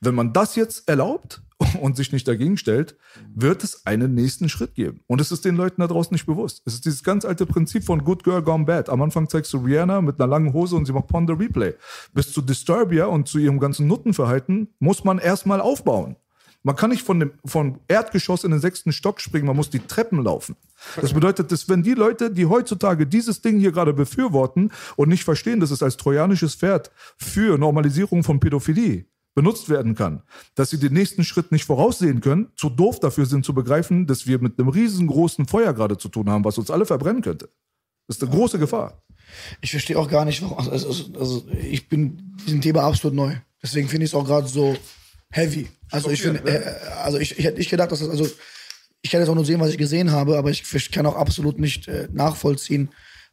Wenn 0.00 0.14
man 0.14 0.32
das 0.32 0.56
jetzt 0.56 0.88
erlaubt 0.88 1.42
und 1.82 1.96
sich 1.96 2.12
nicht 2.12 2.26
dagegen 2.26 2.56
stellt, 2.56 2.96
wird 3.34 3.62
es 3.62 3.84
einen 3.84 4.14
nächsten 4.14 4.48
Schritt 4.48 4.74
geben. 4.74 5.02
Und 5.06 5.20
es 5.20 5.30
ist 5.30 5.44
den 5.44 5.56
Leuten 5.56 5.82
da 5.82 5.86
draußen 5.86 6.14
nicht 6.14 6.24
bewusst. 6.24 6.62
Es 6.64 6.72
ist 6.72 6.86
dieses 6.86 7.04
ganz 7.04 7.26
alte 7.26 7.44
Prinzip 7.44 7.84
von 7.84 8.02
Good 8.02 8.24
Girl 8.24 8.40
Gone 8.40 8.64
Bad. 8.64 8.88
Am 8.88 9.02
Anfang 9.02 9.28
zeigst 9.28 9.52
du 9.52 9.58
Rihanna 9.58 10.00
mit 10.00 10.18
einer 10.18 10.28
langen 10.28 10.54
Hose 10.54 10.76
und 10.76 10.86
sie 10.86 10.92
macht 10.94 11.08
Ponder 11.08 11.38
Replay. 11.38 11.74
Bis 12.14 12.32
zu 12.32 12.40
Disturbia 12.40 13.04
und 13.04 13.28
zu 13.28 13.38
ihrem 13.38 13.60
ganzen 13.60 13.86
Nuttenverhalten 13.86 14.72
muss 14.78 15.04
man 15.04 15.18
erstmal 15.18 15.60
aufbauen. 15.60 16.16
Man 16.62 16.76
kann 16.76 16.90
nicht 16.90 17.02
von 17.02 17.20
dem 17.20 17.32
von 17.44 17.80
Erdgeschoss 17.88 18.44
in 18.44 18.50
den 18.50 18.60
sechsten 18.60 18.92
Stock 18.92 19.20
springen, 19.20 19.46
man 19.46 19.56
muss 19.56 19.70
die 19.70 19.80
Treppen 19.80 20.22
laufen. 20.22 20.56
Das 21.00 21.14
bedeutet, 21.14 21.50
dass 21.52 21.68
wenn 21.68 21.82
die 21.82 21.94
Leute, 21.94 22.30
die 22.30 22.46
heutzutage 22.46 23.06
dieses 23.06 23.40
Ding 23.40 23.58
hier 23.58 23.72
gerade 23.72 23.94
befürworten 23.94 24.70
und 24.96 25.08
nicht 25.08 25.24
verstehen, 25.24 25.60
dass 25.60 25.70
es 25.70 25.82
als 25.82 25.96
trojanisches 25.96 26.54
Pferd 26.54 26.90
für 27.16 27.56
Normalisierung 27.56 28.22
von 28.22 28.40
Pädophilie 28.40 29.06
benutzt 29.34 29.68
werden 29.68 29.94
kann, 29.94 30.22
dass 30.54 30.70
sie 30.70 30.78
den 30.78 30.92
nächsten 30.92 31.24
Schritt 31.24 31.52
nicht 31.52 31.64
voraussehen 31.64 32.20
können, 32.20 32.48
zu 32.56 32.68
doof 32.68 33.00
dafür 33.00 33.26
sind 33.26 33.44
zu 33.44 33.54
begreifen, 33.54 34.06
dass 34.06 34.26
wir 34.26 34.40
mit 34.40 34.58
einem 34.58 34.68
riesengroßen 34.68 35.46
Feuer 35.46 35.72
gerade 35.72 35.96
zu 35.96 36.08
tun 36.08 36.28
haben, 36.28 36.44
was 36.44 36.58
uns 36.58 36.70
alle 36.70 36.84
verbrennen 36.84 37.22
könnte. 37.22 37.48
Das 38.06 38.16
ist 38.16 38.22
eine 38.22 38.32
große 38.32 38.58
Gefahr. 38.58 39.02
Ich 39.60 39.70
verstehe 39.70 39.98
auch 39.98 40.08
gar 40.08 40.24
nicht, 40.24 40.42
warum. 40.42 40.58
Also, 40.58 40.88
also, 40.88 41.04
also 41.18 41.48
ich 41.62 41.88
bin 41.88 42.36
diesem 42.44 42.60
Thema 42.60 42.82
absolut 42.82 43.16
neu. 43.16 43.36
Deswegen 43.62 43.88
finde 43.88 44.04
ich 44.04 44.10
es 44.10 44.14
auch 44.14 44.24
gerade 44.24 44.48
so 44.48 44.76
heavy. 45.30 45.68
Also 45.90 46.10
ich 46.10 46.22
finde, 46.22 46.40
äh, 46.48 46.74
also 47.02 47.18
ich, 47.18 47.38
ich 47.38 47.44
hätte 47.44 47.58
nicht 47.58 47.70
gedacht, 47.70 47.92
dass 47.92 48.00
das, 48.00 48.08
also 48.08 48.28
ich 49.02 49.10
kann 49.10 49.20
jetzt 49.20 49.30
auch 49.30 49.34
nur 49.34 49.44
sehen, 49.44 49.60
was 49.60 49.70
ich 49.70 49.78
gesehen 49.78 50.10
habe, 50.10 50.36
aber 50.36 50.50
ich, 50.50 50.62
ich 50.72 50.90
kann 50.90 51.06
auch 51.06 51.16
absolut 51.16 51.58
nicht 51.58 51.88
äh, 51.88 52.08
nachvollziehen, 52.12 52.90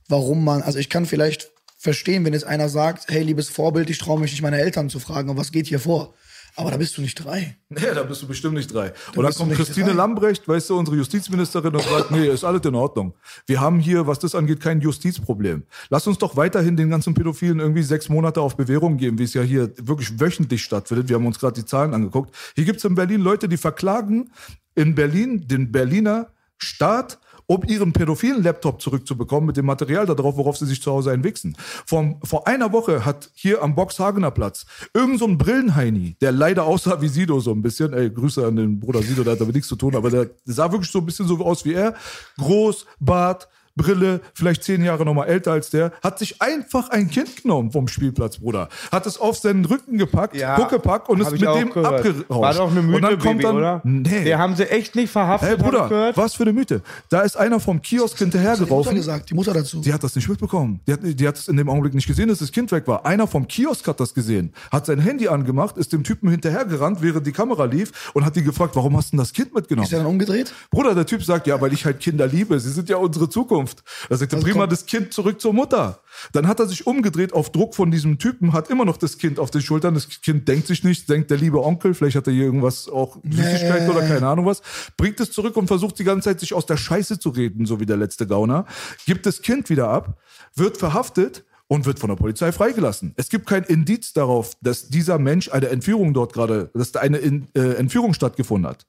warum 0.07 0.43
man, 0.43 0.61
also 0.61 0.79
ich 0.79 0.89
kann 0.89 1.05
vielleicht 1.05 1.51
verstehen, 1.77 2.25
wenn 2.25 2.33
jetzt 2.33 2.45
einer 2.45 2.69
sagt, 2.69 3.05
hey, 3.09 3.21
liebes 3.21 3.49
Vorbild, 3.49 3.89
ich 3.89 3.99
traue 3.99 4.19
mich 4.19 4.31
nicht 4.31 4.41
meine 4.41 4.59
Eltern 4.59 4.89
zu 4.89 4.99
fragen, 4.99 5.35
was 5.37 5.51
geht 5.51 5.67
hier 5.67 5.79
vor? 5.79 6.13
Aber 6.59 6.71
da 6.71 6.77
bist 6.77 6.97
du 6.97 7.03
nicht 7.03 7.23
drei. 7.23 7.55
Nee, 7.69 7.81
da 7.93 8.01
bist 8.01 8.23
du 8.23 8.27
bestimmt 8.27 8.55
nicht 8.55 8.73
drei. 8.73 8.91
Und 9.15 9.23
dann 9.23 9.31
kommt 9.31 9.53
Christine 9.53 9.89
drei. 9.89 9.93
Lambrecht, 9.93 10.47
weißt 10.47 10.71
du, 10.71 10.79
unsere 10.79 10.97
Justizministerin 10.97 11.75
und 11.75 11.83
sagt, 11.83 12.09
nee, 12.09 12.27
ist 12.27 12.43
alles 12.43 12.65
in 12.65 12.73
Ordnung. 12.73 13.13
Wir 13.45 13.61
haben 13.61 13.79
hier, 13.79 14.07
was 14.07 14.17
das 14.17 14.33
angeht, 14.33 14.59
kein 14.59 14.81
Justizproblem. 14.81 15.63
Lass 15.89 16.07
uns 16.07 16.17
doch 16.17 16.35
weiterhin 16.35 16.75
den 16.75 16.89
ganzen 16.89 17.13
Pädophilen 17.13 17.59
irgendwie 17.59 17.83
sechs 17.83 18.09
Monate 18.09 18.41
auf 18.41 18.57
Bewährung 18.57 18.97
geben, 18.97 19.19
wie 19.19 19.23
es 19.23 19.35
ja 19.35 19.43
hier 19.43 19.71
wirklich 19.77 20.19
wöchentlich 20.19 20.63
stattfindet. 20.63 21.09
Wir 21.09 21.17
haben 21.17 21.27
uns 21.27 21.37
gerade 21.37 21.53
die 21.53 21.65
Zahlen 21.65 21.93
angeguckt. 21.93 22.35
Hier 22.55 22.65
gibt's 22.65 22.83
in 22.83 22.95
Berlin 22.95 23.21
Leute, 23.21 23.47
die 23.47 23.57
verklagen 23.57 24.31
in 24.73 24.95
Berlin 24.95 25.47
den 25.47 25.71
Berliner 25.71 26.31
Staat, 26.57 27.19
um 27.47 27.63
ihren 27.65 27.93
pädophilen 27.93 28.43
Laptop 28.43 28.81
zurückzubekommen 28.81 29.47
mit 29.47 29.57
dem 29.57 29.65
Material 29.65 30.05
darauf, 30.05 30.37
worauf 30.37 30.57
sie 30.57 30.65
sich 30.65 30.81
zu 30.81 30.91
Hause 30.91 31.11
einwichsen. 31.11 31.55
Vor, 31.85 32.19
vor 32.23 32.45
einer 32.45 32.73
Woche 32.73 33.05
hat 33.05 33.31
hier 33.33 33.63
am 33.63 33.73
Boxhagener 33.73 34.31
Platz 34.31 34.65
irgend 34.93 35.19
so 35.19 35.25
ein 35.25 35.37
Brillenheini, 35.37 36.17
der 36.21 36.33
leider 36.33 36.65
aussah 36.65 37.01
wie 37.01 37.07
Sido 37.07 37.39
so 37.39 37.51
ein 37.51 37.61
bisschen, 37.61 37.93
ey, 37.93 38.09
Grüße 38.09 38.45
an 38.45 38.57
den 38.57 38.79
Bruder 38.79 39.01
Sido, 39.01 39.23
der 39.23 39.33
hat 39.33 39.41
damit 39.41 39.55
nichts 39.55 39.69
zu 39.69 39.77
tun, 39.77 39.95
aber 39.95 40.09
der 40.09 40.29
sah 40.45 40.71
wirklich 40.71 40.91
so 40.91 40.99
ein 40.99 41.05
bisschen 41.05 41.27
so 41.27 41.37
aus 41.43 41.63
wie 41.63 41.73
er. 41.73 41.95
Groß, 42.37 42.85
Bart, 42.99 43.47
Brille, 43.77 44.21
vielleicht 44.33 44.63
zehn 44.63 44.83
Jahre 44.83 45.05
noch 45.05 45.13
mal 45.13 45.25
älter 45.25 45.51
als 45.53 45.69
der, 45.69 45.91
hat 46.03 46.19
sich 46.19 46.41
einfach 46.41 46.89
ein 46.89 47.09
Kind 47.09 47.43
genommen 47.43 47.71
vom 47.71 47.87
Spielplatz, 47.87 48.39
Bruder. 48.39 48.69
Hat 48.91 49.05
es 49.05 49.19
auf 49.19 49.37
seinen 49.37 49.63
Rücken 49.65 49.97
gepackt, 49.97 50.35
Huckepack 50.35 51.07
und 51.09 51.21
ist 51.21 51.31
mit 51.31 51.41
dem 51.41 51.71
abgerauscht. 51.71 52.25
War 52.29 52.53
doch 52.53 52.71
eine 52.71 52.81
Mythe, 52.81 52.95
und 52.95 53.01
dann 53.03 53.11
kommt 53.19 53.23
Baby, 53.23 53.43
dann, 53.43 53.55
oder? 53.55 53.81
Nee. 53.83 54.23
Der 54.23 54.39
haben 54.39 54.55
sie 54.55 54.69
echt 54.69 54.95
nicht 54.95 55.11
verhaftet, 55.11 55.49
Hey 55.49 55.57
hab 55.57 55.65
ich 55.65 55.71
Bruder, 55.71 55.87
gehört. 55.89 56.17
was 56.17 56.33
für 56.33 56.43
eine 56.43 56.53
Mythe. 56.53 56.81
Da 57.09 57.21
ist 57.21 57.37
einer 57.37 57.59
vom 57.59 57.81
Kiosk 57.81 58.17
Die 58.17 58.25
Mutter 58.25 58.37
hinterhergelaufen. 58.39 58.95
gesagt, 58.95 59.29
die 59.29 59.33
Mutter 59.35 59.53
dazu. 59.53 59.79
Die 59.79 59.93
hat 59.93 60.03
das 60.03 60.15
nicht 60.15 60.27
mitbekommen. 60.27 60.79
Die 60.87 60.93
hat, 60.93 60.99
die 61.03 61.27
hat 61.27 61.37
es 61.37 61.47
in 61.47 61.57
dem 61.57 61.69
Augenblick 61.69 61.93
nicht 61.93 62.07
gesehen, 62.07 62.29
dass 62.29 62.39
das 62.39 62.51
Kind 62.51 62.71
weg 62.71 62.87
war. 62.87 63.05
Einer 63.05 63.27
vom 63.27 63.47
Kiosk 63.47 63.87
hat 63.87 63.99
das 63.99 64.13
gesehen, 64.13 64.53
hat 64.71 64.85
sein 64.87 64.99
Handy 64.99 65.27
angemacht, 65.27 65.77
ist 65.77 65.93
dem 65.93 66.03
Typen 66.03 66.29
hinterhergerannt, 66.29 67.01
während 67.01 67.25
die 67.27 67.31
Kamera 67.31 67.65
lief 67.65 68.11
und 68.13 68.25
hat 68.25 68.35
die 68.35 68.43
gefragt, 68.43 68.75
warum 68.75 68.97
hast 68.97 69.07
du 69.07 69.11
denn 69.11 69.19
das 69.19 69.33
Kind 69.33 69.53
mitgenommen? 69.53 69.85
Ist 69.85 69.93
er 69.93 69.99
dann 69.99 70.07
umgedreht? 70.07 70.51
Bruder, 70.71 70.95
der 70.95 71.05
Typ 71.05 71.23
sagt, 71.23 71.47
ja, 71.47 71.59
weil 71.61 71.73
ich 71.73 71.85
halt 71.85 71.99
Kinder 71.99 72.27
liebe. 72.27 72.59
Sie 72.59 72.71
sind 72.71 72.89
ja 72.89 72.97
unsere 72.97 73.29
Zukunft. 73.29 73.66
Da 74.09 74.17
sagt 74.17 74.33
er, 74.33 74.39
prima, 74.39 74.59
kommt- 74.61 74.71
das 74.71 74.85
Kind 74.85 75.13
zurück 75.13 75.39
zur 75.41 75.53
Mutter. 75.53 76.01
Dann 76.33 76.47
hat 76.47 76.59
er 76.59 76.67
sich 76.67 76.87
umgedreht 76.87 77.33
auf 77.33 77.51
Druck 77.51 77.75
von 77.75 77.91
diesem 77.91 78.17
Typen, 78.19 78.53
hat 78.53 78.69
immer 78.69 78.85
noch 78.85 78.97
das 78.97 79.17
Kind 79.17 79.39
auf 79.39 79.51
den 79.51 79.61
Schultern. 79.61 79.93
Das 79.93 80.07
Kind 80.21 80.47
denkt 80.47 80.67
sich 80.67 80.83
nichts, 80.83 81.05
denkt 81.05 81.29
der 81.31 81.37
liebe 81.37 81.63
Onkel, 81.63 81.93
vielleicht 81.93 82.15
hat 82.15 82.27
er 82.27 82.33
hier 82.33 82.45
irgendwas, 82.45 82.87
auch 82.89 83.17
Süßigkeiten 83.23 83.89
oder 83.89 84.01
keine 84.01 84.27
Ahnung 84.27 84.45
was, 84.45 84.61
bringt 84.97 85.19
es 85.19 85.31
zurück 85.31 85.55
und 85.57 85.67
versucht 85.67 85.99
die 85.99 86.03
ganze 86.03 86.29
Zeit 86.29 86.39
sich 86.39 86.53
aus 86.53 86.65
der 86.65 86.77
Scheiße 86.77 87.19
zu 87.19 87.29
reden, 87.29 87.65
so 87.65 87.79
wie 87.79 87.85
der 87.85 87.97
letzte 87.97 88.25
Gauner, 88.27 88.65
gibt 89.05 89.25
das 89.25 89.41
Kind 89.41 89.69
wieder 89.69 89.89
ab, 89.89 90.19
wird 90.55 90.77
verhaftet 90.77 91.43
und 91.67 91.85
wird 91.85 91.99
von 91.99 92.09
der 92.09 92.15
Polizei 92.15 92.51
freigelassen. 92.51 93.13
Es 93.17 93.29
gibt 93.29 93.45
kein 93.45 93.63
Indiz 93.63 94.13
darauf, 94.13 94.53
dass 94.61 94.87
dieser 94.89 95.19
Mensch 95.19 95.51
eine 95.51 95.67
Entführung 95.69 96.13
dort 96.13 96.31
gerade, 96.33 96.69
dass 96.73 96.93
da 96.93 97.01
eine 97.01 97.17
In, 97.17 97.47
äh, 97.55 97.73
Entführung 97.73 98.13
stattgefunden 98.13 98.69
hat. 98.69 98.85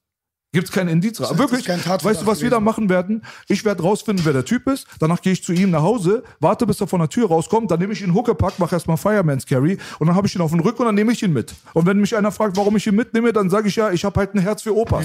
Gibt's 0.51 0.73
kein 0.73 0.89
Indiz. 0.89 1.21
heißt, 1.21 1.37
Wirklich, 1.37 1.67
kein 1.67 1.85
weißt 1.85 2.23
du, 2.23 2.27
was 2.27 2.41
wir 2.41 2.49
da 2.49 2.59
machen 2.59 2.89
werden? 2.89 3.23
Ich 3.49 3.67
werde 3.67 3.83
rausfinden, 3.83 4.25
wer 4.25 4.33
der 4.33 4.47
Typ 4.47 4.67
ist. 4.67 4.87
Danach 4.99 5.21
gehe 5.21 5.35
ich 5.35 5.45
zu 5.45 5.53
ihm 5.53 5.71
nach 5.71 5.83
Hause, 5.83 6.23
warte, 6.41 6.67
bis 6.67 6.81
er 6.81 6.87
von 6.87 7.01
der 7.01 7.11
Tür 7.11 7.29
rauskommt. 7.29 7.71
Dann 7.71 7.79
nehme 7.79 7.93
ich 7.93 8.01
ihn 8.01 8.15
Huckepack, 8.15 8.59
mache 8.59 8.75
erstmal 8.75 8.97
Fireman's 8.97 9.45
Carry 9.45 9.77
und 9.99 10.07
dann 10.07 10.17
habe 10.17 10.27
ich 10.27 10.35
ihn 10.35 10.41
auf 10.41 10.51
den 10.51 10.61
Rücken 10.61 10.81
und 10.81 10.87
dann 10.87 10.95
nehme 10.95 11.13
ich 11.13 11.23
ihn 11.23 11.35
mit. 11.35 11.55
Und 11.75 11.85
wenn 11.85 11.99
mich 11.99 12.17
einer 12.17 12.33
fragt, 12.33 12.57
warum 12.57 12.75
ich 12.77 12.87
ihn 12.87 12.95
mitnehme, 12.95 13.35
dann 13.35 13.51
sage 13.51 13.69
ich 13.69 13.77
ja, 13.77 13.91
ich 13.91 14.07
habe 14.07 14.19
halt 14.19 14.35
ein 14.35 14.39
Herz 14.41 14.63
für 14.63 14.75
Opas. 14.75 15.05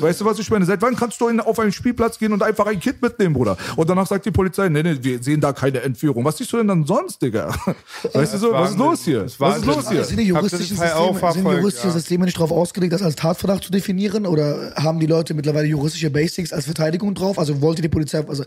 Weißt 0.00 0.20
du, 0.20 0.24
was 0.24 0.40
ich 0.40 0.50
meine? 0.50 0.64
Seit 0.64 0.82
wann 0.82 0.96
kannst 0.96 1.20
du 1.20 1.28
in, 1.28 1.38
auf 1.38 1.60
einen 1.60 1.70
Spielplatz 1.70 2.18
gehen 2.18 2.32
und 2.32 2.42
einfach 2.42 2.66
ein 2.66 2.80
Kind 2.80 3.00
mitnehmen, 3.00 3.34
Bruder? 3.34 3.56
Und 3.76 3.88
danach 3.88 4.08
sagt 4.08 4.26
die 4.26 4.32
Polizei, 4.32 4.68
nee, 4.68 4.82
nee, 4.82 4.98
wir 5.00 5.22
sehen 5.22 5.40
da 5.40 5.52
keine 5.52 5.82
Entführung. 5.82 6.24
Was 6.24 6.38
siehst 6.38 6.52
du 6.52 6.56
denn 6.56 6.66
dann 6.66 6.84
sonst, 6.84 7.22
Digga? 7.22 7.54
Weißt 8.12 8.34
du 8.34 8.38
so, 8.38 8.52
was 8.52 8.70
ist 8.70 8.78
los 8.78 9.04
hier? 9.04 9.22
Das 9.22 9.38
Was 9.38 9.58
ist 9.58 9.64
los 9.64 9.88
hier? 9.88 10.02
Sind 10.02 10.18
die 10.18 10.24
das 10.24 10.40
juristischen, 10.40 10.76
Systeme, 10.76 11.06
sind 11.06 11.18
verfolgt, 11.18 11.60
juristische 11.60 11.86
ja. 11.86 11.92
Systeme 11.92 12.24
nicht 12.24 12.36
darauf 12.36 12.50
ausgelegt, 12.50 12.92
das 12.92 13.02
als 13.02 13.14
Tatverdacht 13.14 13.62
zu 13.62 13.70
definieren? 13.70 14.26
Oder 14.26 14.55
haben 14.76 15.00
die 15.00 15.06
Leute 15.06 15.34
mittlerweile 15.34 15.66
juristische 15.66 16.10
Basics 16.10 16.52
als 16.52 16.64
Verteidigung 16.64 17.14
drauf? 17.14 17.38
Also 17.38 17.60
wollte 17.60 17.82
die 17.82 17.88
Polizei, 17.88 18.26
also 18.26 18.44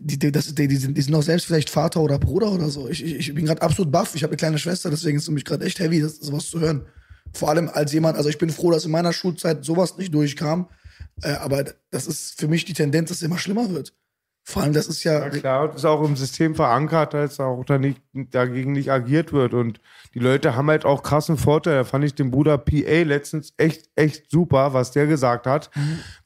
die, 0.00 0.18
die, 0.18 0.32
das, 0.32 0.54
die, 0.54 0.68
die, 0.68 0.76
sind, 0.76 0.96
die 0.96 1.02
sind 1.02 1.14
auch 1.14 1.22
selbst 1.22 1.46
vielleicht 1.46 1.70
Vater 1.70 2.00
oder 2.00 2.18
Bruder 2.18 2.52
oder 2.52 2.68
so. 2.68 2.88
Ich, 2.88 3.04
ich, 3.04 3.28
ich 3.28 3.34
bin 3.34 3.44
gerade 3.44 3.62
absolut 3.62 3.92
baff. 3.92 4.14
Ich 4.14 4.22
habe 4.22 4.32
eine 4.32 4.36
kleine 4.36 4.58
Schwester, 4.58 4.90
deswegen 4.90 5.16
ist 5.16 5.22
es 5.22 5.26
für 5.26 5.34
mich 5.34 5.44
gerade 5.44 5.64
echt 5.64 5.78
heavy, 5.80 6.00
das, 6.00 6.16
sowas 6.16 6.48
zu 6.48 6.60
hören. 6.60 6.86
Vor 7.32 7.48
allem 7.48 7.68
als 7.68 7.92
jemand, 7.92 8.16
also 8.16 8.28
ich 8.28 8.38
bin 8.38 8.50
froh, 8.50 8.70
dass 8.70 8.84
in 8.84 8.90
meiner 8.90 9.12
Schulzeit 9.12 9.64
sowas 9.64 9.96
nicht 9.96 10.12
durchkam. 10.12 10.68
Äh, 11.22 11.32
aber 11.32 11.64
das 11.90 12.06
ist 12.06 12.38
für 12.38 12.48
mich 12.48 12.64
die 12.64 12.72
Tendenz, 12.72 13.08
dass 13.08 13.18
es 13.18 13.22
immer 13.22 13.38
schlimmer 13.38 13.70
wird. 13.70 13.94
Vor 14.42 14.62
allem, 14.62 14.72
das 14.72 14.88
ist 14.88 15.04
ja, 15.04 15.20
Ja, 15.20 15.30
klar, 15.30 15.62
und 15.64 15.76
ist 15.76 15.84
auch 15.84 16.02
im 16.02 16.16
System 16.16 16.54
verankert, 16.54 17.14
dass 17.14 17.38
auch 17.38 17.64
da 17.64 17.78
nicht, 17.78 18.00
dagegen 18.12 18.72
nicht 18.72 18.90
agiert 18.90 19.32
wird. 19.32 19.54
Und 19.54 19.80
die 20.14 20.18
Leute 20.18 20.56
haben 20.56 20.68
halt 20.68 20.84
auch 20.84 21.02
krassen 21.02 21.36
Vorteil. 21.36 21.74
Da 21.74 21.84
fand 21.84 22.04
ich 22.04 22.14
den 22.14 22.30
Bruder 22.30 22.58
PA 22.58 23.02
letztens 23.02 23.52
echt, 23.58 23.88
echt 23.94 24.30
super, 24.30 24.72
was 24.72 24.90
der 24.90 25.06
gesagt 25.06 25.46
hat. 25.46 25.70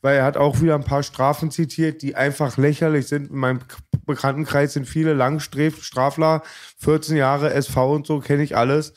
Weil 0.01 0.17
er 0.17 0.25
hat 0.25 0.37
auch 0.37 0.61
wieder 0.61 0.75
ein 0.75 0.85
paar 0.85 1.03
Strafen 1.03 1.51
zitiert, 1.51 2.03
die 2.03 2.17
einfach 2.17 2.57
lächerlich 2.57 3.09
sind. 3.09 3.31
In 3.31 3.37
meinem 3.37 3.61
Bekanntenkreis 4.07 4.73
sind 4.73 4.87
viele 4.87 5.13
Langstrafler, 5.13 6.43
14 6.79 7.17
Jahre 7.17 7.53
SV 7.53 7.95
und 7.95 8.07
so, 8.07 8.21
kenne 8.21 8.43
ich 8.43 8.57
alles. 8.57 8.95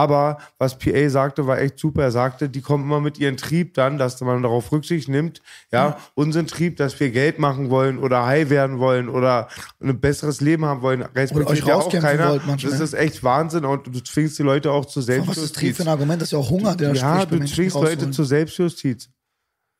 Aber 0.00 0.38
was 0.56 0.78
PA 0.78 1.10
sagte, 1.10 1.46
war 1.46 1.58
echt 1.58 1.78
super. 1.78 2.02
Er 2.04 2.10
sagte, 2.10 2.48
die 2.48 2.62
kommen 2.62 2.84
immer 2.84 3.00
mit 3.00 3.18
ihrem 3.18 3.36
Trieb 3.36 3.74
dann, 3.74 3.98
dass 3.98 4.18
man 4.22 4.42
darauf 4.42 4.72
Rücksicht 4.72 5.10
nimmt. 5.10 5.42
Ja, 5.70 5.98
unseren 6.14 6.46
Trieb, 6.46 6.78
dass 6.78 6.98
wir 6.98 7.10
Geld 7.10 7.38
machen 7.38 7.68
wollen 7.68 7.98
oder 7.98 8.24
high 8.24 8.48
werden 8.48 8.78
wollen 8.78 9.10
oder 9.10 9.48
ein 9.78 10.00
besseres 10.00 10.40
Leben 10.40 10.64
haben 10.64 10.80
wollen, 10.80 11.02
respektiert 11.02 11.50
euch 11.62 11.66
ja 11.68 11.74
auch 11.74 11.92
keiner. 11.92 12.38
das 12.38 12.80
ist 12.80 12.94
echt 12.94 13.22
Wahnsinn 13.22 13.66
und 13.66 13.94
du 13.94 14.00
zwingst 14.00 14.38
die 14.38 14.42
Leute 14.42 14.72
auch 14.72 14.86
zur 14.86 15.02
was 15.02 15.08
ist 15.08 15.16
Trieb 15.16 15.26
Selbstjustiz. 15.26 15.76
für 15.76 15.82
ein 15.82 15.88
Argument? 15.88 16.22
Das 16.22 16.28
ist 16.28 16.32
ja 16.32 16.38
auch 16.38 16.48
Hunger, 16.48 16.74
der 16.76 16.94
Ja, 16.94 17.20
spricht, 17.20 17.42
du 17.42 17.46
zwingst 17.46 17.76
Leute 17.76 18.10
zur 18.10 18.24
Selbstjustiz. 18.24 19.10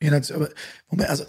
Ja, 0.03 0.11
das, 0.11 0.31
aber, 0.33 0.51
Moment, 0.91 1.09
also, 1.09 1.25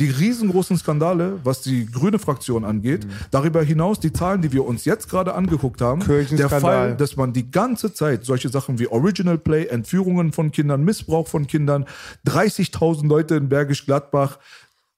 die 0.00 0.10
riesengroßen 0.10 0.76
Skandale, 0.76 1.38
was 1.44 1.62
die 1.62 1.86
grüne 1.86 2.18
Fraktion 2.18 2.64
angeht. 2.64 3.06
Darüber 3.30 3.62
hinaus 3.62 4.00
die 4.00 4.12
Zahlen, 4.12 4.42
die 4.42 4.52
wir 4.52 4.64
uns 4.64 4.84
jetzt 4.84 5.08
gerade 5.08 5.34
angeguckt 5.34 5.80
haben. 5.80 6.00
Der. 6.36 6.48
Fall, 6.48 6.96
dass 6.96 7.16
man 7.16 7.32
die 7.32 7.50
ganze 7.50 7.92
Zeit 7.92 8.24
solche 8.24 8.48
Sachen 8.48 8.78
wie 8.78 8.86
Original 8.88 9.38
Play, 9.38 9.66
Entführungen 9.66 10.32
von 10.32 10.50
Kindern, 10.52 10.84
Missbrauch 10.84 11.28
von 11.28 11.46
Kindern, 11.46 11.84
30.000 12.26 13.06
Leute 13.08 13.36
in 13.36 13.48
Bergisch 13.48 13.84
Gladbach. 13.86 14.38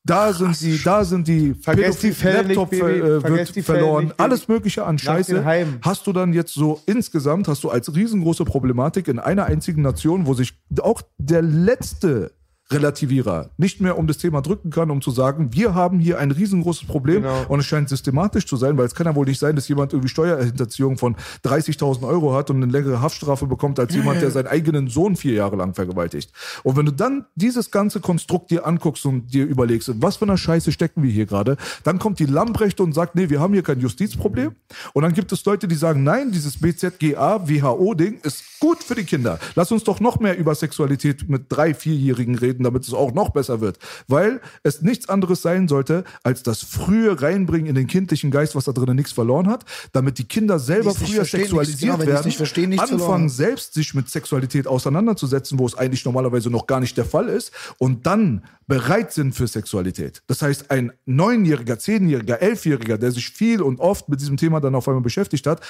Da 0.05 0.33
sind 0.33 0.61
die, 0.61 0.81
da 0.83 1.05
sind 1.05 1.27
die, 1.27 1.55
Vergesst 1.55 2.03
die 2.05 2.13
Fälle 2.13 2.45
nicht, 2.45 2.57
Laptop 2.57 2.71
Baby. 2.71 2.85
äh, 2.85 3.21
Vergesst 3.21 3.49
wird 3.49 3.57
die 3.57 3.63
Fälle 3.63 3.79
verloren, 3.81 4.05
nicht, 4.05 4.17
Baby. 4.17 4.25
alles 4.25 4.49
mögliche 4.49 4.85
an 4.87 4.99
Scheiße. 4.99 5.45
Hast 5.83 6.07
du 6.07 6.13
dann 6.13 6.33
jetzt 6.33 6.55
so 6.55 6.81
insgesamt, 6.87 7.49
hast 7.49 7.65
du 7.65 7.71
als 7.71 7.93
riesengroße 7.93 8.45
Problematik 8.45 9.09
in 9.09 9.19
einer 9.19 9.47
einzigen 9.47 9.83
Nation, 9.83 10.27
wo 10.27 10.35
sich 10.35 10.55
auch 10.81 11.03
der 11.19 11.43
letzte 11.43 12.31
Relativierer. 12.71 13.51
Nicht 13.59 13.81
mehr 13.81 13.97
um 13.97 14.07
das 14.07 14.19
Thema 14.19 14.43
drücken 14.43 14.71
kann, 14.71 14.91
um 14.91 15.01
zu 15.01 15.11
sagen, 15.13 15.51
wir 15.53 15.75
haben 15.75 16.01
hier 16.01 16.19
ein 16.19 16.33
riesengroßes 16.33 16.87
Problem 16.89 17.23
Genau. 17.23 17.45
und 17.49 17.61
es 17.61 17.67
scheint 17.67 17.89
systematisch 17.89 18.47
zu 18.47 18.57
sein, 18.57 18.77
weil 18.77 18.87
es 18.87 18.95
kann 18.95 19.07
ja 19.07 19.15
wohl 19.15 19.27
nicht 19.27 19.39
sein, 19.39 19.55
dass 19.55 19.69
jemand 19.69 19.93
irgendwie 19.93 20.09
Steuerhinterziehung 20.09 20.99
von 20.99 21.15
30.000 21.45 22.07
Euro 22.07 22.35
hat 22.35 22.51
und 22.51 22.63
eine 22.63 22.71
längere 22.73 23.01
Haftstrafe 23.01 23.47
bekommt 23.47 23.79
als 23.79 23.95
jemand, 23.95 24.21
der 24.21 24.31
seinen 24.33 24.49
eigenen 24.49 24.89
Sohn 24.89 25.15
vier 25.17 25.35
Jahre 25.35 25.57
lang 25.57 25.75
vergewaltigt. 25.75 26.33
Und 26.65 26.77
wenn 26.77 26.87
du 26.87 26.93
dann 26.93 27.27
dieses 27.37 27.71
ganze 27.71 28.01
Konstrukt 28.01 28.51
dir 28.51 28.67
anguckst 28.67 29.07
und 29.07 29.33
dir 29.33 29.45
überlegst, 29.47 29.89
in 29.89 30.03
was 30.03 30.17
für 30.17 30.25
einer 30.25 30.37
Scheiße 30.37 30.73
stecken 30.73 31.03
wir 31.05 31.11
hier 31.11 31.27
gerade, 31.27 31.57
dann 31.85 31.99
kommt 32.01 32.19
die 32.19 32.27
Lambrechte 32.27 32.83
und 32.83 32.93
sagt, 32.95 33.15
nee, 33.15 33.31
wir 33.31 33.39
haben 33.41 33.53
hier 33.53 33.63
kein 33.63 33.79
Justizproblem. 33.81 34.53
Und 34.93 35.03
dann 35.03 35.13
gibt 35.13 35.31
es 35.31 35.45
Leute, 35.45 35.69
die 35.69 35.77
sagen, 35.77 36.03
nein, 36.03 36.33
dieses 36.33 36.57
BZGA, 36.61 37.49
WHO-Ding 37.49 38.19
ist 38.23 38.43
gut 38.59 38.83
für 38.83 38.95
die 38.95 39.05
Kinder. 39.05 39.39
Lass 39.55 39.71
uns 39.71 39.85
doch 39.85 40.01
noch 40.01 40.19
mehr 40.19 40.37
über 40.37 40.55
Sexualität 40.55 41.29
mit 41.29 41.45
drei, 41.49 41.75
vierjährigen 41.75 42.35
reden, 42.37 42.56
damit 42.65 42.87
es 42.87 42.95
auch 42.95 43.13
noch 43.13 43.31
besser 43.31 43.61
wird. 43.61 43.79
Weil 44.09 44.41
es 44.63 44.83
nichts 44.83 45.09
anderes 45.09 45.43
sein 45.43 45.69
sollte, 45.69 46.05
als 46.23 46.43
das 46.43 46.63
frühe 46.63 47.21
Reinbringen 47.21 47.67
in 47.69 47.75
den 47.75 47.87
kindlichen 47.87 48.31
Geist, 48.31 48.55
was 48.55 48.65
da 48.65 48.73
drinnen 48.73 48.97
nichts 48.97 49.13
verloren 49.13 49.49
hat, 49.49 49.65
damit 49.93 50.19
die 50.19 50.25
Kinder 50.25 50.59
selber 50.59 50.91
Die 50.91 50.97
es 50.97 51.01
nicht 51.01 51.11
früher 51.11 51.21
nichts- 51.23 51.31
sexualisiert 51.33 51.81
genau, 51.81 51.97
die 51.97 52.03
es 52.03 52.09
werden, 52.09 52.27
nicht 52.27 52.37
verstehen, 52.37 52.71
nichts 52.71 52.83
anfangen 52.85 53.01
verloren. 53.01 53.29
selbst 53.29 53.75
sich 53.75 53.95
mit 53.95 54.09
Sexualität 54.09 54.67
auseinanderzusetzen, 54.67 55.59
wo 55.59 55.67
es 55.67 55.75
eigentlich 55.75 56.05
normalerweise 56.05 56.51
noch 56.51 56.67
gar 56.67 56.81
nicht 56.81 56.97
der 56.97 57.05
Fall 57.05 57.29
ist 57.29 57.53
und 57.79 58.07
dann 58.07 58.45
bereit 58.67 59.13
sind 59.13 59.35
für 59.35 59.47
Sexualität. 59.47 60.23
Das 60.27 60.43
heißt, 60.43 60.71
ein 60.71 60.93
Neunjähriger, 61.05 61.79
Zehnjähriger, 61.79 62.43
Elfjähriger, 62.43 62.99
der 62.99 63.13
sich 63.13 63.31
viel 63.31 63.63
und 63.63 63.79
oft 63.81 64.09
mit 64.09 64.21
diesem 64.21 64.37
Thema 64.37 64.61
dann 64.61 64.75
auf 64.75 64.89
einmal 64.89 65.03
beschäftigt 65.03 65.47
hat, 65.47 65.61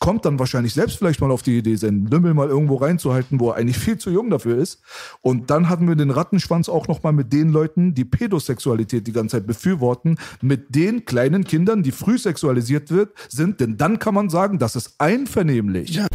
kommt 0.00 0.24
dann 0.24 0.38
wahrscheinlich 0.38 0.74
selbst 0.74 0.96
vielleicht 0.98 1.20
mal 1.20 1.30
auf 1.30 1.42
die 1.42 1.58
Idee, 1.58 1.76
seinen 1.76 2.06
Lümmel 2.06 2.34
mal 2.34 2.48
irgendwo 2.48 2.76
reinzuhalten, 2.76 3.38
wo 3.38 3.50
er 3.50 3.56
eigentlich 3.56 3.78
viel 3.78 3.98
zu 3.98 4.10
jung 4.10 4.30
dafür 4.30 4.56
ist. 4.56 4.80
Und 5.20 5.50
dann 5.50 5.68
hatten 5.68 5.86
wir 5.86 5.94
den 5.94 6.10
Rattenschwanz 6.10 6.68
auch 6.68 6.88
noch 6.88 7.02
mal 7.02 7.12
mit 7.12 7.32
den 7.32 7.50
Leuten, 7.50 7.94
die 7.94 8.06
Pädosexualität 8.06 9.06
die 9.06 9.12
ganze 9.12 9.36
Zeit 9.36 9.46
befürworten, 9.46 10.16
mit 10.40 10.74
den 10.74 11.04
kleinen 11.04 11.44
Kindern, 11.44 11.82
die 11.82 11.92
früh 11.92 12.18
sexualisiert 12.18 12.90
wird, 12.90 13.12
sind. 13.28 13.60
Denn 13.60 13.76
dann 13.76 13.98
kann 13.98 14.14
man 14.14 14.30
sagen, 14.30 14.58
das 14.58 14.74
ist 14.74 14.94
einvernehmlich. 14.98 15.90
Ja. 15.90 16.06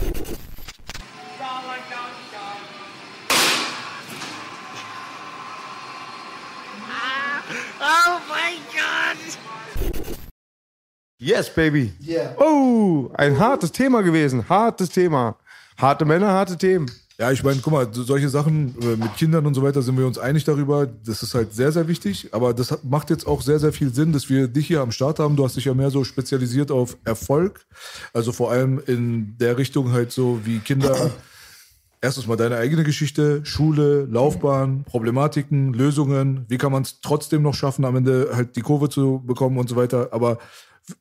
Yes, 11.17 11.49
baby. 11.49 11.93
Yeah. 12.05 12.35
Oh, 12.37 13.09
ein 13.13 13.39
hartes 13.39 13.71
Thema 13.71 14.01
gewesen. 14.01 14.47
Hartes 14.49 14.89
Thema. 14.89 15.37
Harte 15.77 16.05
Männer, 16.05 16.27
harte 16.27 16.57
Themen. 16.57 16.89
Ja, 17.17 17.31
ich 17.31 17.41
meine, 17.43 17.61
guck 17.61 17.71
mal, 17.71 17.87
so- 17.93 18.03
solche 18.03 18.27
Sachen 18.27 18.75
äh, 18.81 18.97
mit 18.97 19.15
Kindern 19.15 19.45
und 19.45 19.53
so 19.53 19.63
weiter 19.63 19.81
sind 19.81 19.97
wir 19.97 20.05
uns 20.05 20.17
einig 20.17 20.43
darüber. 20.43 20.85
Das 20.85 21.23
ist 21.23 21.33
halt 21.33 21.53
sehr, 21.53 21.71
sehr 21.71 21.87
wichtig. 21.87 22.29
Aber 22.33 22.53
das 22.53 22.77
macht 22.83 23.09
jetzt 23.09 23.25
auch 23.25 23.41
sehr, 23.41 23.59
sehr 23.59 23.71
viel 23.71 23.93
Sinn, 23.93 24.11
dass 24.11 24.29
wir 24.29 24.49
dich 24.49 24.67
hier 24.67 24.81
am 24.81 24.91
Start 24.91 25.19
haben. 25.19 25.37
Du 25.37 25.45
hast 25.45 25.55
dich 25.55 25.63
ja 25.65 25.73
mehr 25.73 25.89
so 25.91 26.03
spezialisiert 26.03 26.71
auf 26.71 26.97
Erfolg. 27.05 27.65
Also 28.11 28.33
vor 28.33 28.51
allem 28.51 28.81
in 28.85 29.37
der 29.37 29.57
Richtung 29.57 29.93
halt 29.93 30.11
so 30.11 30.41
wie 30.43 30.59
Kinder. 30.59 31.11
Erstens 32.01 32.27
mal 32.27 32.35
deine 32.35 32.57
eigene 32.57 32.83
Geschichte, 32.83 33.39
Schule, 33.45 34.03
Laufbahn, 34.11 34.83
Problematiken, 34.83 35.73
Lösungen. 35.73 36.45
Wie 36.49 36.57
kann 36.57 36.73
man 36.73 36.83
es 36.83 36.99
trotzdem 36.99 37.41
noch 37.41 37.55
schaffen, 37.55 37.85
am 37.85 37.95
Ende 37.95 38.31
halt 38.33 38.57
die 38.57 38.61
Kurve 38.61 38.89
zu 38.89 39.23
bekommen 39.25 39.57
und 39.57 39.69
so 39.69 39.77
weiter. 39.77 40.09
Aber 40.11 40.37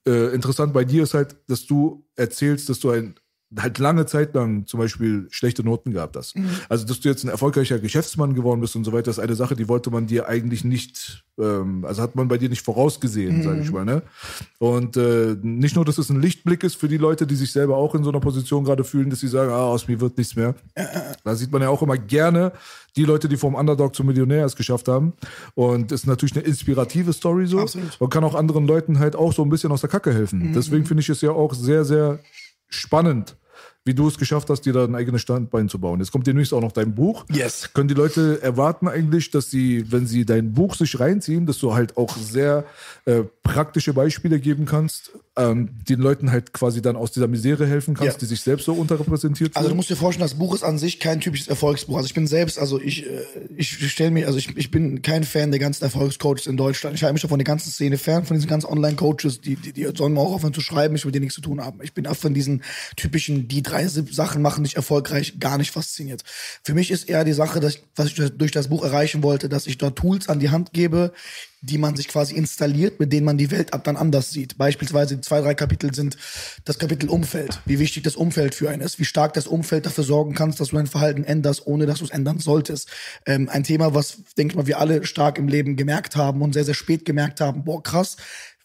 äh, 0.07 0.35
interessant 0.35 0.73
bei 0.73 0.85
dir 0.85 1.03
ist 1.03 1.15
halt, 1.15 1.37
dass 1.49 1.67
du 1.67 2.07
erzählst, 2.17 2.69
dass 2.69 2.81
du 2.81 2.91
ein 2.91 3.15
halt 3.59 3.79
lange 3.79 4.07
Zeit 4.07 4.35
lang 4.35 4.67
zum 4.67 4.81
Beispiel 4.81 5.27
schlechte 5.31 5.65
Noten 5.65 5.93
gehabt 5.93 6.17
hast. 6.17 6.35
Also, 6.69 6.87
dass 6.87 7.01
du 7.01 7.09
jetzt 7.09 7.25
ein 7.25 7.29
erfolgreicher 7.29 7.79
Geschäftsmann 7.79 8.35
geworden 8.35 8.61
bist 8.61 8.77
und 8.77 8.85
so 8.85 8.93
weiter, 8.93 9.11
ist 9.11 9.19
eine 9.19 9.35
Sache, 9.35 9.57
die 9.57 9.69
wollte 9.69 9.91
man 9.91 10.07
dir 10.07 10.29
eigentlich 10.29 10.65
nicht, 10.65 11.25
ähm, 11.39 11.85
also 11.85 12.03
hat 12.03 12.17
man 12.17 12.29
bei 12.29 12.39
dir 12.39 12.49
nicht 12.49 12.63
vorausgesehen, 12.63 13.43
sage 13.43 13.61
ich 13.63 13.71
mal. 13.71 13.85
Ne? 13.85 14.03
Und 14.59 14.97
äh, 14.97 15.37
nicht 15.43 15.77
nur, 15.77 15.85
dass 15.85 15.99
es 15.99 16.11
ein 16.11 16.21
Lichtblick 16.21 16.65
ist 16.65 16.77
für 16.77 16.89
die 16.89 16.99
Leute, 16.99 17.27
die 17.27 17.37
sich 17.37 17.53
selber 17.53 17.77
auch 17.77 17.95
in 17.95 18.05
so 18.05 18.11
einer 18.11 18.21
Position 18.21 18.65
gerade 18.65 18.85
fühlen, 18.85 19.11
dass 19.11 19.21
sie 19.21 19.29
sagen, 19.29 19.51
ah, 19.51 19.65
aus 19.65 19.89
mir 19.89 20.01
wird 20.01 20.19
nichts 20.19 20.37
mehr. 20.37 20.55
Da 21.25 21.35
sieht 21.35 21.53
man 21.53 21.63
ja 21.63 21.69
auch 21.69 21.83
immer 21.83 21.97
gerne 21.97 22.53
die 22.97 23.05
Leute, 23.05 23.29
die 23.29 23.37
vom 23.37 23.55
Underdog 23.55 23.95
zum 23.95 24.07
Millionär 24.07 24.45
es 24.45 24.57
geschafft 24.57 24.89
haben. 24.89 25.15
Und 25.55 25.93
ist 25.93 26.07
natürlich 26.07 26.35
eine 26.37 26.45
inspirative 26.45 27.13
Story 27.13 27.47
so. 27.47 27.61
Absolut. 27.61 28.01
Und 28.01 28.11
kann 28.11 28.25
auch 28.25 28.35
anderen 28.35 28.67
Leuten 28.67 28.99
halt 28.99 29.17
auch 29.17 29.33
so 29.33 29.43
ein 29.43 29.49
bisschen 29.49 29.73
aus 29.73 29.81
der 29.81 29.91
Kacke 29.91 30.13
helfen. 30.13 30.53
Deswegen 30.55 30.87
finde 30.87 31.03
ich 31.03 31.09
es 31.09 31.21
ja 31.21 31.31
auch 31.31 31.55
sehr, 31.55 31.85
sehr 31.85 32.21
spannend, 32.69 33.37
wie 33.85 33.95
du 33.95 34.09
es 34.09 34.19
geschafft 34.19 34.49
hast, 34.49 34.63
dir 34.63 34.73
da 34.73 34.85
ein 34.85 34.95
eigenes 34.95 35.21
Standbein 35.21 35.69
zu 35.69 35.79
bauen. 35.79 36.01
Jetzt 36.01 36.11
kommt 36.11 36.27
demnächst 36.27 36.55
auch 36.55 36.61
noch 36.61 36.73
dein 36.73 36.95
Buch. 36.95 37.25
Yes. 37.31 37.71
Können 37.75 37.89
die 37.89 37.95
Leute 37.95 38.41
erwarten 38.43 38.89
eigentlich, 38.89 39.31
dass 39.31 39.51
sie, 39.51 39.91
wenn 39.93 40.07
sie 40.07 40.25
dein 40.25 40.53
Buch 40.53 40.75
sich 40.75 40.99
reinziehen, 40.99 41.45
dass 41.45 41.59
du 41.59 41.75
halt 41.75 41.97
auch 41.97 42.17
sehr 42.17 42.65
äh, 43.05 43.25
praktische 43.45 43.93
Beispiele 43.93 44.41
geben 44.41 44.65
kannst, 44.65 45.13
ähm, 45.37 45.69
den 45.89 46.01
Leuten 46.01 46.33
halt 46.33 46.53
quasi 46.55 46.81
dann 46.81 46.97
aus 46.97 47.13
dieser 47.13 47.29
Misere 47.29 47.67
helfen 47.67 47.95
kannst, 47.95 48.15
Ja. 48.15 48.19
die 48.19 48.25
sich 48.25 48.41
selbst 48.41 48.65
so 48.65 48.73
unterrepräsentiert 48.73 49.55
Also 49.55 49.69
du 49.69 49.75
musst 49.75 49.91
dir 49.91 49.97
vorstellen, 49.97 50.25
das 50.25 50.39
Buch 50.39 50.55
ist 50.55 50.65
an 50.65 50.79
sich 50.79 50.99
kein 50.99 51.21
typisches 51.21 51.49
Erfolgsbuch. 51.49 51.97
Also 51.97 52.07
ich 52.07 52.15
bin 52.15 52.27
selbst, 52.27 52.59
also 52.59 52.81
ich, 52.81 53.07
äh, 53.07 53.21
ich 53.55 53.69
stelle 53.91 54.11
mir, 54.11 54.27
also 54.27 54.39
ich, 54.39 54.57
ich 54.57 54.71
bin 54.71 55.03
kein 55.03 55.25
Fan 55.25 55.51
der 55.51 55.61
ganzen 55.61 55.85
Erfolgscoaches 55.85 56.47
in 56.47 56.57
Deutschland. 56.57 56.97
Ich 56.97 57.03
halte 57.03 57.13
mich 57.13 57.21
schon 57.21 57.29
von 57.31 57.39
der 57.39 57.45
ganzen 57.45 57.71
Szene 57.71 57.99
fern, 57.99 58.25
von 58.25 58.37
diesen 58.37 58.49
ganzen 58.49 58.67
Online-Coaches, 58.67 59.43
die, 59.43 59.57
die, 59.57 59.73
die 59.75 59.89
sollen 59.95 60.17
auch 60.17 60.33
aufhören 60.33 60.55
zu 60.55 60.63
schreiben, 60.63 60.97
ich 60.97 61.05
will 61.05 61.13
denen 61.13 61.25
nichts 61.25 61.35
zu 61.37 61.43
tun 61.43 61.63
haben. 61.63 61.81
Ich 61.83 61.93
bin 61.93 62.07
auch 62.07 62.17
von 62.17 62.33
diesen 62.33 62.63
typischen, 62.97 63.47
die 63.47 63.63
drei 63.63 63.87
Sachen 63.87 64.41
machen 64.41 64.65
dich 64.65 64.77
erfolgreich, 64.77 65.39
gar 65.39 65.59
nicht 65.59 65.71
fasziniert. 65.71 66.23
Für 66.63 66.73
mich 66.73 66.91
ist 66.91 67.11
eher 67.11 67.25
die 67.25 67.35
Sache, 67.35 67.61
dass 67.61 67.79
was 67.95 68.07
ich 68.07 68.15
durch 68.15 68.53
das 68.53 68.69
Buch 68.69 68.83
erreichen 68.85 69.23
wollte, 69.23 69.51
dass 69.51 69.67
ich 69.67 69.77
dort 69.77 69.97
Tools 69.99 70.31
an 70.31 70.41
die 70.41 70.49
Hand 70.51 70.73
gebe, 70.73 71.13
die 71.65 71.79
man 71.79 71.97
sich 71.97 72.09
quasi 72.09 72.35
installiert, 72.35 73.01
mit 73.01 73.13
denen 73.13 73.25
man 73.25 73.39
die 73.39 73.51
Welt 73.51 73.73
ab 73.73 73.85
dann 73.85 73.97
anders 73.97 74.31
sieht. 74.31 74.59
Beispielsweise 74.59 75.21
zwei, 75.23 75.41
drei 75.41 75.55
Kapitel 75.55 75.95
sind 75.95 76.17
das 76.65 76.79
Kapitel 76.79 77.09
Umfeld, 77.09 77.61
wie 77.65 77.79
wichtig 77.79 78.03
das 78.03 78.17
Umfeld 78.17 78.55
für 78.55 78.69
einen 78.69 78.83
ist, 78.83 78.99
wie 78.99 79.05
stark 79.05 79.33
das 79.33 79.47
Umfeld 79.47 79.87
dafür 79.87 80.05
sorgen 80.05 80.35
kannst, 80.35 80.61
dass 80.61 80.69
du 80.69 80.77
dein 80.77 80.87
Verhalten 80.87 81.25
änderst, 81.25 81.67
ohne 81.67 81.87
dass 81.87 82.01
du 82.01 82.05
es 82.05 82.11
ändern 82.11 82.39
solltest. 82.39 82.91
Ähm, 83.25 83.49
ein 83.49 83.65
Thema, 83.65 83.95
was, 83.95 84.19
denke 84.37 84.53
ich 84.53 84.57
mal, 84.57 84.67
wir 84.67 84.79
alle 84.79 85.07
stark 85.07 85.39
im 85.39 85.49
Leben 85.49 85.77
gemerkt 85.77 86.17
haben 86.17 86.43
und 86.43 86.53
sehr, 86.53 86.65
sehr 86.65 86.75
spät 86.75 87.07
gemerkt 87.07 87.41
haben, 87.41 87.65
boah, 87.65 87.83
krass, 87.83 88.17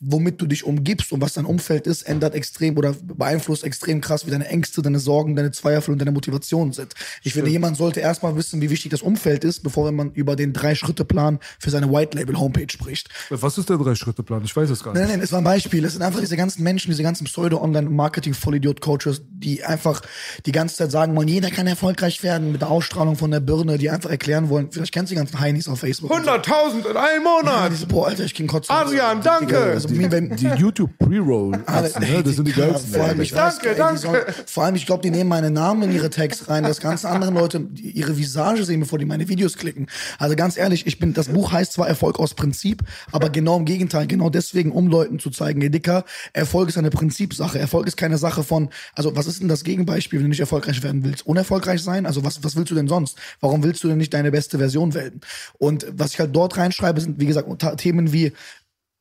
womit 0.02 0.42
du 0.42 0.46
dich 0.48 0.64
umgibst 0.64 1.12
und 1.12 1.22
was 1.22 1.34
dein 1.34 1.46
Umfeld 1.46 1.86
ist, 1.86 2.04
ändert 2.04 2.34
extrem 2.34 2.78
oder 2.78 2.94
beeinflusst 3.04 3.64
extrem 3.66 4.00
krass, 4.00 4.26
wie 4.26 4.32
deine 4.32 4.48
Ängste, 4.48 4.82
deine 4.82 5.00
Sorgen, 5.00 5.36
deine 5.36 5.52
Zweifel 5.52 5.92
und 5.92 6.00
deine 6.00 6.12
Motivationen 6.12 6.72
sind. 6.74 6.94
Ich 7.24 7.34
finde, 7.34 7.50
jemand 7.52 7.76
sollte 7.78 8.00
erstmal 8.00 8.36
wissen, 8.38 8.62
wie 8.62 8.70
wichtig 8.70 8.92
das 8.92 9.02
Umfeld 9.02 9.44
ist, 9.44 9.62
bevor 9.62 9.92
man 9.92 10.12
über 10.14 10.36
den 10.38 10.54
Drei-Schritte-Plan 10.54 11.40
für 11.60 11.70
seine 11.70 11.92
White-Label-Homepage 11.92 12.68
spricht. 12.72 13.10
Was 13.30 13.58
ist 13.58 13.70
der 13.70 13.78
Drei-Schritte-Plan? 13.78 14.42
Ich 14.46 14.56
weiß 14.56 14.70
es 14.70 14.84
gar 14.84 14.94
Nein, 14.94 15.04
nicht. 15.04 15.12
nein, 15.12 15.22
es 15.22 15.32
war 15.32 15.40
ein 15.42 15.44
Beispiel. 15.44 15.84
Es 15.84 15.94
sind 15.94 16.02
einfach 16.02 16.22
diese 16.22 16.38
ganzen 16.38 16.64
Menschen, 16.64 16.92
diese 16.92 17.04
ganzen 17.04 17.26
Pseudo-Online-Marketing-Vollidiot-Coaches, 17.26 19.22
die 19.30 19.64
einfach 19.64 20.02
die 20.46 20.52
ganze 20.52 20.76
Zeit 20.78 20.92
sagen 20.92 21.16
wollen, 21.16 21.28
jeder 21.28 21.50
kann 21.52 21.68
erfolgreich 21.68 22.24
werden 22.24 22.52
mit 22.52 22.62
der 22.62 22.70
Ausstrahlung 22.70 23.16
von 23.16 23.32
der 23.32 23.40
Birne, 23.40 23.78
die 23.78 23.90
einfach 23.90 24.10
erklären 24.10 24.50
wollen, 24.50 24.72
vielleicht 24.72 24.94
kennst 24.94 25.12
du 25.12 25.16
die 25.16 25.20
ganzen 25.20 25.40
Heinis 25.40 25.68
auf 25.68 25.80
Facebook. 25.80 26.12
und 26.12 26.24
so. 26.26 26.32
100.000 26.32 26.90
in 26.90 26.98
einem 26.98 27.24
Ja, 27.24 27.42
Monat. 27.42 27.72
diese, 27.72 27.86
boah, 27.88 28.08
Alter, 28.08 28.24
ich 28.24 28.34
ging 28.34 28.48
kotzen. 28.48 28.74
Adrian, 28.74 29.22
danke. 29.22 29.58
Also, 29.58 29.89
mir, 29.92 30.12
wenn, 30.12 30.36
Die 30.36 30.48
YouTube-Pre-Roll, 30.48 31.60
Alle- 31.66 31.92
ne? 32.00 32.24
das 32.24 32.36
sind 32.36 32.48
die 32.48 32.52
geilsten. 32.54 32.94
Vor 32.94 33.04
allem, 33.06 33.22
ich 33.22 33.34
weiß, 33.34 33.56
Danke, 33.60 33.70
ey, 33.70 33.74
die 33.76 33.80
danke. 33.80 34.00
sollen- 34.00 34.24
vor 34.46 34.64
allem, 34.66 34.76
ich 34.76 34.86
glaube, 34.86 35.02
die 35.04 35.12
nehmen 35.12 35.30
meine 35.30 35.52
Namen 35.52 35.84
in 35.84 35.92
ihre 35.94 36.10
Tags 36.10 36.48
rein, 36.50 36.64
dass 36.64 36.80
ganz 36.80 37.06
andere 37.06 37.32
Leute 37.32 37.60
die 37.60 37.92
ihre 37.92 38.18
Visage 38.18 38.64
sehen, 38.64 38.80
bevor 38.80 39.00
die 39.00 39.06
meine 39.06 39.28
Videos 39.28 39.58
klicken. 39.58 39.88
Also 40.18 40.36
ganz 40.36 40.58
ehrlich, 40.58 40.88
ich 40.88 41.00
bin, 41.00 41.14
das 41.14 41.28
Buch 41.30 41.52
heißt 41.52 41.74
zwar 41.74 41.88
Erfolg 41.88 42.20
aus 42.20 42.34
Prinzip, 42.34 42.84
aber 43.12 43.30
genau 43.30 43.58
im 43.58 43.66
Gegenteil, 43.66 44.08
genau 44.08 44.30
deswegen, 44.30 44.72
um 44.72 44.88
Leuten 44.88 45.20
zu 45.20 45.30
zeigen, 45.30 45.62
ey 45.62 45.70
Dicker, 45.70 46.06
Erfolg 46.34 46.70
ist 46.70 46.78
eine 46.78 46.90
Prinzipsache. 46.90 47.60
Erfolg 47.60 47.88
ist 47.88 47.98
keine 47.98 48.18
Sache 48.18 48.44
von, 48.44 48.70
also 48.94 49.16
was 49.16 49.28
ist 49.28 49.42
denn 49.42 49.48
das 49.50 49.64
Gegenbeispiel, 49.64 50.20
wenn 50.20 50.26
du 50.26 50.30
nicht 50.30 50.40
erfolgreich 50.40 50.82
werden 50.84 51.04
willst? 51.04 51.26
Unerfolgreich 51.26 51.82
sein? 51.82 52.06
Also 52.06 52.24
was, 52.24 52.44
was 52.44 52.56
willst 52.56 52.72
du 52.72 52.76
denn 52.76 52.88
sonst? 52.88 53.18
Warum 53.42 53.64
willst 53.64 53.84
du 53.84 53.88
denn 53.88 53.98
nicht 53.98 54.14
deine 54.14 54.32
beste 54.32 54.58
Version 54.58 54.94
werden? 54.94 55.22
Und 55.58 55.86
was 55.92 56.14
ich 56.14 56.20
halt 56.20 56.36
dort 56.36 56.58
reinschreibe, 56.58 57.02
sind, 57.02 57.20
wie 57.20 57.26
gesagt, 57.26 57.48
Themen 57.78 58.14
wie 58.14 58.32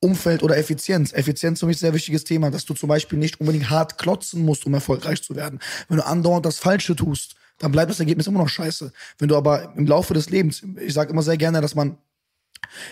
Umfeld 0.01 0.43
oder 0.43 0.57
Effizienz. 0.57 1.13
Effizienz 1.13 1.59
für 1.59 1.65
mich 1.65 1.77
ein 1.77 1.79
sehr 1.79 1.93
wichtiges 1.93 2.23
Thema, 2.23 2.51
dass 2.51 2.65
du 2.65 2.73
zum 2.73 2.89
Beispiel 2.89 3.19
nicht 3.19 3.39
unbedingt 3.39 3.69
hart 3.69 3.97
klotzen 3.97 4.43
musst, 4.45 4.65
um 4.65 4.73
erfolgreich 4.73 5.21
zu 5.21 5.35
werden. 5.35 5.59
Wenn 5.87 5.97
du 5.97 6.05
andauernd 6.05 6.45
das 6.45 6.59
Falsche 6.59 6.95
tust, 6.95 7.35
dann 7.57 7.71
bleibt 7.71 7.91
das 7.91 7.99
Ergebnis 7.99 8.27
immer 8.27 8.39
noch 8.39 8.49
scheiße. 8.49 8.91
Wenn 9.17 9.27
du 9.27 9.35
aber 9.35 9.73
im 9.75 9.85
Laufe 9.85 10.13
des 10.13 10.29
Lebens, 10.29 10.63
ich 10.79 10.93
sage 10.93 11.11
immer 11.11 11.21
sehr 11.21 11.37
gerne, 11.37 11.59
dass 11.61 11.75
man 11.75 11.97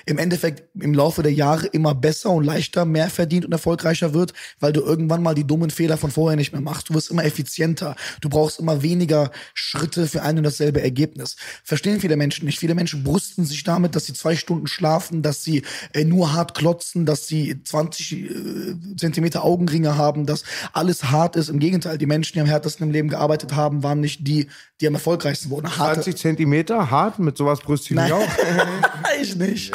im 0.05 0.17
Endeffekt 0.17 0.63
im 0.81 0.93
Laufe 0.93 1.23
der 1.23 1.33
Jahre 1.33 1.67
immer 1.67 1.93
besser 1.95 2.31
und 2.31 2.43
leichter, 2.43 2.85
mehr 2.85 3.09
verdient 3.09 3.45
und 3.45 3.51
erfolgreicher 3.51 4.13
wird, 4.13 4.33
weil 4.59 4.73
du 4.73 4.81
irgendwann 4.81 5.23
mal 5.23 5.35
die 5.35 5.45
dummen 5.45 5.69
Fehler 5.69 5.97
von 5.97 6.11
vorher 6.11 6.35
nicht 6.35 6.51
mehr 6.51 6.61
machst. 6.61 6.89
Du 6.89 6.93
wirst 6.93 7.11
immer 7.11 7.25
effizienter. 7.25 7.95
Du 8.21 8.29
brauchst 8.29 8.59
immer 8.59 8.81
weniger 8.81 9.31
Schritte 9.53 10.07
für 10.07 10.21
ein 10.21 10.37
und 10.37 10.43
dasselbe 10.43 10.81
Ergebnis. 10.81 11.35
Verstehen 11.63 11.99
viele 11.99 12.15
Menschen 12.15 12.45
nicht. 12.45 12.59
Viele 12.59 12.75
Menschen 12.75 13.03
brüsten 13.03 13.45
sich 13.45 13.63
damit, 13.63 13.95
dass 13.95 14.05
sie 14.05 14.13
zwei 14.13 14.35
Stunden 14.35 14.67
schlafen, 14.67 15.21
dass 15.21 15.43
sie 15.43 15.63
äh, 15.93 16.03
nur 16.03 16.33
hart 16.33 16.53
klotzen, 16.55 17.05
dass 17.05 17.27
sie 17.27 17.61
20 17.63 18.13
äh, 18.13 18.95
Zentimeter 18.97 19.43
Augenringe 19.43 19.97
haben, 19.97 20.25
dass 20.25 20.43
alles 20.73 21.05
hart 21.05 21.35
ist. 21.35 21.49
Im 21.49 21.59
Gegenteil, 21.59 21.97
die 21.97 22.05
Menschen, 22.05 22.33
die 22.33 22.41
am 22.41 22.47
härtesten 22.47 22.87
im 22.87 22.91
Leben 22.91 23.09
gearbeitet 23.09 23.55
haben, 23.55 23.83
waren 23.83 23.99
nicht 23.99 24.27
die, 24.27 24.47
die 24.81 24.87
am 24.87 24.93
erfolgreichsten 24.93 25.49
wurden. 25.49 25.77
Harte, 25.77 26.01
20 26.01 26.17
Zentimeter 26.17 26.91
hart, 26.91 27.19
mit 27.19 27.37
sowas 27.37 27.59
brüste 27.59 27.93
ich 27.93 27.99
mich 27.99 28.11
auch. 28.11 28.27
ich 29.21 29.35
nicht. 29.35 29.56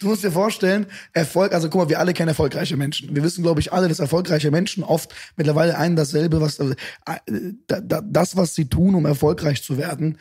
Du 0.00 0.08
musst 0.08 0.22
dir 0.22 0.32
vorstellen, 0.32 0.86
Erfolg, 1.12 1.52
also 1.52 1.68
guck 1.68 1.82
mal, 1.82 1.88
wir 1.88 1.98
alle 1.98 2.12
kennen 2.12 2.28
erfolgreiche 2.28 2.76
Menschen. 2.76 3.14
Wir 3.14 3.22
wissen, 3.22 3.42
glaube 3.42 3.60
ich, 3.60 3.72
alle, 3.72 3.88
dass 3.88 4.00
erfolgreiche 4.00 4.50
Menschen 4.50 4.82
oft 4.82 5.14
mittlerweile 5.36 5.78
ein 5.78 5.96
dasselbe, 5.96 6.40
was 6.40 6.58
äh, 6.58 6.74
da, 7.66 7.80
da, 7.80 8.00
das, 8.02 8.36
was 8.36 8.54
sie 8.54 8.68
tun, 8.68 8.94
um 8.94 9.06
erfolgreich 9.06 9.62
zu 9.62 9.78
werden, 9.78 10.18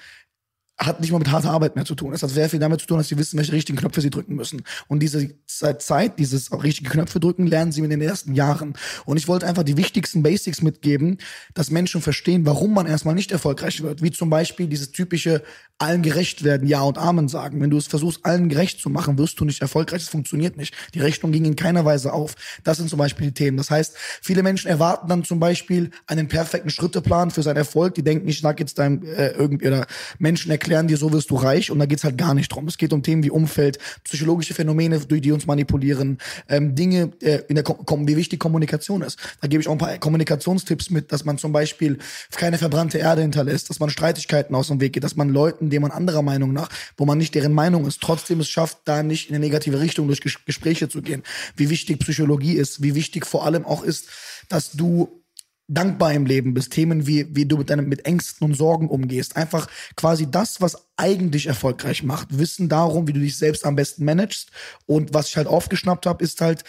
hat 0.77 1.01
nicht 1.01 1.11
mal 1.11 1.19
mit 1.19 1.31
harter 1.31 1.51
Arbeit 1.51 1.75
mehr 1.75 1.85
zu 1.85 1.95
tun. 1.95 2.13
Es 2.13 2.23
hat 2.23 2.31
sehr 2.31 2.49
viel 2.49 2.59
damit 2.59 2.81
zu 2.81 2.87
tun, 2.87 2.97
dass 2.97 3.07
sie 3.07 3.17
wissen, 3.17 3.37
welche 3.37 3.51
richtigen 3.51 3.77
Knöpfe 3.77 4.01
sie 4.01 4.09
drücken 4.09 4.35
müssen. 4.35 4.63
Und 4.87 5.01
diese 5.01 5.35
Zeit, 5.45 6.17
dieses 6.17 6.51
richtige 6.51 6.89
Knöpfe 6.89 7.19
drücken, 7.19 7.45
lernen 7.45 7.71
sie 7.71 7.81
in 7.81 7.89
den 7.89 8.01
ersten 8.01 8.33
Jahren. 8.33 8.73
Und 9.05 9.17
ich 9.17 9.27
wollte 9.27 9.45
einfach 9.45 9.63
die 9.63 9.77
wichtigsten 9.77 10.23
Basics 10.23 10.61
mitgeben, 10.61 11.19
dass 11.53 11.69
Menschen 11.69 12.01
verstehen, 12.01 12.45
warum 12.45 12.73
man 12.73 12.87
erstmal 12.87 13.15
nicht 13.15 13.31
erfolgreich 13.31 13.83
wird. 13.83 14.01
Wie 14.01 14.11
zum 14.11 14.29
Beispiel 14.29 14.67
dieses 14.67 14.91
typische 14.91 15.43
allen 15.83 16.01
gerecht 16.01 16.43
werden, 16.43 16.67
Ja 16.67 16.81
und 16.81 16.97
Amen 16.97 17.27
sagen. 17.27 17.61
Wenn 17.61 17.69
du 17.69 17.77
es 17.77 17.87
versuchst, 17.87 18.25
allen 18.25 18.49
gerecht 18.49 18.79
zu 18.79 18.89
machen, 18.89 19.17
wirst 19.17 19.39
du 19.39 19.45
nicht 19.45 19.61
erfolgreich. 19.61 20.01
Das 20.01 20.09
funktioniert 20.09 20.57
nicht. 20.57 20.73
Die 20.93 20.99
Rechnung 20.99 21.31
ging 21.31 21.45
in 21.45 21.55
keiner 21.55 21.85
Weise 21.85 22.13
auf. 22.13 22.35
Das 22.63 22.77
sind 22.77 22.89
zum 22.89 22.99
Beispiel 22.99 23.27
die 23.27 23.33
Themen. 23.33 23.57
Das 23.57 23.69
heißt, 23.69 23.95
viele 24.21 24.43
Menschen 24.43 24.69
erwarten 24.69 25.07
dann 25.09 25.23
zum 25.23 25.39
Beispiel 25.39 25.91
einen 26.07 26.27
perfekten 26.27 26.69
Schritteplan 26.69 27.31
für 27.31 27.43
seinen 27.43 27.57
Erfolg. 27.57 27.95
Die 27.95 28.03
denken, 28.03 28.27
ich 28.27 28.39
sag 28.39 28.59
jetzt 28.59 28.79
deinem 28.79 29.03
äh, 29.03 29.29
irgendwie 29.29 29.67
oder 29.67 29.85
Menschen 30.19 30.51
erklären 30.51 30.87
dir, 30.87 30.97
so 30.97 31.11
wirst 31.11 31.29
du 31.29 31.35
reich. 31.35 31.69
Und 31.69 31.79
da 31.79 31.85
geht's 31.85 32.03
halt 32.03 32.17
gar 32.17 32.33
nicht 32.33 32.49
drum. 32.49 32.67
Es 32.67 32.77
geht 32.77 32.93
um 32.93 33.03
Themen 33.03 33.23
wie 33.23 33.31
Umfeld, 33.31 33.77
psychologische 34.03 34.53
Phänomene, 34.53 34.99
durch 34.99 35.21
die 35.21 35.31
uns 35.31 35.45
manipulieren, 35.45 36.17
ähm, 36.47 36.75
Dinge, 36.75 37.11
äh, 37.21 37.41
in 37.47 37.55
der 37.55 37.65
Kom- 37.65 38.07
wie 38.07 38.15
wichtig 38.15 38.39
Kommunikation 38.39 39.01
ist. 39.01 39.19
Da 39.41 39.47
gebe 39.47 39.61
ich 39.61 39.67
auch 39.67 39.73
ein 39.73 39.77
paar 39.77 39.97
Kommunikationstipps 39.97 40.89
mit, 40.89 41.11
dass 41.11 41.25
man 41.25 41.37
zum 41.37 41.51
Beispiel 41.51 41.97
keine 42.31 42.57
verbrannte 42.57 42.97
Erde 42.99 43.21
hinterlässt, 43.21 43.69
dass 43.69 43.79
man 43.79 43.89
Streitigkeiten 43.89 44.55
aus 44.55 44.67
dem 44.67 44.79
Weg 44.79 44.93
geht, 44.93 45.03
dass 45.03 45.15
man 45.15 45.29
Leuten, 45.29 45.69
denen 45.73 45.81
man 45.83 45.91
anderer 45.91 46.21
Meinung 46.21 46.53
nach, 46.53 46.69
wo 46.95 47.05
man 47.05 47.17
nicht 47.17 47.35
deren 47.35 47.53
Meinung 47.53 47.85
ist, 47.85 48.01
trotzdem 48.01 48.39
es 48.39 48.49
schafft, 48.49 48.79
da 48.85 49.03
nicht 49.03 49.29
in 49.29 49.35
eine 49.35 49.43
negative 49.43 49.79
Richtung 49.79 50.07
durch 50.07 50.21
Ges 50.21 50.37
Gespräche 50.45 50.87
zu 50.87 51.01
gehen. 51.01 51.23
Wie 51.55 51.69
wichtig 51.69 51.99
Psychologie 51.99 52.53
ist, 52.53 52.81
wie 52.81 52.95
wichtig 52.95 53.25
vor 53.25 53.45
allem 53.45 53.65
auch 53.65 53.83
ist, 53.83 54.07
dass 54.49 54.71
du 54.71 55.23
dankbar 55.67 56.13
im 56.13 56.25
Leben 56.25 56.53
bist, 56.53 56.73
Themen 56.73 57.07
wie, 57.07 57.35
wie 57.35 57.45
du 57.45 57.57
mit 57.57 57.69
deinem, 57.69 57.87
mit 57.87 58.05
Ängsten 58.05 58.45
und 58.45 58.53
Sorgen 58.53 58.89
umgehst. 58.89 59.35
Einfach 59.37 59.67
quasi 59.95 60.29
das, 60.29 60.61
was 60.61 60.89
eigentlich 60.97 61.47
erfolgreich 61.47 62.03
macht. 62.03 62.37
Wissen 62.37 62.69
darum, 62.69 63.07
wie 63.07 63.13
du 63.13 63.19
dich 63.19 63.37
selbst 63.37 63.65
am 63.65 63.75
besten 63.75 64.05
managst. 64.05 64.51
Und 64.85 65.13
was 65.13 65.29
ich 65.29 65.37
halt 65.37 65.47
aufgeschnappt 65.47 66.05
habe, 66.05 66.23
ist 66.23 66.41
halt 66.41 66.63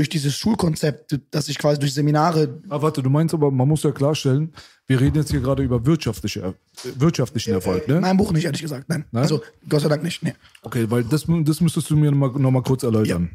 durch 0.00 0.08
dieses 0.08 0.34
Schulkonzept, 0.34 1.20
dass 1.30 1.50
ich 1.50 1.58
quasi 1.58 1.78
durch 1.78 1.92
Seminare 1.92 2.62
Ah, 2.70 2.80
warte, 2.80 3.02
du 3.02 3.10
meinst 3.10 3.34
aber, 3.34 3.50
man 3.50 3.68
muss 3.68 3.82
ja 3.82 3.92
klarstellen, 3.92 4.50
wir 4.86 4.98
reden 4.98 5.18
jetzt 5.18 5.30
hier 5.30 5.40
gerade 5.40 5.62
über 5.62 5.84
wirtschaftliche, 5.84 6.40
äh, 6.40 6.52
wirtschaftlichen 6.96 7.52
Erfolg, 7.52 7.86
ne? 7.86 8.00
Mein 8.00 8.16
Buch 8.16 8.32
nicht, 8.32 8.46
ehrlich 8.46 8.62
gesagt. 8.62 8.88
Nein. 8.88 9.04
Nein? 9.12 9.24
Also, 9.24 9.42
Gott 9.68 9.82
sei 9.82 9.90
Dank 9.90 10.02
nicht. 10.02 10.22
Nee. 10.22 10.32
Okay, 10.62 10.86
weil 10.90 11.04
das, 11.04 11.26
das 11.28 11.60
müsstest 11.60 11.90
du 11.90 11.96
mir 11.96 12.10
noch 12.10 12.32
mal, 12.32 12.40
noch 12.40 12.50
mal 12.50 12.62
kurz 12.62 12.82
erläutern. 12.82 13.28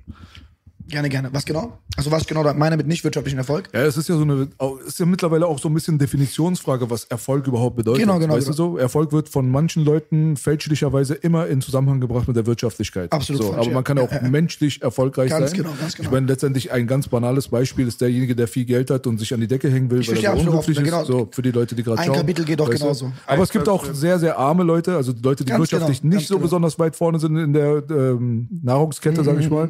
Gerne, 0.88 1.10
gerne. 1.10 1.30
Was 1.32 1.46
genau? 1.46 1.80
Also, 1.98 2.12
was 2.12 2.28
genau 2.28 2.44
da 2.44 2.54
meine 2.54 2.78
mit 2.78 2.86
nicht 2.88 3.04
wirtschaftlichen 3.04 3.38
Erfolg? 3.38 3.70
Ja, 3.74 3.82
es 3.82 3.98
ist 3.98 4.08
ja 4.10 4.16
so 4.16 4.22
eine, 4.22 4.48
ist 4.86 5.00
ja 5.00 5.06
mittlerweile 5.06 5.48
auch 5.48 5.58
so 5.60 5.68
ein 5.68 5.74
bisschen 5.74 5.98
Definitionsfrage, 5.98 6.90
was 6.90 7.06
Erfolg 7.06 7.48
überhaupt 7.48 7.76
bedeutet. 7.76 8.02
Genau, 8.04 8.20
genau, 8.20 8.36
Weißt 8.36 8.48
du 8.50 8.54
so? 8.54 8.78
Erfolg 8.78 9.12
wird 9.12 9.28
von 9.30 9.50
manchen 9.50 9.84
Leuten 9.84 10.38
fälschlicherweise 10.38 11.16
immer 11.16 11.48
in 11.48 11.62
Zusammenhang 11.62 12.02
gebracht 12.02 12.28
mit 12.28 12.38
der 12.38 12.46
Wirtschaftlichkeit. 12.46 13.12
Absolut 13.12 13.42
So, 13.42 13.48
falsch, 13.50 13.60
aber 13.60 13.68
ja. 13.70 13.74
man 13.74 13.84
kann 13.84 13.98
auch 13.98 14.12
Ja, 14.12 14.22
ja. 14.22 14.30
menschlich 14.30 14.82
erfolgreich 14.82 15.30
Ganz 15.32 15.52
sein. 15.52 15.58
genau, 15.64 15.74
ganz 15.80 15.96
genau. 15.96 16.08
Ich 16.08 16.14
meine, 16.14 16.28
letztendlich 16.28 16.72
ein 16.72 16.86
ganz 16.86 17.08
banales 17.08 17.48
Beispiel 17.48 17.88
ist 17.88 18.02
derjenige, 18.02 18.36
der 18.36 18.48
viel 18.48 18.66
Geld 18.66 18.90
hat 18.92 19.08
und 19.08 19.18
sich 19.18 19.34
an 19.34 19.40
die 19.42 19.48
Decke 19.48 19.70
hängen 19.70 19.90
will, 19.90 20.02
Ich 20.02 20.10
weil 20.10 20.24
er 20.24 20.38
so 20.38 20.52
unglücklich 20.52 20.84
genau. 20.84 21.02
ist. 21.02 21.08
So, 21.08 21.28
für 21.32 21.42
die 21.42 21.52
Leute, 21.52 21.74
die 21.76 21.84
gerade 21.84 22.00
Ein 22.00 22.08
schauen. 22.08 22.16
Kapitel 22.18 22.46
geht 22.46 22.60
doch 22.60 22.70
genauso. 22.70 23.12
Aber 23.26 23.42
es 23.44 23.50
gibt 23.50 23.68
auch 23.68 23.86
sehr, 23.92 24.20
sehr 24.20 24.38
arme 24.38 24.64
Leute, 24.64 24.96
also 24.96 25.14
Leute, 25.24 25.44
die 25.46 25.50
Ganz 25.50 25.62
wirtschaftlich 25.62 26.02
genau, 26.02 26.16
nicht 26.16 26.28
so 26.28 26.36
genau. 26.36 26.44
besonders 26.44 26.78
weit 26.78 26.96
vorne 26.96 27.20
sind 27.20 27.36
in 27.38 27.54
der 27.54 27.82
ähm, 27.90 28.48
Nahrungskette, 28.62 29.24
sage 29.24 29.40
ich 29.40 29.50
mal. 29.50 29.70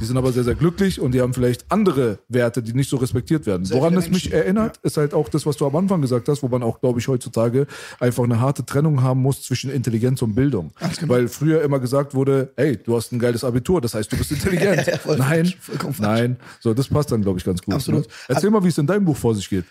Die 0.00 0.04
sind 0.04 0.16
aber 0.16 0.30
sehr, 0.32 0.44
sehr 0.44 0.51
glücklich 0.54 1.00
und 1.00 1.12
die 1.12 1.20
haben 1.20 1.34
vielleicht 1.34 1.70
andere 1.70 2.18
Werte, 2.28 2.62
die 2.62 2.72
nicht 2.72 2.88
so 2.90 2.96
respektiert 2.96 3.46
werden. 3.46 3.64
Sehr 3.64 3.76
Woran 3.76 3.94
es 3.94 4.10
mich 4.10 4.24
Menschen, 4.24 4.32
erinnert, 4.32 4.78
ist 4.82 4.96
halt 4.96 5.14
auch 5.14 5.28
das, 5.28 5.46
was 5.46 5.56
du 5.56 5.66
am 5.66 5.76
Anfang 5.76 6.00
gesagt 6.00 6.28
hast, 6.28 6.42
wo 6.42 6.48
man 6.48 6.62
auch, 6.62 6.80
glaube 6.80 7.00
ich, 7.00 7.08
heutzutage 7.08 7.66
einfach 8.00 8.24
eine 8.24 8.40
harte 8.40 8.64
Trennung 8.64 9.02
haben 9.02 9.22
muss 9.22 9.42
zwischen 9.42 9.70
Intelligenz 9.70 10.22
und 10.22 10.34
Bildung. 10.34 10.72
Ganz 10.78 10.98
genau. 10.98 11.14
Weil 11.14 11.28
früher 11.28 11.62
immer 11.62 11.78
gesagt 11.80 12.14
wurde, 12.14 12.52
hey, 12.56 12.76
du 12.76 12.96
hast 12.96 13.12
ein 13.12 13.18
geiles 13.18 13.44
Abitur, 13.44 13.80
das 13.80 13.94
heißt, 13.94 14.12
du 14.12 14.16
bist 14.16 14.32
intelligent. 14.32 14.82
Ja, 14.92 14.98
voll 14.98 15.16
nein, 15.16 15.44
falsch, 15.44 15.56
vollkommen 15.60 15.94
falsch. 15.94 16.20
nein. 16.20 16.36
So, 16.60 16.74
das 16.74 16.88
passt 16.88 17.12
dann, 17.12 17.22
glaube 17.22 17.38
ich, 17.38 17.44
ganz 17.44 17.62
gut. 17.62 17.74
Absolut. 17.74 18.02
Ne? 18.02 18.12
Erzähl 18.28 18.50
mal, 18.50 18.64
wie 18.64 18.68
es 18.68 18.78
in 18.78 18.86
deinem 18.86 19.04
Buch 19.04 19.16
vor 19.16 19.34
sich 19.34 19.48
geht. 19.48 19.64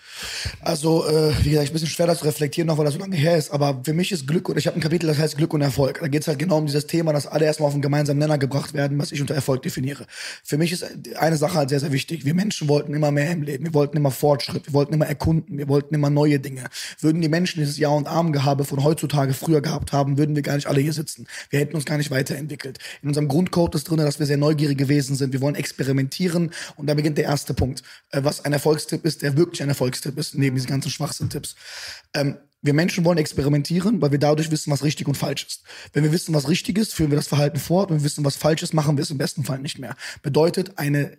Also, 0.62 1.06
äh, 1.06 1.34
wie 1.44 1.50
gesagt, 1.52 1.70
ein 1.70 1.74
bisschen 1.74 1.90
schwer 1.90 2.08
das 2.08 2.20
zu 2.20 2.26
reflektieren, 2.26 2.68
noch 2.68 2.78
weil 2.78 2.86
das 2.86 2.94
so 2.94 3.00
lange 3.00 3.16
her 3.16 3.38
ist. 3.38 3.52
Aber 3.52 3.82
für 3.84 3.94
mich 3.94 4.12
ist 4.12 4.28
Glück, 4.28 4.48
und 4.50 4.58
ich 4.58 4.68
habe 4.68 4.78
ein 4.78 4.82
Kapitel, 4.82 5.08
das 5.08 5.18
heißt 5.18 5.38
Glück 5.38 5.54
und 5.54 5.62
Erfolg. 5.62 6.00
Da 6.00 6.08
geht 6.08 6.22
es 6.22 6.28
halt 6.28 6.40
genau 6.40 6.58
um 6.58 6.66
dieses 6.66 6.88
Thema, 6.88 7.14
dass 7.14 7.28
alle 7.28 7.46
erstmal 7.46 7.68
auf 7.68 7.74
einen 7.74 7.82
gemeinsamen 7.82 8.20
Nenner 8.20 8.38
gebracht 8.38 8.74
werden, 8.74 8.98
was 9.00 9.12
ich 9.12 9.22
unter 9.22 9.36
Erfolg 9.36 9.62
definiere. 9.64 10.06
Für 10.44 10.58
mich 10.58 10.71
ist 10.74 10.86
eine 11.18 11.38
Sache 11.38 11.56
halt 11.56 11.70
sehr, 11.70 11.80
sehr 11.80 11.92
wichtig. 11.92 12.26
Wir 12.26 12.34
Menschen 12.34 12.68
wollten 12.68 12.94
immer 12.94 13.12
mehr 13.12 13.32
im 13.32 13.42
Leben. 13.42 13.66
Wir 13.66 13.74
wollten 13.74 13.98
immer 13.98 14.12
Fortschritt. 14.12 14.68
Wir 14.68 14.74
wollten 14.74 14.94
immer 14.94 15.08
erkunden. 15.08 15.58
Wir 15.58 15.68
wollten 15.68 15.94
immer 15.94 16.10
neue 16.10 16.40
Dinge. 16.40 16.66
Würden 17.00 17.22
die 17.22 17.30
Menschen 17.30 17.60
dieses 17.60 17.78
Ja- 17.78 17.90
und 17.90 18.08
Armgehabe 18.08 18.66
von 18.66 18.84
heutzutage 18.84 19.34
früher 19.34 19.62
gehabt 19.62 19.92
haben, 19.92 20.18
würden 20.18 20.36
wir 20.36 20.44
gar 20.44 20.56
nicht 20.56 20.68
alle 20.68 20.82
hier 20.82 20.94
sitzen. 20.94 21.28
Wir 21.50 21.60
hätten 21.60 21.76
uns 21.76 21.86
gar 21.86 21.98
nicht 21.98 22.12
weiterentwickelt. 22.12 22.80
In 23.02 23.10
unserem 23.10 23.28
Grundcode 23.28 23.76
ist 23.76 23.90
drin, 23.90 23.98
dass 23.98 24.20
wir 24.20 24.26
sehr 24.26 24.38
neugierig 24.38 24.78
gewesen 24.78 25.16
sind. 25.16 25.34
Wir 25.34 25.42
wollen 25.42 25.56
experimentieren. 25.56 26.52
Und 26.78 26.88
da 26.88 26.94
beginnt 26.94 27.18
der 27.18 27.26
erste 27.26 27.54
Punkt. 27.54 27.84
Äh, 28.12 28.24
was 28.24 28.46
ein 28.46 28.54
Erfolgstipp 28.54 29.06
ist, 29.06 29.22
der 29.22 29.38
wirklich 29.38 29.62
ein 29.62 29.70
Erfolgstipp 29.70 30.18
ist, 30.18 30.36
neben 30.36 30.56
diesen 30.56 30.70
ganzen 30.70 30.92
Schwachsinn-Tipps. 30.92 31.56
Ähm, 32.14 32.38
wir 32.62 32.74
Menschen 32.74 33.06
wollen 33.06 33.18
experimentieren, 33.18 34.02
weil 34.02 34.12
wir 34.12 34.20
dadurch 34.20 34.52
wissen, 34.52 34.72
was 34.72 34.84
richtig 34.84 35.08
und 35.08 35.18
falsch 35.18 35.46
ist. 35.46 35.64
Wenn 35.94 36.04
wir 36.04 36.12
wissen, 36.12 36.34
was 36.34 36.48
richtig 36.48 36.78
ist, 36.78 36.94
führen 36.94 37.12
wir 37.12 37.16
das 37.16 37.28
Verhalten 37.28 37.60
fort. 37.60 37.90
Wenn 37.90 37.98
wir 37.98 38.04
wissen, 38.04 38.24
was 38.24 38.36
falsch 38.36 38.64
ist, 38.64 38.74
machen 38.74 38.98
wir 38.98 39.04
es 39.04 39.12
im 39.12 39.18
besten 39.18 39.44
Fall 39.44 39.60
nicht 39.60 39.80
mehr. 39.80 39.96
Bedeutet, 40.22 40.78
eine 40.78 41.18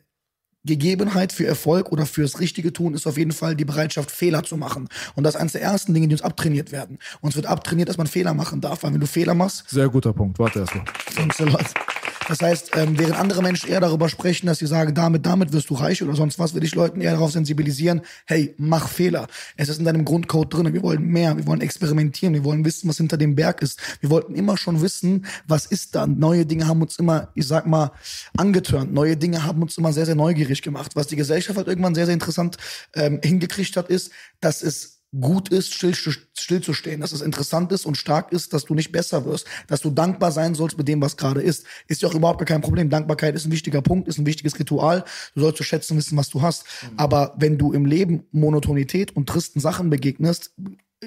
Gegebenheit 0.65 1.33
für 1.33 1.45
Erfolg 1.45 1.91
oder 1.91 2.07
fürs 2.07 2.39
richtige 2.39 2.73
Tun 2.73 2.95
ist 2.95 3.09
auf 3.09 3.19
jeden 3.19 3.33
Fall 3.33 3.57
die 3.57 3.65
Bereitschaft, 3.65 4.13
Fehler 4.13 4.45
zu 4.45 4.57
machen. 4.57 4.89
Und 5.17 5.25
das 5.25 5.35
ist 5.35 5.41
eines 5.41 5.53
der 5.53 5.63
ersten 5.63 5.93
Dinge, 5.93 6.07
die 6.07 6.15
uns 6.15 6.23
abtrainiert 6.23 6.71
werden. 6.71 6.99
Uns 7.21 7.35
wird 7.35 7.47
abtrainiert, 7.47 7.89
dass 7.89 7.99
man 7.99 8.07
Fehler 8.07 8.35
machen 8.35 8.61
darf, 8.61 8.85
weil 8.85 8.93
wenn 8.93 9.01
du 9.01 9.09
Fehler 9.09 9.35
machst, 9.35 9.69
Sehr 9.69 9.89
guter 9.89 10.13
Punkt. 10.13 10.39
Warte 10.39 10.61
erst 10.61 10.75
mal. 10.75 10.85
A 11.17 11.45
lot. 11.45 11.92
Das 12.29 12.41
heißt, 12.41 12.71
ähm, 12.77 12.99
während 12.99 13.19
andere 13.19 13.43
Menschen 13.43 13.71
eher 13.71 13.81
darüber 13.81 14.09
sprechen, 14.09 14.47
dass 14.47 14.59
sie 14.59 14.67
sagen, 14.67 14.95
damit, 14.95 15.27
damit 15.27 15.53
wirst 15.53 15.71
du 15.71 15.75
reich 15.75 16.03
oder 16.03 16.15
sonst 16.15 16.39
was, 16.39 16.55
will 16.55 16.65
ich 16.65 16.75
Leuten 16.75 17.01
eher 17.01 17.13
darauf 17.13 17.33
sensibilisieren, 17.33 18.03
hey, 18.27 18.55
mach 18.59 18.89
Fehler. 18.89 19.27
Es 19.57 19.69
ist 19.69 19.79
in 19.79 19.85
deinem 19.85 20.05
Grundcode 20.05 20.55
drin. 20.55 20.73
Wir 20.73 20.83
wollen 20.83 21.03
mehr, 21.03 21.37
wir 21.37 21.47
wollen 21.47 21.61
experimentieren, 21.61 22.35
wir 22.35 22.45
wollen 22.45 22.65
wissen, 22.65 22.89
was 22.89 22.97
hinter 22.97 23.17
dem 23.17 23.35
Berg 23.35 23.63
ist. 23.63 23.81
Wir 24.01 24.11
wollten 24.11 24.35
immer 24.35 24.57
schon 24.57 24.83
wissen, 24.83 25.27
was 25.47 25.67
ist 25.67 25.95
da. 25.95 26.07
Neue 26.07 26.47
Dinge 26.47 26.69
haben 26.69 26.83
uns 26.83 26.99
immer, 26.99 27.29
ich 27.35 27.47
sag 27.47 27.67
mal, 27.67 27.93
angetörnt. 28.37 28.93
Neue 28.93 29.17
Dinge 29.17 29.45
haben 29.45 29.63
uns 29.63 29.77
immer 29.79 29.93
sehr, 29.93 30.07
sehr 30.07 30.15
neugierig 30.15 30.63
gemacht. 30.63 30.93
Was 30.95 31.09
die 31.09 31.17
Gesellschaft 31.17 31.57
halt 31.57 31.69
irgendwann 31.69 31.95
sehr, 31.95 32.07
sehr 32.07 32.15
interessant 32.15 32.57
ähm, 32.95 33.21
hingekriegt 33.23 33.77
hat, 33.77 33.89
ist, 33.89 34.11
dass 34.41 34.63
es 34.63 35.02
gut 35.19 35.51
ist, 35.51 35.75
still, 35.75 35.95
stillzustehen, 35.95 37.01
dass 37.01 37.13
es 37.13 37.21
interessant 37.21 37.71
ist 37.73 37.85
und 37.85 37.97
stark 37.97 38.33
ist, 38.33 38.53
dass 38.53 38.65
du 38.65 38.75
nicht 38.75 38.93
besser 38.93 39.25
wirst, 39.27 39.47
dass 39.67 39.81
du 39.81 39.91
dankbar 39.91 40.33
sein 40.33 40.55
sollst 40.55 40.79
mit 40.79 40.89
dem, 40.89 41.03
was 41.03 41.17
gerade 41.17 41.43
ist. 41.43 41.67
Ist 41.87 42.03
ja 42.03 42.09
auch 42.09 42.15
überhaupt 42.15 42.39
gar 42.39 42.47
kein 42.47 42.63
Problem. 42.63 42.89
Dankbarkeit 42.89 43.35
ist 43.35 43.45
ein 43.45 43.53
wichtiger 43.53 43.83
Punkt, 43.83 44.09
ist 44.09 44.19
ein 44.19 44.27
wichtiges 44.27 44.59
Ritual. 44.59 45.05
Du 45.35 45.43
sollst 45.43 45.59
zu 45.59 45.65
schätzen 45.65 45.97
wissen, 45.97 46.17
was 46.17 46.31
du 46.31 46.41
hast. 46.41 46.65
Aber 46.97 47.35
wenn 47.37 47.59
du 47.59 47.73
im 47.73 47.85
Leben 47.85 48.25
Monotonität 48.33 49.15
und 49.15 49.29
tristen 49.29 49.61
Sachen 49.61 49.91
begegnest, 49.91 50.55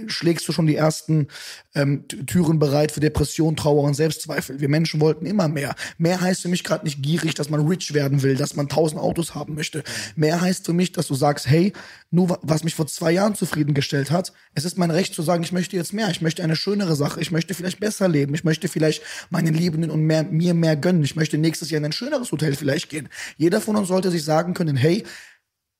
schlägst 0.07 0.47
du 0.47 0.51
schon 0.51 0.67
die 0.67 0.75
ersten 0.75 1.27
ähm, 1.73 2.07
Türen 2.07 2.59
bereit 2.59 2.91
für 2.91 2.99
Depression, 2.99 3.55
Trauer 3.55 3.83
und 3.83 3.93
Selbstzweifel. 3.93 4.59
Wir 4.59 4.69
Menschen 4.69 5.01
wollten 5.01 5.25
immer 5.25 5.47
mehr. 5.47 5.75
Mehr 5.97 6.21
heißt 6.21 6.41
für 6.41 6.47
mich 6.47 6.63
gerade 6.63 6.85
nicht 6.85 7.01
gierig, 7.01 7.33
dass 7.33 7.49
man 7.49 7.65
rich 7.67 7.93
werden 7.93 8.21
will, 8.21 8.35
dass 8.35 8.55
man 8.55 8.69
tausend 8.69 9.01
Autos 9.01 9.35
haben 9.35 9.55
möchte. 9.55 9.83
Mehr 10.15 10.41
heißt 10.41 10.65
für 10.65 10.73
mich, 10.73 10.91
dass 10.91 11.07
du 11.07 11.15
sagst, 11.15 11.47
hey, 11.47 11.73
nur 12.11 12.29
wa- 12.29 12.39
was 12.41 12.63
mich 12.63 12.75
vor 12.75 12.87
zwei 12.87 13.11
Jahren 13.11 13.35
zufriedengestellt 13.35 14.11
hat, 14.11 14.33
es 14.53 14.65
ist 14.65 14.77
mein 14.77 14.91
Recht 14.91 15.13
zu 15.13 15.21
sagen, 15.21 15.43
ich 15.43 15.51
möchte 15.51 15.75
jetzt 15.75 15.93
mehr, 15.93 16.09
ich 16.09 16.21
möchte 16.21 16.43
eine 16.43 16.55
schönere 16.55 16.95
Sache, 16.95 17.19
ich 17.22 17.31
möchte 17.31 17.53
vielleicht 17.53 17.80
besser 17.80 18.07
leben, 18.07 18.34
ich 18.35 18.43
möchte 18.43 18.67
vielleicht 18.67 19.01
meinen 19.30 19.53
Liebenden 19.53 19.91
und 19.91 20.01
mehr, 20.01 20.23
mir 20.23 20.53
mehr 20.53 20.76
gönnen, 20.76 21.03
ich 21.03 21.15
möchte 21.15 21.38
nächstes 21.38 21.69
Jahr 21.72 21.80
in 21.80 21.85
ein 21.85 21.91
schöneres 21.91 22.31
Hotel 22.31 22.55
vielleicht 22.55 22.89
gehen. 22.89 23.09
Jeder 23.38 23.61
von 23.61 23.76
uns 23.76 23.88
sollte 23.88 24.11
sich 24.11 24.23
sagen 24.23 24.53
können, 24.53 24.77
hey, 24.77 25.03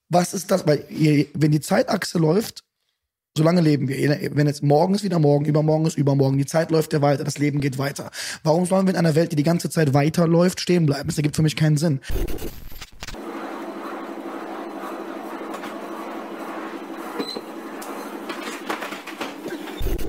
was 0.10 0.34
ist 0.34 0.52
das? 0.52 0.68
Weil 0.68 0.86
wenn 1.34 1.52
die 1.52 1.62
Zeitachse 1.62 2.20
läuft, 2.20 2.65
Solange 3.38 3.60
leben 3.60 3.90
wir. 3.90 4.32
Wenn 4.34 4.48
jetzt 4.48 4.64
morgen 4.64 4.96
ist 4.96 5.04
wieder 5.04 5.20
morgen, 5.20 5.44
übermorgen 5.44 5.86
ist 5.86 5.98
übermorgen, 5.98 6.38
die 6.38 6.46
Zeit 6.46 6.72
läuft 6.72 6.94
ja 6.94 7.02
weiter, 7.02 7.26
das 7.26 7.38
Leben 7.38 7.60
geht 7.60 7.78
weiter. 7.78 8.10
Warum 8.44 8.66
sollen 8.66 8.88
wir 8.88 8.94
in 8.94 8.98
einer 8.98 9.14
Welt, 9.16 9.34
die 9.34 9.36
die 9.36 9.44
ganze 9.44 9.70
Zeit 9.70 9.94
weiterläuft, 9.94 10.62
stehen 10.62 10.86
bleiben? 10.86 11.10
Das 11.10 11.18
ergibt 11.18 11.36
für 11.36 11.42
mich 11.42 11.58
keinen 11.58 11.76
Sinn. 11.76 12.00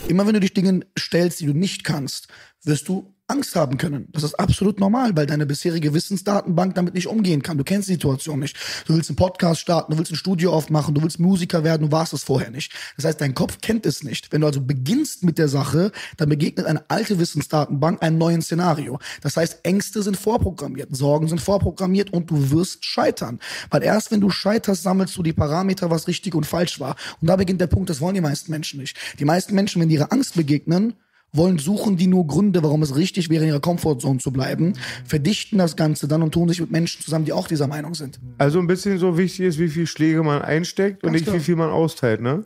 Immer 0.07 0.25
wenn 0.25 0.35
du 0.35 0.41
dich 0.41 0.55
Dingen 0.55 0.85
stellst, 0.97 1.41
die 1.41 1.47
du 1.47 1.53
nicht 1.53 1.83
kannst, 1.83 2.29
wirst 2.63 2.87
du 2.87 3.13
Angst 3.29 3.57
haben 3.57 3.77
können. 3.77 4.09
Das 4.13 4.23
ist 4.23 4.35
absolut 4.35 4.79
normal, 4.79 5.17
weil 5.17 5.27
deine 5.27 5.47
bisherige 5.47 5.93
Wissensdatenbank 5.93 6.77
damit 6.77 6.95
nicht 6.95 7.09
umgehen 7.09 7.43
kann. 7.43 7.59
Du 7.59 7.65
kennst 7.65 7.89
die 7.89 7.95
Situation 7.95 8.39
nicht. 8.39 8.57
Du 8.87 8.95
willst 8.95 9.11
einen 9.11 9.17
Podcast 9.17 9.61
starten, 9.61 9.93
du 9.93 9.99
willst 9.99 10.13
ein 10.13 10.17
Studio 10.17 10.53
aufmachen, 10.53 10.95
du 10.95 11.03
willst 11.03 11.19
Musiker 11.19 11.65
werden, 11.65 11.89
du 11.89 11.93
warst 11.93 12.13
es 12.13 12.23
vorher 12.23 12.51
nicht. 12.51 12.73
Das 12.97 13.05
heißt, 13.05 13.21
dein 13.21 13.35
Kopf 13.35 13.61
kennt 13.61 13.85
es 13.85 14.05
nicht. 14.05 14.31
Wenn 14.33 14.43
du 14.43 14.47
also 14.47 14.61
beginnst 14.61 15.25
mit 15.25 15.39
der 15.39 15.49
Sache, 15.49 15.91
dann 16.17 16.29
begegnet 16.29 16.67
eine 16.67 16.89
alte 16.89 17.19
Wissensdatenbank 17.19 18.01
einem 18.03 18.19
neuen 18.19 18.43
Szenario. 18.43 19.01
Das 19.23 19.37
heißt, 19.37 19.61
Ängste 19.65 20.03
sind 20.03 20.17
vorprogrammiert, 20.17 20.95
Sorgen 20.95 21.27
sind 21.27 21.41
vorprogrammiert 21.41 22.13
und 22.13 22.31
du 22.31 22.53
wirst 22.53 22.85
scheitern. 22.85 23.41
Weil 23.71 23.83
erst 23.83 24.13
wenn 24.13 24.21
du 24.21 24.31
scheiterst, 24.31 24.85
sammelst 24.85 25.17
du 25.17 25.25
die 25.25 25.33
Parameter, 25.33 25.91
was 25.91 26.07
richtig 26.07 26.37
und 26.37 26.47
falsch 26.47 26.79
war. 26.79 26.95
Und 27.21 27.29
da 27.29 27.35
beginnt 27.35 27.61
der 27.61 27.67
Punkt, 27.67 27.91
das 27.91 28.01
wollen 28.01 28.15
die 28.15 28.21
meisten 28.21 28.53
Menschen 28.53 28.79
nicht. 28.79 28.97
Die 29.19 29.25
meisten 29.25 29.55
Menschen, 29.55 29.83
wenn 29.83 29.89
die 29.89 29.97
ihre 29.97 30.13
Angst 30.13 30.37
begegnen, 30.37 30.95
wollen 31.33 31.59
suchen 31.59 31.97
die 31.97 32.07
nur 32.07 32.27
Gründe, 32.27 32.63
warum 32.63 32.83
es 32.83 32.97
richtig 32.97 33.29
wäre, 33.31 33.45
in 33.45 33.49
ihrer 33.51 33.61
Comfortzone 33.61 34.19
zu 34.19 34.31
bleiben, 34.33 34.75
verdichten 35.05 35.59
das 35.59 35.77
Ganze 35.77 36.09
dann 36.09 36.23
und 36.23 36.33
tun 36.33 36.49
sich 36.49 36.61
mit 36.61 36.71
Menschen 36.71 37.03
zusammen, 37.03 37.25
die 37.25 37.33
auch 37.33 37.49
dieser 37.49 37.67
Meinung 37.67 37.95
sind. 37.95 38.19
Also 38.39 38.59
ein 38.59 38.67
bisschen 38.67 38.99
so 38.99 39.19
wichtig 39.19 39.47
ist, 39.47 39.59
wie 39.59 39.69
viel 39.69 39.87
Schläge 39.87 40.23
man 40.23 40.43
einsteckt 40.43 41.03
und 41.03 41.09
Ganz 41.09 41.15
nicht 41.15 41.25
klar. 41.25 41.37
wie 41.37 41.41
viel 41.41 41.57
man 41.57 41.71
austeilt, 41.71 42.21
ne? 42.21 42.45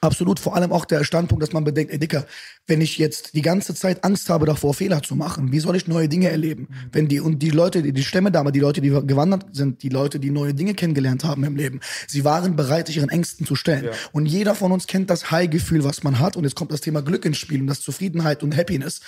Absolut, 0.00 0.38
vor 0.38 0.54
allem 0.54 0.72
auch 0.72 0.84
der 0.84 1.04
Standpunkt, 1.04 1.42
dass 1.42 1.52
man 1.52 1.64
bedenkt, 1.64 1.92
ey 1.92 1.98
Dicker, 1.98 2.24
wenn 2.66 2.80
ich 2.80 2.98
jetzt 2.98 3.34
die 3.34 3.42
ganze 3.42 3.74
Zeit 3.74 4.04
Angst 4.04 4.30
habe 4.30 4.46
davor, 4.46 4.72
Fehler 4.72 5.02
zu 5.02 5.16
machen, 5.16 5.52
wie 5.52 5.58
soll 5.58 5.74
ich 5.74 5.88
neue 5.88 6.08
Dinge 6.08 6.30
erleben? 6.30 6.68
Wenn 6.92 7.08
die, 7.08 7.20
und 7.20 7.40
die 7.40 7.50
Leute, 7.50 7.82
die, 7.82 7.92
die 7.92 8.04
Stämme 8.04 8.30
damals, 8.30 8.52
die 8.52 8.60
Leute, 8.60 8.80
die 8.80 8.90
gewandert 8.90 9.46
sind, 9.52 9.82
die 9.82 9.88
Leute, 9.88 10.20
die 10.20 10.30
neue 10.30 10.54
Dinge 10.54 10.74
kennengelernt 10.74 11.24
haben 11.24 11.42
im 11.44 11.56
Leben, 11.56 11.80
sie 12.06 12.24
waren 12.24 12.54
bereit, 12.54 12.86
sich 12.86 12.98
ihren 12.98 13.08
Ängsten 13.08 13.46
zu 13.46 13.56
stellen. 13.56 13.88
Und 14.12 14.26
jeder 14.26 14.54
von 14.54 14.70
uns 14.70 14.86
kennt 14.86 15.10
das 15.10 15.30
High-Gefühl, 15.30 15.82
was 15.84 16.04
man 16.04 16.20
hat. 16.20 16.36
Und 16.36 16.44
jetzt 16.44 16.54
kommt 16.54 16.70
das 16.70 16.80
Thema 16.80 17.02
Glück 17.02 17.24
ins 17.24 17.38
Spiel 17.38 17.60
und 17.60 17.66
das 17.66 17.80
Zufriedenheit 17.80 18.42
und 18.42 18.56
Happiness. 18.56 19.00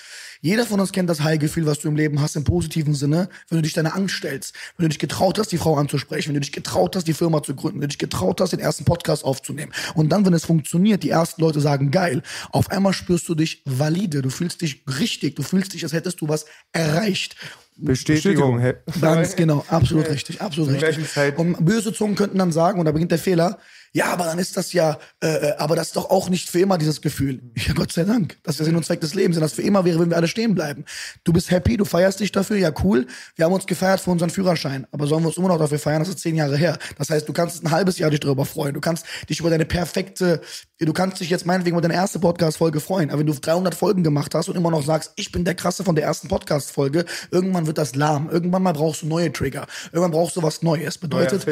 Jeder 0.44 0.66
von 0.66 0.80
uns 0.80 0.90
kennt 0.90 1.08
das 1.08 1.20
High-Gefühl, 1.20 1.66
was 1.66 1.78
du 1.78 1.88
im 1.88 1.94
Leben 1.94 2.20
hast, 2.20 2.34
im 2.34 2.42
positiven 2.42 2.94
Sinne, 2.94 3.28
wenn 3.48 3.58
du 3.58 3.62
dich 3.62 3.74
deiner 3.74 3.94
Angst 3.94 4.16
stellst, 4.16 4.56
wenn 4.76 4.84
du 4.84 4.88
dich 4.88 4.98
getraut 4.98 5.38
hast, 5.38 5.52
die 5.52 5.56
Frau 5.56 5.76
anzusprechen, 5.76 6.30
wenn 6.30 6.34
du 6.34 6.40
dich 6.40 6.50
getraut 6.50 6.96
hast, 6.96 7.06
die 7.06 7.14
Firma 7.14 7.44
zu 7.44 7.54
gründen, 7.54 7.76
wenn 7.76 7.88
du 7.88 7.92
dich 7.92 7.98
getraut 7.98 8.40
hast, 8.40 8.50
den 8.50 8.58
ersten 8.58 8.84
Podcast 8.84 9.24
aufzunehmen. 9.24 9.72
Und 9.94 10.08
dann, 10.08 10.26
wenn 10.26 10.34
es 10.34 10.44
funktioniert, 10.44 11.04
die 11.04 11.10
ersten 11.10 11.40
Leute 11.40 11.60
sagen, 11.60 11.92
geil, 11.92 12.22
auf 12.50 12.72
einmal 12.72 12.92
spürst 12.92 13.28
du 13.28 13.36
dich 13.36 13.62
valide, 13.66 14.20
du 14.20 14.30
fühlst 14.30 14.62
dich 14.62 14.82
richtig, 14.98 15.36
du 15.36 15.44
fühlst 15.44 15.74
dich, 15.74 15.84
als 15.84 15.92
hättest 15.92 16.20
du 16.20 16.28
was 16.28 16.46
erreicht. 16.72 17.36
Bestätigung. 17.76 18.60
Ganz 19.00 19.36
genau, 19.36 19.64
absolut 19.68 20.10
richtig, 20.10 20.40
absolut 20.40 20.72
richtig. 20.72 21.38
Und 21.38 21.64
böse 21.64 21.92
Zungen 21.92 22.16
könnten 22.16 22.38
dann 22.38 22.50
sagen, 22.50 22.80
und 22.80 22.86
da 22.86 22.90
beginnt 22.90 23.12
der 23.12 23.18
Fehler, 23.18 23.58
ja, 23.94 24.06
aber 24.06 24.24
dann 24.24 24.38
ist 24.38 24.56
das 24.56 24.72
ja, 24.72 24.98
äh, 25.22 25.26
äh, 25.28 25.56
aber 25.58 25.76
das 25.76 25.88
ist 25.88 25.96
doch 25.96 26.08
auch 26.08 26.30
nicht 26.30 26.48
für 26.48 26.60
immer 26.60 26.78
dieses 26.78 27.02
Gefühl. 27.02 27.40
Ja, 27.62 27.74
Gott 27.74 27.92
sei 27.92 28.04
Dank. 28.04 28.38
Das 28.42 28.54
ist 28.54 28.58
der 28.60 28.66
Sinn 28.66 28.76
und 28.76 28.84
Zweck 28.84 29.00
des 29.00 29.14
Lebens. 29.14 29.36
Wenn 29.36 29.42
das 29.42 29.52
für 29.52 29.62
immer 29.62 29.84
wäre, 29.84 29.98
würden 29.98 30.10
wir 30.10 30.16
alle 30.16 30.26
stehen 30.26 30.54
bleiben. 30.54 30.84
Du 31.22 31.32
bist 31.32 31.50
happy, 31.50 31.76
du 31.76 31.84
feierst 31.84 32.18
dich 32.18 32.32
dafür, 32.32 32.56
ja 32.56 32.72
cool. 32.82 33.06
Wir 33.36 33.44
haben 33.44 33.52
uns 33.52 33.66
gefeiert 33.66 34.00
für 34.00 34.10
unseren 34.10 34.30
Führerschein, 34.30 34.86
aber 34.90 35.06
sollen 35.06 35.22
wir 35.22 35.28
uns 35.28 35.36
immer 35.36 35.48
noch 35.48 35.58
dafür 35.58 35.78
feiern? 35.78 36.00
Das 36.00 36.08
ist 36.08 36.18
zehn 36.18 36.34
Jahre 36.34 36.56
her. 36.56 36.78
Das 36.98 37.10
heißt, 37.10 37.28
du 37.28 37.32
kannst 37.32 37.62
ein 37.62 37.70
halbes 37.70 37.98
Jahr 37.98 38.10
dich 38.10 38.20
darüber 38.20 38.46
freuen. 38.46 38.74
Du 38.74 38.80
kannst 38.80 39.06
dich 39.28 39.38
über 39.40 39.50
deine 39.50 39.64
perfekte, 39.64 40.40
du 40.80 40.92
kannst 40.92 41.20
dich 41.20 41.30
jetzt 41.30 41.46
meinetwegen 41.46 41.76
über 41.76 41.82
deine 41.82 41.94
erste 41.94 42.18
Podcast-Folge 42.18 42.80
freuen. 42.80 43.10
Aber 43.10 43.20
wenn 43.20 43.26
du 43.26 43.34
300 43.34 43.74
Folgen 43.74 44.02
gemacht 44.02 44.34
hast 44.34 44.48
und 44.48 44.56
immer 44.56 44.70
noch 44.70 44.84
sagst, 44.84 45.12
ich 45.16 45.30
bin 45.30 45.44
der 45.44 45.54
Krasse 45.54 45.84
von 45.84 45.94
der 45.94 46.04
ersten 46.04 46.28
Podcast-Folge, 46.28 47.04
irgendwann 47.30 47.66
wird 47.66 47.78
das 47.78 47.94
lahm. 47.94 48.28
Irgendwann 48.30 48.62
mal 48.62 48.72
brauchst 48.72 49.02
du 49.02 49.06
neue 49.06 49.32
Trigger. 49.32 49.66
Irgendwann 49.92 50.12
brauchst 50.12 50.36
du 50.36 50.42
was 50.42 50.62
Neues. 50.62 50.98
Bedeutet. 50.98 51.46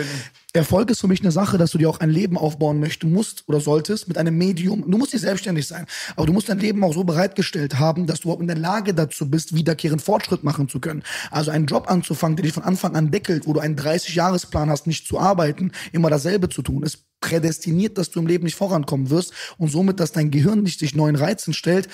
Erfolg 0.52 0.90
ist 0.90 1.00
für 1.00 1.08
mich 1.08 1.20
eine 1.20 1.30
Sache, 1.30 1.58
dass 1.58 1.70
du 1.70 1.78
dir 1.78 1.88
auch 1.88 2.00
ein 2.00 2.10
Leben 2.10 2.36
aufbauen 2.36 2.80
möchtest, 2.80 3.10
musst 3.12 3.44
oder 3.48 3.60
solltest 3.60 4.08
mit 4.08 4.18
einem 4.18 4.36
Medium. 4.36 4.90
Du 4.90 4.98
musst 4.98 5.12
nicht 5.12 5.22
selbstständig 5.22 5.66
sein, 5.66 5.86
aber 6.16 6.26
du 6.26 6.32
musst 6.32 6.48
dein 6.48 6.58
Leben 6.58 6.82
auch 6.82 6.92
so 6.92 7.04
bereitgestellt 7.04 7.78
haben, 7.78 8.06
dass 8.06 8.20
du 8.20 8.24
überhaupt 8.24 8.42
in 8.42 8.48
der 8.48 8.58
Lage 8.58 8.92
dazu 8.92 9.30
bist, 9.30 9.54
wiederkehrend 9.54 10.02
Fortschritt 10.02 10.42
machen 10.42 10.68
zu 10.68 10.80
können. 10.80 11.02
Also 11.30 11.50
einen 11.50 11.66
Job 11.66 11.88
anzufangen, 11.88 12.36
der 12.36 12.44
dich 12.44 12.52
von 12.52 12.64
Anfang 12.64 12.96
an 12.96 13.10
deckelt, 13.10 13.46
wo 13.46 13.52
du 13.52 13.60
einen 13.60 13.76
30-Jahres-Plan 13.76 14.70
hast, 14.70 14.86
nicht 14.86 15.06
zu 15.06 15.18
arbeiten, 15.18 15.72
immer 15.92 16.10
dasselbe 16.10 16.48
zu 16.48 16.62
tun, 16.62 16.82
ist 16.82 17.04
prädestiniert, 17.20 17.98
dass 17.98 18.10
du 18.10 18.18
im 18.18 18.26
Leben 18.26 18.44
nicht 18.44 18.56
vorankommen 18.56 19.10
wirst 19.10 19.32
und 19.58 19.70
somit, 19.70 20.00
dass 20.00 20.12
dein 20.12 20.30
Gehirn 20.30 20.62
nicht 20.62 20.80
sich 20.80 20.94
neuen 20.94 21.16
Reizen 21.16 21.52
stellt, 21.52 21.88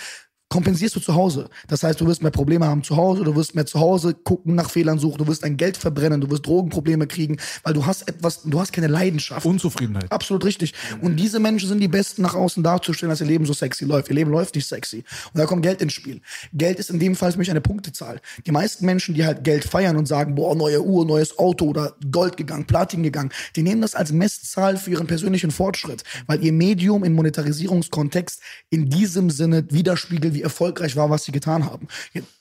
kompensierst 0.49 0.95
du 0.95 1.01
zu 1.01 1.15
Hause. 1.15 1.49
Das 1.67 1.83
heißt, 1.83 2.01
du 2.01 2.07
wirst 2.07 2.23
mehr 2.23 2.31
Probleme 2.31 2.67
haben 2.67 2.85
zu 2.85 2.97
Hause, 2.97 3.25
du 3.25 3.35
wirst 3.35 3.55
mehr 3.55 3.67
zu 3.67 3.81
Hause 3.81 4.15
gucken, 4.15 4.55
nach 4.55 4.71
Fehlern 4.71 4.99
suchen, 4.99 5.19
du 5.19 5.27
wirst 5.27 5.43
dein 5.43 5.57
Geld 5.57 5.77
verbrennen, 5.77 6.21
du 6.21 6.31
wirst 6.31 6.47
Drogenprobleme 6.47 7.07
kriegen, 7.09 7.39
weil 7.65 7.75
du 7.75 7.85
hast 7.85 8.09
etwas, 8.09 8.43
du 8.45 8.61
hast 8.61 8.73
keine 8.73 8.87
Leidenschaft. 8.87 9.45
Unzufriedenheit. 9.45 10.11
Absolut 10.13 10.45
richtig. 10.45 10.73
Und 11.03 11.17
diese 11.17 11.41
Menschen 11.41 11.69
sind 11.69 11.81
die 11.81 11.89
Besten 11.89 12.23
nach 12.23 12.35
außen 12.35 12.63
darzustellen, 12.63 13.11
dass 13.11 13.21
ihr 13.21 13.27
Leben 13.27 13.45
so 13.45 13.53
sexy 13.53 13.85
läuft. 13.85 14.09
Ihr 14.09 14.15
Leben 14.15 14.31
läuft 14.31 14.55
nicht 14.55 14.67
sexy. 14.67 14.99
Und 15.33 15.39
da 15.39 15.47
kommt 15.47 15.63
Geld 15.63 15.83
ins 15.83 15.95
Spiel. 15.95 16.21
Geld 16.53 16.79
ist 16.79 16.91
in 16.91 17.01
dem 17.01 17.17
Fall 17.17 17.33
für 17.33 17.39
mich 17.39 17.51
eine 17.51 17.61
Punktezahl. 17.61 18.21
Die 18.47 18.53
meisten 18.53 18.87
Menschen, 18.87 19.15
die 19.15 19.27
halt 19.27 19.43
Geld 19.43 19.65
feiern 19.65 19.97
und 19.97 20.07
sagen, 20.07 20.37
boah, 20.37 20.55
neue 20.55 20.83
Uhr, 20.83 21.05
neues 21.05 21.39
Auto 21.39 21.67
oder 21.67 21.97
Gold 22.13 22.37
gegangen, 22.37 22.67
Platin 22.67 23.03
gegangen, 23.03 23.31
die 23.57 23.63
nehmen 23.63 23.81
das 23.81 23.97
als 23.97 24.13
Messzahl 24.13 24.77
für 24.77 24.93
ihren 24.93 25.09
persönlichen 25.09 25.51
Fortschritt, 25.51 26.05
weil 26.27 26.43
ihr 26.45 26.53
Medium 26.53 27.03
im 27.03 27.15
Monetarisierungskontext 27.15 28.41
in 28.71 28.89
diesem 28.89 29.31
Sinne 29.31 29.67
widerspiegelt, 29.71 30.36
wie 30.37 30.43
erfolgreich 30.43 30.95
war, 30.97 31.09
was 31.11 31.25
sie 31.25 31.33
getan 31.33 31.65
haben. 31.65 31.89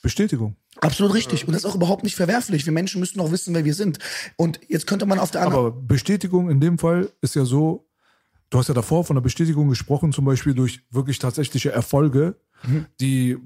Bestätigung. 0.01 0.55
Absolut 0.81 1.13
richtig. 1.13 1.47
Und 1.47 1.53
das 1.53 1.63
ist 1.63 1.69
auch 1.69 1.75
überhaupt 1.75 2.03
nicht 2.03 2.15
verwerflich. 2.15 2.65
Wir 2.65 2.73
Menschen 2.73 2.99
müssen 2.99 3.19
auch 3.21 3.31
wissen, 3.31 3.55
wer 3.55 3.63
wir 3.63 3.73
sind. 3.73 3.97
Und 4.35 4.59
jetzt 4.67 4.85
könnte 4.87 5.05
man 5.05 5.19
auf 5.19 5.31
der 5.31 5.41
anderen 5.41 5.67
Aber 5.67 5.71
Bestätigung 5.81 6.49
in 6.49 6.59
dem 6.59 6.77
Fall 6.77 7.09
ist 7.21 7.33
ja 7.35 7.45
so, 7.45 7.87
du 8.49 8.59
hast 8.59 8.67
ja 8.67 8.73
davor 8.73 9.05
von 9.05 9.15
der 9.15 9.21
Bestätigung 9.21 9.69
gesprochen, 9.69 10.11
zum 10.11 10.25
Beispiel 10.25 10.53
durch 10.53 10.81
wirklich 10.91 11.17
tatsächliche 11.19 11.71
Erfolge, 11.71 12.35
Mhm. 12.63 12.85
die, 12.99 13.37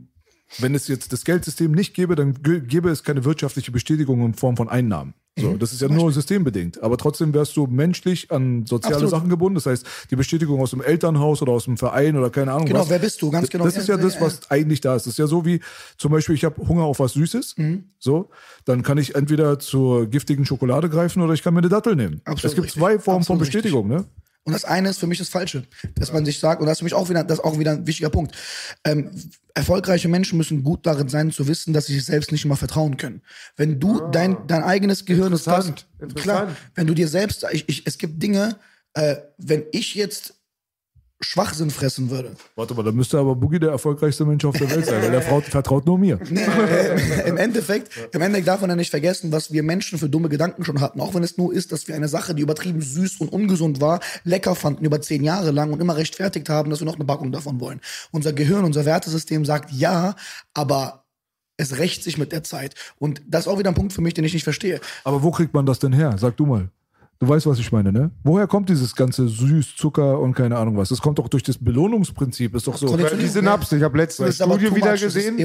wenn 0.57 0.73
es 0.75 0.87
jetzt 0.87 1.13
das 1.13 1.23
Geldsystem 1.25 1.71
nicht 1.71 1.93
gäbe, 1.93 2.15
dann 2.15 2.33
gä- 2.33 2.61
gäbe 2.61 2.89
es 2.89 3.03
keine 3.03 3.23
wirtschaftliche 3.23 3.71
Bestätigung 3.71 4.25
in 4.25 4.33
Form 4.33 4.57
von 4.57 4.67
Einnahmen. 4.67 5.13
So, 5.37 5.51
Mhm. 5.51 5.59
das 5.59 5.71
ist 5.71 5.79
ja 5.81 5.87
nur 5.87 6.11
systembedingt. 6.11 6.81
Aber 6.83 6.97
trotzdem 6.97 7.33
wärst 7.33 7.55
du 7.55 7.65
menschlich 7.67 8.29
an 8.29 8.65
soziale 8.65 8.95
Absolut. 8.95 9.11
Sachen 9.11 9.29
gebunden. 9.29 9.55
Das 9.55 9.67
heißt, 9.67 9.85
die 10.11 10.17
Bestätigung 10.17 10.59
aus 10.59 10.71
dem 10.71 10.81
Elternhaus 10.81 11.41
oder 11.41 11.53
aus 11.53 11.63
dem 11.65 11.77
Verein 11.77 12.17
oder 12.17 12.29
keine 12.29 12.51
Ahnung 12.51 12.65
Genau, 12.65 12.79
was. 12.81 12.89
wer 12.89 12.99
bist 12.99 13.21
du? 13.21 13.29
Ganz 13.29 13.49
genau. 13.49 13.63
Das 13.63 13.77
ist 13.77 13.87
ja 13.87 13.95
das, 13.95 14.19
was 14.19 14.49
eigentlich 14.51 14.81
da 14.81 14.95
ist. 14.95 15.05
Das 15.05 15.13
ist 15.13 15.19
ja 15.19 15.27
so 15.27 15.45
wie, 15.45 15.61
zum 15.97 16.11
Beispiel, 16.11 16.35
ich 16.35 16.43
habe 16.43 16.67
Hunger 16.67 16.83
auf 16.83 16.99
was 16.99 17.13
Süßes. 17.13 17.55
Mhm. 17.57 17.85
So, 17.99 18.29
dann 18.65 18.83
kann 18.83 18.97
ich 18.97 19.15
entweder 19.15 19.59
zur 19.59 20.07
giftigen 20.07 20.45
Schokolade 20.45 20.89
greifen 20.89 21.21
oder 21.21 21.33
ich 21.33 21.43
kann 21.43 21.53
mir 21.53 21.59
eine 21.59 21.69
Dattel 21.69 21.95
nehmen. 21.95 22.19
Absolut 22.25 22.43
es 22.45 22.55
gibt 22.55 22.65
richtig. 22.65 22.81
zwei 22.81 22.99
Formen 22.99 23.23
von 23.23 23.35
Absolut 23.37 23.41
richtig. 23.43 23.61
Bestätigung, 23.71 23.87
ne? 23.87 24.05
Und 24.43 24.53
das 24.53 24.65
eine 24.65 24.89
ist 24.89 24.99
für 24.99 25.07
mich 25.07 25.19
das 25.19 25.29
Falsche, 25.29 25.65
dass 25.95 26.11
man 26.11 26.25
sich 26.25 26.39
sagt, 26.39 26.61
und 26.61 26.67
das 26.67 26.73
ist 26.73 26.79
für 26.79 26.85
mich 26.85 26.93
auch 26.93 27.09
wieder, 27.09 27.23
das 27.23 27.39
auch 27.39 27.59
wieder 27.59 27.71
ein 27.71 27.85
wichtiger 27.85 28.09
Punkt. 28.09 28.35
Ähm, 28.83 29.11
erfolgreiche 29.53 30.07
Menschen 30.07 30.37
müssen 30.37 30.63
gut 30.63 30.85
darin 30.85 31.09
sein, 31.09 31.31
zu 31.31 31.47
wissen, 31.47 31.73
dass 31.73 31.85
sie 31.85 31.93
sich 31.93 32.05
selbst 32.05 32.31
nicht 32.31 32.45
immer 32.45 32.55
vertrauen 32.55 32.97
können. 32.97 33.21
Wenn 33.57 33.79
du 33.79 34.01
dein, 34.11 34.47
dein 34.47 34.63
eigenes 34.63 35.05
Gehirn 35.05 35.33
ist 35.33 35.45
das, 35.45 35.71
klar, 36.15 36.55
wenn 36.75 36.87
du 36.87 36.93
dir 36.93 37.07
selbst, 37.07 37.45
ich, 37.51 37.67
ich, 37.67 37.85
es 37.85 37.97
gibt 37.97 38.23
Dinge, 38.23 38.57
äh, 38.93 39.17
wenn 39.37 39.65
ich 39.71 39.93
jetzt 39.95 40.38
Schwachsinn 41.21 41.69
fressen 41.69 42.09
würde, 42.09 42.31
Warte 42.55 42.73
mal, 42.73 42.83
da 42.83 42.93
müsste 42.93 43.17
aber 43.19 43.35
Boogie 43.35 43.59
der 43.59 43.71
erfolgreichste 43.71 44.23
Mensch 44.23 44.45
auf 44.45 44.57
der 44.57 44.71
Welt 44.71 44.85
sein, 44.85 45.01
weil 45.01 45.11
der 45.11 45.21
Frau 45.21 45.41
vertraut 45.41 45.85
nur 45.85 45.97
mir. 45.97 46.17
Nee, 46.29 46.41
äh, 46.41 47.27
Im 47.27 47.35
Endeffekt, 47.35 47.91
im 48.13 48.21
Endeffekt 48.21 48.47
darf 48.47 48.61
man 48.61 48.69
ja 48.69 48.75
nicht 48.77 48.89
vergessen, 48.89 49.31
was 49.33 49.51
wir 49.51 49.61
Menschen 49.61 49.99
für 49.99 50.09
dumme 50.09 50.29
Gedanken 50.29 50.63
schon 50.63 50.79
hatten. 50.79 51.01
Auch 51.01 51.13
wenn 51.13 51.23
es 51.23 51.37
nur 51.37 51.53
ist, 51.53 51.73
dass 51.73 51.89
wir 51.89 51.95
eine 51.95 52.07
Sache, 52.07 52.33
die 52.35 52.41
übertrieben 52.41 52.81
süß 52.81 53.17
und 53.17 53.33
ungesund 53.33 53.81
war, 53.81 53.99
lecker 54.23 54.55
fanden 54.55 54.85
über 54.85 55.01
zehn 55.01 55.23
Jahre 55.23 55.51
lang 55.51 55.73
und 55.73 55.81
immer 55.81 55.97
rechtfertigt 55.97 56.47
haben, 56.47 56.69
dass 56.69 56.79
wir 56.79 56.85
noch 56.85 56.95
eine 56.95 57.05
Packung 57.05 57.33
davon 57.33 57.59
wollen. 57.59 57.81
Unser 58.11 58.31
Gehirn, 58.31 58.63
unser 58.63 58.85
Wertesystem 58.85 59.43
sagt 59.43 59.71
ja, 59.73 60.15
aber 60.53 61.03
es 61.57 61.77
rächt 61.77 62.03
sich 62.03 62.17
mit 62.17 62.31
der 62.31 62.43
Zeit. 62.43 62.75
Und 62.97 63.21
das 63.27 63.41
ist 63.41 63.47
auch 63.49 63.59
wieder 63.59 63.69
ein 63.69 63.75
Punkt 63.75 63.91
für 63.91 64.01
mich, 64.01 64.13
den 64.13 64.23
ich 64.23 64.33
nicht 64.33 64.45
verstehe. 64.45 64.79
Aber 65.03 65.21
wo 65.21 65.31
kriegt 65.31 65.53
man 65.53 65.65
das 65.65 65.79
denn 65.79 65.91
her? 65.91 66.15
Sag 66.17 66.37
du 66.37 66.45
mal. 66.45 66.69
Du 67.21 67.27
weißt, 67.27 67.47
was 67.47 67.59
ich 67.59 67.69
meine, 67.73 67.91
ne? 67.91 68.11
Woher 68.23 68.47
kommt 68.47 68.69
dieses 68.69 68.95
ganze 68.95 69.27
Süß, 69.27 69.75
Zucker 69.75 70.21
und 70.21 70.33
keine 70.35 70.57
Ahnung 70.57 70.77
was? 70.77 70.87
Das 70.87 71.01
kommt 71.01 71.19
doch 71.19 71.27
durch 71.27 71.43
das 71.43 71.57
Belohnungsprinzip. 71.57 72.55
Ist 72.55 72.65
doch 72.65 72.77
so. 72.77 72.95
Die 72.95 73.27
Synapsen. 73.27 73.77
Ich 73.77 73.83
habe 73.83 73.97
letztens 73.97 74.35
Studie 74.37 74.73
wieder 74.73 74.95
gesehen. 74.95 75.37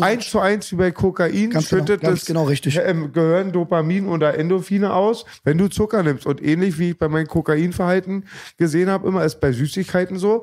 Eins 0.00 0.28
zu 0.28 0.40
eins 0.40 0.72
wie 0.72 0.76
bei 0.76 0.90
Kokain 0.90 1.50
Ganz 1.50 1.68
genau, 1.68 1.82
schüttet 1.82 2.00
ganz 2.00 2.20
das 2.20 2.26
genau 2.26 2.44
richtig. 2.44 2.80
ähm, 2.82 3.12
Gehirn 3.12 3.52
Dopamin 3.52 4.08
oder 4.08 4.36
Endorphine 4.36 4.92
aus, 4.92 5.24
wenn 5.44 5.56
du 5.56 5.68
Zucker 5.68 6.02
nimmst. 6.02 6.26
Und 6.26 6.42
ähnlich 6.42 6.80
wie 6.80 6.90
ich 6.90 6.98
bei 6.98 7.06
meinem 7.08 7.28
Kokainverhalten 7.28 8.24
gesehen 8.56 8.90
habe, 8.90 9.06
immer 9.06 9.24
ist 9.24 9.40
bei 9.40 9.52
Süßigkeiten 9.52 10.18
so. 10.18 10.42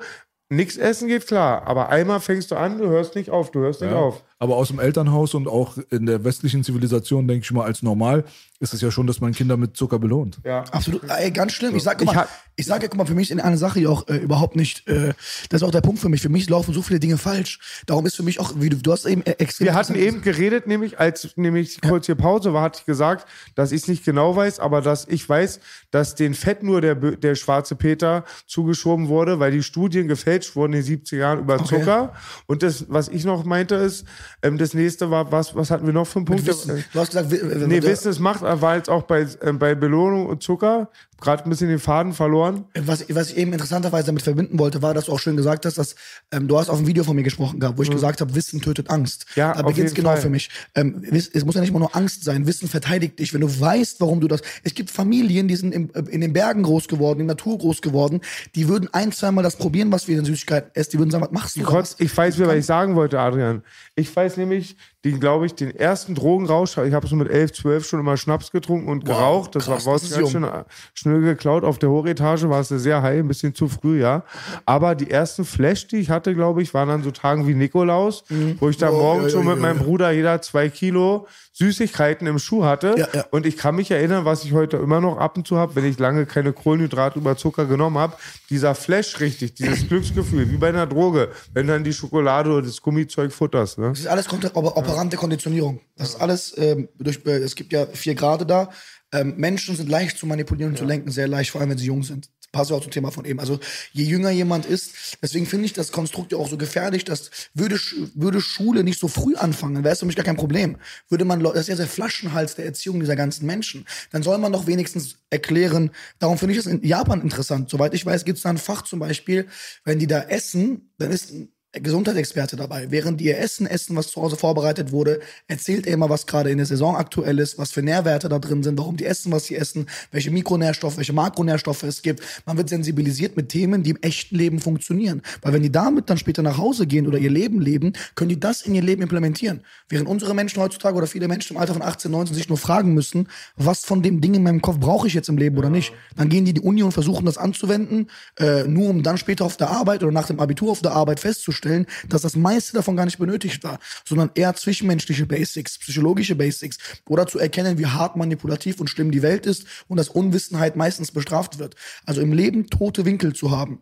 Nix 0.49 0.77
essen 0.77 1.09
geht 1.09 1.27
klar, 1.27 1.67
aber 1.67 1.89
einmal 1.89 2.21
fängst 2.21 2.51
du 2.51 2.55
an, 2.55 2.77
du 2.77 2.87
hörst 2.87 3.15
nicht 3.15 3.29
auf, 3.29 3.51
du 3.51 3.59
hörst 3.59 3.81
nicht 3.81 3.91
Ja. 3.91 3.97
auf. 3.97 4.23
Aber 4.39 4.55
aus 4.55 4.67
dem 4.67 4.79
Elternhaus 4.79 5.33
und 5.33 5.47
auch 5.47 5.77
in 5.89 6.05
der 6.05 6.23
westlichen 6.23 6.63
Zivilisation, 6.63 7.27
denke 7.27 7.43
ich 7.43 7.51
mal, 7.51 7.65
als 7.65 7.81
normal, 7.81 8.23
ist 8.59 8.73
es 8.73 8.81
ja 8.81 8.91
schon, 8.91 9.07
dass 9.07 9.19
man 9.19 9.33
Kinder 9.33 9.57
mit 9.57 9.75
Zucker 9.77 9.97
belohnt. 9.99 10.39
Ja. 10.43 10.63
Absolut, 10.71 11.01
ey, 11.09 11.31
ganz 11.31 11.53
schlimm. 11.53 11.75
Ich 11.75 11.83
sag, 11.83 11.97
guck 11.99 12.13
mal, 12.13 12.27
ich 12.55 12.65
sage, 12.65 12.87
guck 12.87 12.97
mal, 12.97 13.05
für 13.05 13.13
mich 13.15 13.29
ist 13.31 13.39
eine 13.39 13.57
Sache 13.57 13.79
ja 13.79 13.89
auch 13.89 14.07
äh, 14.07 14.17
überhaupt 14.17 14.55
nicht, 14.55 14.87
äh, 14.87 15.13
das 15.49 15.61
ist 15.61 15.67
auch 15.67 15.71
der 15.71 15.81
Punkt 15.81 15.99
für 15.99 16.09
mich. 16.09 16.21
Für 16.21 16.29
mich 16.29 16.49
laufen 16.49 16.73
so 16.73 16.81
viele 16.81 16.99
Dinge 16.99 17.17
falsch. 17.17 17.59
Darum 17.85 18.05
ist 18.05 18.15
für 18.15 18.23
mich 18.23 18.39
auch, 18.39 18.53
wie 18.57 18.69
du, 18.69 18.77
du 18.77 18.91
hast 18.91 19.05
eben 19.05 19.23
äh, 19.25 19.31
extrem. 19.37 19.65
Wir 19.65 19.75
hatten 19.75 19.95
eben 19.95 20.21
geredet, 20.21 20.65
nämlich 20.67 20.99
als 20.99 21.29
nämlich 21.35 21.81
kurz 21.81 22.05
hier 22.07 22.15
Pause 22.15 22.53
war, 22.53 22.61
hatte 22.63 22.79
ich 22.81 22.85
gesagt, 22.85 23.27
dass 23.55 23.71
ich 23.71 23.83
es 23.83 23.87
nicht 23.87 24.05
genau 24.05 24.35
weiß, 24.35 24.59
aber 24.59 24.81
dass 24.81 25.07
ich 25.07 25.27
weiß, 25.27 25.59
dass 25.91 26.15
den 26.15 26.33
Fett 26.33 26.61
nur 26.63 26.81
der, 26.81 26.99
Bö- 26.99 27.15
der 27.15 27.35
schwarze 27.35 27.75
Peter 27.75 28.23
zugeschoben 28.47 29.07
wurde, 29.07 29.39
weil 29.39 29.51
die 29.51 29.63
Studien 29.63 30.07
gefälscht 30.07 30.55
wurden 30.55 30.73
in 30.73 30.83
den 30.85 30.99
70er 31.03 31.17
Jahren 31.17 31.39
über 31.39 31.55
Okay. 31.55 31.65
Zucker. 31.79 32.13
Und 32.47 32.63
das, 32.63 32.85
was 32.89 33.07
ich 33.07 33.23
noch 33.25 33.43
meinte, 33.43 33.75
ist, 33.75 34.05
ähm, 34.41 34.57
das 34.57 34.73
nächste 34.73 35.09
war, 35.09 35.31
was, 35.31 35.55
was 35.55 35.71
hatten 35.71 35.85
wir 35.85 35.93
noch 35.93 36.07
für 36.07 36.19
einen 36.19 36.25
Punkt? 36.25 36.45
Wissen. 36.45 36.83
Du 36.93 36.99
hast 36.99 37.11
gesagt, 37.11 37.31
Nee, 37.31 37.81
Wissen 37.83 38.09
es 38.09 38.19
macht, 38.19 38.41
war 38.41 38.75
jetzt 38.75 38.89
auch 38.89 39.03
bei, 39.03 39.27
äh, 39.41 39.53
bei 39.53 39.75
Belohnung 39.75 40.27
und 40.27 40.43
Zucker. 40.43 40.89
Gerade 41.19 41.43
ein 41.43 41.49
bisschen 41.49 41.69
den 41.69 41.79
Faden 41.79 42.13
verloren. 42.13 42.65
Was, 42.77 43.05
was 43.09 43.31
ich 43.31 43.37
eben 43.37 43.51
interessanterweise 43.51 44.07
damit 44.07 44.21
verbinden 44.21 44.59
wollte, 44.59 44.83
war, 44.83 44.93
dass 44.93 45.05
du 45.05 45.13
auch 45.13 45.19
schön 45.19 45.35
gesagt 45.35 45.65
hast, 45.65 45.77
dass 45.77 45.95
ähm, 46.31 46.47
du 46.47 46.59
hast 46.59 46.69
auf 46.69 46.77
ein 46.77 46.85
Video 46.85 47.03
von 47.03 47.15
mir 47.15 47.23
gesprochen 47.23 47.59
gehabt, 47.59 47.77
wo 47.77 47.81
ich 47.81 47.89
gesagt 47.89 48.21
habe, 48.21 48.35
Wissen 48.35 48.61
tötet 48.61 48.91
Angst. 48.91 49.25
Mhm. 49.35 49.39
Ja, 49.39 49.53
da 49.53 49.63
beginnt 49.63 49.89
jeden 49.89 49.95
genau 49.95 50.11
Fall. 50.11 50.21
für 50.21 50.29
mich. 50.29 50.49
Ähm, 50.75 51.03
es 51.11 51.43
muss 51.43 51.55
ja 51.55 51.61
nicht 51.61 51.71
immer 51.71 51.79
nur 51.79 51.95
Angst 51.95 52.23
sein. 52.23 52.45
Wissen 52.45 52.67
verteidigt 52.67 53.17
dich, 53.17 53.33
wenn 53.33 53.41
du 53.41 53.59
weißt, 53.59 53.99
warum 53.99 54.21
du 54.21 54.27
das. 54.27 54.41
Es 54.63 54.75
gibt 54.75 54.91
Familien, 54.91 55.47
die 55.47 55.55
sind 55.55 55.73
im, 55.73 55.89
äh, 55.93 56.01
in 56.09 56.21
den 56.21 56.33
Bergen 56.33 56.61
groß 56.61 56.87
geworden, 56.87 57.21
in 57.21 57.27
der 57.27 57.35
Natur 57.35 57.57
groß 57.57 57.81
geworden. 57.81 58.21
Die 58.53 58.67
würden 58.67 58.87
ein, 58.93 59.11
zweimal 59.11 59.43
das 59.43 59.55
probieren, 59.55 59.91
was 59.91 60.07
wir 60.07 60.19
in 60.19 60.25
Süßigkeiten 60.25 60.71
essen. 60.75 60.91
Die 60.91 60.99
würden 60.99 61.09
sagen, 61.09 61.23
was 61.23 61.31
machst 61.31 61.55
du? 61.55 61.61
da? 61.61 61.69
Trotz, 61.69 61.95
ich 61.97 62.15
weiß, 62.15 62.39
was 62.39 62.55
ich 62.55 62.65
sagen 62.65 62.95
wollte, 62.95 63.19
Adrian. 63.19 63.63
Ich 63.95 64.15
weiß 64.15 64.37
nämlich, 64.37 64.77
den, 65.11 65.19
glaube 65.19 65.45
ich, 65.45 65.55
den 65.55 65.75
ersten 65.75 66.15
Drogenrausch, 66.15 66.77
ich 66.77 66.93
habe 66.93 67.07
so 67.07 67.15
mit 67.15 67.29
11, 67.29 67.53
12 67.53 67.87
schon 67.87 67.99
immer 67.99 68.17
Schnaps 68.17 68.51
getrunken 68.51 68.89
und 68.89 69.05
geraucht. 69.05 69.55
Das 69.55 69.65
krass, 69.65 69.85
war 69.85 69.93
das 69.93 70.09
ganz 70.09 70.31
schön 70.31 70.43
äh, 70.43 70.63
schnell 70.93 71.21
geklaut. 71.21 71.63
Auf 71.63 71.79
der 71.79 71.89
Hochetage 71.89 72.49
war 72.49 72.59
es 72.59 72.69
sehr 72.69 73.01
high, 73.01 73.19
ein 73.19 73.27
bisschen 73.27 73.55
zu 73.55 73.67
früh, 73.67 74.01
ja. 74.01 74.23
Aber 74.65 74.95
die 74.95 75.09
ersten 75.09 75.45
Flash, 75.45 75.87
die 75.87 75.97
ich 75.97 76.09
hatte, 76.09 76.35
glaube 76.35 76.61
ich, 76.61 76.73
waren 76.73 76.89
an 76.89 77.03
so 77.03 77.11
Tagen 77.11 77.47
wie 77.47 77.53
Nikolaus, 77.53 78.23
wo 78.59 78.69
ich 78.69 78.77
da 78.77 78.89
Oh, 78.89 79.01
morgens 79.01 79.33
ja, 79.33 79.39
schon 79.39 79.47
ja, 79.47 79.55
mit 79.55 79.63
ja, 79.63 79.73
meinem. 79.73 79.77
Bruder 79.79 80.11
jeder 80.11 80.41
zwei 80.41 80.69
Kilo 80.69 81.27
Süßigkeiten 81.57 82.27
im 82.27 82.37
Schuh 82.37 82.65
hatte. 82.65 82.93
Ja, 82.97 83.07
ja. 83.11 83.25
Und 83.31 83.47
ich 83.47 83.57
kann 83.57 83.75
mich 83.75 83.89
erinnern, 83.89 84.25
was 84.25 84.43
ich 84.43 84.53
heute 84.53 84.77
immer 84.77 85.01
noch 85.01 85.17
ab 85.17 85.37
und 85.37 85.47
zu 85.47 85.57
habe, 85.57 85.75
wenn 85.75 85.85
ich 85.85 85.97
lange 85.97 86.27
keine 86.27 86.53
Kohlenhydrate 86.53 87.17
über 87.17 87.35
Zucker 87.35 87.65
genommen 87.65 87.97
habe, 87.97 88.15
dieser 88.51 88.75
Flash 88.75 89.19
richtig, 89.19 89.55
dieses 89.55 89.87
Glücksgefühl, 89.87 90.51
wie 90.51 90.57
bei 90.57 90.69
einer 90.69 90.85
Droge, 90.85 91.29
wenn 91.53 91.65
dann 91.65 91.83
die 91.83 91.93
Schokolade 91.93 92.51
oder 92.51 92.61
das 92.61 92.79
Gummizeug 92.79 93.33
futterst. 93.33 93.79
Ne? 93.79 93.89
Das 93.89 93.99
ist 93.99 94.07
alles 94.07 94.31
operante 94.31 95.17
Konditionierung. 95.17 95.79
Das 95.95 96.09
ist 96.09 96.21
alles 96.21 96.55
ähm, 96.57 96.89
durch, 96.99 97.21
äh, 97.25 97.37
es 97.39 97.55
gibt 97.55 97.73
ja 97.73 97.87
vier 97.87 98.13
Grade 98.13 98.45
da. 98.45 98.69
Ähm, 99.11 99.33
Menschen 99.37 99.75
sind 99.75 99.89
leicht 99.89 100.17
zu 100.17 100.27
manipulieren 100.27 100.73
und 100.73 100.77
zu 100.77 100.85
lenken, 100.85 101.09
sehr 101.09 101.27
leicht, 101.27 101.49
vor 101.49 101.61
allem 101.61 101.71
wenn 101.71 101.77
sie 101.77 101.87
jung 101.87 102.03
sind. 102.03 102.29
Passt 102.51 102.71
ja 102.71 102.77
auch 102.77 102.81
zum 102.81 102.91
Thema 102.91 103.11
von 103.11 103.25
eben. 103.25 103.39
Also 103.39 103.59
je 103.91 104.05
jünger 104.05 104.29
jemand 104.29 104.65
ist, 104.65 105.17
deswegen 105.21 105.45
finde 105.45 105.65
ich 105.65 105.73
das 105.73 105.91
Konstrukt 105.91 106.31
ja 106.31 106.37
auch 106.37 106.49
so 106.49 106.57
gefährlich, 106.57 107.03
dass 107.03 107.29
würde, 107.53 107.77
würde 108.15 108.41
Schule 108.41 108.83
nicht 108.83 108.99
so 108.99 109.07
früh 109.07 109.35
anfangen, 109.35 109.83
wäre 109.83 109.93
es 109.93 109.99
für 109.99 110.05
mich 110.05 110.15
gar 110.15 110.25
kein 110.25 110.37
Problem. 110.37 110.77
Würde 111.09 111.25
man, 111.25 111.43
das 111.43 111.55
ist 111.55 111.67
ja 111.67 111.75
der 111.75 111.87
Flaschenhals 111.87 112.55
der 112.55 112.65
Erziehung 112.65 112.99
dieser 112.99 113.15
ganzen 113.15 113.45
Menschen. 113.45 113.85
Dann 114.11 114.23
soll 114.23 114.37
man 114.37 114.53
doch 114.53 114.65
wenigstens 114.65 115.17
erklären, 115.29 115.91
darum 116.19 116.37
finde 116.37 116.53
ich 116.53 116.63
das 116.63 116.71
in 116.71 116.83
Japan 116.83 117.21
interessant. 117.21 117.69
Soweit 117.69 117.93
ich 117.93 118.05
weiß, 118.05 118.23
gibt 118.23 118.37
es 118.37 118.43
da 118.43 118.49
ein 118.49 118.57
Fach 118.57 118.83
zum 118.83 118.99
Beispiel, 118.99 119.47
wenn 119.83 119.99
die 119.99 120.07
da 120.07 120.21
essen, 120.21 120.91
dann 120.97 121.11
ist 121.11 121.33
Gesundheitsexperte 121.81 122.55
dabei. 122.55 122.87
Während 122.89 123.19
die 123.19 123.25
ihr 123.25 123.37
Essen 123.39 123.67
essen, 123.67 123.95
was 123.95 124.07
zu 124.07 124.21
Hause 124.21 124.35
vorbereitet 124.35 124.91
wurde, 124.91 125.19
erzählt 125.47 125.87
er 125.87 125.93
immer, 125.93 126.09
was 126.09 126.25
gerade 126.25 126.49
in 126.49 126.57
der 126.57 126.65
Saison 126.65 126.95
aktuell 126.95 127.39
ist, 127.39 127.57
was 127.57 127.71
für 127.71 127.81
Nährwerte 127.81 128.29
da 128.29 128.39
drin 128.39 128.63
sind, 128.63 128.77
warum 128.77 128.97
die 128.97 129.05
essen, 129.05 129.31
was 129.31 129.45
sie 129.45 129.55
essen, 129.55 129.87
welche 130.11 130.31
Mikronährstoffe, 130.31 130.97
welche 130.97 131.13
Makronährstoffe 131.13 131.83
es 131.83 132.01
gibt. 132.01 132.21
Man 132.45 132.57
wird 132.57 132.69
sensibilisiert 132.69 133.37
mit 133.37 133.49
Themen, 133.49 133.83
die 133.83 133.91
im 133.91 133.97
echten 134.01 134.35
Leben 134.35 134.59
funktionieren. 134.59 135.21
Weil 135.41 135.53
wenn 135.53 135.63
die 135.63 135.71
damit 135.71 136.09
dann 136.09 136.17
später 136.17 136.41
nach 136.41 136.57
Hause 136.57 136.87
gehen 136.87 137.07
oder 137.07 137.17
ihr 137.17 137.31
Leben 137.31 137.61
leben, 137.61 137.93
können 138.15 138.29
die 138.29 138.39
das 138.39 138.63
in 138.63 138.75
ihr 138.75 138.81
Leben 138.81 139.01
implementieren. 139.01 139.61
Während 139.89 140.09
unsere 140.09 140.33
Menschen 140.33 140.61
heutzutage 140.61 140.97
oder 140.97 141.07
viele 141.07 141.27
Menschen 141.27 141.55
im 141.55 141.61
Alter 141.61 141.73
von 141.73 141.81
18, 141.81 142.11
19 142.11 142.35
sich 142.35 142.49
nur 142.49 142.57
fragen 142.57 142.93
müssen, 142.93 143.27
was 143.55 143.85
von 143.85 144.01
dem 144.01 144.21
Ding 144.21 144.33
in 144.33 144.43
meinem 144.43 144.61
Kopf 144.61 144.79
brauche 144.79 145.07
ich 145.07 145.13
jetzt 145.13 145.29
im 145.29 145.37
Leben 145.37 145.57
oder 145.57 145.69
nicht. 145.69 145.93
Dann 146.15 146.29
gehen 146.29 146.45
die 146.45 146.51
in 146.51 146.55
die 146.55 146.61
Uni 146.61 146.83
und 146.83 146.91
versuchen 146.91 147.25
das 147.25 147.37
anzuwenden, 147.37 148.09
äh, 148.39 148.63
nur 148.63 148.89
um 148.89 149.03
dann 149.03 149.17
später 149.17 149.45
auf 149.45 149.57
der 149.57 149.69
Arbeit 149.69 150.03
oder 150.03 150.11
nach 150.11 150.27
dem 150.27 150.39
Abitur 150.39 150.71
auf 150.71 150.81
der 150.81 150.93
Arbeit 150.93 151.19
festzustellen, 151.19 151.66
dass 152.09 152.21
das 152.21 152.35
meiste 152.35 152.73
davon 152.73 152.95
gar 152.95 153.05
nicht 153.05 153.19
benötigt 153.19 153.63
war, 153.63 153.79
sondern 154.05 154.31
eher 154.35 154.55
zwischenmenschliche 154.55 155.25
Basics, 155.25 155.77
psychologische 155.79 156.35
Basics 156.35 156.77
oder 157.07 157.27
zu 157.27 157.39
erkennen, 157.39 157.77
wie 157.77 157.85
hart 157.85 158.15
manipulativ 158.15 158.79
und 158.79 158.89
schlimm 158.89 159.11
die 159.11 159.21
Welt 159.21 159.45
ist 159.45 159.65
und 159.87 159.97
dass 159.97 160.09
Unwissenheit 160.09 160.75
meistens 160.75 161.11
bestraft 161.11 161.59
wird. 161.59 161.75
Also 162.05 162.21
im 162.21 162.33
Leben 162.33 162.69
tote 162.69 163.05
Winkel 163.05 163.33
zu 163.33 163.51
haben. 163.51 163.81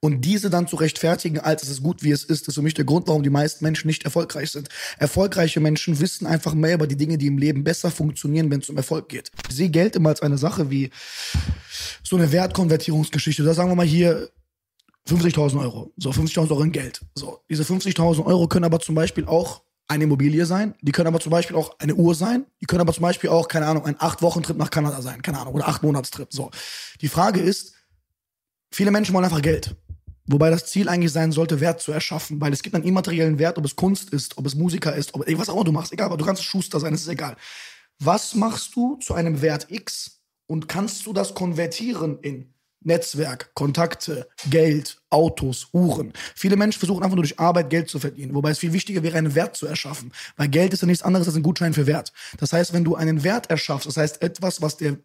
Und 0.00 0.22
diese 0.22 0.50
dann 0.50 0.68
zu 0.68 0.76
rechtfertigen, 0.76 1.38
als 1.38 1.62
es 1.62 1.70
ist 1.70 1.82
gut, 1.82 2.02
wie 2.02 2.10
es 2.10 2.24
ist, 2.24 2.48
ist 2.48 2.54
für 2.54 2.62
mich 2.62 2.74
der 2.74 2.84
Grund, 2.84 3.08
warum 3.08 3.22
die 3.22 3.30
meisten 3.30 3.64
Menschen 3.64 3.88
nicht 3.88 4.04
erfolgreich 4.04 4.50
sind. 4.50 4.68
Erfolgreiche 4.98 5.60
Menschen 5.60 6.00
wissen 6.00 6.26
einfach 6.26 6.54
mehr 6.54 6.74
über 6.74 6.86
die 6.86 6.96
Dinge, 6.96 7.18
die 7.18 7.26
im 7.26 7.38
Leben 7.38 7.64
besser 7.64 7.90
funktionieren, 7.90 8.50
wenn 8.50 8.60
es 8.60 8.68
um 8.68 8.76
Erfolg 8.76 9.08
geht. 9.08 9.30
Ich 9.48 9.56
sehe 9.56 9.70
Geld 9.70 9.96
immer 9.96 10.10
als 10.10 10.22
eine 10.22 10.38
Sache 10.38 10.70
wie 10.70 10.90
so 12.02 12.16
eine 12.16 12.32
Wertkonvertierungsgeschichte. 12.32 13.42
Da 13.42 13.54
sagen 13.54 13.70
wir 13.70 13.76
mal 13.76 13.86
hier 13.86 14.30
50.000 15.08 15.60
Euro. 15.60 15.92
So, 15.96 16.10
50.000 16.10 16.50
Euro 16.50 16.62
in 16.62 16.72
Geld. 16.72 17.00
So, 17.14 17.40
diese 17.48 17.62
50.000 17.62 18.24
Euro 18.24 18.48
können 18.48 18.64
aber 18.64 18.80
zum 18.80 18.94
Beispiel 18.94 19.26
auch 19.26 19.62
eine 19.86 20.04
Immobilie 20.04 20.46
sein. 20.46 20.74
Die 20.80 20.92
können 20.92 21.08
aber 21.08 21.20
zum 21.20 21.30
Beispiel 21.30 21.56
auch 21.56 21.78
eine 21.78 21.94
Uhr 21.94 22.14
sein. 22.14 22.46
Die 22.60 22.66
können 22.66 22.80
aber 22.80 22.92
zum 22.92 23.02
Beispiel 23.02 23.30
auch, 23.30 23.48
keine 23.48 23.66
Ahnung, 23.66 23.84
ein 23.84 23.96
Acht-Wochen-Trip 23.98 24.56
nach 24.56 24.70
Kanada 24.70 25.02
sein. 25.02 25.20
Keine 25.20 25.38
Ahnung. 25.38 25.54
Oder 25.54 25.68
Acht-Monats-Trip. 25.68 26.28
So. 26.32 26.50
Die 27.02 27.08
Frage 27.08 27.40
ist, 27.40 27.74
viele 28.72 28.90
Menschen 28.90 29.14
wollen 29.14 29.24
einfach 29.24 29.42
Geld. 29.42 29.76
Wobei 30.26 30.48
das 30.48 30.66
Ziel 30.66 30.88
eigentlich 30.88 31.12
sein 31.12 31.32
sollte, 31.32 31.60
Wert 31.60 31.82
zu 31.82 31.92
erschaffen, 31.92 32.40
weil 32.40 32.52
es 32.52 32.62
gibt 32.62 32.74
einen 32.74 32.84
immateriellen 32.84 33.38
Wert, 33.38 33.58
ob 33.58 33.64
es 33.66 33.76
Kunst 33.76 34.08
ist, 34.10 34.38
ob 34.38 34.46
es 34.46 34.54
Musiker 34.54 34.94
ist, 34.94 35.14
ob 35.14 35.28
ey, 35.28 35.38
was 35.38 35.50
auch 35.50 35.54
immer 35.54 35.64
du 35.64 35.72
machst, 35.72 35.92
egal, 35.92 36.06
aber 36.06 36.16
du 36.16 36.24
kannst 36.24 36.42
Schuster 36.42 36.80
sein, 36.80 36.94
es 36.94 37.02
ist 37.02 37.08
egal. 37.08 37.36
Was 37.98 38.34
machst 38.34 38.74
du 38.74 38.96
zu 38.96 39.12
einem 39.12 39.42
Wert 39.42 39.70
X 39.70 40.22
und 40.46 40.66
kannst 40.66 41.04
du 41.04 41.12
das 41.12 41.34
konvertieren 41.34 42.18
in 42.20 42.53
Netzwerk, 42.84 43.50
Kontakte, 43.54 44.28
Geld, 44.48 44.98
Autos, 45.10 45.68
Uhren. 45.72 46.12
Viele 46.34 46.56
Menschen 46.56 46.78
versuchen 46.78 47.02
einfach 47.02 47.16
nur 47.16 47.24
durch 47.24 47.38
Arbeit 47.38 47.70
Geld 47.70 47.88
zu 47.88 47.98
verdienen, 47.98 48.34
wobei 48.34 48.50
es 48.50 48.58
viel 48.58 48.72
wichtiger 48.72 49.02
wäre, 49.02 49.18
einen 49.18 49.34
Wert 49.34 49.56
zu 49.56 49.66
erschaffen, 49.66 50.12
weil 50.36 50.48
Geld 50.48 50.72
ist 50.72 50.82
ja 50.82 50.86
nichts 50.86 51.02
anderes 51.02 51.26
als 51.26 51.36
ein 51.36 51.42
Gutschein 51.42 51.74
für 51.74 51.86
Wert. 51.86 52.12
Das 52.38 52.52
heißt, 52.52 52.72
wenn 52.72 52.84
du 52.84 52.94
einen 52.94 53.24
Wert 53.24 53.50
erschaffst, 53.50 53.86
das 53.86 53.96
heißt 53.96 54.22
etwas, 54.22 54.62
was 54.62 54.76
der 54.76 54.98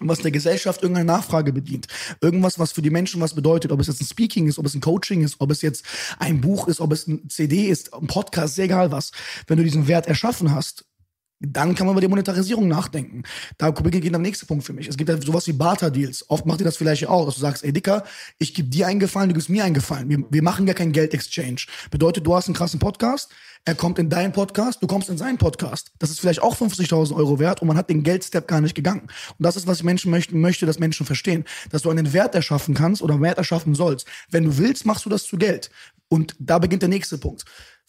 was 0.00 0.18
der 0.18 0.30
Gesellschaft 0.30 0.82
irgendeine 0.82 1.06
Nachfrage 1.06 1.52
bedient. 1.52 1.86
Irgendwas, 2.20 2.58
was 2.58 2.72
für 2.72 2.82
die 2.82 2.90
Menschen 2.90 3.20
was 3.20 3.34
bedeutet. 3.34 3.72
Ob 3.72 3.80
es 3.80 3.86
jetzt 3.86 4.02
ein 4.02 4.06
Speaking 4.06 4.46
ist, 4.46 4.58
ob 4.58 4.66
es 4.66 4.74
ein 4.74 4.80
Coaching 4.82 5.22
ist, 5.22 5.36
ob 5.38 5.50
es 5.50 5.62
jetzt 5.62 5.86
ein 6.18 6.40
Buch 6.40 6.68
ist, 6.68 6.80
ob 6.80 6.92
es 6.92 7.06
ein 7.06 7.28
CD 7.30 7.68
ist, 7.68 7.94
ein 7.94 8.06
Podcast, 8.06 8.58
egal 8.58 8.92
was. 8.92 9.12
Wenn 9.46 9.56
du 9.56 9.64
diesen 9.64 9.88
Wert 9.88 10.06
erschaffen 10.06 10.54
hast, 10.54 10.84
dann 11.40 11.74
kann 11.74 11.86
man 11.86 11.94
über 11.94 12.00
die 12.00 12.08
Monetarisierung 12.08 12.66
nachdenken. 12.66 13.22
Da 13.58 13.70
beginnt 13.70 14.04
der 14.04 14.18
nächste 14.18 14.46
Punkt 14.46 14.64
für 14.64 14.72
mich. 14.72 14.88
Es 14.88 14.96
gibt 14.96 15.10
ja 15.10 15.20
sowas 15.20 15.46
wie 15.46 15.52
Barter-Deals. 15.52 16.30
Oft 16.30 16.46
macht 16.46 16.60
ihr 16.60 16.64
das 16.64 16.76
vielleicht 16.76 17.06
auch, 17.06 17.26
dass 17.26 17.34
du 17.34 17.40
sagst, 17.40 17.64
ey 17.64 17.72
Dicker, 17.72 18.04
ich 18.38 18.54
gebe 18.54 18.68
dir 18.68 18.86
einen 18.86 19.00
Gefallen, 19.00 19.28
du 19.28 19.34
gibst 19.34 19.50
mir 19.50 19.64
einen 19.64 19.74
Gefallen. 19.74 20.08
Wir, 20.08 20.24
wir 20.30 20.42
machen 20.42 20.66
ja 20.66 20.74
kein 20.74 20.92
Geld-Exchange. 20.92 21.66
Bedeutet, 21.90 22.26
du 22.26 22.34
hast 22.34 22.46
einen 22.46 22.54
krassen 22.54 22.80
Podcast, 22.80 23.30
er 23.64 23.74
kommt 23.74 23.98
in 23.98 24.08
deinen 24.08 24.32
Podcast, 24.32 24.82
du 24.82 24.86
kommst 24.86 25.08
in 25.08 25.18
seinen 25.18 25.38
Podcast. 25.38 25.92
Das 25.98 26.10
ist 26.10 26.20
vielleicht 26.20 26.40
auch 26.40 26.56
50.000 26.56 27.14
Euro 27.14 27.38
wert 27.38 27.60
und 27.60 27.68
man 27.68 27.76
hat 27.76 27.90
den 27.90 28.02
Geldstep 28.02 28.46
gar 28.46 28.60
nicht 28.60 28.74
gegangen. 28.74 29.02
Und 29.02 29.42
das 29.42 29.56
ist, 29.56 29.66
was 29.66 29.78
ich 29.78 29.84
Menschen 29.84 30.10
möchten, 30.10 30.40
möchte, 30.40 30.66
dass 30.66 30.78
Menschen 30.78 31.04
verstehen. 31.04 31.44
Dass 31.70 31.82
du 31.82 31.90
einen 31.90 32.12
Wert 32.12 32.34
erschaffen 32.34 32.74
kannst 32.74 33.02
oder 33.02 33.20
Wert 33.20 33.38
erschaffen 33.38 33.74
sollst. 33.74 34.06
Wenn 34.30 34.44
du 34.44 34.56
willst, 34.56 34.86
machst 34.86 35.04
du 35.04 35.10
das 35.10 35.24
zu 35.24 35.36
Geld. 35.36 35.70
Und 36.08 36.36
da 36.38 36.58
beginnt 36.60 36.82
der 36.82 36.88
nächste 36.88 37.18
Punkt. 37.18 37.44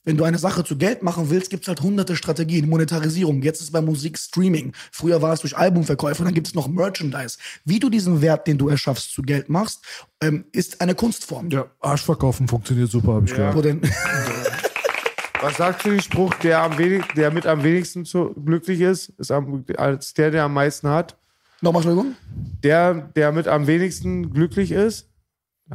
Wenn 0.08 0.16
du 0.16 0.24
eine 0.24 0.38
Sache 0.38 0.64
zu 0.64 0.78
Geld 0.78 1.04
machen 1.04 1.30
willst, 1.30 1.50
gibt's 1.50 1.68
halt 1.68 1.82
hunderte 1.82 2.16
Strategien. 2.16 2.70
Monetarisierung, 2.70 3.42
jetzt 3.42 3.58
ist 3.58 3.66
es 3.66 3.72
bei 3.72 3.82
Musik 3.82 4.18
Streaming. 4.18 4.72
Früher 4.90 5.22
war 5.22 5.34
es 5.34 5.42
durch 5.42 5.58
Albumverkäufe, 5.58 6.24
dann 6.24 6.34
gibt 6.34 6.48
es 6.48 6.56
noch 6.56 6.70
Merchandise. 6.70 7.38
Wie 7.66 7.78
du 7.78 7.90
diesen 7.90 8.22
Wert, 8.22 8.48
den 8.48 8.58
du 8.58 8.70
erschaffst, 8.70 9.12
zu 9.12 9.22
Geld 9.22 9.50
machst, 9.50 9.82
ähm, 10.22 10.46
ist 10.54 10.80
eine 10.80 10.96
Kunstform. 10.96 11.50
Ja, 11.50 11.66
Arschverkaufen 11.82 12.48
funktioniert 12.48 12.90
super, 12.90 13.16
habe 13.16 13.26
ich 13.26 13.34
Wo 13.34 13.60
gehört. 13.62 13.82
Was 15.42 15.58
sagst 15.58 15.86
du 15.86 15.90
den 15.90 16.02
Spruch, 16.02 16.34
der, 16.36 16.62
am 16.62 16.78
wenig, 16.78 17.04
der 17.18 17.30
mit 17.30 17.46
am 17.46 17.62
wenigsten 17.64 18.06
zu, 18.06 18.34
glücklich 18.46 18.80
ist, 18.80 19.10
ist 19.18 19.30
am, 19.30 19.66
als 19.76 20.14
der, 20.14 20.32
der 20.32 20.46
am 20.46 20.54
meisten 20.54 20.88
hat? 20.88 21.18
Nochmal, 21.60 21.82
Entschuldigung? 21.82 22.16
Der, 22.64 22.94
der 22.94 23.34
mit 23.34 23.50
am 23.50 23.68
wenigsten 23.68 24.34
glücklich 24.34 24.72
ist, 24.72 25.10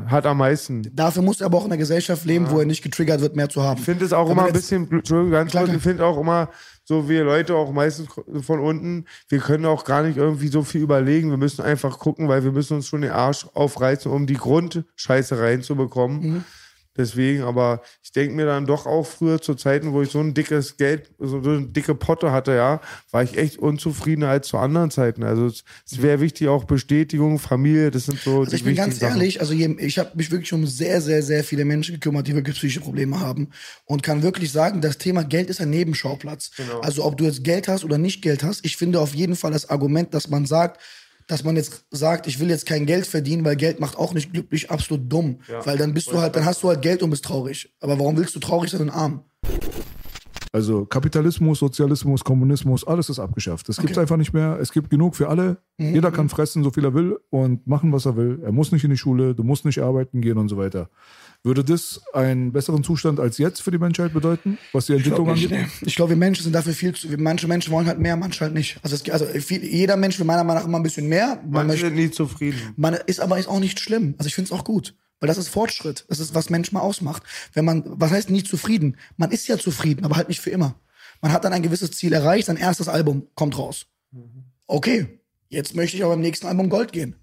hat 0.06 0.24
am 0.27 0.39
meisten. 0.39 0.82
Dafür 0.94 1.23
muss 1.23 1.40
er 1.40 1.47
aber 1.47 1.59
auch 1.59 1.64
in 1.64 1.70
einer 1.70 1.78
Gesellschaft 1.78 2.24
leben, 2.24 2.51
wo 2.51 2.59
er 2.59 2.64
nicht 2.64 2.82
getriggert 2.82 3.20
wird, 3.20 3.36
mehr 3.36 3.48
zu 3.48 3.62
haben. 3.62 3.78
Ich 3.78 3.85
finde 3.85 4.05
es 4.05 4.12
auch 4.12 4.27
Wenn 4.27 4.32
immer 4.32 4.47
ein 4.47 4.52
bisschen, 4.52 4.90
Entschuldigung, 4.90 5.32
ganz 5.32 5.51
Klar, 5.51 5.64
kurz, 5.64 5.77
ich 5.77 5.82
finde 5.82 6.05
auch 6.05 6.19
immer, 6.19 6.48
so 6.85 7.09
wir 7.09 7.24
Leute 7.24 7.55
auch 7.55 7.73
meistens 7.73 8.09
von 8.40 8.60
unten, 8.60 9.05
wir 9.28 9.39
können 9.39 9.66
auch 9.66 9.85
gar 9.85 10.02
nicht 10.02 10.16
irgendwie 10.16 10.48
so 10.48 10.62
viel 10.62 10.81
überlegen. 10.81 11.31
Wir 11.31 11.36
müssen 11.36 11.62
einfach 11.62 11.98
gucken, 11.98 12.28
weil 12.28 12.43
wir 12.43 12.52
müssen 12.52 12.77
uns 12.77 12.86
schon 12.86 13.02
den 13.02 13.12
Arsch 13.12 13.47
aufreißen, 13.52 14.10
um 14.10 14.27
die 14.27 14.35
Grundscheiße 14.35 15.39
reinzubekommen. 15.39 16.20
Mhm. 16.20 16.44
Deswegen, 16.97 17.43
aber 17.43 17.81
ich 18.02 18.12
denke 18.12 18.35
mir 18.35 18.44
dann 18.44 18.66
doch 18.66 18.86
auch 18.86 19.06
früher 19.06 19.40
zu 19.40 19.55
Zeiten, 19.55 19.93
wo 19.93 20.02
ich 20.02 20.10
so 20.10 20.20
ein 20.20 20.35
dickes 20.35 20.77
Geld, 20.77 21.10
so 21.19 21.39
eine 21.39 21.66
dicke 21.66 21.94
Potte 21.94 22.32
hatte, 22.32 22.55
ja, 22.55 22.81
war 23.10 23.23
ich 23.23 23.39
echt 23.39 23.59
unzufriedener 23.59 24.28
als 24.28 24.48
zu 24.48 24.59
anderen 24.59 24.90
Zeiten. 24.90 25.23
Also 25.23 25.47
es, 25.47 25.64
es 25.90 26.02
wäre 26.02 26.20
wichtig 26.20 26.48
auch 26.48 26.64
Bestätigung, 26.64 27.39
Familie, 27.39 27.90
das 27.90 28.06
sind 28.06 28.20
so 28.20 28.40
Also 28.40 28.55
ich 28.55 28.64
bin 28.64 28.74
ganz 28.74 28.98
Sachen. 28.98 29.16
ehrlich, 29.16 29.40
also 29.40 29.55
ich 29.55 29.98
habe 29.98 30.10
mich 30.14 30.31
wirklich 30.31 30.52
um 30.52 30.66
sehr, 30.66 31.01
sehr, 31.01 31.23
sehr 31.23 31.44
viele 31.44 31.64
Menschen 31.64 31.94
gekümmert, 31.94 32.27
die 32.27 32.35
wirklich 32.35 32.56
psychische 32.56 32.81
Probleme 32.81 33.20
haben 33.20 33.48
und 33.86 34.02
kann 34.02 34.23
wirklich 34.23 34.52
sagen, 34.52 34.82
das 34.82 34.98
Thema 34.98 35.24
Geld 35.24 35.48
ist 35.48 35.60
ein 35.60 35.70
Nebenschauplatz. 35.70 36.51
Genau. 36.56 36.81
Also 36.81 37.05
ob 37.05 37.16
du 37.16 37.24
jetzt 37.24 37.43
Geld 37.43 37.69
hast 37.69 37.85
oder 37.85 37.97
nicht 37.97 38.20
Geld 38.20 38.43
hast, 38.43 38.64
ich 38.66 38.77
finde 38.77 39.01
auf 39.01 39.14
jeden 39.14 39.36
Fall 39.36 39.52
das 39.52 39.70
Argument, 39.70 40.12
dass 40.12 40.28
man 40.28 40.44
sagt, 40.44 40.81
dass 41.27 41.44
man 41.44 41.57
jetzt 41.57 41.85
sagt, 41.90 42.27
ich 42.27 42.40
will 42.40 42.51
jetzt 42.51 42.66
kein 42.66 42.86
Geld 42.86 43.07
verdienen, 43.07 43.44
weil 43.44 43.57
Geld 43.57 43.81
macht 43.81 43.97
auch 43.97 44.15
nicht 44.15 44.32
glücklich, 44.32 44.70
absolut 44.70 45.11
dumm. 45.11 45.39
Weil 45.65 45.78
dann 45.78 45.94
bist 45.94 46.11
du 46.11 46.19
halt, 46.19 46.36
dann 46.36 46.44
hast 46.44 46.62
du 46.62 46.69
halt 46.69 46.82
Geld 46.82 47.03
und 47.03 47.11
bist 47.11 47.24
traurig. 47.24 47.73
Aber 47.81 47.99
warum 47.99 48.16
willst 48.16 48.35
du 48.35 48.40
traurig 48.40 48.70
sein 48.70 48.82
und 48.82 48.90
arm? 48.90 49.24
Also 50.55 50.85
Kapitalismus, 50.85 51.61
Sozialismus, 51.61 52.23
Kommunismus, 52.23 52.86
alles 52.86 53.09
ist 53.09 53.19
abgeschafft. 53.19 53.70
Es 53.70 53.78
gibt 53.78 53.97
einfach 53.97 54.19
nicht 54.19 54.35
mehr. 54.35 54.59
Es 54.61 54.70
gibt 54.70 54.90
genug 54.90 55.16
für 55.16 55.31
alle. 55.31 55.57
Mhm. 55.78 55.94
Jeder 55.94 56.11
kann 56.11 56.28
fressen, 56.28 56.62
so 56.62 56.70
viel 56.70 56.85
er 56.85 56.93
will 56.93 57.19
und 57.31 57.66
machen, 57.66 57.90
was 57.90 58.05
er 58.05 58.16
will. 58.16 58.39
Er 58.44 58.53
muss 58.53 58.70
nicht 58.70 58.85
in 58.85 58.90
die 58.90 58.99
Schule, 58.99 59.35
du 59.35 59.44
musst 59.44 59.65
nicht 59.65 59.81
arbeiten 59.81 60.20
gehen 60.20 60.36
und 60.36 60.49
so 60.49 60.59
weiter. 60.59 60.90
Würde 61.44 61.64
das 61.64 62.01
einen 62.12 62.52
besseren 62.52 62.85
Zustand 62.85 63.19
als 63.19 63.36
jetzt 63.39 63.62
für 63.62 63.73
die 63.73 63.78
Menschheit 63.78 64.12
bedeuten, 64.12 64.59
was 64.73 64.86
die 64.86 64.93
Entwicklung 64.93 65.27
Ich, 65.35 65.44
angeht? 65.44 65.51
nee. 65.51 65.66
ich 65.86 65.97
glaube, 65.97 66.10
wir 66.10 66.16
Menschen 66.16 66.44
sind 66.44 66.52
dafür 66.52 66.73
viel 66.73 66.94
zu. 66.94 67.09
Manche 67.19 67.48
Menschen 67.48 67.73
wollen 67.73 67.86
halt 67.89 67.98
mehr, 67.98 68.16
manche 68.16 68.43
halt 68.43 68.55
nicht. 68.55 68.78
Also, 68.82 68.94
es, 68.94 69.10
also 69.10 69.24
viel, 69.27 69.64
jeder 69.64 69.97
Mensch 69.97 70.19
will 70.20 70.27
meiner 70.27 70.44
Meinung 70.44 70.62
nach 70.62 70.69
immer 70.69 70.78
ein 70.78 70.85
bisschen 70.85 71.09
mehr. 71.09 71.43
Man 71.48 71.66
Manche 71.66 71.86
sind 71.86 71.97
nie 71.97 72.10
zufrieden. 72.12 72.60
Man 72.77 72.94
ist 72.94 73.19
aber 73.19 73.39
ist 73.39 73.48
auch 73.48 73.59
nicht 73.59 73.81
schlimm. 73.81 74.14
Also 74.19 74.28
ich 74.28 74.36
finde 74.36 74.52
es 74.55 74.59
auch 74.59 74.62
gut. 74.64 74.94
Weil 75.19 75.27
das 75.28 75.39
ist 75.39 75.48
Fortschritt. 75.48 76.05
Das 76.09 76.20
ist, 76.20 76.35
was 76.35 76.48
Menschen 76.51 76.74
mal 76.74 76.81
ausmacht. 76.81 77.23
Wenn 77.55 77.64
man, 77.64 77.82
was 77.86 78.10
heißt 78.12 78.31
nicht 78.31 78.47
zufrieden? 78.47 78.97
Man 79.16 79.31
ist 79.32 79.48
ja 79.48 79.59
zufrieden, 79.59 80.05
aber 80.05 80.16
halt 80.16 80.28
nicht 80.28 80.40
für 80.40 80.51
immer. 80.51 80.77
Man 81.20 81.32
hat 81.32 81.44
dann 81.44 81.52
ein 81.52 81.62
gewisses 81.62 81.90
Ziel 81.93 82.12
erreicht, 82.12 82.47
sein 82.47 82.56
erstes 82.56 82.89
Album 82.89 83.27
kommt 83.35 83.56
raus. 83.59 83.86
Okay, 84.66 85.20
jetzt 85.48 85.74
möchte 85.74 85.97
ich 85.97 86.05
aber 86.05 86.14
im 86.14 86.20
nächsten 86.20 86.47
Album 86.47 86.69
Gold 86.69 86.93
gehen. 86.93 87.16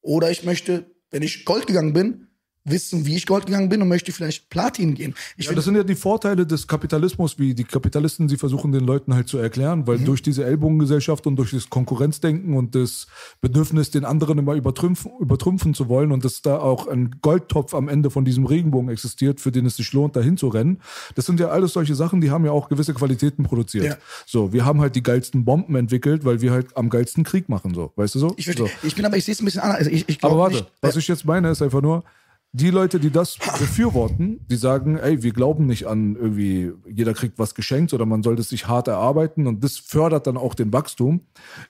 Oder 0.00 0.30
ich 0.30 0.44
möchte, 0.44 0.90
wenn 1.10 1.22
ich 1.22 1.44
Gold 1.44 1.66
gegangen 1.66 1.92
bin, 1.92 2.28
wissen, 2.64 3.06
wie 3.06 3.16
ich 3.16 3.26
Gold 3.26 3.46
gegangen 3.46 3.68
bin 3.68 3.82
und 3.82 3.88
möchte 3.88 4.12
vielleicht 4.12 4.48
Platin 4.48 4.94
gehen. 4.94 5.14
Ich 5.36 5.46
Ja, 5.46 5.52
das 5.52 5.64
sind 5.64 5.74
ja 5.74 5.82
die 5.82 5.96
Vorteile 5.96 6.46
des 6.46 6.66
Kapitalismus, 6.66 7.38
wie 7.38 7.54
die 7.54 7.64
Kapitalisten 7.64 8.28
sie 8.28 8.36
versuchen 8.36 8.70
den 8.70 8.84
Leuten 8.84 9.14
halt 9.14 9.28
zu 9.28 9.38
erklären, 9.38 9.86
weil 9.86 9.98
durch 9.98 10.22
diese 10.22 10.44
Ellbogengesellschaft 10.44 11.26
und 11.26 11.36
durch 11.36 11.50
das 11.50 11.68
Konkurrenzdenken 11.70 12.56
und 12.56 12.74
das 12.74 13.08
Bedürfnis, 13.40 13.90
den 13.90 14.04
anderen 14.04 14.38
immer 14.38 14.54
übertrümpfen, 14.54 15.10
übertrümpfen 15.18 15.74
zu 15.74 15.88
wollen 15.88 16.12
und 16.12 16.24
dass 16.24 16.42
da 16.42 16.58
auch 16.58 16.86
ein 16.86 17.16
Goldtopf 17.20 17.74
am 17.74 17.88
Ende 17.88 18.10
von 18.10 18.24
diesem 18.24 18.46
Regenbogen 18.46 18.90
existiert, 18.90 19.40
für 19.40 19.50
den 19.50 19.66
es 19.66 19.76
sich 19.76 19.92
lohnt, 19.92 20.14
dahin 20.14 20.36
zu 20.36 20.48
rennen. 20.48 20.80
Das 21.16 21.26
sind 21.26 21.40
ja 21.40 21.48
alles 21.48 21.72
solche 21.72 21.94
Sachen, 21.94 22.20
die 22.20 22.30
haben 22.30 22.44
ja 22.44 22.52
auch 22.52 22.68
gewisse 22.68 22.94
Qualitäten 22.94 23.42
produziert. 23.42 23.84
Ja. 23.84 23.96
So, 24.26 24.52
wir 24.52 24.64
haben 24.64 24.80
halt 24.80 24.94
die 24.94 25.02
geilsten 25.02 25.44
Bomben 25.44 25.74
entwickelt, 25.74 26.24
weil 26.24 26.40
wir 26.40 26.52
halt 26.52 26.76
am 26.76 26.90
geilsten 26.90 27.24
Krieg 27.24 27.48
machen, 27.48 27.74
so. 27.74 27.92
Weißt 27.96 28.14
du 28.14 28.18
so? 28.20 28.34
ich, 28.36 28.44
verstehe. 28.44 28.66
so. 28.66 28.86
ich 28.86 28.94
bin 28.94 29.04
aber, 29.04 29.16
ich 29.16 29.24
sehe 29.24 29.32
es 29.32 29.40
ein 29.40 29.44
bisschen 29.44 29.62
anders. 29.62 29.78
Also 29.78 29.90
ich, 29.90 30.08
ich 30.08 30.22
Aber 30.22 30.38
warte, 30.38 30.56
nicht, 30.56 30.72
was 30.80 30.96
ich 30.96 31.08
jetzt 31.08 31.24
meine, 31.24 31.50
ist 31.50 31.62
einfach 31.62 31.82
nur, 31.82 32.04
die 32.52 32.70
Leute, 32.70 33.00
die 33.00 33.10
das 33.10 33.38
befürworten, 33.38 34.46
die 34.50 34.56
sagen, 34.56 34.98
ey, 34.98 35.22
wir 35.22 35.32
glauben 35.32 35.66
nicht 35.66 35.86
an 35.86 36.16
irgendwie, 36.16 36.72
jeder 36.86 37.14
kriegt 37.14 37.38
was 37.38 37.54
geschenkt 37.54 37.94
oder 37.94 38.04
man 38.04 38.22
sollte 38.22 38.42
es 38.42 38.50
sich 38.50 38.68
hart 38.68 38.88
erarbeiten 38.88 39.46
und 39.46 39.64
das 39.64 39.78
fördert 39.78 40.26
dann 40.26 40.36
auch 40.36 40.54
den 40.54 40.72
Wachstum. 40.72 41.22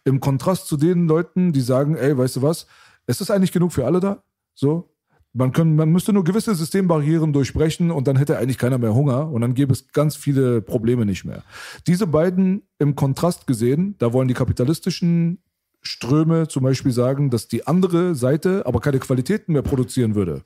Im 0.04 0.18
Kontrast 0.18 0.66
zu 0.66 0.76
den 0.76 1.06
Leuten, 1.06 1.52
die 1.52 1.60
sagen, 1.60 1.96
ey, 1.96 2.18
weißt 2.18 2.36
du 2.36 2.42
was, 2.42 2.66
ist 3.06 3.30
eigentlich 3.30 3.52
genug 3.52 3.72
für 3.72 3.86
alle 3.86 4.00
da. 4.00 4.24
So. 4.54 4.88
Man, 5.34 5.52
können, 5.52 5.76
man 5.76 5.90
müsste 5.90 6.12
nur 6.12 6.24
gewisse 6.24 6.54
Systembarrieren 6.54 7.32
durchbrechen 7.32 7.90
und 7.90 8.06
dann 8.06 8.16
hätte 8.16 8.38
eigentlich 8.38 8.58
keiner 8.58 8.78
mehr 8.78 8.94
Hunger 8.94 9.30
und 9.30 9.40
dann 9.40 9.54
gäbe 9.54 9.72
es 9.72 9.88
ganz 9.92 10.16
viele 10.16 10.60
Probleme 10.60 11.06
nicht 11.06 11.24
mehr. 11.24 11.42
Diese 11.86 12.06
beiden 12.06 12.62
im 12.78 12.96
Kontrast 12.96 13.46
gesehen, 13.46 13.94
da 13.98 14.12
wollen 14.12 14.28
die 14.28 14.34
kapitalistischen 14.34 15.42
Ströme 15.82 16.46
zum 16.48 16.62
Beispiel 16.62 16.92
sagen, 16.92 17.28
dass 17.30 17.48
die 17.48 17.66
andere 17.66 18.14
Seite 18.14 18.64
aber 18.66 18.80
keine 18.80 19.00
Qualitäten 19.00 19.52
mehr 19.52 19.62
produzieren 19.62 20.14
würde. 20.14 20.42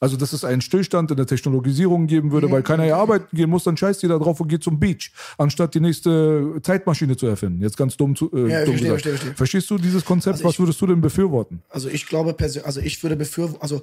Also, 0.00 0.16
dass 0.16 0.32
es 0.32 0.44
einen 0.44 0.62
Stillstand 0.62 1.10
in 1.10 1.18
der 1.18 1.26
Technologisierung 1.26 2.06
geben 2.06 2.32
würde, 2.32 2.50
weil 2.50 2.62
keiner 2.62 2.84
ja 2.86 2.96
arbeiten 2.96 3.36
gehen 3.36 3.50
muss, 3.50 3.64
dann 3.64 3.76
scheißt 3.76 4.00
jeder 4.02 4.18
drauf 4.18 4.40
und 4.40 4.48
geht 4.48 4.62
zum 4.62 4.80
Beach, 4.80 5.10
anstatt 5.36 5.74
die 5.74 5.80
nächste 5.80 6.58
Zeitmaschine 6.62 7.16
zu 7.18 7.26
erfinden. 7.26 7.60
Jetzt 7.60 7.76
ganz 7.76 7.96
dumm, 7.98 8.16
zu, 8.16 8.32
äh, 8.32 8.50
Ja, 8.50 8.64
dumm 8.64 8.74
verstehe, 8.76 8.88
verstehe, 8.90 9.12
verstehe. 9.12 9.34
Verstehst 9.34 9.68
du 9.70 9.76
dieses 9.76 10.04
Konzept? 10.06 10.36
Also 10.36 10.44
Was 10.44 10.52
ich- 10.54 10.58
würdest 10.60 10.80
du 10.80 10.86
denn 10.86 11.02
befürworten? 11.02 11.62
Also 11.68 11.90
ich 11.90 12.06
glaube 12.06 12.32
persönlich, 12.32 12.66
also 12.66 12.80
ich 12.80 13.02
würde 13.02 13.16
befürworten, 13.16 13.60
also 13.60 13.82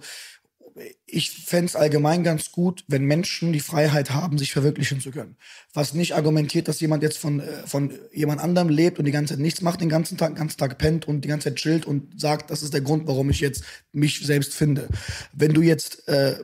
ich 1.06 1.32
fände 1.32 1.68
es 1.68 1.76
allgemein 1.76 2.24
ganz 2.24 2.52
gut, 2.52 2.84
wenn 2.88 3.06
Menschen 3.06 3.54
die 3.54 3.62
Freiheit 3.62 4.12
haben, 4.12 4.38
sich 4.38 4.52
verwirklichen 4.52 5.00
zu 5.00 5.12
können. 5.12 5.38
Was 5.74 5.94
nicht 5.94 6.16
argumentiert, 6.16 6.68
dass 6.68 6.82
jemand 6.82 7.02
jetzt 7.02 7.18
von, 7.18 7.40
äh, 7.40 7.66
von 7.66 7.94
jemand 8.12 8.42
anderem 8.42 8.70
lebt 8.70 9.00
und 9.00 9.06
die 9.06 9.12
ganze 9.12 9.34
Zeit 9.34 9.42
nichts 9.42 9.62
macht, 9.62 9.80
den 9.80 9.90
ganzen 9.90 10.18
Tag, 10.18 10.32
den 10.32 10.36
ganzen 10.36 10.58
Tag 10.58 10.78
pennt 10.78 11.08
und 11.08 11.22
die 11.22 11.30
ganze 11.30 11.50
Zeit 11.50 11.56
chillt 11.56 11.86
und 11.86 12.20
sagt, 12.20 12.52
das 12.52 12.62
ist 12.62 12.74
der 12.74 12.82
Grund, 12.82 13.08
warum 13.08 13.30
ich 13.30 13.40
jetzt 13.40 13.64
mich 13.94 14.26
selbst 14.26 14.54
finde. 14.54 14.90
Wenn 15.34 15.54
du 15.54 15.62
jetzt 15.62 16.08
äh, 16.10 16.44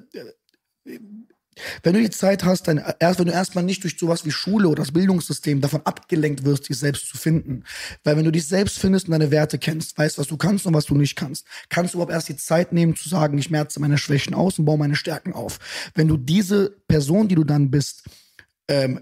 wenn 1.83 1.93
du 1.93 2.01
die 2.01 2.09
Zeit 2.09 2.43
hast, 2.43 2.67
dann 2.67 2.81
erst, 2.99 3.19
wenn 3.19 3.27
du 3.27 3.31
erstmal 3.31 3.63
nicht 3.63 3.83
durch 3.83 3.97
sowas 3.97 4.25
wie 4.25 4.31
Schule 4.31 4.67
oder 4.67 4.83
das 4.83 4.91
Bildungssystem 4.91 5.61
davon 5.61 5.81
abgelenkt 5.85 6.43
wirst, 6.43 6.69
dich 6.69 6.77
selbst 6.77 7.07
zu 7.07 7.17
finden. 7.17 7.63
Weil 8.03 8.17
wenn 8.17 8.25
du 8.25 8.31
dich 8.31 8.47
selbst 8.47 8.79
findest 8.79 9.07
und 9.07 9.11
deine 9.11 9.31
Werte 9.31 9.57
kennst, 9.57 9.97
weißt, 9.97 10.17
was 10.17 10.27
du 10.27 10.38
kannst 10.38 10.65
und 10.65 10.73
was 10.73 10.85
du 10.85 10.95
nicht 10.95 11.15
kannst, 11.15 11.45
kannst 11.69 11.93
du 11.93 11.97
überhaupt 11.97 12.13
erst 12.13 12.29
die 12.29 12.38
Zeit 12.38 12.73
nehmen 12.73 12.95
zu 12.95 13.09
sagen, 13.09 13.38
ich 13.38 13.49
merze 13.49 13.79
meine 13.79 13.97
Schwächen 13.97 14.33
aus 14.33 14.59
und 14.59 14.65
baue 14.65 14.77
meine 14.77 14.95
Stärken 14.95 15.33
auf. 15.33 15.59
Wenn 15.95 16.07
du 16.07 16.17
diese 16.17 16.69
Person, 16.88 17.27
die 17.27 17.35
du 17.35 17.43
dann 17.43 17.71
bist, 17.71 18.03
ähm, 18.67 19.01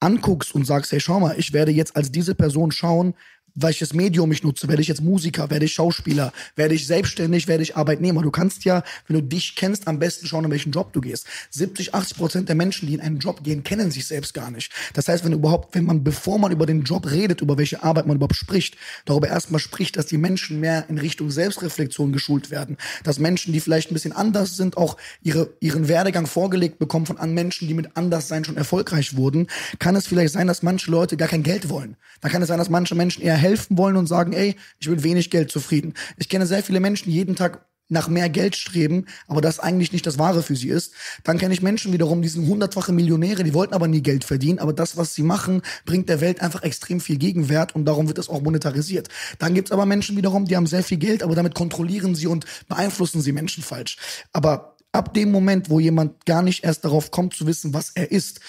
anguckst 0.00 0.54
und 0.54 0.66
sagst, 0.66 0.92
hey, 0.92 1.00
schau 1.00 1.20
mal, 1.20 1.38
ich 1.38 1.52
werde 1.52 1.72
jetzt 1.72 1.94
als 1.94 2.10
diese 2.10 2.34
Person 2.34 2.72
schauen, 2.72 3.14
welches 3.54 3.94
Medium 3.94 4.30
ich 4.32 4.42
nutze. 4.42 4.68
Werde 4.68 4.82
ich 4.82 4.88
jetzt 4.88 5.02
Musiker, 5.02 5.50
werde 5.50 5.64
ich 5.64 5.72
Schauspieler, 5.72 6.32
werde 6.56 6.74
ich 6.74 6.86
selbstständig, 6.86 7.48
werde 7.48 7.62
ich 7.62 7.76
Arbeitnehmer. 7.76 8.22
Du 8.22 8.30
kannst 8.30 8.64
ja, 8.64 8.82
wenn 9.06 9.16
du 9.16 9.22
dich 9.22 9.56
kennst, 9.56 9.88
am 9.88 9.98
besten 9.98 10.26
schauen, 10.26 10.44
in 10.44 10.50
welchen 10.50 10.72
Job 10.72 10.92
du 10.92 11.00
gehst. 11.00 11.26
70, 11.50 11.94
80 11.94 12.16
Prozent 12.16 12.48
der 12.48 12.56
Menschen, 12.56 12.86
die 12.86 12.94
in 12.94 13.00
einen 13.00 13.18
Job 13.18 13.42
gehen, 13.42 13.62
kennen 13.64 13.90
sich 13.90 14.06
selbst 14.06 14.34
gar 14.34 14.50
nicht. 14.50 14.72
Das 14.94 15.08
heißt, 15.08 15.24
wenn 15.24 15.32
überhaupt, 15.32 15.74
wenn 15.74 15.84
man, 15.84 16.04
bevor 16.04 16.38
man 16.38 16.52
über 16.52 16.66
den 16.66 16.82
Job 16.82 17.10
redet, 17.10 17.40
über 17.40 17.58
welche 17.58 17.82
Arbeit 17.82 18.06
man 18.06 18.16
überhaupt 18.16 18.36
spricht, 18.36 18.76
darüber 19.04 19.28
erstmal 19.28 19.60
spricht, 19.60 19.96
dass 19.96 20.06
die 20.06 20.18
Menschen 20.18 20.60
mehr 20.60 20.86
in 20.88 20.98
Richtung 20.98 21.30
Selbstreflexion 21.30 22.12
geschult 22.12 22.50
werden. 22.50 22.76
Dass 23.04 23.18
Menschen, 23.18 23.52
die 23.52 23.60
vielleicht 23.60 23.90
ein 23.90 23.94
bisschen 23.94 24.12
anders 24.12 24.56
sind, 24.56 24.76
auch 24.76 24.96
ihre, 25.22 25.54
ihren 25.60 25.88
Werdegang 25.88 26.26
vorgelegt 26.26 26.78
bekommen 26.78 27.06
von 27.06 27.18
an 27.18 27.34
Menschen, 27.34 27.68
die 27.68 27.74
mit 27.74 27.96
Anderssein 27.96 28.44
schon 28.44 28.56
erfolgreich 28.56 29.16
wurden, 29.16 29.46
kann 29.78 29.96
es 29.96 30.06
vielleicht 30.06 30.32
sein, 30.32 30.46
dass 30.46 30.62
manche 30.62 30.90
Leute 30.90 31.16
gar 31.16 31.28
kein 31.28 31.42
Geld 31.42 31.68
wollen. 31.68 31.96
Dann 32.20 32.30
kann 32.30 32.42
es 32.42 32.48
sein, 32.48 32.58
dass 32.58 32.70
manche 32.70 32.94
Menschen 32.94 33.22
eher 33.22 33.36
helfen 33.40 33.78
wollen 33.78 33.96
und 33.96 34.06
sagen, 34.06 34.32
ey, 34.32 34.56
ich 34.78 34.88
bin 34.88 35.02
wenig 35.02 35.30
Geld 35.30 35.50
zufrieden. 35.50 35.94
Ich 36.16 36.28
kenne 36.28 36.46
sehr 36.46 36.62
viele 36.62 36.80
Menschen, 36.80 37.10
die 37.10 37.16
jeden 37.16 37.36
Tag 37.36 37.66
nach 37.90 38.08
mehr 38.08 38.28
Geld 38.28 38.56
streben, 38.56 39.06
aber 39.26 39.40
das 39.40 39.58
eigentlich 39.58 39.92
nicht 39.92 40.06
das 40.06 40.18
Wahre 40.18 40.42
für 40.42 40.56
sie 40.56 40.68
ist. 40.68 40.92
Dann 41.24 41.38
kenne 41.38 41.52
ich 41.52 41.60
Menschen 41.60 41.92
wiederum, 41.92 42.22
die 42.22 42.28
sind 42.28 42.46
hundertfache 42.46 42.92
Millionäre, 42.92 43.42
die 43.42 43.52
wollten 43.52 43.74
aber 43.74 43.88
nie 43.88 44.00
Geld 44.00 44.24
verdienen, 44.24 44.60
aber 44.60 44.72
das, 44.72 44.96
was 44.96 45.14
sie 45.14 45.22
machen, 45.22 45.62
bringt 45.84 46.08
der 46.08 46.20
Welt 46.20 46.40
einfach 46.40 46.62
extrem 46.62 47.00
viel 47.00 47.18
Gegenwert 47.18 47.74
und 47.74 47.84
darum 47.84 48.06
wird 48.06 48.18
es 48.18 48.28
auch 48.28 48.42
monetarisiert. 48.42 49.08
Dann 49.38 49.54
gibt's 49.54 49.72
aber 49.72 49.86
Menschen 49.86 50.16
wiederum, 50.16 50.46
die 50.46 50.56
haben 50.56 50.66
sehr 50.66 50.84
viel 50.84 50.98
Geld, 50.98 51.22
aber 51.22 51.34
damit 51.34 51.54
kontrollieren 51.54 52.14
sie 52.14 52.28
und 52.28 52.46
beeinflussen 52.68 53.20
sie 53.20 53.32
Menschen 53.32 53.62
falsch. 53.62 53.98
Aber 54.32 54.76
ab 54.92 55.14
dem 55.14 55.30
Moment, 55.30 55.70
wo 55.70 55.80
jemand 55.80 56.26
gar 56.26 56.42
nicht 56.42 56.64
erst 56.64 56.84
darauf 56.84 57.10
kommt 57.10 57.34
zu 57.34 57.46
wissen, 57.46 57.74
was 57.74 57.90
er 57.94 58.10
ist, 58.10 58.40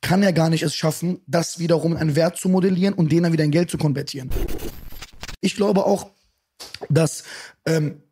kann 0.00 0.22
er 0.22 0.32
gar 0.32 0.50
nicht 0.50 0.62
es 0.62 0.74
schaffen, 0.74 1.20
das 1.26 1.58
wiederum 1.58 1.92
in 1.92 1.98
einen 1.98 2.16
Wert 2.16 2.36
zu 2.36 2.48
modellieren 2.48 2.94
und 2.94 3.10
den 3.10 3.24
dann 3.24 3.32
wieder 3.32 3.44
in 3.44 3.50
Geld 3.50 3.70
zu 3.70 3.78
konvertieren. 3.78 4.30
Ich 5.40 5.56
glaube 5.56 5.84
auch, 5.86 6.10
dass 6.88 7.24
ähm, 7.66 8.02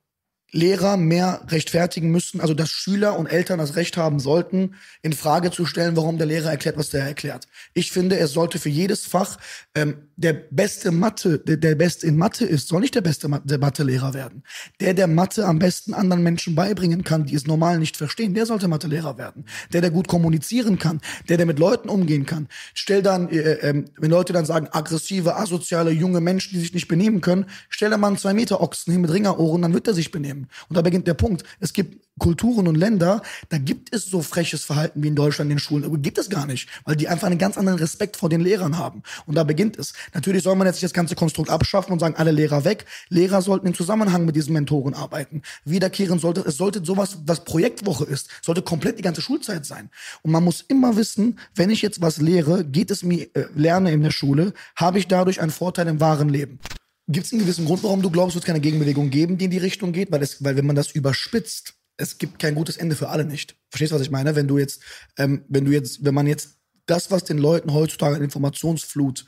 Lehrer 0.52 0.97
mehr 0.97 1.43
rechtfertigen 1.48 2.10
müssen, 2.10 2.40
also 2.40 2.55
dass 2.55 2.70
Schüler 2.70 3.18
und 3.18 3.27
Eltern 3.27 3.59
das 3.59 3.77
Recht 3.77 3.97
haben 3.97 4.20
sollten, 4.20 4.74
in 5.02 5.12
Frage 5.12 5.51
zu 5.51 5.66
stellen, 5.66 5.97
warum 5.97 6.18
der 6.18 6.27
Lehrer 6.27 6.51
erklärt, 6.51 6.77
was 6.77 6.90
der 6.90 7.05
erklärt. 7.05 7.48
Ich 7.74 7.90
finde, 7.90 8.18
es 8.18 8.32
sollte 8.32 8.59
für 8.59 8.68
jedes 8.68 9.06
Fach 9.06 9.39
ähm, 9.74 10.09
der 10.16 10.32
beste 10.32 10.93
Mathe, 10.93 11.40
der, 11.40 11.56
der 11.56 11.74
beste 11.74 12.06
in 12.06 12.16
Mathe 12.16 12.44
ist, 12.44 12.68
soll 12.68 12.81
nicht 12.81 12.94
der 12.94 13.01
beste 13.01 13.28
Mathelehrer 13.28 14.14
werden. 14.14 14.44
Der, 14.81 14.94
der 14.94 15.09
Mathe 15.09 15.44
am 15.47 15.59
besten 15.59 15.94
anderen 15.94 16.23
Menschen 16.23 16.55
beibringen 16.55 17.02
kann, 17.02 17.27
die 17.27 17.35
es 17.35 17.47
normal 17.47 17.78
nicht 17.81 17.97
verstehen, 17.97 18.32
der 18.32 18.47
sollte 18.47 18.68
Mathelehrer 18.68 19.18
werden. 19.18 19.47
Der, 19.73 19.81
der 19.81 19.90
gut 19.90 20.06
kommunizieren 20.06 20.78
kann, 20.78 21.01
der, 21.28 21.39
der 21.39 21.47
mit 21.47 21.59
Leuten 21.59 21.89
umgehen 21.89 22.24
kann. 22.24 22.48
Stell 22.73 23.02
dann, 23.02 23.28
äh, 23.31 23.39
äh, 23.39 23.85
wenn 23.98 24.10
Leute 24.10 24.32
dann 24.32 24.47
sagen, 24.47 24.68
aggressive, 24.70 25.36
asoziale, 25.36 25.90
junge 25.90 26.20
Menschen, 26.20 26.55
die 26.55 26.60
sich 26.60 26.73
nicht 26.73 26.89
benehmen 26.89 27.20
können, 27.20 27.47
stell 27.68 27.90
da 27.90 27.97
mal 27.97 28.09
einen 28.09 28.16
zwei 28.16 28.32
Meter 28.32 28.60
Ochsen 28.60 28.93
hin 28.93 29.02
mit 29.02 29.12
Ringerohren, 29.12 29.62
dann 29.62 29.74
wird 29.74 29.89
er 29.89 29.94
sich 29.94 30.12
benehmen. 30.12 30.35
Nehmen. 30.36 30.48
Und 30.68 30.76
da 30.76 30.82
beginnt 30.82 31.06
der 31.06 31.14
Punkt. 31.14 31.44
Es 31.60 31.72
gibt 31.72 32.06
Kulturen 32.18 32.66
und 32.66 32.76
Länder, 32.76 33.20
da 33.50 33.58
gibt 33.58 33.94
es 33.94 34.06
so 34.06 34.22
freches 34.22 34.64
Verhalten 34.64 35.02
wie 35.02 35.08
in 35.08 35.14
Deutschland 35.14 35.50
in 35.50 35.56
den 35.56 35.60
Schulen. 35.60 35.84
Aber 35.84 35.98
gibt 35.98 36.16
es 36.16 36.30
gar 36.30 36.46
nicht, 36.46 36.68
weil 36.84 36.96
die 36.96 37.08
einfach 37.08 37.26
einen 37.26 37.38
ganz 37.38 37.58
anderen 37.58 37.78
Respekt 37.78 38.16
vor 38.16 38.30
den 38.30 38.40
Lehrern 38.40 38.78
haben. 38.78 39.02
Und 39.26 39.34
da 39.34 39.44
beginnt 39.44 39.78
es. 39.78 39.92
Natürlich 40.14 40.42
soll 40.42 40.56
man 40.56 40.66
jetzt 40.66 40.76
nicht 40.76 40.84
das 40.84 40.92
ganze 40.94 41.14
Konstrukt 41.14 41.50
abschaffen 41.50 41.92
und 41.92 41.98
sagen, 41.98 42.14
alle 42.16 42.30
Lehrer 42.30 42.64
weg. 42.64 42.86
Lehrer 43.10 43.42
sollten 43.42 43.66
im 43.66 43.74
Zusammenhang 43.74 44.24
mit 44.24 44.34
diesen 44.34 44.54
Mentoren 44.54 44.94
arbeiten. 44.94 45.42
Wiederkehren 45.64 46.18
sollte, 46.18 46.40
es 46.40 46.56
sollte 46.56 46.82
sowas, 46.84 47.18
was 47.26 47.44
Projektwoche 47.44 48.04
ist, 48.04 48.30
sollte 48.42 48.62
komplett 48.62 48.98
die 48.98 49.02
ganze 49.02 49.20
Schulzeit 49.20 49.66
sein. 49.66 49.90
Und 50.22 50.30
man 50.30 50.42
muss 50.42 50.62
immer 50.62 50.96
wissen, 50.96 51.38
wenn 51.54 51.68
ich 51.68 51.82
jetzt 51.82 52.00
was 52.00 52.18
lehre, 52.18 52.64
geht 52.64 52.90
es 52.90 53.02
mir, 53.02 53.28
äh, 53.34 53.44
lerne 53.54 53.92
in 53.92 54.02
der 54.02 54.10
Schule, 54.10 54.54
habe 54.74 54.98
ich 54.98 55.06
dadurch 55.06 55.40
einen 55.40 55.50
Vorteil 55.50 55.88
im 55.88 56.00
wahren 56.00 56.30
Leben. 56.30 56.60
Gibt 57.08 57.26
es 57.26 57.32
einen 57.32 57.42
gewissen 57.42 57.66
Grund, 57.66 57.84
warum 57.84 58.02
du 58.02 58.10
glaubst, 58.10 58.30
es 58.30 58.34
wird 58.36 58.46
keine 58.46 58.60
Gegenbewegung 58.60 59.10
geben, 59.10 59.38
die 59.38 59.44
in 59.44 59.50
die 59.50 59.58
Richtung 59.58 59.92
geht? 59.92 60.10
Weil, 60.10 60.22
es, 60.22 60.42
weil 60.42 60.56
wenn 60.56 60.66
man 60.66 60.76
das 60.76 60.90
überspitzt, 60.90 61.74
es 61.96 62.18
gibt 62.18 62.38
kein 62.38 62.54
gutes 62.54 62.76
Ende 62.76 62.96
für 62.96 63.08
alle 63.08 63.24
nicht. 63.24 63.56
Verstehst 63.70 63.92
du, 63.92 63.94
was 63.94 64.02
ich 64.02 64.10
meine? 64.10 64.34
Wenn 64.34 64.48
du 64.48 64.58
jetzt, 64.58 64.82
ähm, 65.16 65.44
wenn 65.48 65.64
du 65.64 65.72
jetzt, 65.72 66.04
wenn 66.04 66.14
man 66.14 66.26
jetzt 66.26 66.58
das, 66.86 67.10
was 67.10 67.24
den 67.24 67.38
Leuten 67.38 67.72
heutzutage 67.72 68.16
an 68.16 68.22
Informationsflut, 68.22 69.24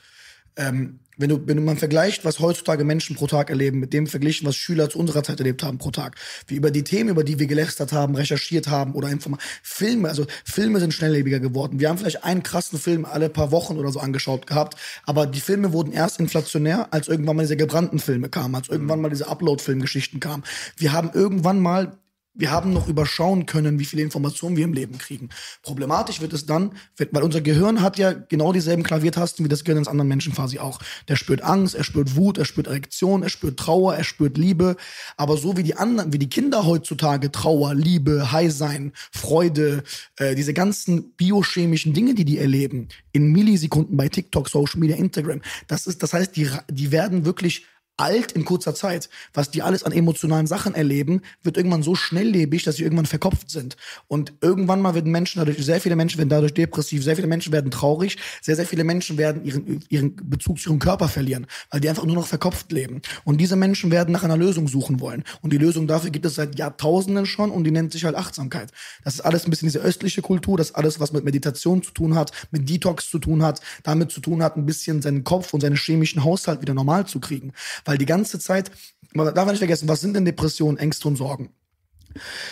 ähm, 0.57 1.01
wenn 1.19 1.29
du, 1.29 1.47
wenn 1.47 1.63
man 1.65 1.77
vergleicht, 1.77 2.25
was 2.25 2.41
heutzutage 2.41 2.85
Menschen 2.85 3.17
pro 3.17 3.27
Tag 3.27 3.51
erleben, 3.51 3.81
mit 3.81 3.93
dem 3.93 4.07
verglichen, 4.07 4.47
was 4.47 4.57
Schüler 4.57 4.89
zu 4.89 4.99
unserer 4.99 5.23
Zeit 5.23 5.41
erlebt 5.41 5.63
haben 5.63 5.79
pro 5.79 5.91
Tag, 5.91 6.17
wie 6.47 6.55
über 6.55 6.71
die 6.71 6.85
Themen, 6.85 7.11
über 7.11 7.25
die 7.25 7.39
wir 7.39 7.47
gelästert 7.47 7.93
haben, 7.93 8.15
recherchiert 8.15 8.69
haben 8.69 8.95
oder 8.95 9.11
Inform 9.11 9.37
Filme, 9.63 10.09
also 10.09 10.27
Filme 10.45 10.81
sind 10.81 10.95
schnelllebiger 10.95 11.41
geworden. 11.41 11.81
Wir 11.81 11.89
haben 11.89 11.99
vielleicht 11.99 12.25
einen 12.25 12.43
krassen 12.43 12.79
Film 12.79 13.05
alle 13.05 13.29
paar 13.29 13.51
Wochen 13.51 13.77
oder 13.77 13.91
so 13.91 14.01
angeschaut 14.01 14.47
gehabt, 14.47 14.77
aber 15.05 15.27
die 15.27 15.41
Filme 15.41 15.73
wurden 15.73 15.93
erst 15.93 16.21
inflationär, 16.21 16.93
als 16.93 17.09
irgendwann 17.09 17.37
mal 17.37 17.43
diese 17.43 17.57
gebrannten 17.57 17.99
Filme 17.99 18.29
kamen, 18.29 18.55
als 18.55 18.69
irgendwann 18.69 19.01
mal 19.01 19.11
diese 19.11 19.29
Upload-Filmgeschichten 19.29 20.21
kamen. 20.21 20.45
Wir 20.77 20.93
haben 20.93 21.11
irgendwann 21.13 21.61
mal 21.61 21.99
wir 22.39 22.53
haben 22.53 22.73
noch 22.73 22.89
überschauen 22.89 23.47
können, 23.47 23.79
wie 23.79 23.85
viele 23.85 24.03
Informationen 24.03 24.57
wir 24.57 24.65
im 24.65 24.73
Leben 24.73 24.97
kriegen. 24.97 25.29
Problematisch 25.63 26.21
wird 26.21 26.33
es 26.33 26.47
dann, 26.47 26.71
weil 27.11 27.23
unser 27.25 27.41
Gehirn 27.41 27.83
hat 27.83 27.99
ja 27.99 28.13
genau 28.13 28.53
dieselben 28.53 28.85
Klaviertasten 28.85 29.45
wie 29.45 29.49
das 29.49 29.65
Gehirn 29.65 29.79
eines 29.79 29.89
anderen 29.89 30.09
Menschen 30.09 30.33
quasi 30.33 30.61
auch. 30.61 30.79
Der 31.09 31.17
spürt 31.17 31.43
Angst, 31.43 31.75
er 31.75 31.83
spürt 31.83 32.15
Wut, 32.15 32.39
er 32.39 32.45
spürt 32.45 32.69
Erektion, 32.69 33.25
er 33.25 33.29
spürt 33.29 33.59
Trauer, 33.59 33.97
er 33.97 34.05
spürt 34.05 34.39
Liebe. 34.39 34.77
Aber 35.17 35.37
so 35.37 35.57
wie 35.57 35.65
die 35.65 35.75
anderen, 35.75 36.13
wie 36.13 36.19
die 36.19 36.31
Kinder 36.31 36.65
heutzutage 36.65 37.33
Trauer, 37.33 37.75
Liebe, 37.75 38.31
High 38.31 38.53
sein, 38.53 38.93
Freude, 39.11 39.83
äh, 40.17 40.37
diese 40.37 40.55
ganzen 40.55 41.11
biochemischen 41.17 41.93
Dinge, 41.93 42.15
die 42.15 42.25
die 42.25 42.39
erleben, 42.39 42.87
in 43.11 43.33
Millisekunden 43.33 43.97
bei 43.97 44.09
TikTok, 44.09 44.49
Social 44.49 44.79
Media, 44.79 44.97
Instagram, 44.97 45.41
das 45.67 45.89
ist, 45.89 46.05
das 46.05 46.13
heißt, 46.13 46.37
die, 46.37 46.49
die 46.71 46.93
werden 46.93 47.25
wirklich 47.25 47.67
alt 47.99 48.33
in 48.33 48.45
kurzer 48.45 48.75
Zeit. 48.75 49.11
Was 49.35 49.51
die 49.51 49.63
alles 49.63 49.83
an 49.83 49.93
emotionalen 49.93 50.47
Sachen 50.47 50.75
erleben, 50.75 51.21
wird 51.43 51.57
irgendwann 51.57 51.83
so 51.83 51.95
schnelllebig, 51.95 52.65
dass 52.65 52.77
sie 52.77 52.85
irgendwann 52.85 53.07
verkopft 53.07 53.51
sind. 53.51 53.77
Und 54.07 54.33
irgendwann 54.41 54.81
mal 54.81 54.95
werden 54.95 55.13
Menschen 55.13 55.41
dadurch, 55.41 55.63
sehr 55.65 55.81
viele 55.81 55.97
Menschen 55.97 56.19
werden 56.19 56.29
dadurch 56.29 56.55
depressiv, 56.55 57.05
sehr 57.05 57.17
viele 57.17 57.29
Menschen 57.29 57.53
werden 57.53 57.71
traurig, 57.71 58.17
sehr, 58.41 58.57
sehr 58.57 58.67
viele 58.67 58.85
Menschen 58.85 59.19
werden 59.19 59.45
ihren, 59.45 59.85
ihren 59.89 60.17
Bezug 60.17 60.59
zu 60.59 60.71
ihrem 60.71 60.79
Körper 60.79 61.09
verlieren, 61.09 61.47
weil 61.71 61.81
die 61.81 61.89
einfach 61.89 62.05
nur 62.05 62.15
noch 62.15 62.27
verkopft 62.27 62.73
leben. 62.73 63.03
Und 63.25 63.41
diese 63.41 63.57
Menschen 63.57 63.91
werden 63.91 64.13
nach 64.13 64.23
einer 64.23 64.37
Lösung 64.37 64.69
suchen 64.69 65.01
wollen. 65.01 65.25
Und 65.43 65.53
die 65.53 65.59
Lösung 65.59 65.87
dafür 65.87 66.11
gibt 66.11 66.27
es 66.27 66.37
seit 66.37 66.59
Jahrtausenden 66.59 67.27
schon 67.27 67.51
und 67.51 67.65
die 67.65 67.71
nennt 67.71 67.93
sich 67.93 68.05
halt 68.05 68.15
Achtsamkeit. 68.15 68.71
Das 69.05 69.15
ist 69.15 69.21
alles 69.21 69.47
ein 69.47 69.51
bisschen 69.51 69.67
diese 69.67 69.81
östliche 69.81 70.23
Kultur, 70.23 70.57
das 70.57 70.75
alles, 70.75 71.01
was 71.01 71.13
mit 71.13 71.25
Meditation 71.25 71.83
zu 71.83 71.91
tun 71.91 72.15
hat, 72.15 72.31
mit 72.51 72.69
Detox 72.69 73.11
zu 73.11 73.19
tun 73.19 73.43
hat, 73.43 73.61
damit 73.83 74.13
zu 74.13 74.21
tun 74.21 74.43
hat, 74.43 74.57
ein 74.57 74.67
bisschen 74.67 75.03
seinen 75.03 75.25
Kopf 75.25 75.53
und 75.53 75.61
seinen 75.61 75.77
chemischen 75.77 76.25
Haushalt 76.25 76.63
wieder 76.63 76.75
normal 76.75 77.07
zu 77.07 77.21
kriegen. 77.21 77.53
Weil 77.89 77.97
die 77.97 78.05
ganze 78.05 78.39
Zeit, 78.39 78.71
man 79.15 79.35
darf 79.35 79.49
nicht 79.49 79.61
vergessen, 79.61 79.89
was 79.89 80.03
sind 80.03 80.13
denn 80.13 80.27
Depressionen, 80.27 80.77
Ängste 80.77 81.09
und 81.09 81.17
Sorgen? 81.17 81.55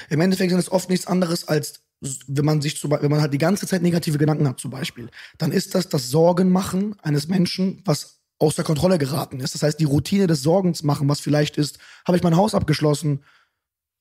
Im 0.08 0.22
Endeffekt 0.22 0.48
sind 0.48 0.58
es 0.58 0.72
oft 0.72 0.88
nichts 0.88 1.06
anderes 1.06 1.46
als 1.46 1.82
wenn 2.26 2.44
man 2.44 2.62
sich 2.62 2.78
zum, 2.78 2.90
wenn 2.90 3.10
man 3.10 3.20
halt 3.20 3.34
die 3.34 3.38
ganze 3.38 3.66
Zeit 3.66 3.82
negative 3.82 4.16
Gedanken 4.16 4.48
hat 4.48 4.60
zum 4.60 4.70
Beispiel, 4.70 5.10
dann 5.36 5.52
ist 5.52 5.74
das 5.74 5.90
das 5.90 6.10
Sorgenmachen 6.10 6.98
eines 7.00 7.28
Menschen, 7.28 7.82
was 7.84 8.20
außer 8.38 8.64
Kontrolle 8.64 8.98
geraten 8.98 9.40
ist. 9.40 9.54
Das 9.54 9.62
heißt, 9.62 9.78
die 9.78 9.84
Routine 9.84 10.26
des 10.26 10.42
Sorgens 10.42 10.82
machen, 10.82 11.08
was 11.08 11.20
vielleicht 11.20 11.58
ist, 11.58 11.78
habe 12.06 12.16
ich 12.16 12.22
mein 12.22 12.36
Haus 12.36 12.54
abgeschlossen, 12.54 13.22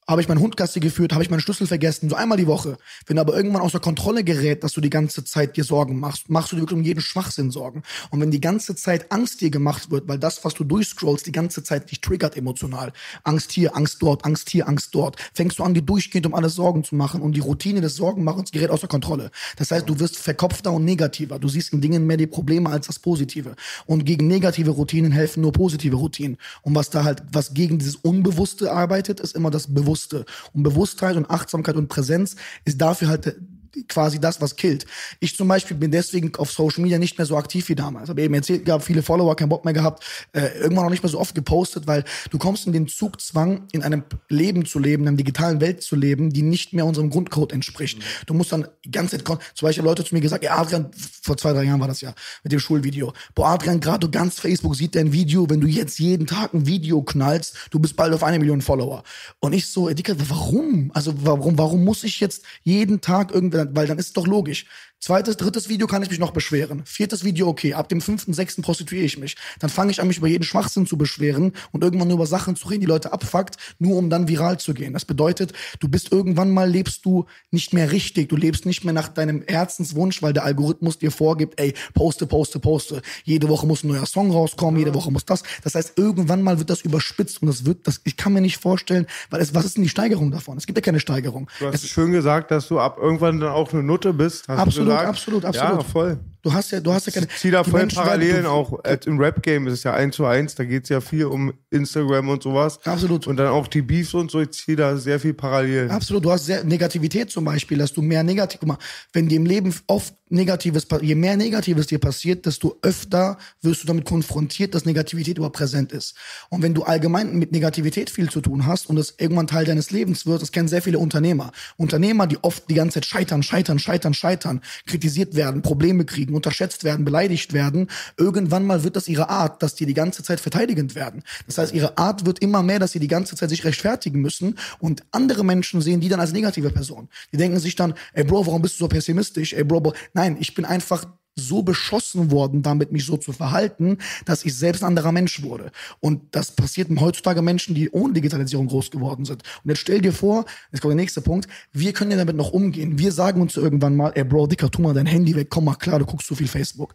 habe 0.08 0.22
ich 0.22 0.28
meinen 0.28 0.40
Hund 0.40 0.56
Gassi 0.56 0.80
geführt, 0.80 1.14
habe 1.14 1.24
ich 1.24 1.30
meinen 1.30 1.40
Schlüssel 1.40 1.66
vergessen, 1.66 2.10
so 2.10 2.16
einmal 2.16 2.38
die 2.38 2.46
Woche. 2.48 2.78
Wenn 3.08 3.18
aber 3.18 3.36
irgendwann 3.36 3.62
außer 3.62 3.80
Kontrolle 3.80 4.24
gerät, 4.24 4.64
dass 4.64 4.74
du 4.74 4.82
die 4.82 4.90
ganze 4.92 5.24
Zeit 5.24 5.58
dir 5.58 5.64
Sorgen 5.64 6.00
machst, 6.00 6.30
machst 6.30 6.52
du 6.52 6.56
dir 6.56 6.62
wirklich 6.62 6.78
um 6.78 6.84
jeden 6.84 7.02
Schwachsinn 7.02 7.50
Sorgen. 7.50 7.82
Und 8.12 8.22
wenn 8.22 8.30
die 8.30 8.42
ganze 8.42 8.76
Zeit 8.76 9.12
Angst 9.12 9.42
dir 9.42 9.50
gemacht 9.50 9.90
wird, 9.90 10.08
weil 10.08 10.20
das, 10.20 10.46
was 10.46 10.54
du 10.54 10.64
durchscrollst, 10.64 11.26
die 11.26 11.32
ganze 11.32 11.64
Zeit 11.64 11.90
dich 11.90 12.02
triggert 12.02 12.38
emotional, 12.38 12.94
Angst 13.24 13.52
hier, 13.52 13.76
Angst 13.76 13.98
dort, 14.02 14.26
Angst 14.26 14.50
hier, 14.50 14.68
Angst 14.68 14.94
dort, 14.94 15.18
fängst 15.34 15.58
du 15.58 15.64
an, 15.64 15.74
dir 15.74 15.82
durchgehend 15.82 16.28
um 16.28 16.36
alles 16.36 16.54
Sorgen 16.54 16.84
zu 16.84 16.96
machen 16.96 17.22
und 17.22 17.34
die 17.34 17.40
Routine 17.40 17.82
des 17.82 17.96
Sorgenmachens 17.96 18.52
gerät 18.52 18.70
außer 18.70 18.88
Kontrolle. 18.88 19.32
Das 19.58 19.72
heißt, 19.72 19.90
du 19.90 20.00
wirst 20.00 20.18
verkopfter 20.18 20.72
und 20.72 20.86
negativer. 20.86 21.40
Du 21.40 21.50
siehst 21.50 21.74
in 21.74 21.82
Dingen 21.82 22.06
mehr 22.06 22.18
die 22.18 22.28
Probleme 22.28 22.70
als 22.70 22.88
das 22.88 23.00
Positive. 23.00 23.56
Und 23.88 24.06
gegen 24.06 24.28
negative 24.28 24.72
Routinen 24.72 25.12
helfen 25.12 25.42
nur 25.42 25.52
positive 25.52 25.96
Routinen. 25.96 26.38
Und 26.62 26.76
was 26.76 26.92
da 26.92 27.04
halt, 27.04 27.24
was 27.32 27.56
gegen 27.56 27.80
dieses 27.80 27.96
Unbewusste 27.96 28.72
arbeitet, 28.72 29.20
ist 29.20 29.36
immer 29.36 29.50
das 29.50 29.74
Bewusste. 29.74 29.95
Bewusste. 29.96 30.26
Und 30.54 30.64
Bewusstheit 30.64 31.16
und 31.16 31.30
Achtsamkeit 31.30 31.76
und 31.76 31.88
Präsenz 31.88 32.36
ist 32.66 32.82
dafür 32.82 33.08
halt 33.08 33.38
quasi 33.88 34.20
das, 34.20 34.42
was 34.42 34.56
killt. 34.56 34.86
Ich 35.20 35.36
zum 35.36 35.48
Beispiel 35.48 35.78
bin 35.78 35.92
deswegen 35.92 36.36
auf 36.36 36.52
Social 36.52 36.82
Media 36.82 36.98
nicht 36.98 37.18
mehr 37.18 37.26
so 37.26 37.38
aktiv 37.38 37.68
wie 37.70 37.76
damals. 37.76 38.10
Habe 38.10 38.22
eben 38.22 38.34
erzählt 38.34 38.66
gehabt, 38.66 38.84
viele 38.84 39.04
Follower, 39.04 39.36
keinen 39.36 39.50
Bock 39.50 39.66
mehr 39.66 39.74
gehabt, 39.74 40.04
äh, 40.34 40.48
irgendwann 40.60 40.86
auch 40.86 40.90
nicht 40.90 41.04
mehr 41.04 41.10
so 41.10 41.20
oft 41.20 41.36
gepostet, 41.36 41.88
weil 41.88 42.04
du 42.30 42.38
kommst 42.38 42.68
in 42.68 42.74
den 42.74 42.88
Zugzwang, 42.88 43.68
in 43.72 43.84
einem 43.84 44.04
Leben 44.30 44.66
zu 44.66 44.80
leben, 44.80 45.04
in 45.04 45.10
einer 45.10 45.18
digitalen 45.18 45.62
Welt 45.62 45.82
zu 45.82 45.96
leben, 45.96 46.32
die 46.32 46.42
nicht 46.42 46.74
mehr 46.74 46.86
unserem 46.86 47.10
Grundcode 47.10 47.54
entspricht. 47.54 48.00
Du 48.26 48.34
musst 48.34 48.52
dann 48.52 48.68
die 48.84 48.92
ganze 48.92 49.18
Zeit, 49.18 49.28
zum 49.54 49.68
Beispiel 49.68 49.84
Leute 49.84 50.04
zu 50.04 50.16
mir 50.16 50.22
gesagt, 50.22 50.44
ja, 50.44 50.58
Adrian, 50.58 50.92
vor 51.22 51.38
zwei, 51.38 51.54
drei 51.54 51.64
Jahren 51.64 51.80
war 51.80 51.88
das 51.88 52.02
ja, 52.02 52.14
mit 52.44 52.52
dem 52.52 52.60
Schulvideo. 52.60 53.14
Boah, 53.34 53.50
Adrian, 53.50 53.80
gerade 53.80 54.10
ganz 54.10 54.40
Facebook 54.40 54.76
sieht 54.76 54.96
dein 54.96 55.12
Video, 55.12 55.50
wenn 55.50 55.62
du 55.62 55.68
jetzt 55.68 56.00
jeden 56.00 56.28
Tag 56.28 56.54
ein 56.54 56.66
Video 56.68 57.02
knallst, 57.02 57.56
du 57.72 57.80
bist 57.80 57.96
bald 57.96 58.14
auf 58.14 58.24
eine 58.24 58.40
Million 58.40 58.62
Follower. 58.62 59.04
Und 59.40 59.54
ich 59.54 59.68
so, 59.68 59.90
Dicker, 59.90 60.16
warum? 60.30 60.92
Also 60.94 61.14
warum, 61.26 61.58
warum 61.58 61.84
muss 61.84 62.04
ich 62.04 62.20
jetzt 62.20 62.44
jeden 62.64 63.02
Tag 63.02 63.32
weil 63.74 63.88
dann 63.88 63.98
ist 63.98 64.08
es 64.08 64.14
doch 64.14 64.28
logisch. 64.28 64.66
Zweites, 65.00 65.38
drittes 65.38 65.70
Video 65.70 65.86
kann 65.86 66.02
ich 66.02 66.10
mich 66.10 66.20
noch 66.20 66.32
beschweren. 66.32 66.82
Viertes 66.86 67.24
Video, 67.24 67.48
okay. 67.48 67.74
Ab 67.76 67.90
dem 67.90 68.02
fünften, 68.02 68.34
sechsten 68.34 68.64
prostituiere 68.64 69.06
ich 69.06 69.18
mich. 69.20 69.36
Dann 69.60 69.70
fange 69.70 69.92
ich 69.92 70.02
an, 70.02 70.08
mich 70.08 70.18
über 70.18 70.28
jeden 70.28 70.44
Schwachsinn 70.44 70.88
zu 70.88 70.98
beschweren 70.98 71.52
und 71.72 71.84
irgendwann 71.84 72.08
nur 72.08 72.18
über 72.18 72.26
Sachen 72.26 72.56
zu 72.56 72.70
reden, 72.70 72.82
die 72.82 72.88
Leute 72.88 73.14
abfuckt, 73.14 73.58
nur 73.78 73.98
um 73.98 74.10
dann 74.10 74.28
viral 74.28 74.60
zu 74.60 74.74
gehen. 74.74 74.94
Das 74.94 75.06
bedeutet, 75.06 75.54
du 75.80 75.88
bist 75.88 76.12
irgendwann 76.12 76.50
mal, 76.50 76.70
lebst 76.70 77.06
du 77.06 77.26
nicht 77.52 77.74
mehr 77.74 77.92
richtig. 77.92 78.30
Du 78.30 78.36
lebst 78.36 78.66
nicht 78.66 78.84
mehr 78.84 78.94
nach 78.94 79.10
deinem 79.10 79.44
Herzenswunsch, 79.48 80.24
weil 80.24 80.34
der 80.34 80.44
Algorithmus 80.44 80.98
dir 80.98 81.12
vorgibt, 81.12 81.60
ey, 81.60 81.74
poste, 81.94 82.26
poste, 82.26 82.60
poste. 82.60 83.02
Jede 83.24 83.48
Woche 83.48 83.68
muss 83.68 83.84
ein 83.84 83.90
neuer 83.90 84.08
Song 84.08 84.32
rauskommen, 84.32 84.80
jede 84.80 84.94
Woche 84.96 85.12
muss 85.12 85.26
das. 85.26 85.44
Das 85.64 85.76
heißt, 85.76 85.98
irgendwann 85.98 86.42
mal 86.42 86.58
wird 86.58 86.70
das 86.72 86.82
überspitzt 86.82 87.42
und 87.42 87.48
das 87.48 87.66
wird, 87.66 87.88
das, 87.88 88.02
ich 88.06 88.18
kann 88.18 88.34
mir 88.34 88.42
nicht 88.42 88.58
vorstellen, 88.58 89.06
weil 89.30 89.42
es, 89.42 89.54
was 89.54 89.66
ist 89.66 89.78
denn 89.78 89.84
die 89.84 89.90
Steigerung 89.90 90.32
davon? 90.32 90.58
Es 90.58 90.66
gibt 90.66 90.78
ja 90.78 90.82
keine 90.82 91.00
Steigerung. 91.00 91.50
Du 91.60 91.68
hast 91.68 91.84
es, 91.84 91.90
schön 91.90 92.12
gesagt, 92.12 92.50
dass 92.50 92.68
du 92.68 92.80
ab 92.80 92.98
irgendwann 93.00 93.40
dann 93.40 93.52
auch 93.56 93.74
eine 93.74 93.84
Nutte 93.84 94.14
bist. 94.14 94.48
Hast 94.48 94.60
Absolut, 94.60 94.88
du 94.88 94.92
gesagt. 94.92 95.10
absolut, 95.10 95.46
absolut. 95.46 95.78
Ja, 95.78 95.84
voll. 95.84 96.20
Du 96.46 96.54
hast 96.54 96.70
ja, 96.70 96.80
du 96.80 96.94
hast 96.94 97.08
ja 97.08 97.12
keine. 97.12 97.26
Ich 97.26 97.38
ziehe 97.38 97.52
da 97.52 97.64
voll 97.64 97.80
Menschen 97.80 97.96
Parallelen 97.96 98.46
auch. 98.46 98.84
Äh, 98.84 99.00
Im 99.08 99.18
Rap-Game 99.18 99.66
ist 99.66 99.74
es 99.74 99.84
ja 99.84 99.96
eins 99.96 100.16
zu 100.16 100.26
eins, 100.26 100.54
da 100.54 100.64
geht 100.64 100.84
es 100.84 100.90
ja 100.90 101.02
viel 101.02 101.26
um 101.26 101.52
Instagram 101.72 102.30
und 102.30 102.44
sowas. 102.44 102.80
Absolut. 102.86 103.26
Und 103.26 103.38
dann 103.38 103.48
auch 103.48 103.68
die 103.68 103.82
Beefs 103.82 104.14
und 104.14 104.30
so, 104.30 104.40
ich 104.42 104.52
ziehe 104.52 104.78
da 104.78 104.96
sehr 104.96 105.20
viel 105.20 105.34
Parallelen. 105.34 105.90
Absolut, 105.90 106.24
du 106.24 106.32
hast 106.32 106.46
sehr 106.46 106.64
Negativität 106.64 107.32
zum 107.32 107.46
Beispiel, 107.46 107.80
dass 107.80 107.94
du 107.94 108.04
mehr 108.04 108.22
negativ, 108.22 108.60
guck 108.60 108.70
mal, 108.70 108.78
wenn 109.12 109.28
dir 109.28 109.38
im 109.38 109.48
Leben 109.48 109.74
oft 109.88 110.14
Negatives, 110.30 110.88
je 111.02 111.16
mehr 111.16 111.38
Negatives 111.38 111.86
dir 111.88 112.00
passiert, 112.00 112.46
desto 112.46 112.78
öfter 112.82 113.38
wirst 113.62 113.84
du 113.84 113.88
damit 113.88 114.06
konfrontiert, 114.06 114.74
dass 114.74 114.86
Negativität 114.86 115.38
überhaupt 115.38 115.58
präsent 115.58 115.92
ist. 115.92 116.16
Und 116.50 116.64
wenn 116.64 116.74
du 116.74 116.84
allgemein 116.84 117.36
mit 117.38 117.52
Negativität 117.52 118.10
viel 118.10 118.30
zu 118.30 118.42
tun 118.42 118.66
hast 118.66 118.90
und 118.90 118.98
es 118.98 119.16
irgendwann 119.20 119.46
Teil 119.48 119.66
deines 119.66 119.92
Lebens 119.92 120.26
wird, 120.26 120.42
das 120.42 120.52
kennen 120.52 120.68
sehr 120.68 120.82
viele 120.82 120.98
Unternehmer. 120.98 121.52
Unternehmer, 121.78 122.26
die 122.26 122.44
oft 122.44 122.70
die 122.70 122.74
ganze 122.74 122.96
Zeit 122.96 123.06
scheitern, 123.06 123.44
scheitern, 123.44 123.78
scheitern, 123.78 124.14
scheitern, 124.16 124.62
kritisiert 124.88 125.36
werden, 125.36 125.62
Probleme 125.62 126.06
kriegen, 126.06 126.35
unterschätzt 126.36 126.84
werden, 126.84 127.06
beleidigt 127.06 127.54
werden, 127.54 127.88
irgendwann 128.18 128.66
mal 128.66 128.84
wird 128.84 128.96
das 128.96 129.08
ihre 129.08 129.30
Art, 129.30 129.64
dass 129.64 129.76
die 129.76 129.86
die 129.86 129.94
ganze 129.94 130.24
Zeit 130.24 130.40
verteidigend 130.40 130.96
werden. 130.96 131.24
Das 131.46 131.58
heißt, 131.58 131.74
ihre 131.74 131.98
Art 131.98 132.26
wird 132.26 132.40
immer 132.40 132.64
mehr, 132.64 132.80
dass 132.80 132.92
sie 132.92 133.00
die 133.00 133.08
ganze 133.08 133.36
Zeit 133.36 133.50
sich 133.50 133.66
rechtfertigen 133.66 134.22
müssen 134.22 134.58
und 134.80 135.04
andere 135.12 135.44
Menschen 135.44 135.82
sehen 135.82 136.00
die 136.02 136.10
dann 136.10 136.20
als 136.20 136.34
negative 136.34 136.70
Person. 136.70 137.10
Die 137.32 137.38
denken 137.38 137.60
sich 137.60 137.76
dann, 137.76 137.94
ey 138.14 138.24
Bro, 138.24 138.48
warum 138.48 138.62
bist 138.62 138.76
du 138.76 138.86
so 138.86 138.88
pessimistisch? 138.88 139.54
Ey 139.54 139.64
Bro, 139.64 139.82
Bro. 139.82 139.94
nein, 140.14 140.38
ich 140.40 140.54
bin 140.54 140.66
einfach 140.66 141.06
so 141.36 141.64
beschossen 141.64 142.32
worden, 142.32 142.62
damit 142.62 142.92
mich 142.92 143.06
so 143.06 143.18
zu 143.18 143.34
verhalten, 143.34 143.98
dass 144.26 144.46
ich 144.46 144.56
selbst 144.56 144.84
ein 144.84 144.88
anderer 144.88 145.12
Mensch 145.12 145.44
wurde. 145.44 145.72
Und 146.00 146.22
das 146.32 146.52
passiert 146.52 146.90
heutzutage 147.00 147.42
Menschen, 147.42 147.76
die 147.76 147.90
ohne 147.90 148.14
Digitalisierung 148.14 148.68
groß 148.68 148.92
geworden 148.92 149.26
sind. 149.26 149.44
Und 149.64 149.70
jetzt 149.70 149.80
stell 149.80 150.02
dir 150.02 150.14
vor, 150.14 150.46
jetzt 150.72 150.82
kommt 150.82 150.92
der 150.92 150.96
nächste 150.96 151.22
Punkt, 151.22 151.48
wir 151.74 151.94
können 151.94 152.12
ja 152.12 152.18
damit 152.18 152.36
noch 152.36 152.52
umgehen. 152.52 152.98
Wir 152.98 153.12
sagen 153.12 153.42
uns 153.42 153.58
irgendwann 153.58 153.96
mal, 153.96 154.12
ey 154.16 154.24
Bro, 154.24 154.48
Dicker, 154.48 154.72
tu 154.72 154.82
mal 154.82 154.94
dein 154.94 155.06
Handy 155.06 155.36
weg, 155.36 155.48
komm 155.50 155.66
mal 155.66 155.76
klar, 155.76 156.00
du 156.00 156.06
guckst 156.06 156.28
zu 156.28 156.36
viel 156.36 156.48
Facebook. 156.48 156.94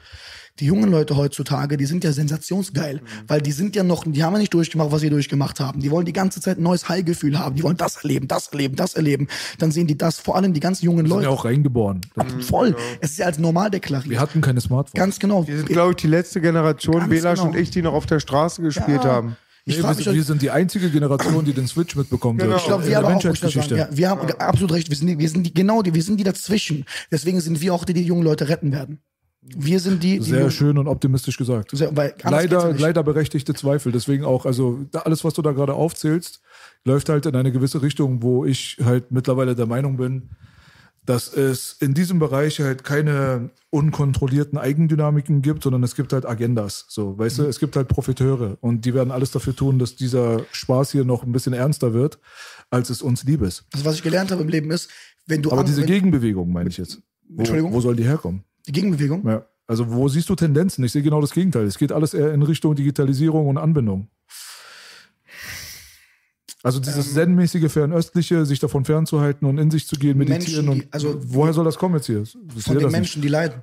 Die 0.59 0.67
jungen 0.67 0.91
Leute 0.91 1.17
heutzutage, 1.17 1.77
die 1.79 1.87
sind 1.87 2.05
ja 2.05 2.13
sensationsgeil, 2.13 3.01
weil 3.27 3.41
die 3.41 3.53
sind 3.53 3.77
ja 3.77 3.83
noch, 3.83 4.05
die 4.07 4.23
haben 4.23 4.35
ja 4.35 4.41
nicht 4.41 4.53
durchgemacht, 4.53 4.93
was 4.93 5.01
wir 5.01 5.09
durchgemacht 5.09 5.59
haben. 5.61 5.81
Die 5.81 5.91
wollen 5.91 6.05
die 6.05 6.13
ganze 6.13 6.41
Zeit 6.41 6.59
ein 6.59 6.63
neues 6.65 6.89
High-Gefühl 6.89 7.39
haben. 7.39 7.57
Die 7.57 7.63
wollen 7.63 7.79
das 7.79 7.97
erleben, 7.97 8.29
das 8.29 8.49
erleben, 8.49 8.77
das 8.77 8.95
erleben. 8.95 9.29
Dann 9.59 9.71
sehen 9.73 9.87
die 9.87 9.97
das, 9.97 10.19
vor 10.19 10.37
allem 10.37 10.53
die 10.53 10.61
ganzen 10.61 10.85
jungen 10.85 11.07
sind 11.07 11.09
Leute. 11.11 11.25
ja 11.25 11.31
auch 11.31 11.45
reingeboren. 11.47 12.03
voll. 12.41 12.77
Es 13.01 13.13
ist 13.13 13.19
ja 13.21 13.27
als 13.27 13.39
normal 13.39 13.71
deklariert. 13.71 14.11
Wir 14.11 14.21
hatten 14.21 14.41
keine 14.43 14.61
Smartphones. 14.61 14.99
Ganz 15.01 15.19
genau. 15.19 15.47
Wir 15.47 15.57
sind, 15.59 15.69
glaube 15.69 15.93
ich, 15.93 15.97
die 15.97 16.09
letzte 16.09 16.41
Generation, 16.41 17.09
Belasch 17.09 17.39
genau. 17.39 17.51
und 17.53 17.57
ich, 17.57 17.71
die 17.71 17.81
noch 17.83 17.95
auf 17.95 18.05
der 18.07 18.21
Straße 18.21 18.61
gespielt 18.61 19.05
Ja. 19.05 19.11
haben. 19.13 19.37
Ich 19.67 19.77
Nee, 19.77 19.83
wir, 19.83 19.95
sind, 19.95 20.15
wir 20.15 20.25
sind 20.25 20.43
die 20.43 20.51
einzige 20.51 20.91
Generation, 20.91 21.45
die 21.45 21.53
den 21.53 21.69
Switch 21.69 21.95
mitbekommen 21.95 22.39
Genau. 22.39 22.51
wird. 22.53 22.61
Ich 22.61 22.67
glaube, 22.67 22.87
wir 22.87 22.99
auch, 22.99 23.21
sagen. 23.21 23.77
Ja, 23.77 23.89
wir 23.93 24.09
haben 24.11 24.31
absolut 24.39 24.73
recht. 24.73 24.89
Wir 24.89 24.97
sind, 24.97 25.07
die, 25.07 25.19
wir 25.19 25.29
sind 25.29 25.45
die, 25.45 25.53
genau 25.55 25.83
die, 25.83 25.95
wir 25.95 26.03
sind 26.03 26.17
die 26.19 26.25
dazwischen. 26.25 26.85
Deswegen 27.13 27.41
sind 27.41 27.61
wir 27.61 27.75
auch 27.75 27.85
die, 27.85 27.93
die 27.93 28.01
die 28.03 28.07
jungen 28.09 28.23
Leute 28.23 28.49
retten 28.49 28.73
werden. 28.73 29.01
Wir 29.43 29.81
sind 29.81 30.03
die, 30.03 30.19
die 30.19 30.31
Sehr 30.31 30.51
schön 30.51 30.77
und 30.77 30.87
optimistisch 30.87 31.39
gesagt. 31.39 31.71
Sehr, 31.73 31.93
Leider, 32.25 32.75
leider 32.75 33.03
berechtigte 33.03 33.55
Zweifel. 33.55 33.91
Deswegen 33.91 34.25
auch, 34.25 34.45
also 34.45 34.85
alles, 34.93 35.25
was 35.25 35.33
du 35.35 35.41
da 35.43 35.53
gerade 35.53 35.73
aufzählst, 35.73 36.41
läuft 36.85 37.09
halt 37.09 37.25
in 37.25 37.35
eine 37.35 37.51
gewisse 37.51 37.81
Richtung, 37.81 38.23
wo 38.23 38.45
ich 38.45 38.77
halt 38.85 39.11
mittlerweile 39.13 39.55
der 39.55 39.67
Meinung 39.67 39.97
bin, 39.97 40.31
dass 41.07 41.33
es 41.33 41.73
in 41.81 41.95
diesem 41.95 42.19
Bereich 42.19 42.61
halt 42.61 42.85
keine 42.85 43.51
unkontrollierten 43.71 44.59
Eigendynamiken 44.59 45.41
gibt, 45.41 45.63
sondern 45.63 45.83
es 45.83 45.97
gibt 45.97 46.13
halt 46.13 46.27
Agendas. 46.27 46.85
So, 46.89 47.19
weißt 47.19 47.39
Mhm. 47.39 47.43
du, 47.45 47.49
es 47.49 47.59
gibt 47.59 47.77
halt 47.77 47.89
Profiteure 47.89 48.59
und 48.61 48.85
die 48.85 48.93
werden 48.93 49.11
alles 49.11 49.31
dafür 49.31 49.57
tun, 49.57 49.79
dass 49.79 49.97
dieser 49.97 50.45
Spaß 50.53 50.93
hier 50.93 51.05
noch 51.07 51.23
ein 51.23 51.33
bisschen 51.33 51.55
ernster 51.55 51.95
wird, 51.95 52.19
als 52.69 52.91
es 52.91 53.01
uns 53.01 53.25
lieb 53.25 53.41
ist. 53.41 53.65
Das, 53.71 53.85
was 53.87 53.95
ich 53.97 54.03
gelernt 54.03 54.31
habe 54.31 54.43
im 54.43 54.49
Leben 54.49 54.71
ist, 54.71 54.91
wenn 55.27 55.41
du 55.41 55.51
Aber 55.51 55.65
diese 55.65 55.81
wenn, 55.81 55.87
Gegenbewegung 55.87 56.53
meine 56.53 56.69
ich 56.69 56.77
jetzt. 56.77 57.01
Wo, 57.29 57.39
Entschuldigung? 57.39 57.73
wo 57.73 57.81
soll 57.81 57.97
die 57.97 58.05
herkommen? 58.05 58.45
Die 58.67 58.73
Gegenbewegung, 58.73 59.27
Ja. 59.27 59.47
Also 59.67 59.93
wo 59.93 60.09
siehst 60.09 60.29
du 60.29 60.35
Tendenzen? 60.35 60.83
Ich 60.85 60.91
sehe 60.91 61.03
genau 61.03 61.21
das 61.21 61.31
Gegenteil. 61.31 61.65
Es 61.65 61.79
geht 61.79 61.93
alles 61.93 62.13
eher 62.13 62.33
in 62.35 62.43
Richtung 62.43 62.75
Digitalisierung 62.75 63.47
und 63.47 63.57
Anbindung. 63.57 64.09
Also 66.63 66.79
dieses 66.81 67.09
Ähm. 67.09 67.15
zen-mäßige 67.15 67.73
Fernöstliche, 67.73 68.45
sich 68.45 68.59
davon 68.59 68.85
fernzuhalten 68.85 69.47
und 69.49 69.59
in 69.59 69.71
sich 69.71 69.87
zu 69.87 69.97
gehen, 69.97 70.19
meditieren. 70.19 70.67
Menschen, 70.67 70.81
die- 70.81 70.87
und 70.87 70.93
also- 70.95 71.21
woher 71.23 71.53
soll 71.53 71.65
das 71.65 71.79
kommen 71.79 71.95
jetzt 71.95 72.07
hier? 72.07 72.25
Sehe 72.25 72.41
von 72.59 72.75
den 72.75 72.83
das 72.83 72.93
Menschen, 72.93 73.23
die 73.23 73.29
leiden. 73.29 73.63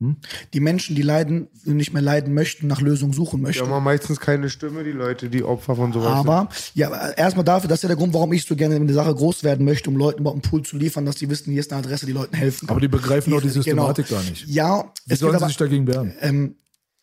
Hm? 0.00 0.16
Die 0.54 0.60
Menschen, 0.60 0.96
die 0.96 1.02
leiden, 1.02 1.48
nicht 1.64 1.92
mehr 1.92 2.00
leiden 2.02 2.32
möchten, 2.32 2.66
nach 2.66 2.80
Lösungen 2.80 3.12
suchen 3.12 3.36
Die 3.38 3.42
möchten. 3.42 3.68
haben 3.68 3.84
meistens 3.84 4.18
keine 4.18 4.48
Stimme, 4.48 4.82
die 4.82 4.92
Leute, 4.92 5.28
die 5.28 5.42
Opfer 5.44 5.76
von 5.76 5.92
sowas 5.92 6.08
Aber, 6.08 6.48
ja, 6.74 7.10
erstmal 7.10 7.44
dafür, 7.44 7.68
das 7.68 7.80
ist 7.80 7.82
ja 7.82 7.88
der 7.88 7.96
Grund, 7.96 8.14
warum 8.14 8.32
ich 8.32 8.44
so 8.46 8.56
gerne 8.56 8.76
in 8.76 8.86
der 8.86 8.94
Sache 8.94 9.14
groß 9.14 9.44
werden 9.44 9.64
möchte, 9.66 9.90
um 9.90 9.96
Leuten 9.96 10.20
überhaupt 10.20 10.42
einen 10.42 10.50
Pool 10.50 10.62
zu 10.62 10.78
liefern, 10.78 11.04
dass 11.04 11.16
die 11.16 11.28
wissen, 11.28 11.50
hier 11.52 11.60
ist 11.60 11.70
eine 11.72 11.82
Adresse, 11.84 12.06
die 12.06 12.12
Leuten 12.12 12.34
helfen 12.34 12.66
kann. 12.66 12.74
Aber 12.74 12.80
die 12.80 12.88
begreifen 12.88 13.32
auch 13.34 13.42
die 13.42 13.48
Genau. 13.48 13.62
Systematik 13.62 14.08
gar 14.08 14.22
nicht. 14.22 14.46
Ja, 14.46 14.90
Wie 15.06 15.12
es 15.12 15.18
sollen 15.20 15.32
sie 15.32 15.36
aber, 15.36 15.48
sich 15.48 15.56
dagegen 15.58 15.86
wehren? 15.86 16.14
ähm, 16.20 16.54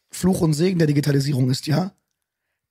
Fluch 0.09 0.41
und 0.41 0.53
Segen 0.53 0.79
der 0.79 0.87
Digitalisierung 0.87 1.51
ist 1.51 1.67
ja, 1.67 1.91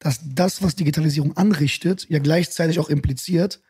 dass 0.01 0.19
das, 0.25 0.61
was 0.63 0.75
Digitalisierung 0.75 1.37
anrichtet, 1.37 2.07
ja 2.09 2.19
gleichzeitig 2.19 2.81
auch 2.81 2.89
impliziert, 2.89 3.61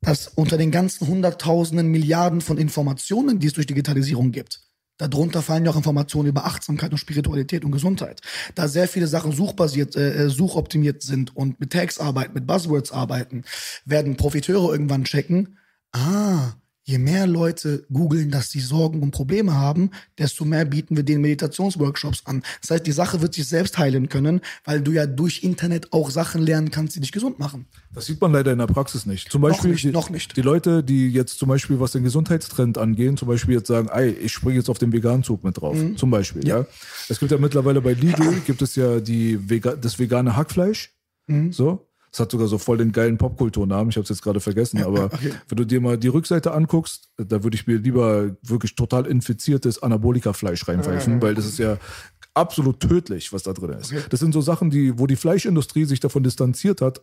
dass 0.00 0.28
unter 0.28 0.58
den 0.58 0.70
ganzen 0.70 1.08
Hunderttausenden 1.08 1.88
Milliarden 1.88 2.40
von 2.40 2.56
Informationen, 2.58 3.38
die 3.40 3.46
es 3.48 3.52
durch 3.52 3.66
Digitalisierung 3.66 4.30
gibt, 4.32 4.60
darunter 4.98 5.42
fallen 5.42 5.64
ja 5.64 5.70
auch 5.70 5.76
Informationen 5.76 6.28
über 6.28 6.44
Achtsamkeit 6.44 6.92
und 6.92 6.98
Spiritualität 6.98 7.64
und 7.64 7.72
Gesundheit. 7.72 8.20
Da 8.54 8.68
sehr 8.68 8.88
viele 8.88 9.06
Sachen 9.06 9.32
suchbasiert, 9.32 9.96
äh, 9.96 10.24
äh, 10.24 10.28
suchoptimiert 10.28 11.02
sind 11.02 11.34
und 11.36 11.60
mit 11.60 11.72
Tags 11.72 11.98
arbeiten, 11.98 12.34
mit 12.34 12.46
Buzzwords 12.46 12.92
arbeiten, 12.92 13.44
werden 13.84 14.16
Profiteure 14.16 14.72
irgendwann 14.72 15.04
checken, 15.04 15.58
ah, 15.92 16.52
je 16.84 16.98
mehr 16.98 17.26
Leute 17.26 17.86
googeln, 17.92 18.30
dass 18.30 18.50
sie 18.50 18.60
Sorgen 18.60 19.02
und 19.02 19.12
Probleme 19.12 19.54
haben, 19.54 19.90
desto 20.18 20.44
mehr 20.44 20.64
bieten 20.64 20.96
wir 20.96 21.04
denen 21.04 21.22
Meditationsworkshops 21.22 22.22
an. 22.26 22.42
Das 22.60 22.70
heißt, 22.70 22.86
die 22.86 22.92
Sache 22.92 23.20
wird 23.22 23.34
sich 23.34 23.46
selbst 23.46 23.78
heilen 23.78 24.08
können, 24.08 24.40
weil 24.64 24.80
du 24.80 24.90
ja 24.92 25.06
durch 25.06 25.42
Internet 25.44 25.92
auch 25.92 26.10
Sachen 26.10 26.42
lernen 26.42 26.70
kannst, 26.70 26.96
die 26.96 27.00
dich 27.00 27.12
gesund 27.12 27.38
machen. 27.38 27.66
Das 27.94 28.06
sieht 28.06 28.20
man 28.20 28.32
leider 28.32 28.52
in 28.52 28.58
der 28.58 28.66
Praxis 28.66 29.06
nicht. 29.06 29.30
Zum 29.30 29.42
Noch 29.42 29.50
Beispiel 29.50 29.72
nicht, 29.72 29.84
die, 29.84 29.90
noch 29.90 30.10
nicht. 30.10 30.36
die 30.36 30.42
Leute, 30.42 30.82
die 30.82 31.08
jetzt 31.10 31.38
zum 31.38 31.48
Beispiel, 31.48 31.78
was 31.78 31.92
den 31.92 32.02
Gesundheitstrend 32.02 32.78
angehen, 32.78 33.16
zum 33.16 33.28
Beispiel 33.28 33.56
jetzt 33.56 33.68
sagen, 33.68 33.88
ey, 33.92 34.10
ich 34.10 34.32
springe 34.32 34.56
jetzt 34.56 34.68
auf 34.68 34.78
den 34.78 34.92
Veganzug 34.92 35.44
mit 35.44 35.60
drauf. 35.60 35.76
Mhm. 35.76 35.96
Zum 35.96 36.10
Beispiel, 36.10 36.46
ja. 36.46 36.66
Es 37.08 37.20
gibt 37.20 37.30
ja 37.30 37.38
mittlerweile 37.38 37.80
bei 37.80 37.92
Lidl 37.92 38.40
gibt 38.46 38.62
es 38.62 38.76
ja 38.76 39.00
die 39.00 39.48
Vega 39.48 39.76
das 39.76 39.98
vegane 39.98 40.36
Hackfleisch. 40.36 40.90
Mhm. 41.26 41.52
So. 41.52 41.86
Das 42.12 42.20
hat 42.20 42.30
sogar 42.30 42.46
so 42.46 42.58
voll 42.58 42.76
den 42.76 42.92
geilen 42.92 43.16
Popkulturnamen. 43.16 43.88
Ich 43.88 43.96
habe 43.96 44.02
es 44.04 44.10
jetzt 44.10 44.22
gerade 44.22 44.40
vergessen. 44.40 44.82
Aber 44.82 45.10
wenn 45.48 45.56
du 45.56 45.64
dir 45.64 45.80
mal 45.80 45.96
die 45.96 46.08
Rückseite 46.08 46.52
anguckst, 46.52 47.08
da 47.16 47.42
würde 47.42 47.54
ich 47.54 47.66
mir 47.66 47.78
lieber 47.78 48.36
wirklich 48.42 48.74
total 48.76 49.06
infiziertes 49.06 49.82
Anabolika-Fleisch 49.82 50.68
reinpfeifen, 50.68 51.22
weil 51.22 51.34
das 51.34 51.46
ist 51.46 51.58
ja 51.58 51.78
absolut 52.34 52.80
tödlich, 52.80 53.32
was 53.32 53.42
da 53.42 53.52
drin 53.52 53.70
ist. 53.78 53.92
Das 54.10 54.20
sind 54.20 54.32
so 54.32 54.40
Sachen, 54.40 54.70
die, 54.70 54.98
wo 54.98 55.06
die 55.06 55.16
Fleischindustrie 55.16 55.84
sich 55.84 56.00
davon 56.00 56.22
distanziert 56.22 56.80
hat, 56.80 57.02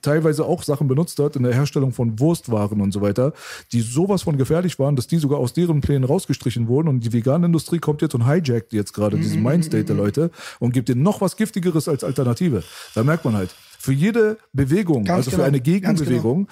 teilweise 0.00 0.44
auch 0.44 0.62
Sachen 0.62 0.88
benutzt 0.88 1.18
hat 1.18 1.36
in 1.36 1.42
der 1.42 1.54
Herstellung 1.54 1.92
von 1.92 2.18
Wurstwaren 2.18 2.80
und 2.80 2.92
so 2.92 3.00
weiter, 3.00 3.32
die 3.72 3.80
sowas 3.80 4.22
von 4.22 4.38
gefährlich 4.38 4.78
waren, 4.78 4.96
dass 4.96 5.06
die 5.06 5.18
sogar 5.18 5.38
aus 5.38 5.52
deren 5.52 5.80
Plänen 5.80 6.04
rausgestrichen 6.04 6.66
wurden 6.68 6.88
und 6.88 7.00
die 7.00 7.12
Veganindustrie 7.12 7.78
kommt 7.78 8.00
jetzt 8.02 8.14
und 8.14 8.26
hijackt 8.26 8.72
jetzt 8.72 8.92
gerade 8.94 9.16
Mhm, 9.16 9.22
diesen 9.22 9.42
Mindstate 9.42 9.84
der 9.84 9.96
Leute 9.96 10.30
und 10.60 10.72
gibt 10.72 10.88
denen 10.88 11.02
noch 11.02 11.20
was 11.20 11.36
Giftigeres 11.36 11.88
als 11.88 12.02
Alternative. 12.04 12.62
Da 12.94 13.04
merkt 13.04 13.24
man 13.24 13.34
halt, 13.34 13.54
für 13.88 13.94
jede 13.94 14.36
Bewegung, 14.52 15.04
Ganz 15.04 15.16
also 15.16 15.30
genau, 15.30 15.42
für 15.44 15.48
eine 15.48 15.60
genau. 15.62 15.78
Gegenbewegung, 15.80 16.48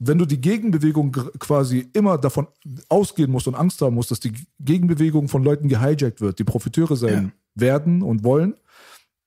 wenn 0.00 0.18
du 0.18 0.24
die 0.26 0.40
Gegenbewegung 0.40 1.12
quasi 1.38 1.88
immer 1.92 2.18
davon 2.18 2.48
ausgehen 2.88 3.30
musst 3.30 3.46
und 3.46 3.54
Angst 3.54 3.80
haben 3.80 3.94
musst, 3.94 4.10
dass 4.10 4.18
die 4.18 4.32
Gegenbewegung 4.58 5.28
von 5.28 5.44
Leuten 5.44 5.68
gehijackt 5.68 6.20
wird, 6.20 6.40
die 6.40 6.44
Profiteure 6.44 6.96
sein 6.96 7.30
werden 7.54 8.02
und 8.02 8.24
wollen, 8.24 8.54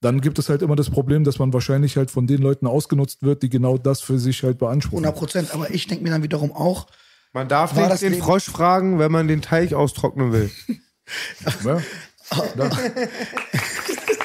dann 0.01 0.19
gibt 0.19 0.39
es 0.39 0.49
halt 0.49 0.61
immer 0.61 0.75
das 0.75 0.89
Problem, 0.89 1.23
dass 1.23 1.39
man 1.39 1.53
wahrscheinlich 1.53 1.95
halt 1.95 2.11
von 2.11 2.27
den 2.27 2.41
Leuten 2.41 2.67
ausgenutzt 2.67 3.23
wird, 3.23 3.43
die 3.43 3.49
genau 3.49 3.77
das 3.77 4.01
für 4.01 4.19
sich 4.19 4.43
halt 4.43 4.57
beanspruchen. 4.57 5.05
100 5.05 5.17
Prozent. 5.17 5.53
Aber 5.53 5.71
ich 5.71 5.87
denke 5.87 6.03
mir 6.03 6.09
dann 6.09 6.23
wiederum 6.23 6.51
auch, 6.51 6.87
Man 7.31 7.47
darf 7.47 7.73
nicht 7.73 8.01
den 8.01 8.11
Leben- 8.11 8.23
Frosch 8.23 8.49
fragen, 8.49 8.99
wenn 8.99 9.11
man 9.11 9.29
den 9.29 9.41
Teich 9.41 9.73
austrocknen 9.73 10.33
will. 10.33 10.51
Ja? 11.63 11.81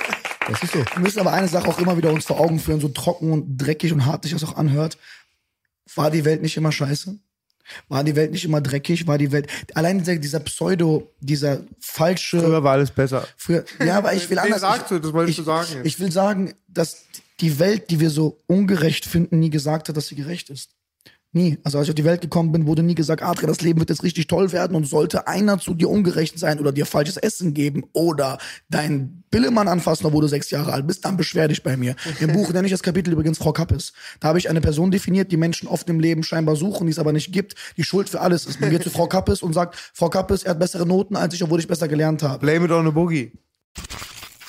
Da. 0.49 0.53
Das 0.53 0.63
ist 0.63 0.73
so. 0.73 0.79
wir 0.79 1.01
müssen 1.01 1.21
aber 1.21 1.33
eine 1.33 1.49
Sache 1.49 1.69
auch 1.69 1.79
immer 1.79 1.97
wieder 1.97 2.13
uns 2.13 2.25
vor 2.27 2.41
Augen 2.41 2.59
führen, 2.59 2.81
so 2.81 2.89
trocken 2.89 3.33
und 3.33 3.59
dreckig 3.59 3.93
und 3.93 4.07
hart 4.07 4.25
sich 4.25 4.33
das 4.33 4.45
auch 4.45 4.57
anhört. 4.57 4.99
War 5.95 6.11
die 6.11 6.25
Welt 6.25 6.43
nicht 6.43 6.57
immer 6.57 6.73
scheiße? 6.73 7.19
War 7.89 8.03
die 8.03 8.17
Welt 8.17 8.33
nicht 8.33 8.45
immer 8.45 8.61
dreckig? 8.61 9.07
War 9.07 9.19
die 9.19 9.31
Welt. 9.33 9.49
Allein 9.75 9.99
dieser, 9.99 10.17
dieser 10.17 10.41
Pseudo, 10.41 11.13
dieser 11.21 11.61
falsche. 11.81 12.41
Früher 12.41 12.63
war 12.65 12.73
alles 12.73 12.91
besser. 12.91 13.27
Früher, 13.37 13.65
ja, 13.85 13.99
aber 13.99 14.15
ich 14.15 14.29
will 14.31 14.39
anders. 14.39 14.63
sagst 14.63 14.91
du? 14.91 14.99
Das 14.99 15.13
wolltest 15.13 15.39
ich, 15.39 15.45
du 15.45 15.51
sagen 15.51 15.69
jetzt. 15.75 15.87
Ich 15.87 16.01
will 16.01 16.11
sagen, 16.11 16.55
dass 16.67 17.05
die 17.41 17.59
Welt, 17.59 17.91
die 17.91 18.01
wir 18.01 18.11
so 18.11 18.39
ungerecht 18.47 19.05
finden, 19.05 19.39
nie 19.39 19.51
gesagt 19.51 19.89
hat, 19.89 19.97
dass 19.97 20.09
sie 20.09 20.17
gerecht 20.17 20.51
ist. 20.51 20.71
Nie. 21.33 21.59
Also 21.63 21.77
als 21.77 21.87
ich 21.87 21.91
auf 21.91 21.95
die 21.95 22.07
Welt 22.07 22.23
gekommen 22.23 22.53
bin, 22.53 22.67
wurde 22.67 22.83
nie 22.83 22.95
gesagt, 22.95 23.23
Adrian, 23.23 23.49
das 23.49 23.61
Leben 23.61 23.79
wird 23.79 23.91
jetzt 23.91 24.03
richtig 24.03 24.29
toll 24.29 24.51
werden 24.53 24.75
und 24.75 24.87
sollte 24.87 25.27
einer 25.27 25.59
zu 25.59 25.75
dir 25.75 25.91
ungerecht 25.91 26.39
sein 26.39 26.59
oder 26.59 26.73
dir 26.73 26.87
falsches 26.87 27.19
Essen 27.19 27.53
geben 27.53 27.85
oder 27.93 28.39
deinen 28.71 29.25
Billemann 29.31 29.69
anfassen, 29.69 30.07
obwohl 30.07 30.23
du 30.23 30.29
sechs 30.29 30.51
Jahre 30.51 30.73
alt 30.73 30.87
bist, 30.87 31.05
dann 31.05 31.19
beschwer 31.19 31.47
dich 31.49 31.63
bei 31.63 31.77
mir. 31.77 31.97
Im 32.21 32.33
Buch 32.33 32.51
nenne 32.51 32.67
ich 32.67 32.73
das 32.73 32.83
Kapitel 32.83 33.13
übrigens 33.13 33.37
Frau 33.37 33.53
Kappes. 33.53 33.93
Da 34.21 34.29
habe 34.29 34.39
ich 34.39 34.49
eine 34.49 34.63
Person 34.63 34.91
definiert, 34.91 35.31
die 35.31 35.37
Menschen 35.37 35.69
oft 35.69 35.87
im 35.91 36.01
Leben 36.01 36.23
scheinbar 36.23 36.57
suchen, 36.57 36.87
die 36.87 36.93
es 36.93 36.99
aber 36.99 37.13
nicht 37.13 37.31
gibt, 37.31 37.55
die 37.77 37.85
Schuld 37.85 38.09
für 38.09 38.23
alles 38.23 38.47
ist. 38.47 38.63
Man 38.63 38.71
geht 38.71 38.83
zu 38.83 38.91
Frau 38.91 39.07
Kappes 39.07 39.43
und 39.43 39.53
sagt, 39.53 39.77
Frau 39.93 40.09
Kappes, 40.09 40.45
er 40.45 40.53
hat 40.53 40.59
bessere 40.59 40.87
Noten 40.87 41.15
als 41.15 41.35
ich, 41.35 41.43
obwohl 41.43 41.61
ich 41.61 41.69
besser 41.69 41.89
gelernt 41.89 42.23
habe 42.23 42.39
Blame 42.39 42.65
it 42.65 42.71
on 42.71 42.87
a 42.87 42.91
boogie. 42.91 43.33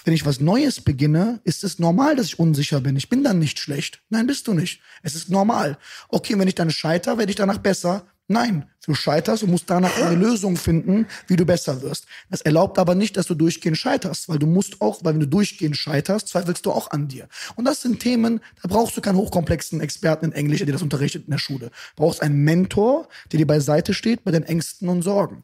Wenn 0.10 0.15
ich 0.15 0.26
was 0.26 0.40
Neues 0.40 0.81
beginne, 0.81 1.40
ist 1.44 1.64
es 1.64 1.77
normal, 1.77 2.15
dass 2.15 2.26
ich 2.26 2.40
unsicher 2.40 2.81
bin. 2.81 2.95
Ich 2.95 3.10
bin 3.10 3.23
dann 3.23 3.38
nicht 3.38 3.60
schlecht. 3.60 4.02
Nein, 4.10 4.26
bist 4.26 4.48
du 4.48 4.56
nicht. 4.56 4.81
Es 5.03 5.14
ist 5.14 5.30
normal. 5.30 5.77
Okay, 6.07 6.40
wenn 6.40 6.48
ich 6.48 6.56
dann 6.56 6.72
scheiter, 6.72 7.19
werde 7.19 7.30
ich 7.30 7.36
danach 7.36 7.60
besser. 7.60 8.07
Nein, 8.27 8.65
du 8.88 8.95
scheiterst 8.95 9.44
und 9.44 9.52
musst 9.52 9.69
danach 9.69 9.95
eine 10.02 10.15
Lösung 10.15 10.57
finden, 10.57 11.06
wie 11.27 11.36
du 11.36 11.45
besser 11.45 11.84
wirst. 11.84 12.07
Das 12.31 12.41
erlaubt 12.41 12.80
aber 12.80 12.95
nicht, 12.95 13.18
dass 13.18 13.27
du 13.27 13.36
durchgehend 13.36 13.77
scheiterst, 13.77 14.30
weil 14.30 14.40
du 14.40 14.48
musst 14.48 14.81
auch, 14.81 15.03
weil 15.03 15.14
wenn 15.14 15.19
du 15.19 15.27
durchgehend 15.27 15.77
scheiterst, 15.77 16.30
zweifelst 16.30 16.65
du 16.65 16.72
auch 16.72 16.90
an 16.90 17.07
dir. 17.07 17.27
Und 17.56 17.65
das 17.65 17.84
sind 17.84 17.99
Themen, 17.99 18.41
da 18.64 18.68
brauchst 18.68 18.98
du 18.98 19.02
keinen 19.02 19.18
hochkomplexen 19.18 19.80
Experten 19.80 20.26
in 20.26 20.31
Englisch, 20.31 20.57
der 20.57 20.65
dir 20.65 20.73
das 20.73 20.81
unterrichtet 20.81 21.26
in 21.26 21.31
der 21.31 21.38
Schule. 21.38 21.68
Du 21.68 22.03
brauchst 22.03 22.23
einen 22.23 22.44
Mentor, 22.44 23.07
der 23.31 23.38
dir 23.38 23.45
beiseite 23.45 23.94
steht 23.94 24.23
bei 24.23 24.31
deinen 24.31 24.45
Ängsten 24.45 24.90
und 24.90 25.03
Sorgen. 25.03 25.44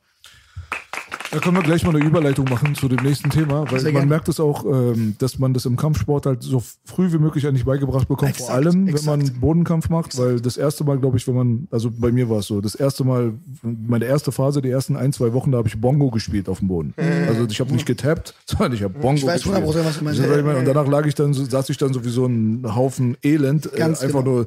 Da 1.31 1.39
können 1.39 1.57
wir 1.57 1.63
gleich 1.63 1.83
mal 1.83 1.93
eine 1.95 2.05
Überleitung 2.05 2.45
machen 2.49 2.75
zu 2.75 2.87
dem 2.87 3.03
nächsten 3.03 3.29
Thema, 3.29 3.69
weil 3.69 3.79
Sehr 3.79 3.91
man 3.91 4.01
gerne. 4.01 4.05
merkt 4.09 4.29
es 4.29 4.39
auch, 4.39 4.63
ähm, 4.65 5.15
dass 5.19 5.37
man 5.37 5.53
das 5.53 5.65
im 5.65 5.75
Kampfsport 5.75 6.25
halt 6.25 6.43
so 6.43 6.63
früh 6.85 7.11
wie 7.11 7.17
möglich 7.17 7.45
eigentlich 7.45 7.65
beigebracht 7.65 8.07
bekommt. 8.07 8.31
Exakt, 8.31 8.47
Vor 8.47 8.55
allem, 8.55 8.87
wenn 8.87 9.05
man 9.05 9.21
exakt. 9.21 9.41
Bodenkampf 9.41 9.89
macht, 9.89 10.17
weil 10.17 10.39
das 10.39 10.55
erste 10.55 10.83
Mal, 10.85 10.97
glaube 10.97 11.17
ich, 11.17 11.27
wenn 11.27 11.35
man, 11.35 11.67
also 11.71 11.91
bei 11.91 12.11
mir 12.11 12.29
war 12.29 12.39
es 12.39 12.47
so, 12.47 12.61
das 12.61 12.75
erste 12.75 13.03
Mal, 13.03 13.33
meine 13.63 14.05
erste 14.05 14.31
Phase, 14.31 14.61
die 14.61 14.69
ersten 14.69 14.95
ein, 14.95 15.11
zwei 15.11 15.33
Wochen, 15.33 15.51
da 15.51 15.57
habe 15.57 15.67
ich 15.67 15.79
Bongo 15.79 16.09
gespielt 16.09 16.47
auf 16.47 16.59
dem 16.59 16.69
Boden. 16.69 16.93
Also 17.27 17.45
ich 17.49 17.59
habe 17.59 17.73
nicht 17.73 17.85
getappt, 17.85 18.33
sondern 18.45 18.73
ich 18.73 18.83
habe 18.83 18.93
Bongo 18.93 19.15
Mhm. 19.15 19.17
Ich 19.17 19.25
weiß 19.25 19.43
gespielt. 19.43 19.63
100%, 19.63 19.85
was 19.85 19.97
du 19.99 20.03
meinst. 20.03 20.19
Und 20.19 20.65
danach 20.65 20.87
lag 20.87 21.05
ich 21.05 21.15
dann, 21.15 21.33
so, 21.33 21.43
saß 21.45 21.69
ich 21.69 21.77
dann 21.77 21.93
so 21.93 22.03
wie 22.03 22.09
so 22.09 22.25
ein 22.25 22.63
Haufen 22.75 23.17
Elend, 23.23 23.71
äh, 23.73 23.77
Ganz 23.77 24.01
einfach 24.01 24.23
genau. 24.23 24.35
nur 24.37 24.45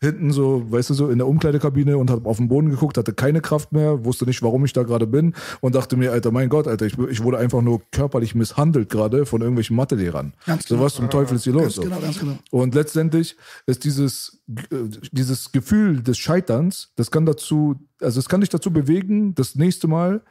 hinten 0.00 0.32
so, 0.32 0.70
weißt 0.70 0.90
du, 0.90 0.94
so 0.94 1.08
in 1.08 1.18
der 1.18 1.26
Umkleidekabine 1.26 1.98
und 1.98 2.10
habe 2.10 2.28
auf 2.28 2.36
den 2.36 2.48
Boden 2.48 2.70
geguckt, 2.70 2.96
hatte 2.96 3.12
keine 3.12 3.40
Kraft 3.40 3.72
mehr, 3.72 4.04
wusste 4.04 4.26
nicht, 4.26 4.42
warum 4.42 4.64
ich 4.64 4.72
da 4.72 4.84
gerade 4.84 5.06
bin 5.06 5.34
und 5.60 5.74
dachte 5.74 5.96
mir, 5.96 6.12
Alter, 6.12 6.30
mein 6.30 6.48
Gott, 6.48 6.68
Alter, 6.68 6.86
ich, 6.86 6.96
ich 6.98 7.22
wurde 7.22 7.38
einfach 7.38 7.62
nur 7.62 7.82
körperlich 7.90 8.34
misshandelt 8.34 8.88
gerade 8.88 9.26
von 9.26 9.40
irgendwelchen 9.40 9.76
Mathelehrern. 9.76 10.34
Ganz 10.46 10.68
So 10.68 10.74
genau. 10.74 10.86
was 10.86 10.94
zum 10.94 11.10
Teufel 11.10 11.36
ist 11.36 11.44
hier 11.44 11.52
los? 11.52 11.62
Ganz 11.62 11.74
so. 11.74 11.82
genau, 11.82 12.00
ganz 12.00 12.18
genau. 12.18 12.38
Und 12.50 12.74
letztendlich 12.74 13.36
ist 13.66 13.84
dieses, 13.84 14.40
äh, 14.48 14.76
dieses 15.10 15.52
Gefühl 15.52 16.02
des 16.02 16.18
Scheiterns, 16.18 16.92
das 16.96 17.10
kann 17.10 17.26
dazu, 17.26 17.76
also 18.00 18.20
es 18.20 18.28
kann 18.28 18.40
dich 18.40 18.50
dazu 18.50 18.72
bewegen, 18.72 19.34
das 19.34 19.56
nächste 19.56 19.88
Mal 19.88 20.22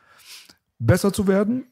besser 0.79 1.11
zu 1.11 1.27
werden, 1.27 1.65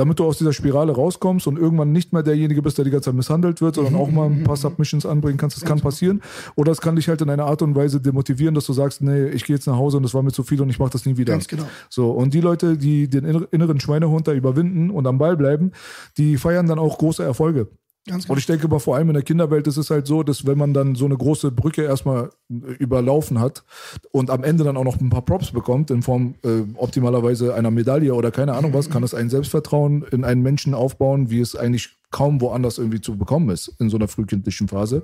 damit 0.00 0.18
du 0.18 0.24
aus 0.24 0.38
dieser 0.38 0.52
Spirale 0.52 0.92
rauskommst 0.92 1.46
und 1.46 1.58
irgendwann 1.58 1.92
nicht 1.92 2.12
mehr 2.12 2.22
derjenige 2.22 2.62
bist, 2.62 2.78
der 2.78 2.84
die 2.86 2.90
ganze 2.90 3.10
Zeit 3.10 3.14
misshandelt 3.14 3.60
wird, 3.60 3.74
sondern 3.74 3.94
auch 3.96 4.10
mal 4.10 4.26
ein 4.30 4.44
paar 4.44 4.56
Submissions 4.64 5.04
anbringen 5.04 5.36
kannst. 5.36 5.56
Das 5.58 5.64
kann 5.64 5.80
passieren. 5.80 6.22
Oder 6.56 6.72
es 6.72 6.80
kann 6.80 6.96
dich 6.96 7.08
halt 7.08 7.20
in 7.20 7.28
einer 7.30 7.44
Art 7.44 7.60
und 7.62 7.74
Weise 7.74 8.00
demotivieren, 8.00 8.54
dass 8.54 8.64
du 8.64 8.72
sagst, 8.72 9.02
nee, 9.02 9.26
ich 9.28 9.44
gehe 9.44 9.54
jetzt 9.54 9.66
nach 9.66 9.76
Hause 9.76 9.98
und 9.98 10.02
das 10.02 10.14
war 10.14 10.22
mir 10.22 10.32
zu 10.32 10.42
viel 10.42 10.60
und 10.62 10.70
ich 10.70 10.78
mache 10.78 10.90
das 10.90 11.04
nie 11.04 11.16
wieder. 11.18 11.32
Ganz 11.34 11.46
genau. 11.46 11.64
So, 11.88 12.10
und 12.10 12.32
die 12.34 12.40
Leute, 12.40 12.78
die 12.78 13.08
den 13.08 13.24
inner- 13.24 13.46
inneren 13.52 13.78
Schweinehund 13.78 14.26
da 14.26 14.32
überwinden 14.32 14.90
und 14.90 15.06
am 15.06 15.18
Ball 15.18 15.36
bleiben, 15.36 15.72
die 16.16 16.38
feiern 16.38 16.66
dann 16.66 16.78
auch 16.78 16.96
große 16.98 17.22
Erfolge. 17.22 17.68
Ganz 18.06 18.24
Und 18.24 18.28
genau. 18.28 18.38
ich 18.38 18.46
denke 18.46 18.64
aber 18.64 18.80
vor 18.80 18.96
allem 18.96 19.08
in 19.08 19.14
der 19.14 19.22
Kinderwelt 19.22 19.66
ist 19.66 19.76
es 19.76 19.90
halt 19.90 20.06
so, 20.06 20.22
dass 20.22 20.46
wenn 20.46 20.56
man 20.56 20.72
dann 20.72 20.94
so 20.94 21.04
eine 21.04 21.16
große 21.16 21.50
Brücke 21.50 21.82
erstmal 21.82 22.30
überlaufen 22.48 23.40
hat 23.40 23.62
und 24.10 24.30
am 24.30 24.42
Ende 24.42 24.64
dann 24.64 24.78
auch 24.78 24.84
noch 24.84 24.98
ein 24.98 25.10
paar 25.10 25.24
Props 25.24 25.52
bekommt, 25.52 25.90
in 25.90 26.02
Form 26.02 26.34
äh, 26.42 26.62
optimalerweise 26.76 27.54
einer 27.54 27.70
Medaille 27.70 28.14
oder 28.14 28.30
keine 28.30 28.54
Ahnung 28.54 28.72
was, 28.72 28.88
kann 28.88 29.02
es 29.02 29.12
ein 29.12 29.28
Selbstvertrauen 29.28 30.04
in 30.10 30.24
einen 30.24 30.40
Menschen 30.42 30.72
aufbauen, 30.72 31.28
wie 31.28 31.40
es 31.40 31.54
eigentlich 31.54 31.90
kaum 32.10 32.40
woanders 32.40 32.78
irgendwie 32.78 33.00
zu 33.00 33.16
bekommen 33.16 33.50
ist 33.50 33.68
in 33.78 33.88
so 33.88 33.96
einer 33.96 34.08
frühkindlichen 34.08 34.66
Phase. 34.66 35.02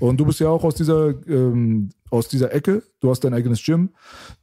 Und 0.00 0.18
du 0.18 0.24
bist 0.24 0.40
ja 0.40 0.48
auch 0.48 0.64
aus 0.64 0.74
dieser, 0.74 1.14
ähm, 1.28 1.90
aus 2.10 2.28
dieser 2.28 2.52
Ecke, 2.52 2.82
du 3.00 3.10
hast 3.10 3.20
dein 3.20 3.34
eigenes 3.34 3.62
Gym, 3.64 3.90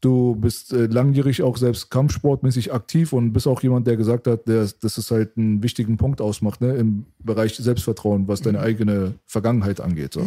du 0.01 0.35
bist 0.35 0.73
äh, 0.73 0.85
langjährig 0.85 1.41
auch 1.41 1.57
selbst 1.57 1.89
kampfsportmäßig 1.89 2.73
aktiv 2.73 3.13
und 3.13 3.33
bist 3.33 3.47
auch 3.47 3.61
jemand, 3.61 3.87
der 3.87 3.97
gesagt 3.97 4.27
hat, 4.27 4.47
der, 4.47 4.67
dass 4.81 4.97
es 4.97 5.11
halt 5.11 5.37
einen 5.37 5.63
wichtigen 5.63 5.97
Punkt 5.97 6.21
ausmacht 6.21 6.61
ne, 6.61 6.75
im 6.75 7.05
Bereich 7.19 7.55
Selbstvertrauen, 7.55 8.27
was 8.27 8.41
deine 8.41 8.59
eigene 8.59 9.15
Vergangenheit 9.25 9.79
angeht. 9.79 10.13
So. 10.13 10.25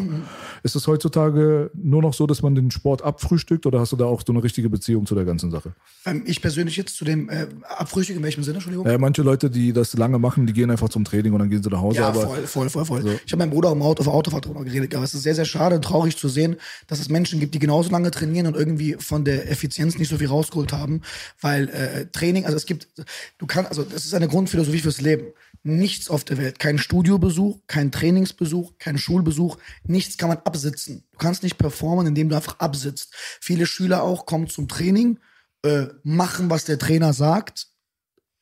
Ist 0.62 0.76
es 0.76 0.86
heutzutage 0.86 1.70
nur 1.74 2.02
noch 2.02 2.14
so, 2.14 2.26
dass 2.26 2.42
man 2.42 2.54
den 2.54 2.70
Sport 2.70 3.02
abfrühstückt 3.02 3.66
oder 3.66 3.80
hast 3.80 3.92
du 3.92 3.96
da 3.96 4.06
auch 4.06 4.22
so 4.26 4.32
eine 4.32 4.42
richtige 4.42 4.70
Beziehung 4.70 5.06
zu 5.06 5.14
der 5.14 5.24
ganzen 5.24 5.50
Sache? 5.50 5.74
Ähm, 6.04 6.22
ich 6.26 6.40
persönlich 6.40 6.76
jetzt 6.76 6.96
zu 6.96 7.04
dem 7.04 7.28
äh, 7.28 7.46
Abfrühstück, 7.62 8.16
in 8.16 8.22
welchem 8.22 8.42
Sinne, 8.42 8.56
Entschuldigung? 8.56 8.86
Äh, 8.86 8.98
manche 8.98 9.22
Leute, 9.22 9.50
die 9.50 9.72
das 9.72 9.94
lange 9.94 10.18
machen, 10.18 10.46
die 10.46 10.52
gehen 10.52 10.70
einfach 10.70 10.88
zum 10.88 11.04
Training 11.04 11.32
und 11.32 11.40
dann 11.40 11.50
gehen 11.50 11.62
sie 11.62 11.70
nach 11.70 11.80
Hause. 11.80 11.98
Ja, 11.98 12.12
voll, 12.12 12.46
voll, 12.46 12.68
voll, 12.70 12.84
voll. 12.84 13.20
Ich 13.24 13.32
habe 13.32 13.40
meinem 13.40 13.50
Bruder 13.50 13.72
im 13.72 13.82
Auto 13.82 14.02
auf 14.02 14.08
Autofahrt 14.08 14.46
drüber 14.46 14.64
geredet. 14.64 14.94
Aber 14.94 15.04
es 15.04 15.14
ist 15.14 15.22
sehr, 15.22 15.34
sehr 15.34 15.44
schade 15.44 15.76
und 15.76 15.82
traurig 15.82 16.16
zu 16.16 16.28
sehen, 16.28 16.56
dass 16.86 17.00
es 17.00 17.08
Menschen 17.08 17.35
gibt, 17.40 17.54
die 17.54 17.58
genauso 17.58 17.90
lange 17.90 18.10
trainieren 18.10 18.46
und 18.46 18.56
irgendwie 18.56 18.96
von 18.98 19.24
der 19.24 19.50
Effizienz 19.50 19.98
nicht 19.98 20.08
so 20.08 20.18
viel 20.18 20.28
rausgeholt 20.28 20.72
haben. 20.72 21.02
Weil 21.40 21.68
äh, 21.68 22.06
Training, 22.06 22.44
also 22.44 22.56
es 22.56 22.66
gibt, 22.66 22.88
du 23.38 23.46
kannst, 23.46 23.70
also 23.70 23.82
das 23.82 24.04
ist 24.04 24.14
eine 24.14 24.28
Grundphilosophie 24.28 24.80
fürs 24.80 25.00
Leben. 25.00 25.26
Nichts 25.62 26.10
auf 26.10 26.24
der 26.24 26.38
Welt, 26.38 26.58
kein 26.58 26.78
Studiobesuch, 26.78 27.58
kein 27.66 27.90
Trainingsbesuch, 27.90 28.74
kein 28.78 28.98
Schulbesuch, 28.98 29.56
nichts 29.84 30.16
kann 30.16 30.28
man 30.28 30.38
absitzen. 30.38 31.04
Du 31.12 31.18
kannst 31.18 31.42
nicht 31.42 31.58
performen, 31.58 32.06
indem 32.06 32.28
du 32.28 32.36
einfach 32.36 32.58
absitzt. 32.60 33.14
Viele 33.40 33.66
Schüler 33.66 34.02
auch 34.02 34.26
kommen 34.26 34.48
zum 34.48 34.68
Training, 34.68 35.18
äh, 35.62 35.86
machen, 36.04 36.50
was 36.50 36.64
der 36.64 36.78
Trainer 36.78 37.12
sagt, 37.12 37.68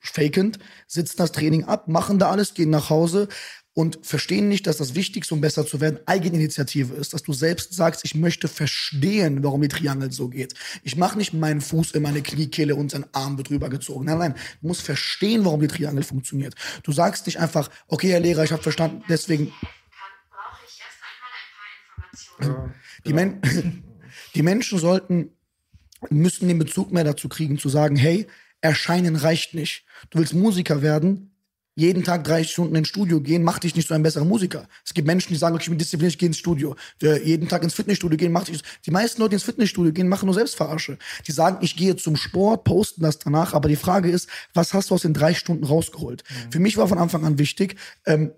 fakend, 0.01 0.59
sitzen 0.87 1.17
das 1.17 1.33
Training 1.33 1.65
ab, 1.65 1.89
machen 1.89 2.19
da 2.19 2.31
alles, 2.31 2.55
gehen 2.55 2.71
nach 2.71 2.91
Hause 2.91 3.29
und 3.75 4.07
verstehen 4.07 4.49
nicht, 4.49 4.69
dass 4.69 4.77
das 4.77 4.95
Wichtigste, 4.95 5.35
um 5.35 5.41
besser 5.41 5.67
zu 5.67 5.81
werden, 5.81 5.99
Eigeninitiative 6.07 6.95
ist. 6.95 7.13
Dass 7.13 7.25
du 7.25 7.33
selbst 7.33 7.75
sagst, 7.75 8.05
ich 8.05 8.15
möchte 8.15 8.47
verstehen, 8.47 9.43
warum 9.43 9.63
die 9.63 9.69
Triangel 9.69 10.13
so 10.13 10.29
geht. 10.29 10.55
Ich 10.85 10.97
mache 10.97 11.19
nicht 11.19 11.35
meinen 11.35 11.61
Fuß 11.61 11.91
in 11.91 12.03
meine 12.03 12.23
Kniekehle 12.23 12.77
und 12.77 12.93
sein 12.93 13.05
Arm 13.13 13.37
wird 13.37 13.51
rübergezogen. 13.51 14.07
Nein, 14.07 14.19
nein, 14.19 14.35
du 14.63 14.69
musst 14.69 14.83
verstehen, 14.83 15.45
warum 15.45 15.61
die 15.61 15.67
Triangel 15.67 16.05
funktioniert. 16.05 16.55
Du 16.85 16.93
sagst 16.93 17.27
nicht 17.27 17.41
einfach, 17.41 17.69
okay, 17.89 18.13
Herr 18.13 18.21
Lehrer, 18.21 18.45
ich 18.45 18.53
habe 18.53 18.63
verstanden, 18.63 19.03
deswegen 19.09 19.47
brauche 19.47 20.61
ich 20.69 20.81
erst 20.81 21.01
einmal 21.11 22.39
ein 22.39 22.39
paar 22.39 22.47
Informationen. 22.47 22.75
Die, 23.05 23.13
Men 23.13 23.83
die 24.37 24.43
Menschen 24.43 24.79
sollten, 24.79 25.31
müssten 26.11 26.47
den 26.47 26.61
Bezug 26.61 26.93
mehr 26.93 27.05
dazu 27.05 27.29
kriegen, 27.29 27.59
zu 27.59 27.69
sagen, 27.69 27.97
hey, 27.97 28.29
erscheinen 28.61 29.17
reicht 29.17 29.55
nicht. 29.55 29.85
Du 30.11 30.19
willst 30.19 30.33
Musiker 30.33 30.81
werden, 30.81 31.34
jeden 31.77 32.05
Tag 32.05 32.25
drei 32.25 32.45
Stunden 32.45 32.75
ins 32.77 32.89
Studio 32.89 33.21
gehen, 33.21 33.43
macht 33.43 33.65
dich 33.65 33.75
nicht 33.75 33.89
zu 33.89 33.95
einem 33.95 34.05
besseren 34.05 34.29
Musiker. 34.29 34.69
Es 34.85 34.95
gibt 34.95 35.07
Menschen, 35.07 35.33
die 35.33 35.39
sagen, 35.39 35.55
okay, 35.55 35.65
ich 35.65 35.69
bin 35.71 35.79
diszipliniert, 35.79 36.13
ich 36.13 36.19
gehe 36.19 36.29
ins 36.29 36.39
Studio. 36.39 36.77
Der 37.01 37.25
jeden 37.25 37.49
Tag 37.49 37.63
ins 37.65 37.75
Fitnessstudio 37.75 38.17
gehen, 38.17 38.33
macht 38.33 38.49
dich. 38.49 38.63
Die 38.87 38.91
meisten 38.91 39.21
Leute, 39.21 39.31
die 39.31 39.35
ins 39.37 39.45
Fitnessstudio 39.45 39.93
gehen, 39.93 40.09
machen 40.09 40.27
nur 40.27 40.35
Selbstverarsche. 40.35 40.99
Die 41.27 41.33
sagen, 41.33 41.59
ich 41.63 41.77
gehe 41.77 41.97
zum 41.97 42.17
Sport, 42.17 42.65
posten 42.65 43.03
das 43.03 43.19
danach, 43.19 43.55
aber 43.55 43.69
die 43.69 43.77
Frage 43.77 44.11
ist, 44.11 44.29
was 44.53 44.73
hast 44.73 44.91
du 44.91 44.95
aus 44.95 45.03
den 45.03 45.15
drei 45.15 45.35
Stunden 45.35 45.65
rausgeholt? 45.65 46.23
Für 46.51 46.61
mich 46.61 46.77
war 46.77 46.87
von 46.87 46.99
Anfang 46.99 47.25
an 47.25 47.39
wichtig, 47.39 47.77
ähm, 48.07 48.33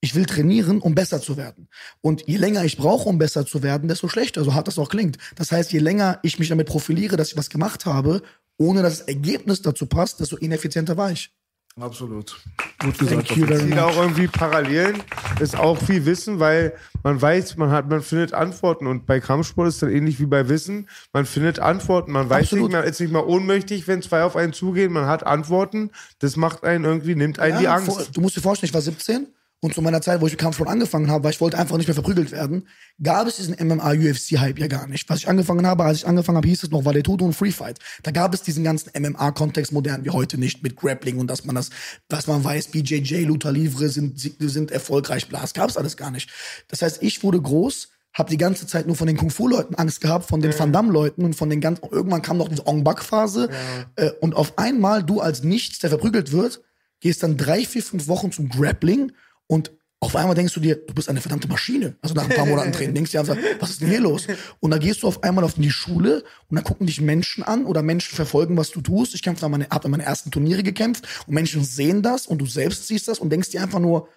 ich 0.00 0.14
will 0.14 0.26
trainieren, 0.26 0.80
um 0.80 0.94
besser 0.94 1.20
zu 1.20 1.36
werden. 1.36 1.68
Und 2.00 2.28
je 2.28 2.36
länger 2.36 2.64
ich 2.64 2.76
brauche, 2.76 3.08
um 3.08 3.18
besser 3.18 3.44
zu 3.44 3.62
werden, 3.62 3.88
desto 3.88 4.08
schlechter, 4.08 4.44
so 4.44 4.54
hart 4.54 4.68
das 4.68 4.78
auch 4.78 4.88
klingt. 4.88 5.18
Das 5.34 5.52
heißt, 5.52 5.72
je 5.72 5.78
länger 5.78 6.20
ich 6.22 6.38
mich 6.38 6.48
damit 6.48 6.68
profiliere, 6.68 7.16
dass 7.16 7.32
ich 7.32 7.36
was 7.36 7.50
gemacht 7.50 7.86
habe, 7.86 8.22
ohne 8.58 8.82
dass 8.82 8.98
das 8.98 9.08
Ergebnis 9.08 9.62
dazu 9.62 9.86
passt, 9.86 10.20
desto 10.20 10.36
ineffizienter 10.36 10.96
war 10.96 11.10
ich. 11.10 11.32
Absolut. 11.78 12.34
Gut 12.78 12.96
gesagt. 12.98 13.28
Thank 13.28 13.36
you 13.36 13.46
very 13.46 13.60
sieht 13.60 13.70
much. 13.74 13.80
auch 13.80 13.96
irgendwie 14.00 14.28
Parallelen, 14.28 15.02
ist 15.40 15.56
auch 15.56 15.76
viel 15.76 16.06
Wissen, 16.06 16.40
weil 16.40 16.74
man 17.02 17.20
weiß, 17.20 17.56
man 17.58 17.70
hat, 17.70 17.88
man 17.90 18.00
findet 18.00 18.32
Antworten 18.32 18.86
und 18.86 19.04
bei 19.04 19.20
Kampfsport 19.20 19.68
ist 19.68 19.82
das 19.82 19.90
ähnlich 19.90 20.18
wie 20.18 20.24
bei 20.24 20.48
Wissen. 20.48 20.88
Man 21.12 21.26
findet 21.26 21.58
Antworten, 21.58 22.12
man 22.12 22.30
weiß 22.30 22.44
Absolut. 22.44 22.68
nicht, 22.70 22.72
man 22.78 22.84
ist 22.84 22.98
nicht 23.00 23.12
mal 23.12 23.24
ohnmächtig, 23.24 23.86
wenn 23.88 24.00
zwei 24.00 24.22
auf 24.22 24.36
einen 24.36 24.54
zugehen, 24.54 24.90
man 24.90 25.04
hat 25.06 25.26
Antworten. 25.26 25.90
Das 26.20 26.36
macht 26.36 26.64
einen 26.64 26.84
irgendwie, 26.84 27.14
nimmt 27.14 27.38
einen 27.40 27.58
die 27.58 27.64
Ja, 27.64 27.74
Angst. 27.74 27.92
vor- 27.92 28.02
Du 28.10 28.22
musst 28.22 28.36
dir 28.36 28.40
vorstellen, 28.40 28.68
ich 28.68 28.74
war 28.74 28.80
17 28.80 29.26
und 29.60 29.74
zu 29.74 29.80
meiner 29.80 30.02
Zeit, 30.02 30.20
wo 30.20 30.26
ich 30.26 30.32
mit 30.32 30.40
Kampfsport 30.40 30.68
angefangen 30.68 31.10
habe, 31.10 31.24
weil 31.24 31.32
ich 31.32 31.40
wollte 31.40 31.58
einfach 31.58 31.76
nicht 31.76 31.86
mehr 31.86 31.94
verprügelt 31.94 32.30
werden, 32.30 32.68
gab 33.02 33.26
es 33.26 33.36
diesen 33.36 33.54
MMA-UFC-Hype 33.54 34.58
ja 34.58 34.66
gar 34.66 34.86
nicht. 34.86 35.08
Was 35.08 35.20
ich 35.20 35.28
angefangen 35.28 35.66
habe, 35.66 35.84
als 35.84 35.98
ich 35.98 36.06
angefangen 36.06 36.36
habe, 36.36 36.48
hieß 36.48 36.64
es 36.64 36.70
noch 36.70 36.84
Valetudo 36.84 37.24
und 37.24 37.32
Free 37.32 37.50
Fight. 37.50 37.78
Da 38.02 38.10
gab 38.10 38.34
es 38.34 38.42
diesen 38.42 38.64
ganzen 38.64 38.90
MMA-Kontext 38.98 39.72
modern 39.72 40.04
wie 40.04 40.10
heute 40.10 40.38
nicht 40.38 40.62
mit 40.62 40.76
Grappling 40.76 41.18
und 41.18 41.28
dass 41.28 41.44
man 41.44 41.54
das, 41.54 41.70
dass 42.08 42.26
man 42.26 42.44
weiß, 42.44 42.68
BJJ, 42.68 43.24
Luther 43.24 43.52
Livre 43.52 43.88
sind, 43.88 44.18
sind 44.18 44.70
erfolgreich, 44.70 45.28
blas, 45.28 45.54
gab 45.54 45.70
es 45.70 45.76
alles 45.76 45.96
gar 45.96 46.10
nicht. 46.10 46.30
Das 46.68 46.82
heißt, 46.82 47.02
ich 47.02 47.22
wurde 47.22 47.40
groß, 47.40 47.88
habe 48.12 48.30
die 48.30 48.38
ganze 48.38 48.66
Zeit 48.66 48.86
nur 48.86 48.96
von 48.96 49.06
den 49.06 49.16
Kung-Fu-Leuten 49.16 49.74
Angst 49.74 50.00
gehabt, 50.00 50.28
von 50.28 50.40
den 50.40 50.58
Van 50.58 50.72
Damme-Leuten 50.72 51.24
und 51.24 51.34
von 51.34 51.50
den 51.50 51.60
ganzen, 51.60 51.84
irgendwann 51.90 52.22
kam 52.22 52.38
noch 52.38 52.48
diese 52.48 52.66
Ong-Bak-Phase 52.66 53.50
äh, 53.96 54.10
und 54.20 54.34
auf 54.34 54.58
einmal 54.58 55.02
du 55.02 55.20
als 55.20 55.42
Nichts, 55.42 55.78
der 55.80 55.90
verprügelt 55.90 56.32
wird, 56.32 56.62
gehst 57.00 57.22
dann 57.22 57.36
drei, 57.36 57.64
vier, 57.64 57.82
fünf 57.82 58.08
Wochen 58.08 58.32
zum 58.32 58.48
Grappling 58.48 59.12
und 59.46 59.72
auf 59.98 60.14
einmal 60.14 60.34
denkst 60.34 60.52
du 60.52 60.60
dir, 60.60 60.76
du 60.76 60.92
bist 60.94 61.08
eine 61.08 61.22
verdammte 61.22 61.48
Maschine. 61.48 61.96
Also 62.02 62.14
nach 62.14 62.24
ein 62.24 62.36
paar 62.36 62.44
Monaten 62.44 62.70
Training 62.70 62.94
denkst 62.94 63.12
du 63.12 63.16
dir 63.16 63.20
einfach, 63.20 63.36
was 63.60 63.70
ist 63.70 63.80
denn 63.80 63.88
hier 63.88 64.00
los? 64.00 64.26
Und 64.60 64.70
dann 64.70 64.78
gehst 64.78 65.02
du 65.02 65.08
auf 65.08 65.22
einmal 65.22 65.42
auf 65.42 65.54
die 65.54 65.70
Schule 65.70 66.22
und 66.48 66.56
dann 66.56 66.64
gucken 66.64 66.86
dich 66.86 67.00
Menschen 67.00 67.42
an 67.42 67.64
oder 67.64 67.82
Menschen 67.82 68.14
verfolgen, 68.14 68.56
was 68.58 68.70
du 68.70 68.82
tust. 68.82 69.14
Ich 69.14 69.22
kämpfe 69.22 69.40
dann 69.40 69.50
meine, 69.50 69.68
hab 69.70 69.82
dann 69.82 69.90
meine 69.90 70.04
ersten 70.04 70.30
Turniere 70.30 70.62
gekämpft 70.62 71.06
und 71.26 71.32
Menschen 71.32 71.64
sehen 71.64 72.02
das 72.02 72.26
und 72.26 72.38
du 72.38 72.46
selbst 72.46 72.86
siehst 72.86 73.08
das 73.08 73.18
und 73.18 73.30
denkst 73.30 73.50
dir 73.50 73.62
einfach 73.62 73.78
nur, 73.78 74.08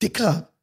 Dicker, 0.00 0.53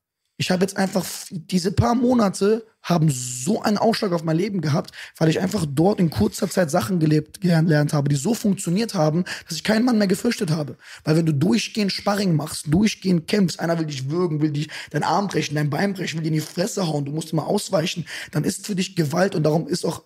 ich 0.42 0.50
habe 0.50 0.64
jetzt 0.64 0.76
einfach 0.76 1.06
diese 1.30 1.72
paar 1.72 1.94
Monate 1.94 2.66
haben 2.82 3.12
so 3.12 3.62
einen 3.62 3.78
Ausschlag 3.78 4.12
auf 4.12 4.24
mein 4.24 4.38
Leben 4.38 4.60
gehabt, 4.60 4.92
weil 5.18 5.30
ich 5.30 5.40
einfach 5.40 5.68
dort 5.70 6.00
in 6.00 6.10
kurzer 6.10 6.50
Zeit 6.50 6.72
Sachen 6.72 7.00
gelebt, 7.00 7.42
gelernt 7.42 7.94
habe, 7.94 8.10
die 8.10 8.16
so 8.16 8.34
funktioniert 8.34 8.96
haben, 8.96 9.24
dass 9.48 9.58
ich 9.58 9.64
keinen 9.64 9.86
Mann 9.86 10.00
mehr 10.00 10.08
gefürchtet 10.08 10.50
habe. 10.50 10.78
Weil 11.04 11.18
wenn 11.18 11.28
du 11.28 11.34
durchgehend 11.36 11.92
Sparring 11.92 12.36
machst, 12.36 12.74
durchgehend 12.74 13.28
kämpfst, 13.28 13.60
einer 13.60 13.78
will 13.78 13.86
dich 13.86 14.10
würgen, 14.10 14.42
will 14.42 14.50
dich 14.50 14.68
deinen 14.90 15.04
Arm 15.04 15.28
brechen, 15.28 15.54
dein 15.54 15.70
Bein 15.70 15.94
brechen, 15.94 16.18
will 16.18 16.24
dir 16.24 16.30
in 16.30 16.34
die 16.34 16.40
Fresse 16.40 16.88
hauen, 16.88 17.06
du 17.06 17.12
musst 17.12 17.32
immer 17.34 17.46
ausweichen, 17.46 18.08
dann 18.32 18.44
ist 18.44 18.66
für 18.66 18.74
dich 18.74 18.96
Gewalt 18.96 19.36
und 19.36 19.44
darum 19.44 19.68
ist 19.68 19.86
auch 19.86 20.02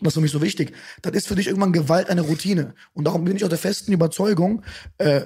das 0.00 0.10
ist 0.10 0.14
für 0.14 0.20
mich 0.20 0.30
so 0.30 0.40
wichtig. 0.40 0.72
Dann 1.02 1.14
ist 1.14 1.26
für 1.26 1.34
dich 1.34 1.48
irgendwann 1.48 1.72
Gewalt 1.72 2.08
eine 2.08 2.20
Routine. 2.20 2.74
Und 2.94 3.06
darum 3.08 3.24
bin 3.24 3.34
ich 3.34 3.44
auch 3.44 3.48
der 3.48 3.58
festen 3.58 3.90
Überzeugung, 3.90 4.62
äh, 4.98 5.22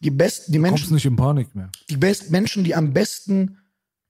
die 0.00 0.10
besten, 0.10 0.52
die 0.52 0.56
Du 0.56 0.62
Menschen, 0.62 0.84
kommst 0.84 0.92
nicht 0.92 1.04
in 1.04 1.16
Panik 1.16 1.54
mehr. 1.54 1.70
die 1.90 1.98
besten 1.98 2.32
Menschen, 2.32 2.64
die 2.64 2.74
am 2.74 2.94
besten 2.94 3.58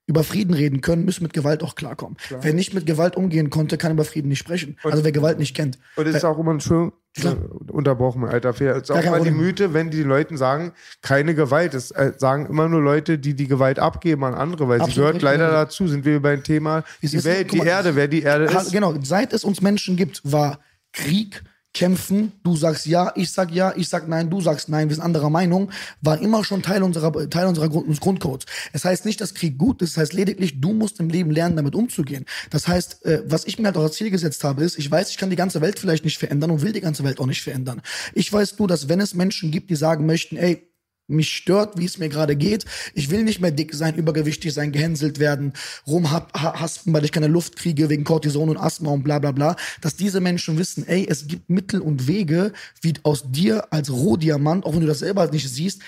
über 0.07 0.23
Frieden 0.23 0.55
reden 0.55 0.81
können, 0.81 1.05
müssen 1.05 1.23
mit 1.23 1.33
Gewalt 1.33 1.63
auch 1.63 1.75
klarkommen. 1.75 2.17
Wer 2.41 2.53
nicht 2.53 2.75
mit 2.75 2.87
Gewalt 2.87 3.17
umgehen 3.17 3.51
konnte, 3.51 3.79
kann 3.79 3.93
über 3.93 4.05
Frieden 4.05 4.29
nicht 4.29 4.39
sprechen. 4.39 4.77
also 4.83 5.03
wer 5.05 5.13
Gewalt 5.13 5.39
nicht 5.39 5.57
kennt. 5.57 5.79
Und 5.97 6.07
es 6.07 6.17
ist 6.17 6.25
auch 6.25 6.39
immer 6.39 6.53
ein 6.53 6.61
schön 6.61 6.93
Klar. 7.15 7.37
äh, 7.37 7.73
unterbrochen, 7.73 8.25
alter. 8.25 8.51
Es 8.51 8.61
ist 8.61 8.91
auch 8.91 9.03
immer 9.03 9.21
die. 9.21 9.31
Mythe, 9.31 9.73
wenn 9.73 9.91
die 9.91 10.03
Leuten 10.03 10.37
sagen, 10.37 10.73
keine 11.01 11.35
Gewalt. 11.35 11.75
Es 11.75 11.91
äh, 11.91 12.13
sagen 12.17 12.47
immer 12.47 12.69
nur 12.69 12.83
Leute, 12.83 13.19
die 13.19 13.35
die 13.35 13.47
Gewalt 13.47 13.79
abgeben 13.79 14.25
an 14.25 14.35
andere, 14.35 14.69
weil 14.69 14.79
sie 14.79 14.85
Absolut 14.85 14.97
gehört 14.97 15.15
richtig, 15.15 15.25
leider 15.25 15.53
ja. 15.53 15.65
dazu. 15.65 15.89
Sind 15.89 16.05
wir 16.05 16.21
beim 16.21 16.43
Thema 16.43 16.85
die 17.03 17.25
Welt, 17.25 17.53
die 17.53 17.59
Erde, 17.59 17.97
wer 17.97 18.09
die 18.09 18.23
Erde 18.23 18.45
ist. 18.45 18.73
Genau, 18.73 18.95
seit 19.03 19.33
es 19.33 19.45
uns 19.45 19.63
Menschen 19.63 19.97
gibt, 19.97 20.21
war 20.25 20.59
Krieg, 20.93 21.43
kämpfen, 21.75 22.33
du 22.45 22.57
sagst 22.57 22.87
ja, 22.87 23.13
ich 23.17 23.31
sag 23.33 23.53
ja, 23.53 23.75
ich 23.77 23.89
sag 23.89 24.09
nein, 24.09 24.31
du 24.31 24.41
sagst 24.41 24.69
nein, 24.69 24.89
wir 24.89 24.95
sind 24.95 25.05
anderer 25.05 25.29
Meinung, 25.29 25.71
war 26.01 26.21
immer 26.21 26.45
schon 26.45 26.63
Teil 26.63 26.83
unserer, 26.83 27.29
Teil 27.29 27.47
unserer 27.47 27.69
Grund, 27.69 27.87
unseres 27.87 28.01
Grundcodes. 28.01 28.47
Es 28.73 28.85
heißt 28.85 29.05
nicht, 29.05 29.21
dass 29.21 29.35
Krieg 29.35 29.59
gut 29.59 29.83
ist, 29.83 29.91
es 29.91 29.97
heißt 29.97 30.13
lediglich, 30.13 30.61
du 30.61 30.73
musst 30.73 31.01
im 31.01 31.11
Leben 31.11 31.33
lernen, 31.33 31.57
damit 31.57 31.75
umzugehen. 31.75 32.25
Das 32.51 32.69
heißt, 32.69 33.05
äh, 33.05 33.25
was 33.27 33.45
ich 33.45 33.59
mir 33.59 33.67
halt 33.67 33.77
auch 33.77 33.83
als 33.83 33.97
Ziel 33.97 34.11
gesetzt 34.11 34.45
habe, 34.45 34.63
ist, 34.63 34.79
ich 34.79 34.91
weiß, 34.91 35.11
ich 35.11 35.19
kann 35.19 35.31
die 35.31 35.37
ganze 35.37 35.61
Welt 35.61 35.79
vielleicht 35.79 36.05
nicht 36.05 36.19
verändern 36.19 36.53
und 36.53 36.63
will 36.63 36.73
die 36.73 36.81
ganze 36.81 37.03
Welt 37.03 37.19
auch 37.19 37.27
nicht 37.27 37.43
verändern. 37.43 37.83
Ich 38.15 38.33
weiß 38.33 38.59
nur, 38.59 38.69
dass 38.69 38.89
wenn 38.89 39.01
es 39.01 39.15
Menschen 39.15 39.51
gibt, 39.51 39.69
die 39.69 39.77
sagen 39.77 40.07
möchten, 40.07 40.37
ey, 40.37 40.69
mich 41.07 41.35
stört, 41.35 41.79
wie 41.79 41.85
es 41.85 41.99
mir 41.99 42.09
gerade 42.09 42.37
geht. 42.37 42.65
Ich 42.95 43.11
will 43.11 43.23
nicht 43.25 43.41
mehr 43.41 43.51
dick 43.51 43.75
sein, 43.75 43.95
übergewichtig 43.95 44.53
sein, 44.53 44.73
gehänselt 44.73 45.19
werden, 45.19 45.53
rumhaspen, 45.87 46.93
weil 46.93 47.05
ich 47.05 47.13
keine 47.13 47.27
Luft 47.27 47.57
kriege 47.57 47.89
wegen 47.89 48.05
Cortison 48.05 48.49
und 48.49 48.57
Asthma 48.57 48.91
und 48.91 49.03
bla 49.03 49.19
bla 49.19 49.33
bla. 49.33 49.57
Dass 49.81 49.97
diese 49.97 50.21
Menschen 50.21 50.59
wissen, 50.59 50.87
ey, 50.87 51.07
es 51.09 51.27
gibt 51.27 51.51
Mittel 51.51 51.81
und 51.81 52.07
Wege, 52.07 52.53
wie 52.81 52.95
aus 53.03 53.31
dir 53.31 53.73
als 53.73 53.91
Rohdiamant, 53.91 54.65
auch 54.65 54.73
wenn 54.73 54.81
du 54.81 54.87
das 54.87 55.01
selber 55.01 55.31
nicht 55.31 55.49
siehst, 55.49 55.83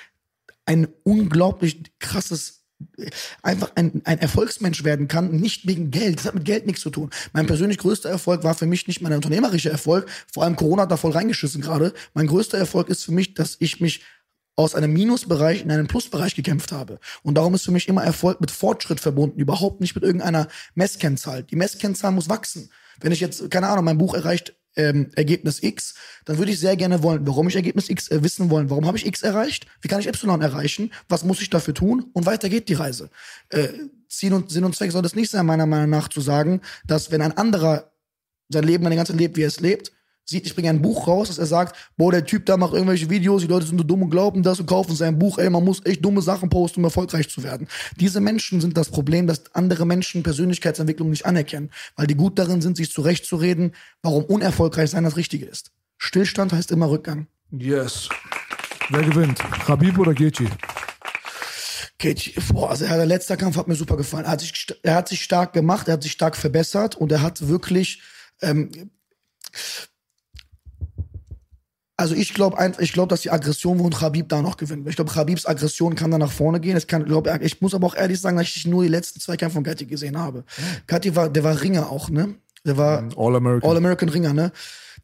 ein 0.67 0.89
unglaublich 1.05 1.83
krasses 1.99 2.57
einfach 3.43 3.73
ein, 3.75 4.03
ein 4.05 4.19
Erfolgsmensch 4.19 4.85
werden 4.85 5.09
kann, 5.09 5.31
nicht 5.31 5.67
wegen 5.67 5.91
Geld. 5.91 6.19
Das 6.19 6.27
hat 6.27 6.35
mit 6.35 6.45
Geld 6.45 6.67
nichts 6.67 6.83
zu 6.83 6.91
tun. 6.91 7.11
Mein 7.33 7.47
persönlich 7.47 7.79
größter 7.79 8.11
Erfolg 8.11 8.45
war 8.45 8.55
für 8.55 8.67
mich 8.67 8.87
nicht 8.87 9.01
mein 9.01 9.15
unternehmerischer 9.15 9.71
Erfolg. 9.71 10.07
Vor 10.33 10.43
allem 10.45 10.57
Corona 10.57 10.83
hat 10.83 10.91
da 10.91 10.97
voll 10.97 11.13
reingeschissen 11.13 11.63
gerade. 11.63 11.95
Mein 12.13 12.27
größter 12.27 12.59
Erfolg 12.59 12.89
ist 12.89 13.05
für 13.05 13.13
mich, 13.13 13.35
dass 13.35 13.57
ich 13.61 13.81
mich 13.81 14.03
aus 14.57 14.75
einem 14.75 14.93
Minusbereich 14.93 15.63
in 15.63 15.71
einen 15.71 15.87
Plusbereich 15.87 16.35
gekämpft 16.35 16.73
habe. 16.73 16.99
Und 17.23 17.35
darum 17.35 17.55
ist 17.55 17.65
für 17.65 17.71
mich 17.71 17.89
immer 17.89 18.03
Erfolg 18.03 18.41
mit 18.41 18.51
Fortschritt 18.51 19.01
verbunden, 19.01 19.39
überhaupt 19.39 19.81
nicht 19.81 19.95
mit 19.95 20.03
irgendeiner 20.03 20.49
Messkennzahl. 20.75 21.43
Die 21.45 21.57
Messkennzahl 21.57 22.13
muss 22.13 22.29
wachsen. 22.29 22.71
Wenn 23.01 23.13
ich 23.13 23.21
jetzt, 23.21 23.51
keine 23.51 23.69
Ahnung, 23.69 23.85
mein 23.85 23.99
Buch 23.99 24.15
erreicht 24.15 24.57
ähm, 24.77 25.11
Ergebnis 25.15 25.63
X, 25.63 25.95
dann 26.25 26.39
würde 26.39 26.53
ich 26.53 26.61
sehr 26.61 26.77
gerne 26.77 27.03
wollen, 27.03 27.27
warum 27.27 27.49
ich 27.49 27.57
Ergebnis 27.57 27.91
X 27.91 28.11
äh, 28.11 28.23
wissen 28.23 28.51
wollen. 28.51 28.71
Warum 28.71 28.87
habe 28.87 28.97
ich 28.97 29.07
X 29.07 29.23
erreicht? 29.23 29.67
Wie 29.81 29.89
kann 29.89 30.01
ich 30.01 30.07
Y 30.07 30.41
erreichen? 30.41 30.93
Was 31.09 31.25
muss 31.25 31.41
ich 31.41 31.51
dafür 31.51 31.75
tun? 31.75 32.11
Und 32.13 32.27
weiter 32.27 32.49
geht 32.49 32.69
die 32.69 32.75
Reise. 32.75 33.11
Äh, 33.51 33.69
Ziel 34.09 34.33
und 34.33 34.51
Sinn 34.51 34.65
und 34.65 34.75
Zweck 34.75 34.93
soll 34.93 35.05
es 35.05 35.15
nicht 35.15 35.31
sein, 35.31 35.47
meiner 35.47 35.67
Meinung 35.67 35.91
nach, 35.91 36.09
zu 36.09 36.21
sagen, 36.21 36.61
dass 36.87 37.11
wenn 37.11 37.23
ein 37.23 37.37
anderer 37.37 37.93
sein 38.49 38.65
Leben 38.65 38.85
meine 38.85 38.97
ganze 38.97 39.13
lebt, 39.13 39.37
wie 39.37 39.43
er 39.43 39.49
es 39.49 39.61
lebt, 39.61 39.93
sieht, 40.29 40.47
ich 40.47 40.55
bringe 40.55 40.71
ein 40.71 40.83
Buch 40.83 41.07
raus, 41.07 41.29
dass 41.29 41.39
er 41.39 41.47
sagt, 41.47 41.77
boah, 41.97 42.11
der 42.11 42.25
Typ 42.25 42.45
da 42.47 42.57
macht 42.57 42.75
irgendwelche 42.75 43.09
Videos, 43.09 43.43
die 43.43 43.49
Leute 43.49 43.67
sind 43.67 43.79
so 43.79 43.85
dumm 43.85 44.03
und 44.03 44.11
glauben 44.11 44.43
das 44.43 44.61
und 44.61 44.67
kaufen 44.67 44.95
sein 44.95 45.19
Buch, 45.19 45.39
ey, 45.39 45.49
man 45.49 45.65
muss 45.65 45.85
echt 45.87 46.05
dumme 46.05 46.21
Sachen 46.21 46.51
posten, 46.51 46.81
um 46.81 46.85
erfolgreich 46.85 47.29
zu 47.29 47.43
werden. 47.43 47.69
Diese 47.99 48.21
Menschen 48.21 48.61
sind 48.61 48.77
das 48.77 48.91
Problem, 48.91 49.27
dass 49.27 49.55
andere 49.55 49.87
Menschen 49.87 50.23
Persönlichkeitsentwicklung 50.23 51.11
nicht 51.11 51.27
anerkennen, 51.27 51.71
weil 51.95 52.07
die 52.07 52.17
gut 52.17 52.39
darin 52.39 52.61
sind, 52.61 52.77
sich 52.77 52.93
zurechtzureden, 52.93 53.73
warum 54.03 54.25
unerfolgreich 54.25 54.91
sein 54.91 55.05
das 55.05 55.17
Richtige 55.17 55.47
ist. 55.47 55.71
Stillstand 55.99 56.53
heißt 56.53 56.73
immer 56.73 56.91
Rückgang. 56.91 57.29
Yes. 57.53 58.09
Wer 58.91 59.03
gewinnt? 59.03 59.43
Habib 59.69 59.99
oder 59.99 60.13
Gaethje? 60.13 60.49
Gaethje, 61.99 62.35
boah, 62.53 62.71
also 62.71 62.85
der 62.85 63.07
letzte 63.07 63.37
Kampf 63.37 63.57
hat 63.57 63.69
mir 63.69 63.77
super 63.77 63.97
gefallen. 63.97 64.27
Er 64.27 64.33
hat, 64.33 64.41
sich, 64.41 64.67
er 64.83 64.95
hat 64.97 65.09
sich 65.09 65.23
stark 65.23 65.53
gemacht, 65.53 65.89
er 65.89 65.95
hat 65.95 66.03
sich 66.03 66.13
stark 66.13 66.37
verbessert 66.37 66.97
und 66.97 67.11
er 67.13 67.23
hat 67.23 67.49
wirklich 67.49 68.03
ähm, 68.43 68.91
also 71.97 72.15
ich 72.15 72.35
glaube 72.35 72.75
ich 72.79 72.93
glaube, 72.93 73.09
dass 73.09 73.23
die 73.23 73.31
Aggression 73.31 73.79
von 73.79 73.91
Khabib 73.91 74.29
da 74.29 74.43
noch 74.43 74.57
gewinnt. 74.57 74.87
Ich 74.89 74.97
glaube, 74.97 75.11
Khabibs 75.11 75.47
Aggression 75.47 75.95
kann 75.95 76.11
da 76.11 76.19
nach 76.19 76.31
vorne 76.33 76.61
gehen. 76.61 76.77
Es 76.77 76.87
kann, 76.87 77.05
glaub, 77.05 77.27
ich 77.41 77.61
muss 77.61 77.75
aber 77.75 77.87
auch 77.87 77.95
ehrlich 77.95 78.21
sagen, 78.21 78.37
dass 78.37 78.47
ich 78.49 78.67
nur 78.67 78.83
die 78.83 78.89
letzten 78.89 79.21
zwei 79.21 79.37
Kämpfe 79.37 79.55
von 79.55 79.65
Gatti 79.65 79.87
gesehen 79.87 80.19
habe. 80.19 80.45
Gatti 80.87 81.17
war, 81.17 81.31
der 81.31 81.45
war 81.45 81.61
Ringer 81.61 81.91
auch, 81.91 82.11
ne? 82.11 82.35
Der 82.67 82.77
war 82.77 83.09
All-American. 83.17 83.71
All-American 83.71 84.09
Ringer, 84.09 84.33
ne? 84.35 84.53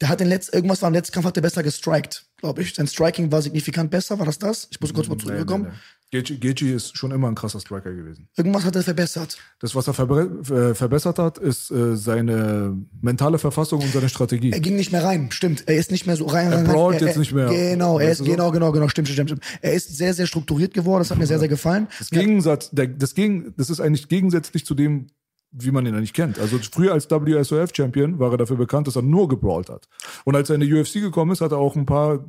Der 0.01 0.09
hat 0.09 0.21
den 0.21 0.29
letzten, 0.29 0.57
irgendwas 0.57 0.83
war 0.83 0.89
im 0.89 0.95
letzten 0.95 1.15
Kampf, 1.15 1.27
hat 1.27 1.37
der 1.37 1.43
besser 1.43 1.63
gestrikt, 1.63 2.27
glaube 2.39 2.61
ich. 2.61 2.75
Sein 2.75 2.89
Striking 2.89 3.31
war 3.31 3.41
signifikant 3.41 3.91
besser, 3.91 4.19
war 4.19 4.27
das 4.27 4.39
das? 4.39 4.69
Ich 4.71 4.81
muss 4.81 4.93
kurz 4.93 5.09
mal 5.09 5.17
zurückkommen. 5.17 5.65
Nee, 5.65 5.71
nee, 5.71 5.77
Gaethje 6.13 6.75
ist 6.75 6.97
schon 6.97 7.11
immer 7.11 7.29
ein 7.29 7.35
krasser 7.35 7.59
Striker 7.59 7.91
gewesen. 7.91 8.29
Irgendwas 8.37 8.65
hat 8.65 8.77
er 8.77 8.83
verbessert. 8.83 9.39
Das, 9.61 9.75
was 9.75 9.87
er 9.87 9.95
verbe 9.95 10.43
äh, 10.51 10.75
verbessert 10.75 11.19
hat, 11.19 11.39
ist 11.39 11.71
äh, 11.71 11.97
seine 11.97 12.77
mentale 13.01 13.39
Verfassung 13.39 13.81
und 13.81 13.91
seine 13.93 14.11
Strategie. 14.11 14.53
Er 14.53 14.61
ging 14.61 14.77
nicht 14.77 14.93
mehr 14.93 15.05
rein, 15.05 15.31
stimmt. 15.31 15.65
Er 15.67 15.77
ist 15.77 15.91
nicht 15.91 16.07
mehr 16.07 16.17
so 16.17 16.27
rein. 16.27 16.53
Er 16.53 16.65
brawlt 16.65 17.01
jetzt 17.01 17.17
nicht 17.17 17.33
mehr. 17.33 17.49
Genau, 17.49 17.99
er 17.99 18.13
ist, 18.13 18.19
so? 18.19 18.25
genau, 18.25 18.51
genau, 18.51 18.73
genau, 18.73 18.89
stimmt, 18.89 19.09
stimmt, 19.09 19.31
stimmt. 19.31 19.45
Er 19.63 19.73
ist 19.73 19.97
sehr, 19.97 20.13
sehr 20.13 20.27
strukturiert 20.27 20.75
geworden, 20.75 21.01
das 21.01 21.11
hat 21.11 21.19
mir 21.19 21.27
sehr, 21.27 21.39
sehr 21.39 21.49
gefallen. 21.49 21.89
Das 21.99 22.11
Gegensatz, 22.11 22.71
der, 22.71 22.89
das, 22.89 23.15
Gegen, 23.15 23.55
das 23.57 23.71
ist 23.71 23.81
eigentlich 23.81 24.09
gegensätzlich 24.09 24.67
zu 24.67 24.75
dem, 24.75 25.07
wie 25.53 25.71
man 25.71 25.85
ihn 25.85 25.95
eigentlich 25.95 26.15
kennt. 26.15 26.39
Also 26.39 26.59
früher 26.59 26.93
als 26.93 27.11
WSOF-Champion 27.11 28.19
war 28.19 28.33
er 28.33 28.39
dafür 28.39 28.57
bekannt, 28.57 28.87
dass 28.87 28.97
er 28.97 29.03
nur 29.03 29.29
gebrawlt 29.29 29.69
hat. 29.69 29.87
Und 30.25 30.35
als 30.35 30.49
er 30.49 30.55
in 30.55 30.63
die 30.63 30.73
UFC 30.73 30.95
gekommen 30.95 31.33
ist, 31.33 31.43
hat 31.43 31.53
er 31.53 31.59
auch 31.59 31.77
ein 31.77 31.85
paar 31.85 32.25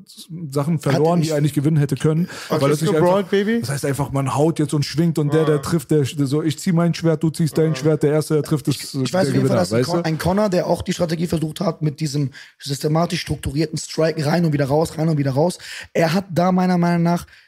Sachen 0.49 0.79
verloren, 0.79 1.21
die 1.21 1.29
er 1.29 1.37
eigentlich 1.37 1.53
gewinnen 1.53 1.77
hätte 1.77 1.95
können. 1.95 2.27
weil 2.49 2.71
ist 2.71 2.77
es 2.77 2.81
nicht 2.81 2.93
gebrawlt, 2.93 3.17
einfach, 3.25 3.31
Baby? 3.31 3.61
Das 3.61 3.69
heißt 3.69 3.85
einfach, 3.85 4.11
man 4.11 4.35
haut 4.35 4.59
jetzt 4.59 4.73
und 4.73 4.83
schwingt 4.83 5.17
und 5.17 5.33
der, 5.33 5.45
der 5.45 5.61
trifft, 5.61 5.91
der, 5.91 6.03
so, 6.05 6.43
ich 6.43 6.59
zieh 6.59 6.73
mein 6.73 6.93
Schwert, 6.93 7.23
du 7.23 7.29
ziehst 7.29 7.57
dein 7.57 7.75
Schwert, 7.75 8.03
der 8.03 8.11
Erste, 8.11 8.35
der 8.35 8.43
trifft, 8.43 8.67
ist 8.67 8.93
Ich 8.93 9.13
weiß 9.13 9.27
der 9.27 9.29
auf 9.29 9.33
jeden 9.33 9.47
Fall, 9.47 9.71
weißt 9.71 9.93
du? 9.93 10.03
ein 10.03 10.17
Connor, 10.17 10.49
der 10.49 10.67
auch 10.67 10.81
die 10.81 10.93
Strategie 10.93 11.27
versucht 11.27 11.61
hat, 11.61 11.81
mit 11.81 12.01
diesem 12.01 12.31
systematisch 12.59 13.21
strukturierten 13.21 13.77
Strike 13.77 14.25
rein 14.25 14.43
und 14.43 14.51
wieder 14.53 14.65
raus, 14.65 14.97
rein 14.97 15.07
und 15.07 15.17
wieder 15.17 15.31
raus. 15.31 15.59
Er 15.93 16.13
hat 16.13 16.25
da 16.29 16.51
meiner 16.51 16.77
Meinung 16.77 17.03
nach 17.03 17.25
äh, 17.25 17.42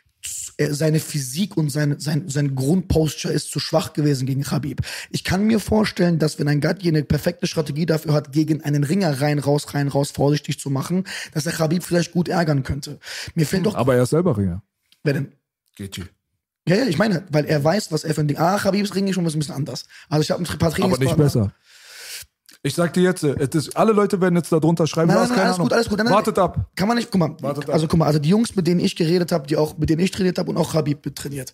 seine 0.58 1.00
Physik 1.00 1.58
und 1.58 1.70
sein, 1.70 1.96
sein, 2.00 2.30
sein 2.30 2.56
Grundposture 2.56 3.34
ist 3.34 3.52
zu 3.52 3.60
schwach 3.60 3.94
gewesen 3.94 4.26
gegen 4.26 4.44
Khabib. 4.44 4.82
Ich 5.10 5.24
kann 5.24 5.44
mir 5.44 5.60
vorstellen, 5.60 6.20
dass 6.20 6.40
wenn 6.40 6.48
ein 6.48 6.62
Gatti 6.62 6.88
eine 6.88 7.04
perfekte 7.04 7.48
Strategie 7.48 7.86
dafür 7.86 8.14
hat, 8.14 8.32
gegen 8.32 8.62
einen 8.64 8.84
Ringer 8.84 9.22
rein, 9.22 9.40
raus, 9.40 9.74
rein, 9.74 9.88
raus 9.88 10.12
vorsichtig 10.12 10.60
zu 10.60 10.70
machen, 10.70 11.04
dass 11.34 11.46
er 11.46 11.52
Khabib 11.52 11.84
vielleicht 11.84 12.14
gut 12.14 12.28
ärgern 12.30 12.64
könnte. 12.64 13.00
Mir 13.36 13.46
fehlt 13.46 13.66
doch, 13.66 13.76
Aber 13.76 13.96
er 13.96 14.04
ist 14.04 14.12
selber 14.12 14.38
Ringer. 14.38 14.62
wer 15.04 15.14
denn? 15.14 15.32
Gaethje. 15.78 16.08
Ja, 16.68 16.78
ja, 16.78 16.86
ich 16.86 16.98
meine, 16.98 17.24
weil 17.30 17.46
er 17.46 17.64
weiß, 17.64 17.92
was 17.92 18.04
er 18.04 18.16
für 18.16 18.22
ein 18.22 18.28
Ding. 18.28 18.38
Ah, 18.38 18.58
Khabibs 18.58 18.96
Ring 18.96 19.08
ist 19.08 19.16
schon 19.16 19.26
ein 19.28 19.32
bisschen 19.32 19.54
anders. 19.54 19.86
Also 20.10 20.22
ich 20.24 20.32
habe 20.32 20.42
ein 20.42 20.58
paar 20.58 20.72
Trainings. 20.72 20.96
Aber 20.96 21.06
nicht 21.06 21.18
besser. 21.18 21.54
Ich 22.66 22.74
sag 22.74 22.94
dir 22.94 23.04
jetzt, 23.04 23.24
äh, 23.24 23.48
das, 23.48 23.76
alle 23.76 23.94
Leute 23.94 24.20
werden 24.20 24.36
jetzt 24.36 24.52
da 24.52 24.60
drunter 24.60 24.88
schreiben, 24.88 25.10
Nein, 25.10 25.18
nein, 25.18 25.28
nein, 25.28 25.36
keine 25.36 25.42
alles 25.44 25.56
Ahnung. 25.58 25.68
gut, 25.68 25.74
alles 25.74 25.88
gut. 25.88 26.00
Nein, 26.00 26.10
Wartet 26.10 26.40
ab. 26.40 26.72
Kann 26.76 26.88
man 26.88 26.98
nicht, 26.98 27.12
guck 27.12 27.20
mal, 27.20 27.36
Wartet 27.40 27.70
also 27.70 27.88
guck 27.88 28.00
mal, 28.00 28.08
also 28.08 28.18
die 28.18 28.30
Jungs, 28.30 28.56
mit 28.56 28.66
denen 28.66 28.80
ich 28.80 28.96
geredet 28.96 29.32
habe, 29.32 29.46
die 29.46 29.56
auch, 29.56 29.78
mit 29.78 29.92
denen 29.92 30.02
ich 30.02 30.10
trainiert 30.10 30.40
habe 30.40 30.50
und 30.50 30.58
auch 30.58 30.72
Khabib 30.72 31.06
mit 31.06 31.16
trainiert, 31.16 31.54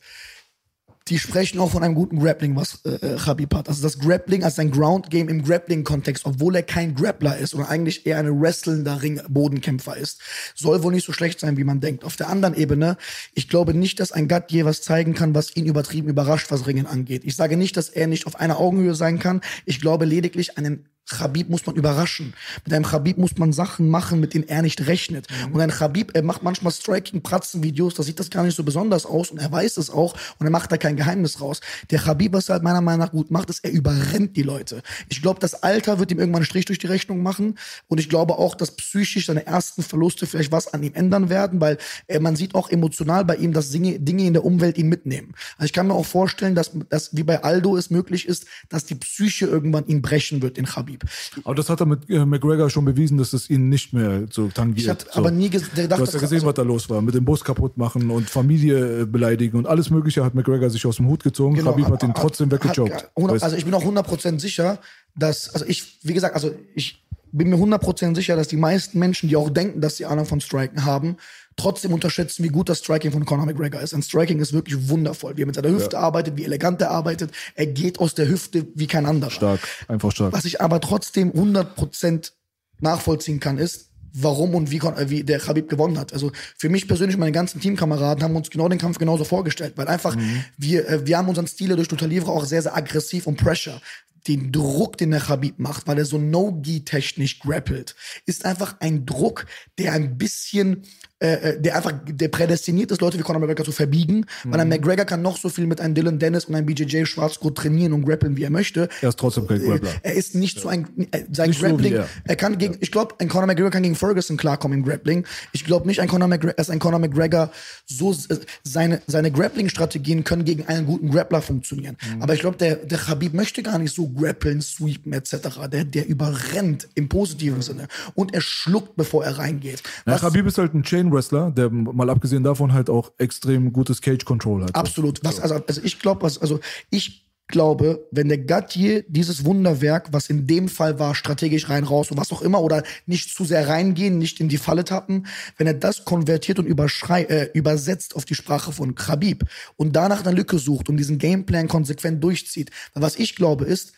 die 1.09 1.19
sprechen 1.19 1.59
auch 1.59 1.71
von 1.71 1.83
einem 1.83 1.95
guten 1.95 2.17
Grappling, 2.17 2.55
was 2.55 2.79
äh, 2.85 2.91
äh, 2.91 3.17
Khabib 3.17 3.53
hat. 3.53 3.67
Also 3.67 3.83
das 3.83 3.99
Grappling 3.99 4.45
als 4.45 4.55
sein 4.55 4.71
Ground-Game 4.71 5.27
im 5.27 5.43
Grappling-Kontext, 5.43 6.25
obwohl 6.25 6.55
er 6.55 6.63
kein 6.63 6.95
Grappler 6.95 7.37
ist 7.37 7.53
und 7.55 7.65
eigentlich 7.65 8.05
eher 8.05 8.17
ein 8.17 8.39
wrestlender 8.39 9.01
Ring-Bodenkämpfer 9.01 9.97
ist, 9.97 10.21
soll 10.55 10.81
wohl 10.81 10.93
nicht 10.93 11.05
so 11.05 11.11
schlecht 11.11 11.41
sein, 11.41 11.57
wie 11.57 11.65
man 11.65 11.81
denkt. 11.81 12.05
Auf 12.05 12.15
der 12.15 12.29
anderen 12.29 12.55
Ebene, 12.55 12.95
ich 13.33 13.49
glaube 13.49 13.73
nicht, 13.73 13.99
dass 13.99 14.13
ein 14.13 14.29
Gattier 14.29 14.63
was 14.63 14.81
zeigen 14.81 15.13
kann, 15.13 15.35
was 15.35 15.55
ihn 15.57 15.65
übertrieben 15.65 16.07
überrascht, 16.07 16.51
was 16.51 16.67
Ringen 16.67 16.85
angeht. 16.85 17.23
Ich 17.25 17.35
sage 17.35 17.57
nicht, 17.57 17.75
dass 17.75 17.89
er 17.89 18.07
nicht 18.07 18.25
auf 18.27 18.39
einer 18.39 18.59
Augenhöhe 18.59 18.95
sein 18.95 19.19
kann. 19.19 19.41
Ich 19.65 19.81
glaube 19.81 20.05
lediglich, 20.05 20.57
einen 20.57 20.87
Khabib 21.11 21.49
muss 21.49 21.65
man 21.65 21.75
überraschen. 21.75 22.33
Mit 22.65 22.73
einem 22.73 22.85
Khabib 22.85 23.17
muss 23.17 23.37
man 23.37 23.53
Sachen 23.53 23.89
machen, 23.89 24.19
mit 24.19 24.33
denen 24.33 24.47
er 24.47 24.61
nicht 24.61 24.87
rechnet. 24.87 25.27
Und 25.51 25.59
ein 25.61 25.69
Khabib, 25.69 26.11
er 26.13 26.23
macht 26.23 26.43
manchmal 26.43 26.71
Striking-Pratzen-Videos, 26.71 27.93
da 27.93 28.03
sieht 28.03 28.19
das 28.19 28.29
gar 28.29 28.43
nicht 28.43 28.55
so 28.55 28.63
besonders 28.63 29.05
aus 29.05 29.31
und 29.31 29.37
er 29.37 29.51
weiß 29.51 29.77
es 29.77 29.89
auch 29.89 30.15
und 30.39 30.47
er 30.47 30.51
macht 30.51 30.71
da 30.71 30.77
kein 30.77 30.95
Geheimnis 30.95 31.41
raus. 31.41 31.61
Der 31.89 31.99
Khabib, 31.99 32.33
was 32.33 32.49
er 32.49 32.53
halt 32.53 32.63
meiner 32.63 32.81
Meinung 32.81 33.05
nach 33.05 33.11
gut 33.11 33.31
macht, 33.31 33.49
ist, 33.49 33.63
er 33.63 33.71
überrennt 33.71 34.35
die 34.37 34.43
Leute. 34.43 34.81
Ich 35.09 35.21
glaube, 35.21 35.39
das 35.39 35.63
Alter 35.63 35.99
wird 35.99 36.11
ihm 36.11 36.19
irgendwann 36.19 36.41
einen 36.41 36.45
Strich 36.45 36.65
durch 36.65 36.79
die 36.79 36.87
Rechnung 36.87 37.21
machen 37.23 37.57
und 37.87 37.99
ich 37.99 38.09
glaube 38.09 38.37
auch, 38.37 38.55
dass 38.55 38.71
psychisch 38.71 39.25
seine 39.25 39.45
ersten 39.45 39.83
Verluste 39.83 40.25
vielleicht 40.25 40.51
was 40.51 40.73
an 40.73 40.83
ihm 40.83 40.93
ändern 40.93 41.29
werden, 41.29 41.61
weil 41.61 41.77
äh, 42.07 42.19
man 42.19 42.35
sieht 42.35 42.55
auch 42.55 42.69
emotional 42.69 43.25
bei 43.25 43.35
ihm, 43.35 43.53
dass 43.53 43.71
Dinge, 43.71 43.99
Dinge 43.99 44.25
in 44.25 44.33
der 44.33 44.45
Umwelt 44.45 44.77
ihn 44.77 44.87
mitnehmen. 44.87 45.33
Also 45.57 45.65
ich 45.65 45.73
kann 45.73 45.87
mir 45.87 45.93
auch 45.93 46.05
vorstellen, 46.05 46.55
dass, 46.55 46.71
dass 46.89 47.15
wie 47.15 47.23
bei 47.23 47.43
Aldo 47.43 47.77
es 47.77 47.89
möglich 47.89 48.27
ist, 48.27 48.45
dass 48.69 48.85
die 48.85 48.95
Psyche 48.95 49.45
irgendwann 49.45 49.85
ihn 49.87 50.01
brechen 50.01 50.41
wird, 50.41 50.57
den 50.57 50.65
Khabib. 51.01 51.45
Aber 51.45 51.55
das 51.55 51.69
hat 51.69 51.79
er 51.79 51.85
mit 51.85 52.09
äh, 52.09 52.25
McGregor 52.25 52.69
schon 52.69 52.85
bewiesen, 52.85 53.17
dass 53.17 53.33
es 53.33 53.49
ihn 53.49 53.69
nicht 53.69 53.93
mehr 53.93 54.25
so 54.29 54.47
tangiert. 54.47 54.79
Ich 54.79 54.89
habe 54.89 54.99
so. 55.11 55.19
aber 55.19 55.31
nie 55.31 55.49
gedacht, 55.49 55.71
Du 55.75 55.97
hast 55.97 56.13
ja 56.13 56.19
gesehen, 56.19 56.37
also- 56.37 56.47
was 56.47 56.53
da 56.55 56.61
los 56.63 56.89
war. 56.89 57.01
Mit 57.01 57.15
dem 57.15 57.25
Bus 57.25 57.43
kaputt 57.43 57.77
machen 57.77 58.09
und 58.09 58.29
Familie 58.29 59.01
äh, 59.01 59.05
beleidigen 59.05 59.57
und 59.57 59.67
alles 59.67 59.89
Mögliche 59.89 60.23
hat 60.23 60.35
McGregor 60.35 60.69
sich 60.69 60.85
aus 60.85 60.97
dem 60.97 61.07
Hut 61.07 61.23
gezogen. 61.23 61.55
Genau, 61.55 61.71
Khabib 61.71 61.87
hat 61.89 62.03
ihn 62.03 62.13
trotzdem 62.13 62.51
weggejobbt. 62.51 63.11
Also 63.15 63.55
ich 63.55 63.65
bin 63.65 63.73
auch 63.73 63.83
100% 63.83 64.39
sicher, 64.39 64.79
dass, 65.15 65.53
also 65.53 65.65
ich, 65.65 65.99
wie 66.03 66.13
gesagt, 66.13 66.35
also 66.35 66.51
ich 66.75 67.03
bin 67.31 67.49
mir 67.49 67.55
100% 67.55 68.15
sicher, 68.15 68.35
dass 68.35 68.47
die 68.47 68.57
meisten 68.57 68.99
Menschen, 68.99 69.29
die 69.29 69.35
auch 69.35 69.49
denken, 69.49 69.81
dass 69.81 69.97
sie 69.97 70.05
Ahnung 70.05 70.25
von 70.25 70.41
Striken 70.41 70.85
haben, 70.85 71.17
trotzdem 71.61 71.93
unterschätzen, 71.93 72.43
wie 72.43 72.49
gut 72.49 72.69
das 72.69 72.79
Striking 72.79 73.11
von 73.11 73.25
Conor 73.25 73.45
McGregor 73.45 73.81
ist. 73.81 73.93
Ein 73.93 74.03
Striking 74.03 74.39
ist 74.39 74.53
wirklich 74.53 74.89
wundervoll. 74.89 75.37
Wie 75.37 75.43
er 75.43 75.45
mit 75.45 75.55
seiner 75.55 75.69
Hüfte 75.69 75.99
arbeitet, 75.99 76.37
wie 76.37 76.45
elegant 76.45 76.81
er 76.81 76.91
arbeitet. 76.91 77.31
Er 77.55 77.67
geht 77.67 77.99
aus 77.99 78.15
der 78.15 78.27
Hüfte 78.27 78.67
wie 78.75 78.87
kein 78.87 79.05
anderer. 79.05 79.31
stark, 79.31 79.61
einfach 79.87 80.11
stark. 80.11 80.33
Was 80.33 80.45
ich 80.45 80.61
aber 80.61 80.81
trotzdem 80.81 81.31
100% 81.31 82.31
nachvollziehen 82.79 83.39
kann, 83.39 83.57
ist, 83.57 83.91
warum 84.13 84.55
und 84.55 84.71
wie, 84.71 84.77
äh, 84.77 85.09
wie 85.09 85.23
der 85.23 85.39
Khabib 85.39 85.69
gewonnen 85.69 85.97
hat. 85.97 86.13
Also 86.13 86.31
für 86.57 86.69
mich 86.69 86.87
persönlich, 86.87 87.17
meine 87.17 87.31
ganzen 87.31 87.61
Teamkameraden 87.61 88.23
haben 88.23 88.35
uns 88.35 88.49
genau 88.49 88.67
den 88.67 88.79
Kampf 88.79 88.97
genauso 88.97 89.23
vorgestellt, 89.23 89.73
weil 89.75 89.87
einfach 89.87 90.15
wir, 90.57 90.87
äh, 90.89 91.05
wir 91.05 91.17
haben 91.17 91.29
unseren 91.29 91.47
Stil 91.47 91.75
durch 91.75 91.87
Total 91.87 92.09
Livre 92.09 92.31
auch 92.31 92.45
sehr, 92.45 92.61
sehr 92.61 92.75
aggressiv 92.75 93.27
und 93.27 93.37
Pressure. 93.37 93.79
Den 94.27 94.51
Druck, 94.51 94.97
den 94.97 95.11
der 95.11 95.21
Khabib 95.21 95.59
macht, 95.59 95.87
weil 95.87 95.97
er 95.97 96.05
so 96.05 96.17
No-Gi-technisch 96.17 97.39
grappelt, 97.39 97.95
ist 98.25 98.45
einfach 98.45 98.75
ein 98.79 99.05
Druck, 99.05 99.45
der 99.77 99.93
ein 99.93 100.17
bisschen, 100.17 100.83
äh, 101.19 101.33
äh, 101.33 101.61
der 101.61 101.75
einfach, 101.75 101.93
der 102.05 102.27
prädestiniert 102.29 102.91
ist, 102.91 103.01
Leute 103.01 103.17
wie 103.17 103.23
Conor 103.23 103.39
McGregor 103.39 103.65
zu 103.65 103.71
verbiegen, 103.71 104.25
weil 104.43 104.59
ein 104.59 104.69
McGregor 104.69 105.05
kann 105.05 105.21
noch 105.21 105.37
so 105.37 105.49
viel 105.49 105.67
mit 105.67 105.81
einem 105.81 105.95
Dylan 105.95 106.19
Dennis 106.19 106.45
und 106.45 106.55
einem 106.55 106.65
BJJ 106.65 107.05
Schwarzgurt 107.05 107.57
trainieren 107.57 107.93
und 107.93 108.05
grappeln, 108.05 108.37
wie 108.37 108.43
er 108.43 108.49
möchte. 108.49 108.89
Er 109.01 109.09
ist 109.09 109.19
trotzdem 109.19 109.47
kein 109.47 109.61
Grappler. 109.61 109.91
Er 110.03 110.13
ist 110.13 110.35
nicht 110.35 110.59
so 110.59 110.67
ein, 110.67 110.87
äh, 111.11 111.25
sein 111.31 111.49
Nicht 111.49 111.59
so 111.59 111.67
Grappling, 111.67 111.93
er. 111.93 112.07
er 112.23 112.35
kann 112.35 112.57
gegen, 112.57 112.77
ich 112.79 112.91
glaube, 112.91 113.15
ein 113.19 113.27
Conor 113.27 113.47
McGregor 113.47 113.71
kann 113.71 113.83
gegen 113.83 113.95
Ferguson 113.95 114.37
klarkommen 114.37 114.79
im 114.79 114.85
Grappling. 114.85 115.25
Ich 115.51 115.65
glaube 115.65 115.87
nicht, 115.87 115.99
ein 115.99 116.07
Conor 116.07 116.27
McGregor, 116.27 116.53
dass 116.53 116.69
ein 116.69 116.79
Conor 116.79 116.99
McGregor 116.99 117.51
so, 117.85 118.13
äh, 118.13 118.37
seine, 118.63 119.01
seine 119.07 119.31
Grappling-Strategien 119.31 120.23
können 120.23 120.45
gegen 120.45 120.65
einen 120.67 120.85
guten 120.85 121.09
Grappler 121.11 121.41
funktionieren. 121.41 121.97
Mhm. 122.15 122.21
Aber 122.21 122.33
ich 122.33 122.41
glaube, 122.41 122.57
der, 122.57 122.75
der 122.77 122.97
Khabib 122.97 123.33
möchte 123.33 123.63
gar 123.63 123.79
nicht 123.79 123.95
so 123.95 124.10
grappeln, 124.13 124.61
sweepen, 124.61 125.13
etc. 125.13 125.59
Der, 125.71 125.85
der 125.85 126.07
überrennt 126.07 126.87
im 126.95 127.09
positiven 127.09 127.61
Sinne. 127.61 127.87
Und 128.15 128.33
er 128.33 128.41
schluckt, 128.41 128.95
bevor 128.95 129.23
er 129.23 129.37
reingeht. 129.37 129.83
Ja, 130.05 130.17
Khabib 130.17 130.45
ist 130.45 130.57
halt 130.57 130.73
ein 130.73 130.83
Chain-Wrestler, 130.83 131.51
der 131.51 131.69
mal 131.69 132.09
abgesehen 132.09 132.43
davon 132.43 132.73
halt 132.73 132.89
auch 132.89 133.11
extrem 133.17 133.73
gutes 133.73 134.01
Cage-Control 134.01 134.63
hat. 134.63 134.75
Absolut. 134.75 135.23
Was, 135.23 135.39
also, 135.39 135.55
also 135.67 135.81
ich 135.83 135.99
glaube, 135.99 136.25
also 136.25 136.59
ich 136.89 137.27
glaube, 137.51 138.07
wenn 138.11 138.29
der 138.29 138.39
Gattier 138.39 139.03
dieses 139.07 139.45
Wunderwerk, 139.45 140.07
was 140.11 140.29
in 140.29 140.47
dem 140.47 140.67
Fall 140.67 140.97
war, 140.97 141.13
strategisch 141.13 141.69
rein 141.69 141.83
raus 141.83 142.09
und 142.09 142.17
was 142.17 142.31
auch 142.31 142.41
immer, 142.41 142.61
oder 142.61 142.83
nicht 143.05 143.35
zu 143.35 143.45
sehr 143.45 143.67
reingehen, 143.67 144.17
nicht 144.17 144.39
in 144.39 144.49
die 144.49 144.57
Falle 144.57 144.83
tappen, 144.83 145.27
wenn 145.57 145.67
er 145.67 145.75
das 145.75 146.05
konvertiert 146.05 146.57
und 146.57 146.67
äh, 146.67 147.49
übersetzt 147.53 148.15
auf 148.15 148.25
die 148.25 148.35
Sprache 148.35 148.71
von 148.71 148.95
Khabib 148.95 149.45
und 149.75 149.95
danach 149.95 150.25
eine 150.25 150.35
Lücke 150.35 150.57
sucht 150.57 150.89
und 150.89 150.97
diesen 150.97 151.19
Gameplan 151.19 151.67
konsequent 151.67 152.23
durchzieht, 152.23 152.71
was 152.95 153.17
ich 153.17 153.35
glaube 153.35 153.65
ist, 153.65 153.93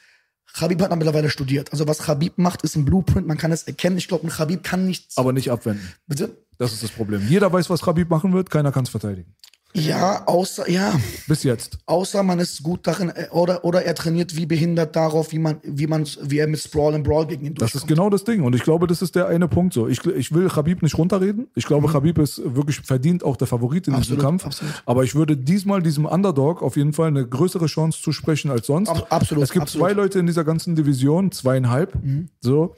Khabib 0.54 0.82
hat 0.82 0.92
mittlerweile 0.92 1.30
studiert. 1.30 1.72
Also 1.72 1.88
was 1.88 2.00
Khabib 2.00 2.38
macht, 2.38 2.62
ist 2.62 2.76
ein 2.76 2.86
Blueprint, 2.86 3.28
man 3.28 3.38
kann 3.38 3.52
es 3.52 3.64
erkennen. 3.64 3.98
Ich 3.98 4.08
glaube, 4.08 4.28
ein 4.28 4.30
Khabib 4.30 4.64
kann 4.64 4.86
nichts. 4.86 5.18
Aber 5.18 5.34
nicht 5.34 5.50
abwenden. 5.50 5.92
Bitte? 6.08 6.38
Das 6.60 6.72
ist 6.72 6.84
das 6.84 6.92
Problem. 6.92 7.28
Jeder 7.28 7.52
weiß, 7.52 7.70
was 7.72 7.82
Khabib 7.82 8.10
machen 8.10 8.34
wird, 8.34 8.52
keiner 8.52 8.72
kann 8.72 8.84
es 8.84 8.90
verteidigen. 8.90 9.36
Ja, 9.76 10.24
außer, 10.28 10.70
ja. 10.70 10.94
Bis 11.28 11.44
jetzt. 11.44 11.80
Außer 11.88 12.22
man 12.22 12.40
ist 12.40 12.62
gut 12.62 12.86
darin, 12.86 13.10
äh, 13.10 13.28
oder, 13.32 13.66
oder 13.66 13.84
er 13.84 13.96
trainiert 13.96 14.36
wie 14.36 14.46
behindert 14.46 14.96
darauf, 14.96 15.32
wie 15.32 15.40
man, 15.40 15.58
wie 15.64 15.88
man, 15.88 16.06
wie 16.22 16.38
er 16.38 16.48
mit 16.48 16.60
Sprawl 16.60 16.94
und 16.94 17.04
Brawl 17.04 17.26
gegen 17.28 17.46
ihn 17.46 17.56
Das 17.56 17.72
durchkommt. 17.72 17.84
ist 17.84 17.88
genau 17.88 18.10
das 18.12 18.24
Ding. 18.24 18.44
Und 18.44 18.54
ich 18.56 18.62
glaube, 18.64 18.86
das 18.86 19.02
ist 19.02 19.16
der 19.16 19.28
eine 19.28 19.48
Punkt 19.48 19.74
so. 19.74 19.88
Ich, 19.88 20.06
ich 20.06 20.32
will 20.34 20.48
Khabib 20.48 20.84
nicht 20.84 20.98
runterreden. 20.98 21.48
Ich 21.56 21.66
glaube, 21.66 21.88
Khabib 21.88 22.20
ist 22.20 22.42
wirklich 22.46 22.82
verdient 22.82 23.24
auch 23.24 23.36
der 23.36 23.48
Favorit 23.48 23.88
in 23.88 23.96
diesem 23.96 24.18
Mhm. 24.18 24.22
Absolut, 24.22 24.22
Kampf. 24.22 24.46
absolut. 24.46 24.84
Aber 24.86 25.04
ich 25.04 25.16
würde 25.16 25.36
diesmal 25.38 25.82
diesem 25.82 26.06
Underdog 26.06 26.62
auf 26.62 26.76
jeden 26.78 26.94
Fall 26.94 27.08
eine 27.08 27.26
größere 27.28 27.66
Chance 27.66 28.00
zusprechen 28.02 28.52
als 28.52 28.68
sonst. 28.68 28.90
Ab- 28.90 29.08
absolut, 29.10 29.44
Es 29.44 29.52
gibt 29.52 29.64
absolut. 29.64 29.88
Mhm. 29.88 29.94
zwei 29.96 30.02
Leute 30.02 30.20
in 30.20 30.28
dieser 30.28 30.44
ganzen 30.44 30.76
Division, 30.76 31.32
zweieinhalb, 31.32 31.94
so. 32.42 32.76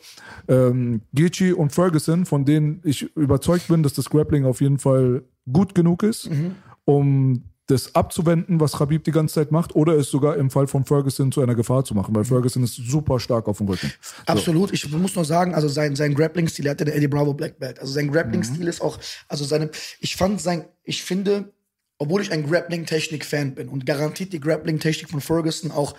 Ähm, 0.48 1.02
Gaethje 1.14 1.56
und 1.56 1.72
Ferguson, 1.74 2.26
von 2.26 2.46
denen 2.46 2.80
ich 2.84 3.02
überzeugt 3.16 3.68
bin, 3.68 3.84
dass 3.84 3.94
das 3.94 4.10
Grappling 4.10 4.46
auf 4.46 4.62
jeden 4.62 4.80
Fall 4.80 5.24
gut 5.52 5.76
genug 5.76 6.02
ist, 6.04 6.30
Mhm. 6.32 6.56
Um 6.86 7.44
das 7.68 7.96
abzuwenden, 7.96 8.60
was 8.60 8.74
Khabib 8.74 9.04
die 9.06 9.12
ganze 9.12 9.36
Zeit 9.36 9.52
macht, 9.52 9.76
oder 9.76 9.94
es 9.94 10.12
sogar 10.12 10.38
im 10.38 10.52
Fall 10.52 10.68
von 10.68 10.86
Ferguson 10.86 11.32
zu 11.32 11.42
einer 11.42 11.56
Gefahr 11.56 11.84
zu 11.84 11.96
machen, 11.96 12.14
weil 12.14 12.24
Ferguson 12.24 12.64
ist 12.64 12.76
super 12.76 13.20
stark 13.20 13.48
auf 13.48 13.58
dem 13.58 13.68
Rücken. 13.68 13.92
Absolut. 14.28 14.72
Ich 14.72 14.88
muss 14.92 15.16
nur 15.16 15.26
sagen, 15.26 15.56
also 15.56 15.68
sein, 15.68 15.96
sein 15.96 16.14
Grappling-Stil, 16.14 16.68
er 16.68 16.72
hatte 16.72 16.86
der 16.86 16.96
Eddie 16.96 17.08
Bravo 17.08 17.34
Black 17.34 17.58
Belt. 17.58 17.80
Also 17.80 17.92
sein 17.94 18.12
Grappling-Stil 18.12 18.68
ist 18.68 18.82
auch, 18.82 19.00
also 19.28 19.44
seine, 19.46 19.72
ich 20.00 20.16
fand 20.16 20.40
sein, 20.42 20.66
ich 20.84 21.02
finde, 21.02 21.54
obwohl 21.98 22.22
ich 22.22 22.32
ein 22.32 22.48
Grappling-Technik-Fan 22.48 23.56
bin 23.56 23.70
und 23.70 23.88
garantiert 23.88 24.32
die 24.32 24.40
Grappling-Technik 24.40 25.10
von 25.10 25.22
Ferguson 25.22 25.72
auch 25.72 25.96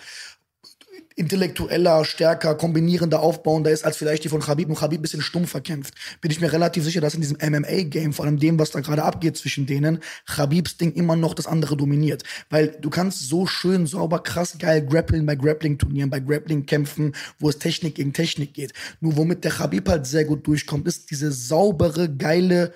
intellektueller, 1.17 2.05
stärker, 2.05 2.53
kombinierender, 2.55 3.21
aufbauender 3.21 3.71
ist 3.71 3.83
als 3.83 3.97
vielleicht 3.97 4.23
die 4.23 4.29
von 4.29 4.39
Khabib 4.39 4.69
und 4.69 4.75
Khabib 4.75 4.99
ein 4.99 5.01
bisschen 5.01 5.23
stumpfer 5.23 5.61
kämpft, 5.61 5.95
bin 6.21 6.29
ich 6.29 6.39
mir 6.39 6.53
relativ 6.53 6.83
sicher, 6.83 7.01
dass 7.01 7.15
in 7.15 7.21
diesem 7.21 7.37
MMA-Game, 7.41 8.13
vor 8.13 8.25
allem 8.25 8.37
dem, 8.37 8.59
was 8.59 8.69
da 8.69 8.81
gerade 8.81 9.03
abgeht 9.03 9.35
zwischen 9.35 9.65
denen, 9.65 9.99
Khabibs 10.27 10.77
Ding 10.77 10.93
immer 10.93 11.15
noch 11.15 11.33
das 11.33 11.47
andere 11.47 11.75
dominiert. 11.75 12.23
Weil 12.51 12.77
du 12.79 12.91
kannst 12.91 13.27
so 13.27 13.47
schön, 13.47 13.87
sauber, 13.87 14.21
krass, 14.21 14.57
geil 14.59 14.85
grappeln 14.85 15.25
bei 15.25 15.35
Grappling-Turnieren, 15.35 16.11
bei 16.11 16.19
Grappling-Kämpfen, 16.19 17.15
wo 17.39 17.49
es 17.49 17.57
Technik 17.57 17.95
gegen 17.95 18.13
Technik 18.13 18.53
geht. 18.53 18.73
Nur 19.01 19.17
womit 19.17 19.43
der 19.43 19.51
Khabib 19.51 19.89
halt 19.89 20.05
sehr 20.05 20.25
gut 20.25 20.45
durchkommt, 20.45 20.87
ist 20.87 21.09
diese 21.09 21.31
saubere, 21.31 22.13
geile, 22.15 22.73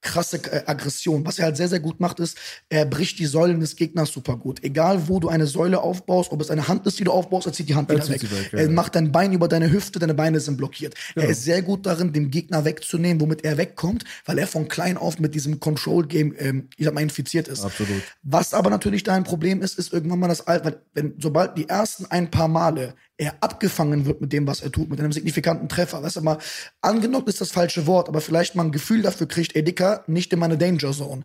krasse 0.00 0.38
äh, 0.50 0.62
Aggression. 0.66 1.26
Was 1.26 1.38
er 1.38 1.46
halt 1.46 1.56
sehr, 1.56 1.68
sehr 1.68 1.80
gut 1.80 2.00
macht, 2.00 2.20
ist, 2.20 2.36
er 2.68 2.86
bricht 2.86 3.18
die 3.18 3.26
Säulen 3.26 3.60
des 3.60 3.76
Gegners 3.76 4.10
super 4.10 4.36
gut. 4.36 4.62
Egal, 4.62 5.08
wo 5.08 5.20
du 5.20 5.28
eine 5.28 5.46
Säule 5.46 5.80
aufbaust, 5.80 6.32
ob 6.32 6.40
es 6.40 6.50
eine 6.50 6.68
Hand 6.68 6.86
ist, 6.86 6.98
die 6.98 7.04
du 7.04 7.12
aufbaust, 7.12 7.46
er 7.46 7.52
zieht 7.52 7.68
die 7.68 7.74
Hand 7.74 7.90
Er 7.90 7.96
wieder 7.96 8.08
weg. 8.08 8.22
weg, 8.22 8.52
ja, 8.52 8.58
er 8.58 8.64
ja. 8.66 8.70
macht 8.70 8.94
dein 8.94 9.12
Bein 9.12 9.32
über 9.32 9.48
deine 9.48 9.70
Hüfte, 9.70 9.98
deine 9.98 10.14
Beine 10.14 10.40
sind 10.40 10.56
blockiert. 10.56 10.94
Er 11.14 11.28
ist 11.28 11.44
sehr 11.44 11.62
gut 11.62 11.86
darin, 11.86 12.12
dem 12.12 12.30
Gegner 12.30 12.64
wegzunehmen, 12.64 13.20
womit 13.20 13.44
er 13.44 13.56
wegkommt, 13.58 14.04
weil 14.24 14.38
er 14.38 14.46
von 14.46 14.68
klein 14.68 14.96
auf 14.96 15.18
mit 15.18 15.34
diesem 15.34 15.60
Control-Game, 15.60 16.34
ähm, 16.38 16.68
ich 16.76 16.84
sag 16.84 16.94
mal, 16.94 17.02
infiziert 17.02 17.48
ist. 17.48 17.64
Absolut. 17.64 18.02
Was 18.22 18.54
aber 18.54 18.70
natürlich 18.70 19.02
da 19.02 19.14
ein 19.14 19.24
Problem 19.24 19.62
ist, 19.62 19.78
ist 19.78 19.92
irgendwann 19.92 20.18
mal 20.20 20.28
das 20.28 20.46
Alter, 20.46 20.64
weil 20.64 20.82
wenn, 20.94 21.14
sobald 21.18 21.56
die 21.56 21.68
ersten 21.68 22.06
ein 22.06 22.30
paar 22.30 22.48
Male 22.48 22.94
er 23.20 23.34
abgefangen 23.42 24.06
wird 24.06 24.22
mit 24.22 24.32
dem, 24.32 24.46
was 24.46 24.62
er 24.62 24.72
tut, 24.72 24.88
mit 24.88 24.98
einem 24.98 25.12
signifikanten 25.12 25.68
Treffer, 25.68 26.02
weißt 26.02 26.16
du 26.16 26.20
mal, 26.22 26.38
angenockt 26.80 27.28
ist 27.28 27.42
das 27.42 27.52
falsche 27.52 27.86
Wort, 27.86 28.08
aber 28.08 28.22
vielleicht 28.22 28.54
mal 28.54 28.64
ein 28.64 28.72
Gefühl 28.72 29.02
dafür 29.02 29.28
kriegt, 29.28 29.54
ey 29.54 29.62
Dicker, 29.62 30.04
nicht 30.06 30.32
in 30.32 30.38
meine 30.38 30.56
Danger 30.56 30.92
Zone. 30.92 31.22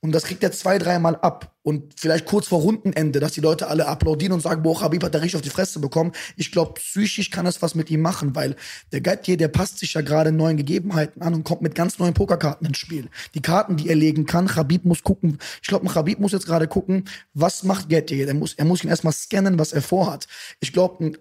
Und 0.00 0.12
das 0.12 0.24
kriegt 0.24 0.42
er 0.42 0.52
zwei, 0.52 0.78
dreimal 0.78 1.16
ab. 1.16 1.54
Und 1.62 1.94
vielleicht 1.98 2.26
kurz 2.26 2.48
vor 2.48 2.60
Rundenende, 2.60 3.20
dass 3.20 3.32
die 3.32 3.40
Leute 3.40 3.68
alle 3.68 3.86
applaudieren 3.86 4.34
und 4.34 4.40
sagen, 4.40 4.62
boah, 4.62 4.82
Habib 4.82 5.02
hat 5.02 5.14
da 5.14 5.18
richtig 5.18 5.36
auf 5.36 5.42
die 5.42 5.50
Fresse 5.50 5.80
bekommen. 5.80 6.12
Ich 6.36 6.52
glaube, 6.52 6.74
psychisch 6.74 7.30
kann 7.30 7.46
das 7.46 7.62
was 7.62 7.74
mit 7.74 7.90
ihm 7.90 8.02
machen, 8.02 8.34
weil 8.34 8.56
der 8.92 9.00
Gattier, 9.00 9.38
der 9.38 9.48
passt 9.48 9.78
sich 9.78 9.94
ja 9.94 10.02
gerade 10.02 10.30
neuen 10.30 10.58
Gegebenheiten 10.58 11.22
an 11.22 11.32
und 11.32 11.44
kommt 11.44 11.62
mit 11.62 11.74
ganz 11.74 11.98
neuen 11.98 12.12
Pokerkarten 12.12 12.66
ins 12.66 12.76
Spiel. 12.76 13.08
Die 13.34 13.40
Karten, 13.40 13.78
die 13.78 13.88
er 13.88 13.96
legen 13.96 14.26
kann, 14.26 14.54
Habib 14.54 14.84
muss 14.84 15.02
gucken, 15.02 15.38
ich 15.62 15.68
glaube, 15.68 15.86
ein 15.86 15.94
Habib 15.94 16.20
muss 16.20 16.32
jetzt 16.32 16.46
gerade 16.46 16.68
gucken, 16.68 17.04
was 17.32 17.62
macht 17.64 17.88
Gattier? 17.88 18.28
Er 18.28 18.34
muss, 18.34 18.54
er 18.54 18.66
muss 18.66 18.84
ihn 18.84 18.90
erstmal 18.90 19.14
scannen, 19.14 19.58
was 19.58 19.72
er 19.72 19.80
vorhat. 19.80 20.26
Ich 20.60 20.72
glaube, 20.72 21.02
ein 21.02 21.18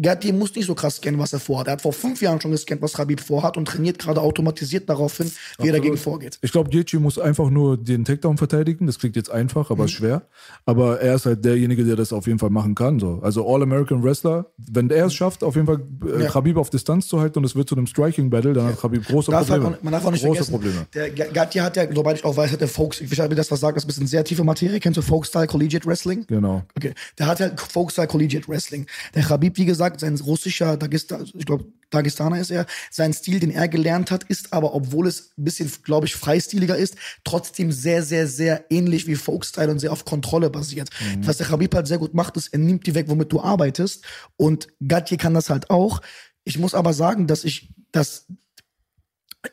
Gattier 0.00 0.32
muss 0.32 0.54
nicht 0.54 0.66
so 0.66 0.74
krass 0.74 0.96
scannen, 0.96 1.20
was 1.20 1.32
er 1.34 1.38
vorhat. 1.38 1.66
Er 1.66 1.74
hat 1.74 1.82
vor 1.82 1.92
fünf 1.92 2.22
Jahren 2.22 2.40
schon 2.40 2.50
gescannt, 2.50 2.80
was 2.80 2.96
Habib 2.96 3.20
vorhat 3.20 3.56
und 3.58 3.66
trainiert 3.66 3.98
gerade 3.98 4.20
automatisiert 4.22 4.88
darauf 4.88 5.16
hin, 5.18 5.30
wie 5.58 5.66
er 5.68 5.72
dagegen 5.74 5.98
vorgeht. 5.98 6.38
Ich 6.40 6.50
glaube, 6.50 6.70
Gaethje 6.70 6.98
muss 6.98 7.18
einfach 7.18 7.50
nur 7.50 7.76
den 7.76 8.04
Takedown 8.06 8.38
verteidigen. 8.38 8.86
Das 8.86 8.98
klingt 8.98 9.16
jetzt 9.16 9.30
einfach, 9.30 9.70
aber 9.70 9.84
Mhm. 9.84 9.88
schwer. 9.88 10.22
Aber 10.64 11.00
er 11.00 11.16
ist 11.16 11.26
halt 11.26 11.44
derjenige, 11.44 11.84
der 11.84 11.96
das 11.96 12.12
auf 12.12 12.26
jeden 12.26 12.38
Fall 12.38 12.48
machen 12.50 12.74
kann. 12.74 12.98
So. 13.00 13.20
Also 13.22 13.46
All-American 13.46 14.02
Wrestler. 14.02 14.46
Wenn 14.56 14.88
er 14.88 15.06
es 15.06 15.14
schafft, 15.14 15.44
auf 15.44 15.56
jeden 15.56 15.66
Fall 15.66 15.82
äh, 16.06 16.22
Ja. 16.22 16.30
Khabib 16.30 16.56
auf 16.56 16.70
Distanz 16.70 17.06
zu 17.06 17.20
halten 17.20 17.38
und 17.38 17.44
es 17.44 17.54
wird 17.54 17.68
zu 17.68 17.76
einem 17.76 17.86
Striking-Battle, 17.86 18.54
dann 18.54 18.66
hat 18.68 18.80
Khabib 18.80 19.06
große 19.06 19.30
Darf 19.30 19.48
halt, 19.50 19.60
Probleme. 19.60 19.76
auch- 19.78 19.82
man 19.84 19.92
darf 19.92 20.04
auch 20.06 20.10
nicht 20.10 20.24
große 20.24 20.44
vergessen, 20.44 20.52
Probleme. 20.52 20.86
der 20.94 21.10
Ga- 21.10 21.32
Gattier 21.32 21.62
hat 21.64 21.76
ja, 21.76 21.84
soweit 21.94 22.16
ich 22.16 22.24
auch 22.24 22.36
weiß, 22.36 22.50
hat 22.50 22.60
der 22.62 22.68
Folks, 22.68 23.00
ich 23.02 23.10
weiß 23.10 23.28
nicht, 23.28 23.38
das 23.38 23.50
was 23.50 23.60
sagt, 23.60 23.76
das 23.76 23.82
ist 23.82 23.86
ein 23.86 23.88
bisschen 23.88 24.06
sehr 24.06 24.24
tiefe 24.24 24.42
Materie. 24.42 24.80
Kennst 24.80 24.96
du 24.96 25.02
Folk-Style 25.02 25.46
Collegiate 25.48 25.86
Wrestling? 25.86 26.24
Genau. 26.28 26.62
Okay. 26.76 26.94
Der 27.18 27.26
hat 27.26 27.40
halt 27.40 27.60
Folkstyle 27.60 28.06
Collegiate 28.06 28.48
Wrestling. 28.48 28.86
Der 29.14 29.22
Khabib, 29.22 29.58
wie 29.58 29.66
gesagt, 29.66 29.81
sein 29.96 30.16
russischer 30.20 30.76
Dagestan, 30.76 31.28
ich 31.34 31.46
glaube, 31.46 31.66
Dagestaner 31.90 32.40
ist 32.40 32.50
er. 32.50 32.66
Sein 32.90 33.12
Stil, 33.12 33.38
den 33.38 33.50
er 33.50 33.68
gelernt 33.68 34.10
hat, 34.10 34.24
ist 34.24 34.52
aber, 34.52 34.74
obwohl 34.74 35.06
es 35.06 35.32
ein 35.36 35.44
bisschen, 35.44 35.70
glaube 35.84 36.06
ich, 36.06 36.16
freistiliger 36.16 36.76
ist, 36.76 36.96
trotzdem 37.24 37.70
sehr, 37.70 38.02
sehr, 38.02 38.26
sehr 38.26 38.64
ähnlich 38.70 39.06
wie 39.06 39.14
Folkstyle 39.14 39.70
und 39.70 39.78
sehr 39.78 39.92
auf 39.92 40.04
Kontrolle 40.04 40.50
basiert. 40.50 40.90
Was 41.20 41.36
der 41.36 41.46
Khabib 41.46 41.74
halt 41.74 41.86
sehr 41.86 41.98
gut 41.98 42.14
macht, 42.14 42.36
ist, 42.36 42.48
er 42.48 42.58
nimmt 42.58 42.86
die 42.86 42.94
weg, 42.94 43.06
womit 43.08 43.32
du 43.32 43.40
arbeitest. 43.40 44.04
Und 44.36 44.68
Gatje 44.86 45.16
kann 45.16 45.34
das 45.34 45.50
halt 45.50 45.70
auch. 45.70 46.00
Ich 46.44 46.58
muss 46.58 46.74
aber 46.74 46.92
sagen, 46.92 47.26
dass 47.26 47.44
ich, 47.44 47.72
dass 47.92 48.26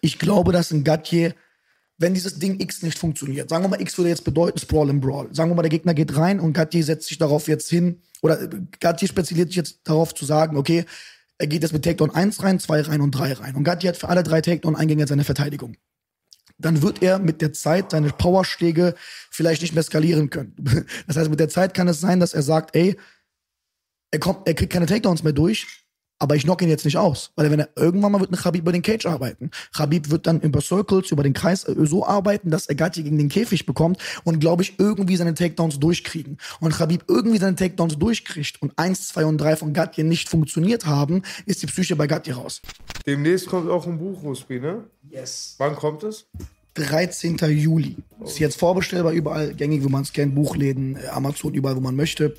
ich 0.02 0.20
glaube, 0.20 0.52
dass 0.52 0.72
ein 0.72 0.84
Gatje 0.84 1.36
wenn 2.00 2.14
dieses 2.14 2.40
Ding 2.40 2.60
X 2.60 2.82
nicht 2.82 2.98
funktioniert, 2.98 3.50
sagen 3.50 3.64
wir 3.64 3.68
mal, 3.68 3.82
X 3.82 3.98
würde 3.98 4.10
jetzt 4.10 4.24
bedeuten 4.24 4.58
Sprawl 4.58 4.90
im 4.90 5.02
Brawl. 5.02 5.28
Sagen 5.36 5.52
wir 5.52 5.56
mal, 5.56 5.62
der 5.62 5.70
Gegner 5.70 5.94
geht 5.94 6.16
rein 6.16 6.40
und 6.40 6.54
Gatti 6.54 6.82
setzt 6.82 7.10
sich 7.10 7.18
darauf 7.18 7.48
jetzt 7.48 7.70
hin, 7.70 8.02
oder 8.22 8.42
äh, 8.42 8.50
Gatti 8.80 9.08
spezialisiert 9.08 9.50
sich 9.50 9.58
jetzt 9.58 9.80
darauf 9.84 10.16
zu 10.16 10.26
sagen, 10.26 10.58
okay, 10.58 10.86
er 11.38 11.48
geht 11.48 11.62
jetzt 11.62 11.74
mit 11.74 11.84
Takedown 11.84 12.12
1 12.12 12.42
rein, 12.42 12.60
2 12.60 12.82
rein 12.82 13.02
und 13.02 13.12
3 13.12 13.34
rein. 13.34 13.56
Und 13.56 13.66
Gatti 13.66 13.88
hat 13.88 13.98
für 13.98 14.10
alle 14.10 14.24
drei 14.24 14.42
Takedown-Eingänge 14.42 15.08
seine 15.08 15.24
Verteidigung. 15.24 15.76
Dann 16.58 16.82
wird 16.82 17.02
er 17.02 17.20
mit 17.20 17.42
der 17.42 17.54
Zeit 17.54 17.92
seine 17.92 18.10
Powerschläge 18.10 18.96
vielleicht 19.30 19.62
nicht 19.62 19.74
mehr 19.74 19.84
skalieren 19.84 20.30
können. 20.30 20.56
Das 21.08 21.16
heißt, 21.16 21.30
mit 21.30 21.40
der 21.40 21.50
Zeit 21.50 21.74
kann 21.74 21.88
es 21.88 22.02
sein, 22.02 22.20
dass 22.20 22.34
er 22.34 22.42
sagt, 22.42 22.76
ey, 22.76 22.98
er 24.12 24.20
kommt, 24.20 24.48
er 24.48 24.54
kriegt 24.54 24.74
keine 24.74 24.86
Takedowns 24.86 25.24
mehr 25.24 25.34
durch, 25.34 25.86
aber 26.20 26.36
ich 26.36 26.44
knock 26.44 26.62
ihn 26.62 26.70
jetzt 26.70 26.86
nicht 26.86 26.98
aus. 26.98 27.32
Weil 27.36 27.50
wenn 27.50 27.60
er 27.60 27.70
irgendwann 27.76 28.12
mal 28.12 28.20
wird 28.20 28.32
ein 28.32 28.36
Khabib 28.36 28.62
über 28.62 28.72
den 28.72 28.82
Cage 28.82 29.06
arbeiten. 29.06 29.52
Khabib 29.74 30.10
wird 30.10 30.28
dann 30.28 30.42
über 30.42 30.62
Circles, 30.62 31.12
über 31.12 31.24
den 31.24 31.34
Kreis 31.34 31.64
äh, 31.64 31.76
so 31.86 32.06
arbeiten, 32.06 32.52
dass 32.52 32.68
er 32.68 32.76
Gatti 32.76 33.04
gegen 33.04 33.18
den 33.18 33.30
Käfig 33.30 33.66
bekommt 33.66 33.98
und, 34.24 34.40
glaube 34.40 34.64
ich, 34.64 34.78
irgendwie 34.78 35.16
seine 35.16 35.34
Takedowns 35.34 35.80
durchkriegen. 35.80 36.38
Und 36.60 36.74
Khabib 36.74 37.06
irgendwie 37.08 37.40
seine 37.40 37.56
Takedowns 37.56 37.98
durchkriegt 37.98 38.62
und 38.62 38.74
eins, 38.78 39.08
zwei 39.08 39.26
und 39.26 39.38
drei 39.38 39.56
von 39.56 39.74
Gatti 39.74 40.04
nicht 40.04 40.30
funktioniert 40.30 40.86
haben, 40.86 41.24
ist 41.46 41.62
die 41.62 41.68
Psyche 41.68 41.96
bei 41.96 42.08
Gatti 42.08 42.32
raus. 42.32 42.62
Demnächst 43.06 43.48
kommt 43.48 43.70
auch 43.70 43.88
ein 43.88 43.98
Buch, 43.98 44.22
Ruspi, 44.22 44.60
ne? 44.60 44.84
Yes. 45.10 45.56
Wann 45.58 45.76
kommt 45.76 46.04
es? 46.04 46.26
13. 46.76 47.38
Juli. 47.50 47.98
Ist 48.24 48.40
jetzt 48.40 48.60
vorbestellbar 48.60 49.12
überall, 49.14 49.54
gängig, 49.54 49.84
wo 49.84 49.90
man 49.90 50.04
es 50.04 50.14
kennt, 50.14 50.36
Buchläden, 50.36 50.96
äh, 50.96 51.08
Amazon, 51.08 51.54
überall, 51.54 51.76
wo 51.76 51.82
man 51.82 51.96
möchte. 51.96 52.36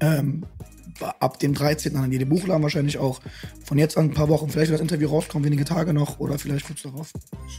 Ähm, 0.00 0.44
ab 1.02 1.38
dem 1.38 1.54
13. 1.54 1.96
an 1.96 2.10
jedem 2.12 2.28
Buchladen 2.28 2.62
wahrscheinlich 2.62 2.98
auch. 2.98 3.20
Von 3.64 3.78
jetzt 3.78 3.96
an 3.96 4.06
ein 4.06 4.14
paar 4.14 4.28
Wochen. 4.28 4.48
Vielleicht 4.48 4.70
wird 4.70 4.80
das 4.80 4.82
Interview 4.82 5.08
rauskommen, 5.08 5.44
wenige 5.44 5.64
Tage 5.64 5.92
noch 5.92 6.18
oder 6.20 6.38
vielleicht 6.38 6.66
kurz 6.66 6.82
darauf. 6.82 7.10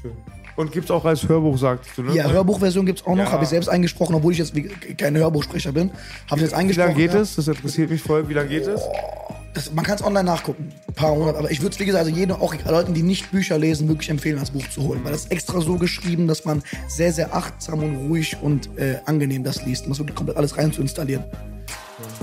Schön. 0.01 0.11
Und 0.55 0.71
gibt's 0.71 0.91
auch 0.91 1.03
als 1.05 1.27
Hörbuch, 1.27 1.57
sagst 1.57 1.91
du, 1.97 2.03
ne? 2.03 2.15
Ja, 2.15 2.29
Hörbuchversion 2.29 2.85
gibt's 2.85 3.03
auch 3.05 3.15
noch. 3.15 3.25
Ja. 3.25 3.31
Habe 3.31 3.43
ich 3.43 3.49
selbst 3.49 3.67
eingesprochen, 3.69 4.15
obwohl 4.15 4.33
ich 4.33 4.37
jetzt 4.37 4.55
wie- 4.55 4.63
kein 4.69 5.17
Hörbuchsprecher 5.17 5.71
bin. 5.71 5.89
Habe 6.29 6.35
ich 6.35 6.41
jetzt 6.41 6.51
Wie 6.51 6.55
eingesprochen. 6.55 6.89
lange 6.89 6.99
geht 6.99 7.13
ja. 7.13 7.21
es? 7.21 7.35
Das 7.35 7.47
interessiert 7.47 7.89
mich 7.89 8.01
voll. 8.01 8.29
Wie 8.29 8.33
lange 8.33 8.49
geht 8.49 8.67
es? 8.67 8.81
Das, 9.55 9.71
man 9.71 9.85
kann 9.85 9.95
es 9.95 10.03
online 10.03 10.23
nachgucken, 10.23 10.71
ein 10.87 10.93
paar 10.95 11.13
Monate. 11.15 11.37
Aber 11.37 11.51
ich 11.51 11.61
würde 11.61 11.73
es, 11.73 11.79
wie 11.79 11.85
gesagt, 11.85 12.05
also 12.05 12.15
jedem, 12.15 12.35
auch 12.37 12.55
Leuten, 12.65 12.95
die 12.95 13.03
nicht 13.03 13.29
Bücher 13.31 13.59
lesen, 13.59 13.87
wirklich 13.87 14.09
empfehlen, 14.09 14.39
das 14.39 14.49
Buch 14.49 14.67
zu 14.69 14.81
holen. 14.83 15.01
Weil 15.03 15.11
das 15.11 15.25
ist 15.25 15.31
extra 15.31 15.61
so 15.61 15.77
geschrieben, 15.77 16.27
dass 16.27 16.43
man 16.45 16.63
sehr, 16.87 17.13
sehr 17.13 17.35
achtsam 17.35 17.83
und 17.83 18.07
ruhig 18.09 18.35
und 18.41 18.69
äh, 18.79 18.97
angenehm 19.05 19.43
das 19.43 19.63
liest. 19.63 19.83
Man 19.83 19.89
muss 19.89 19.99
wirklich 19.99 20.15
komplett 20.15 20.37
alles 20.37 20.57
rein 20.57 20.71
zu 20.73 20.81
installieren. 20.81 21.23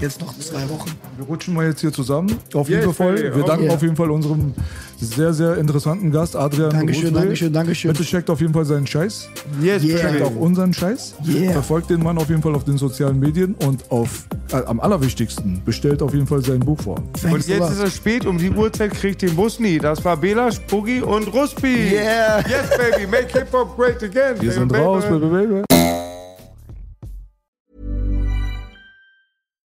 Jetzt 0.00 0.20
noch 0.20 0.36
zwei 0.38 0.68
Wochen. 0.70 0.90
Wir 1.16 1.26
rutschen 1.26 1.52
mal 1.54 1.66
jetzt 1.66 1.80
hier 1.80 1.92
zusammen. 1.92 2.34
Auf 2.54 2.68
Yes, 2.68 2.80
jeden 2.80 2.94
Fall. 2.94 3.16
Wir 3.34 3.44
danken 3.44 3.64
Yeah. 3.64 3.74
auf 3.74 3.82
jeden 3.82 3.96
Fall 3.96 4.10
unserem 4.10 4.54
sehr, 4.98 5.32
sehr 5.34 5.56
interessanten 5.58 6.10
Gast, 6.10 6.36
Adrian. 6.36 6.70
Dankeschön. 6.70 7.12
Dankeschön, 7.14 7.52
Dankeschön. 7.52 7.92
Bitte 7.92 8.04
checkt 8.04 8.30
auf 8.30 8.40
jeden 8.40 8.52
Fall 8.54 8.64
seinen 8.64 8.86
Scheiß. 8.86 9.28
Yes, 9.62 9.82
Yeah. 9.82 9.98
Checkt 9.98 10.22
auch 10.22 10.34
unseren 10.36 10.72
Scheiß. 10.72 11.14
Yeah. 11.26 11.52
Verfolgt 11.52 11.90
den 11.90 12.02
Mann 12.02 12.16
auf 12.18 12.28
jeden 12.30 12.40
Fall 12.42 12.54
auf 12.54 12.64
den 12.64 12.78
sozialen 12.78 13.18
Medien 13.20 13.54
und 13.66 13.90
auf, 13.90 14.26
äh, 14.52 14.56
am 14.64 14.80
allerwichtigsten, 14.80 15.62
bestellt 15.64 16.02
auf 16.02 16.14
jeden 16.14 16.26
Fall 16.26 16.42
sein 16.42 16.60
Buch 16.60 16.80
vor. 16.80 16.96
Und 16.96 17.20
Thanks 17.22 17.48
a 17.48 17.52
jetzt 17.52 17.70
ist 17.72 17.82
es 17.82 17.96
spät, 17.96 18.24
um 18.26 18.38
die 18.38 18.50
Uhrzeit 18.50 18.92
kriegt 18.92 19.20
den 19.22 19.34
Bus 19.36 19.58
nie. 19.60 19.78
Das 19.78 20.02
war 20.04 20.16
Bela, 20.16 20.50
Spooky 20.50 21.02
und 21.02 21.32
Ruspi. 21.32 21.92
Yeah. 21.92 22.38
Yes, 22.40 22.70
baby, 22.76 23.06
make 23.06 23.28
Hip-Hop 23.38 23.76
great 23.76 24.02
again. 24.02 24.34
Wir 24.36 24.48
baby, 24.48 24.50
sind 24.50 24.68
baby. 24.68 24.82
raus, 24.84 25.04
baby, 25.04 25.26
baby. 25.26 25.79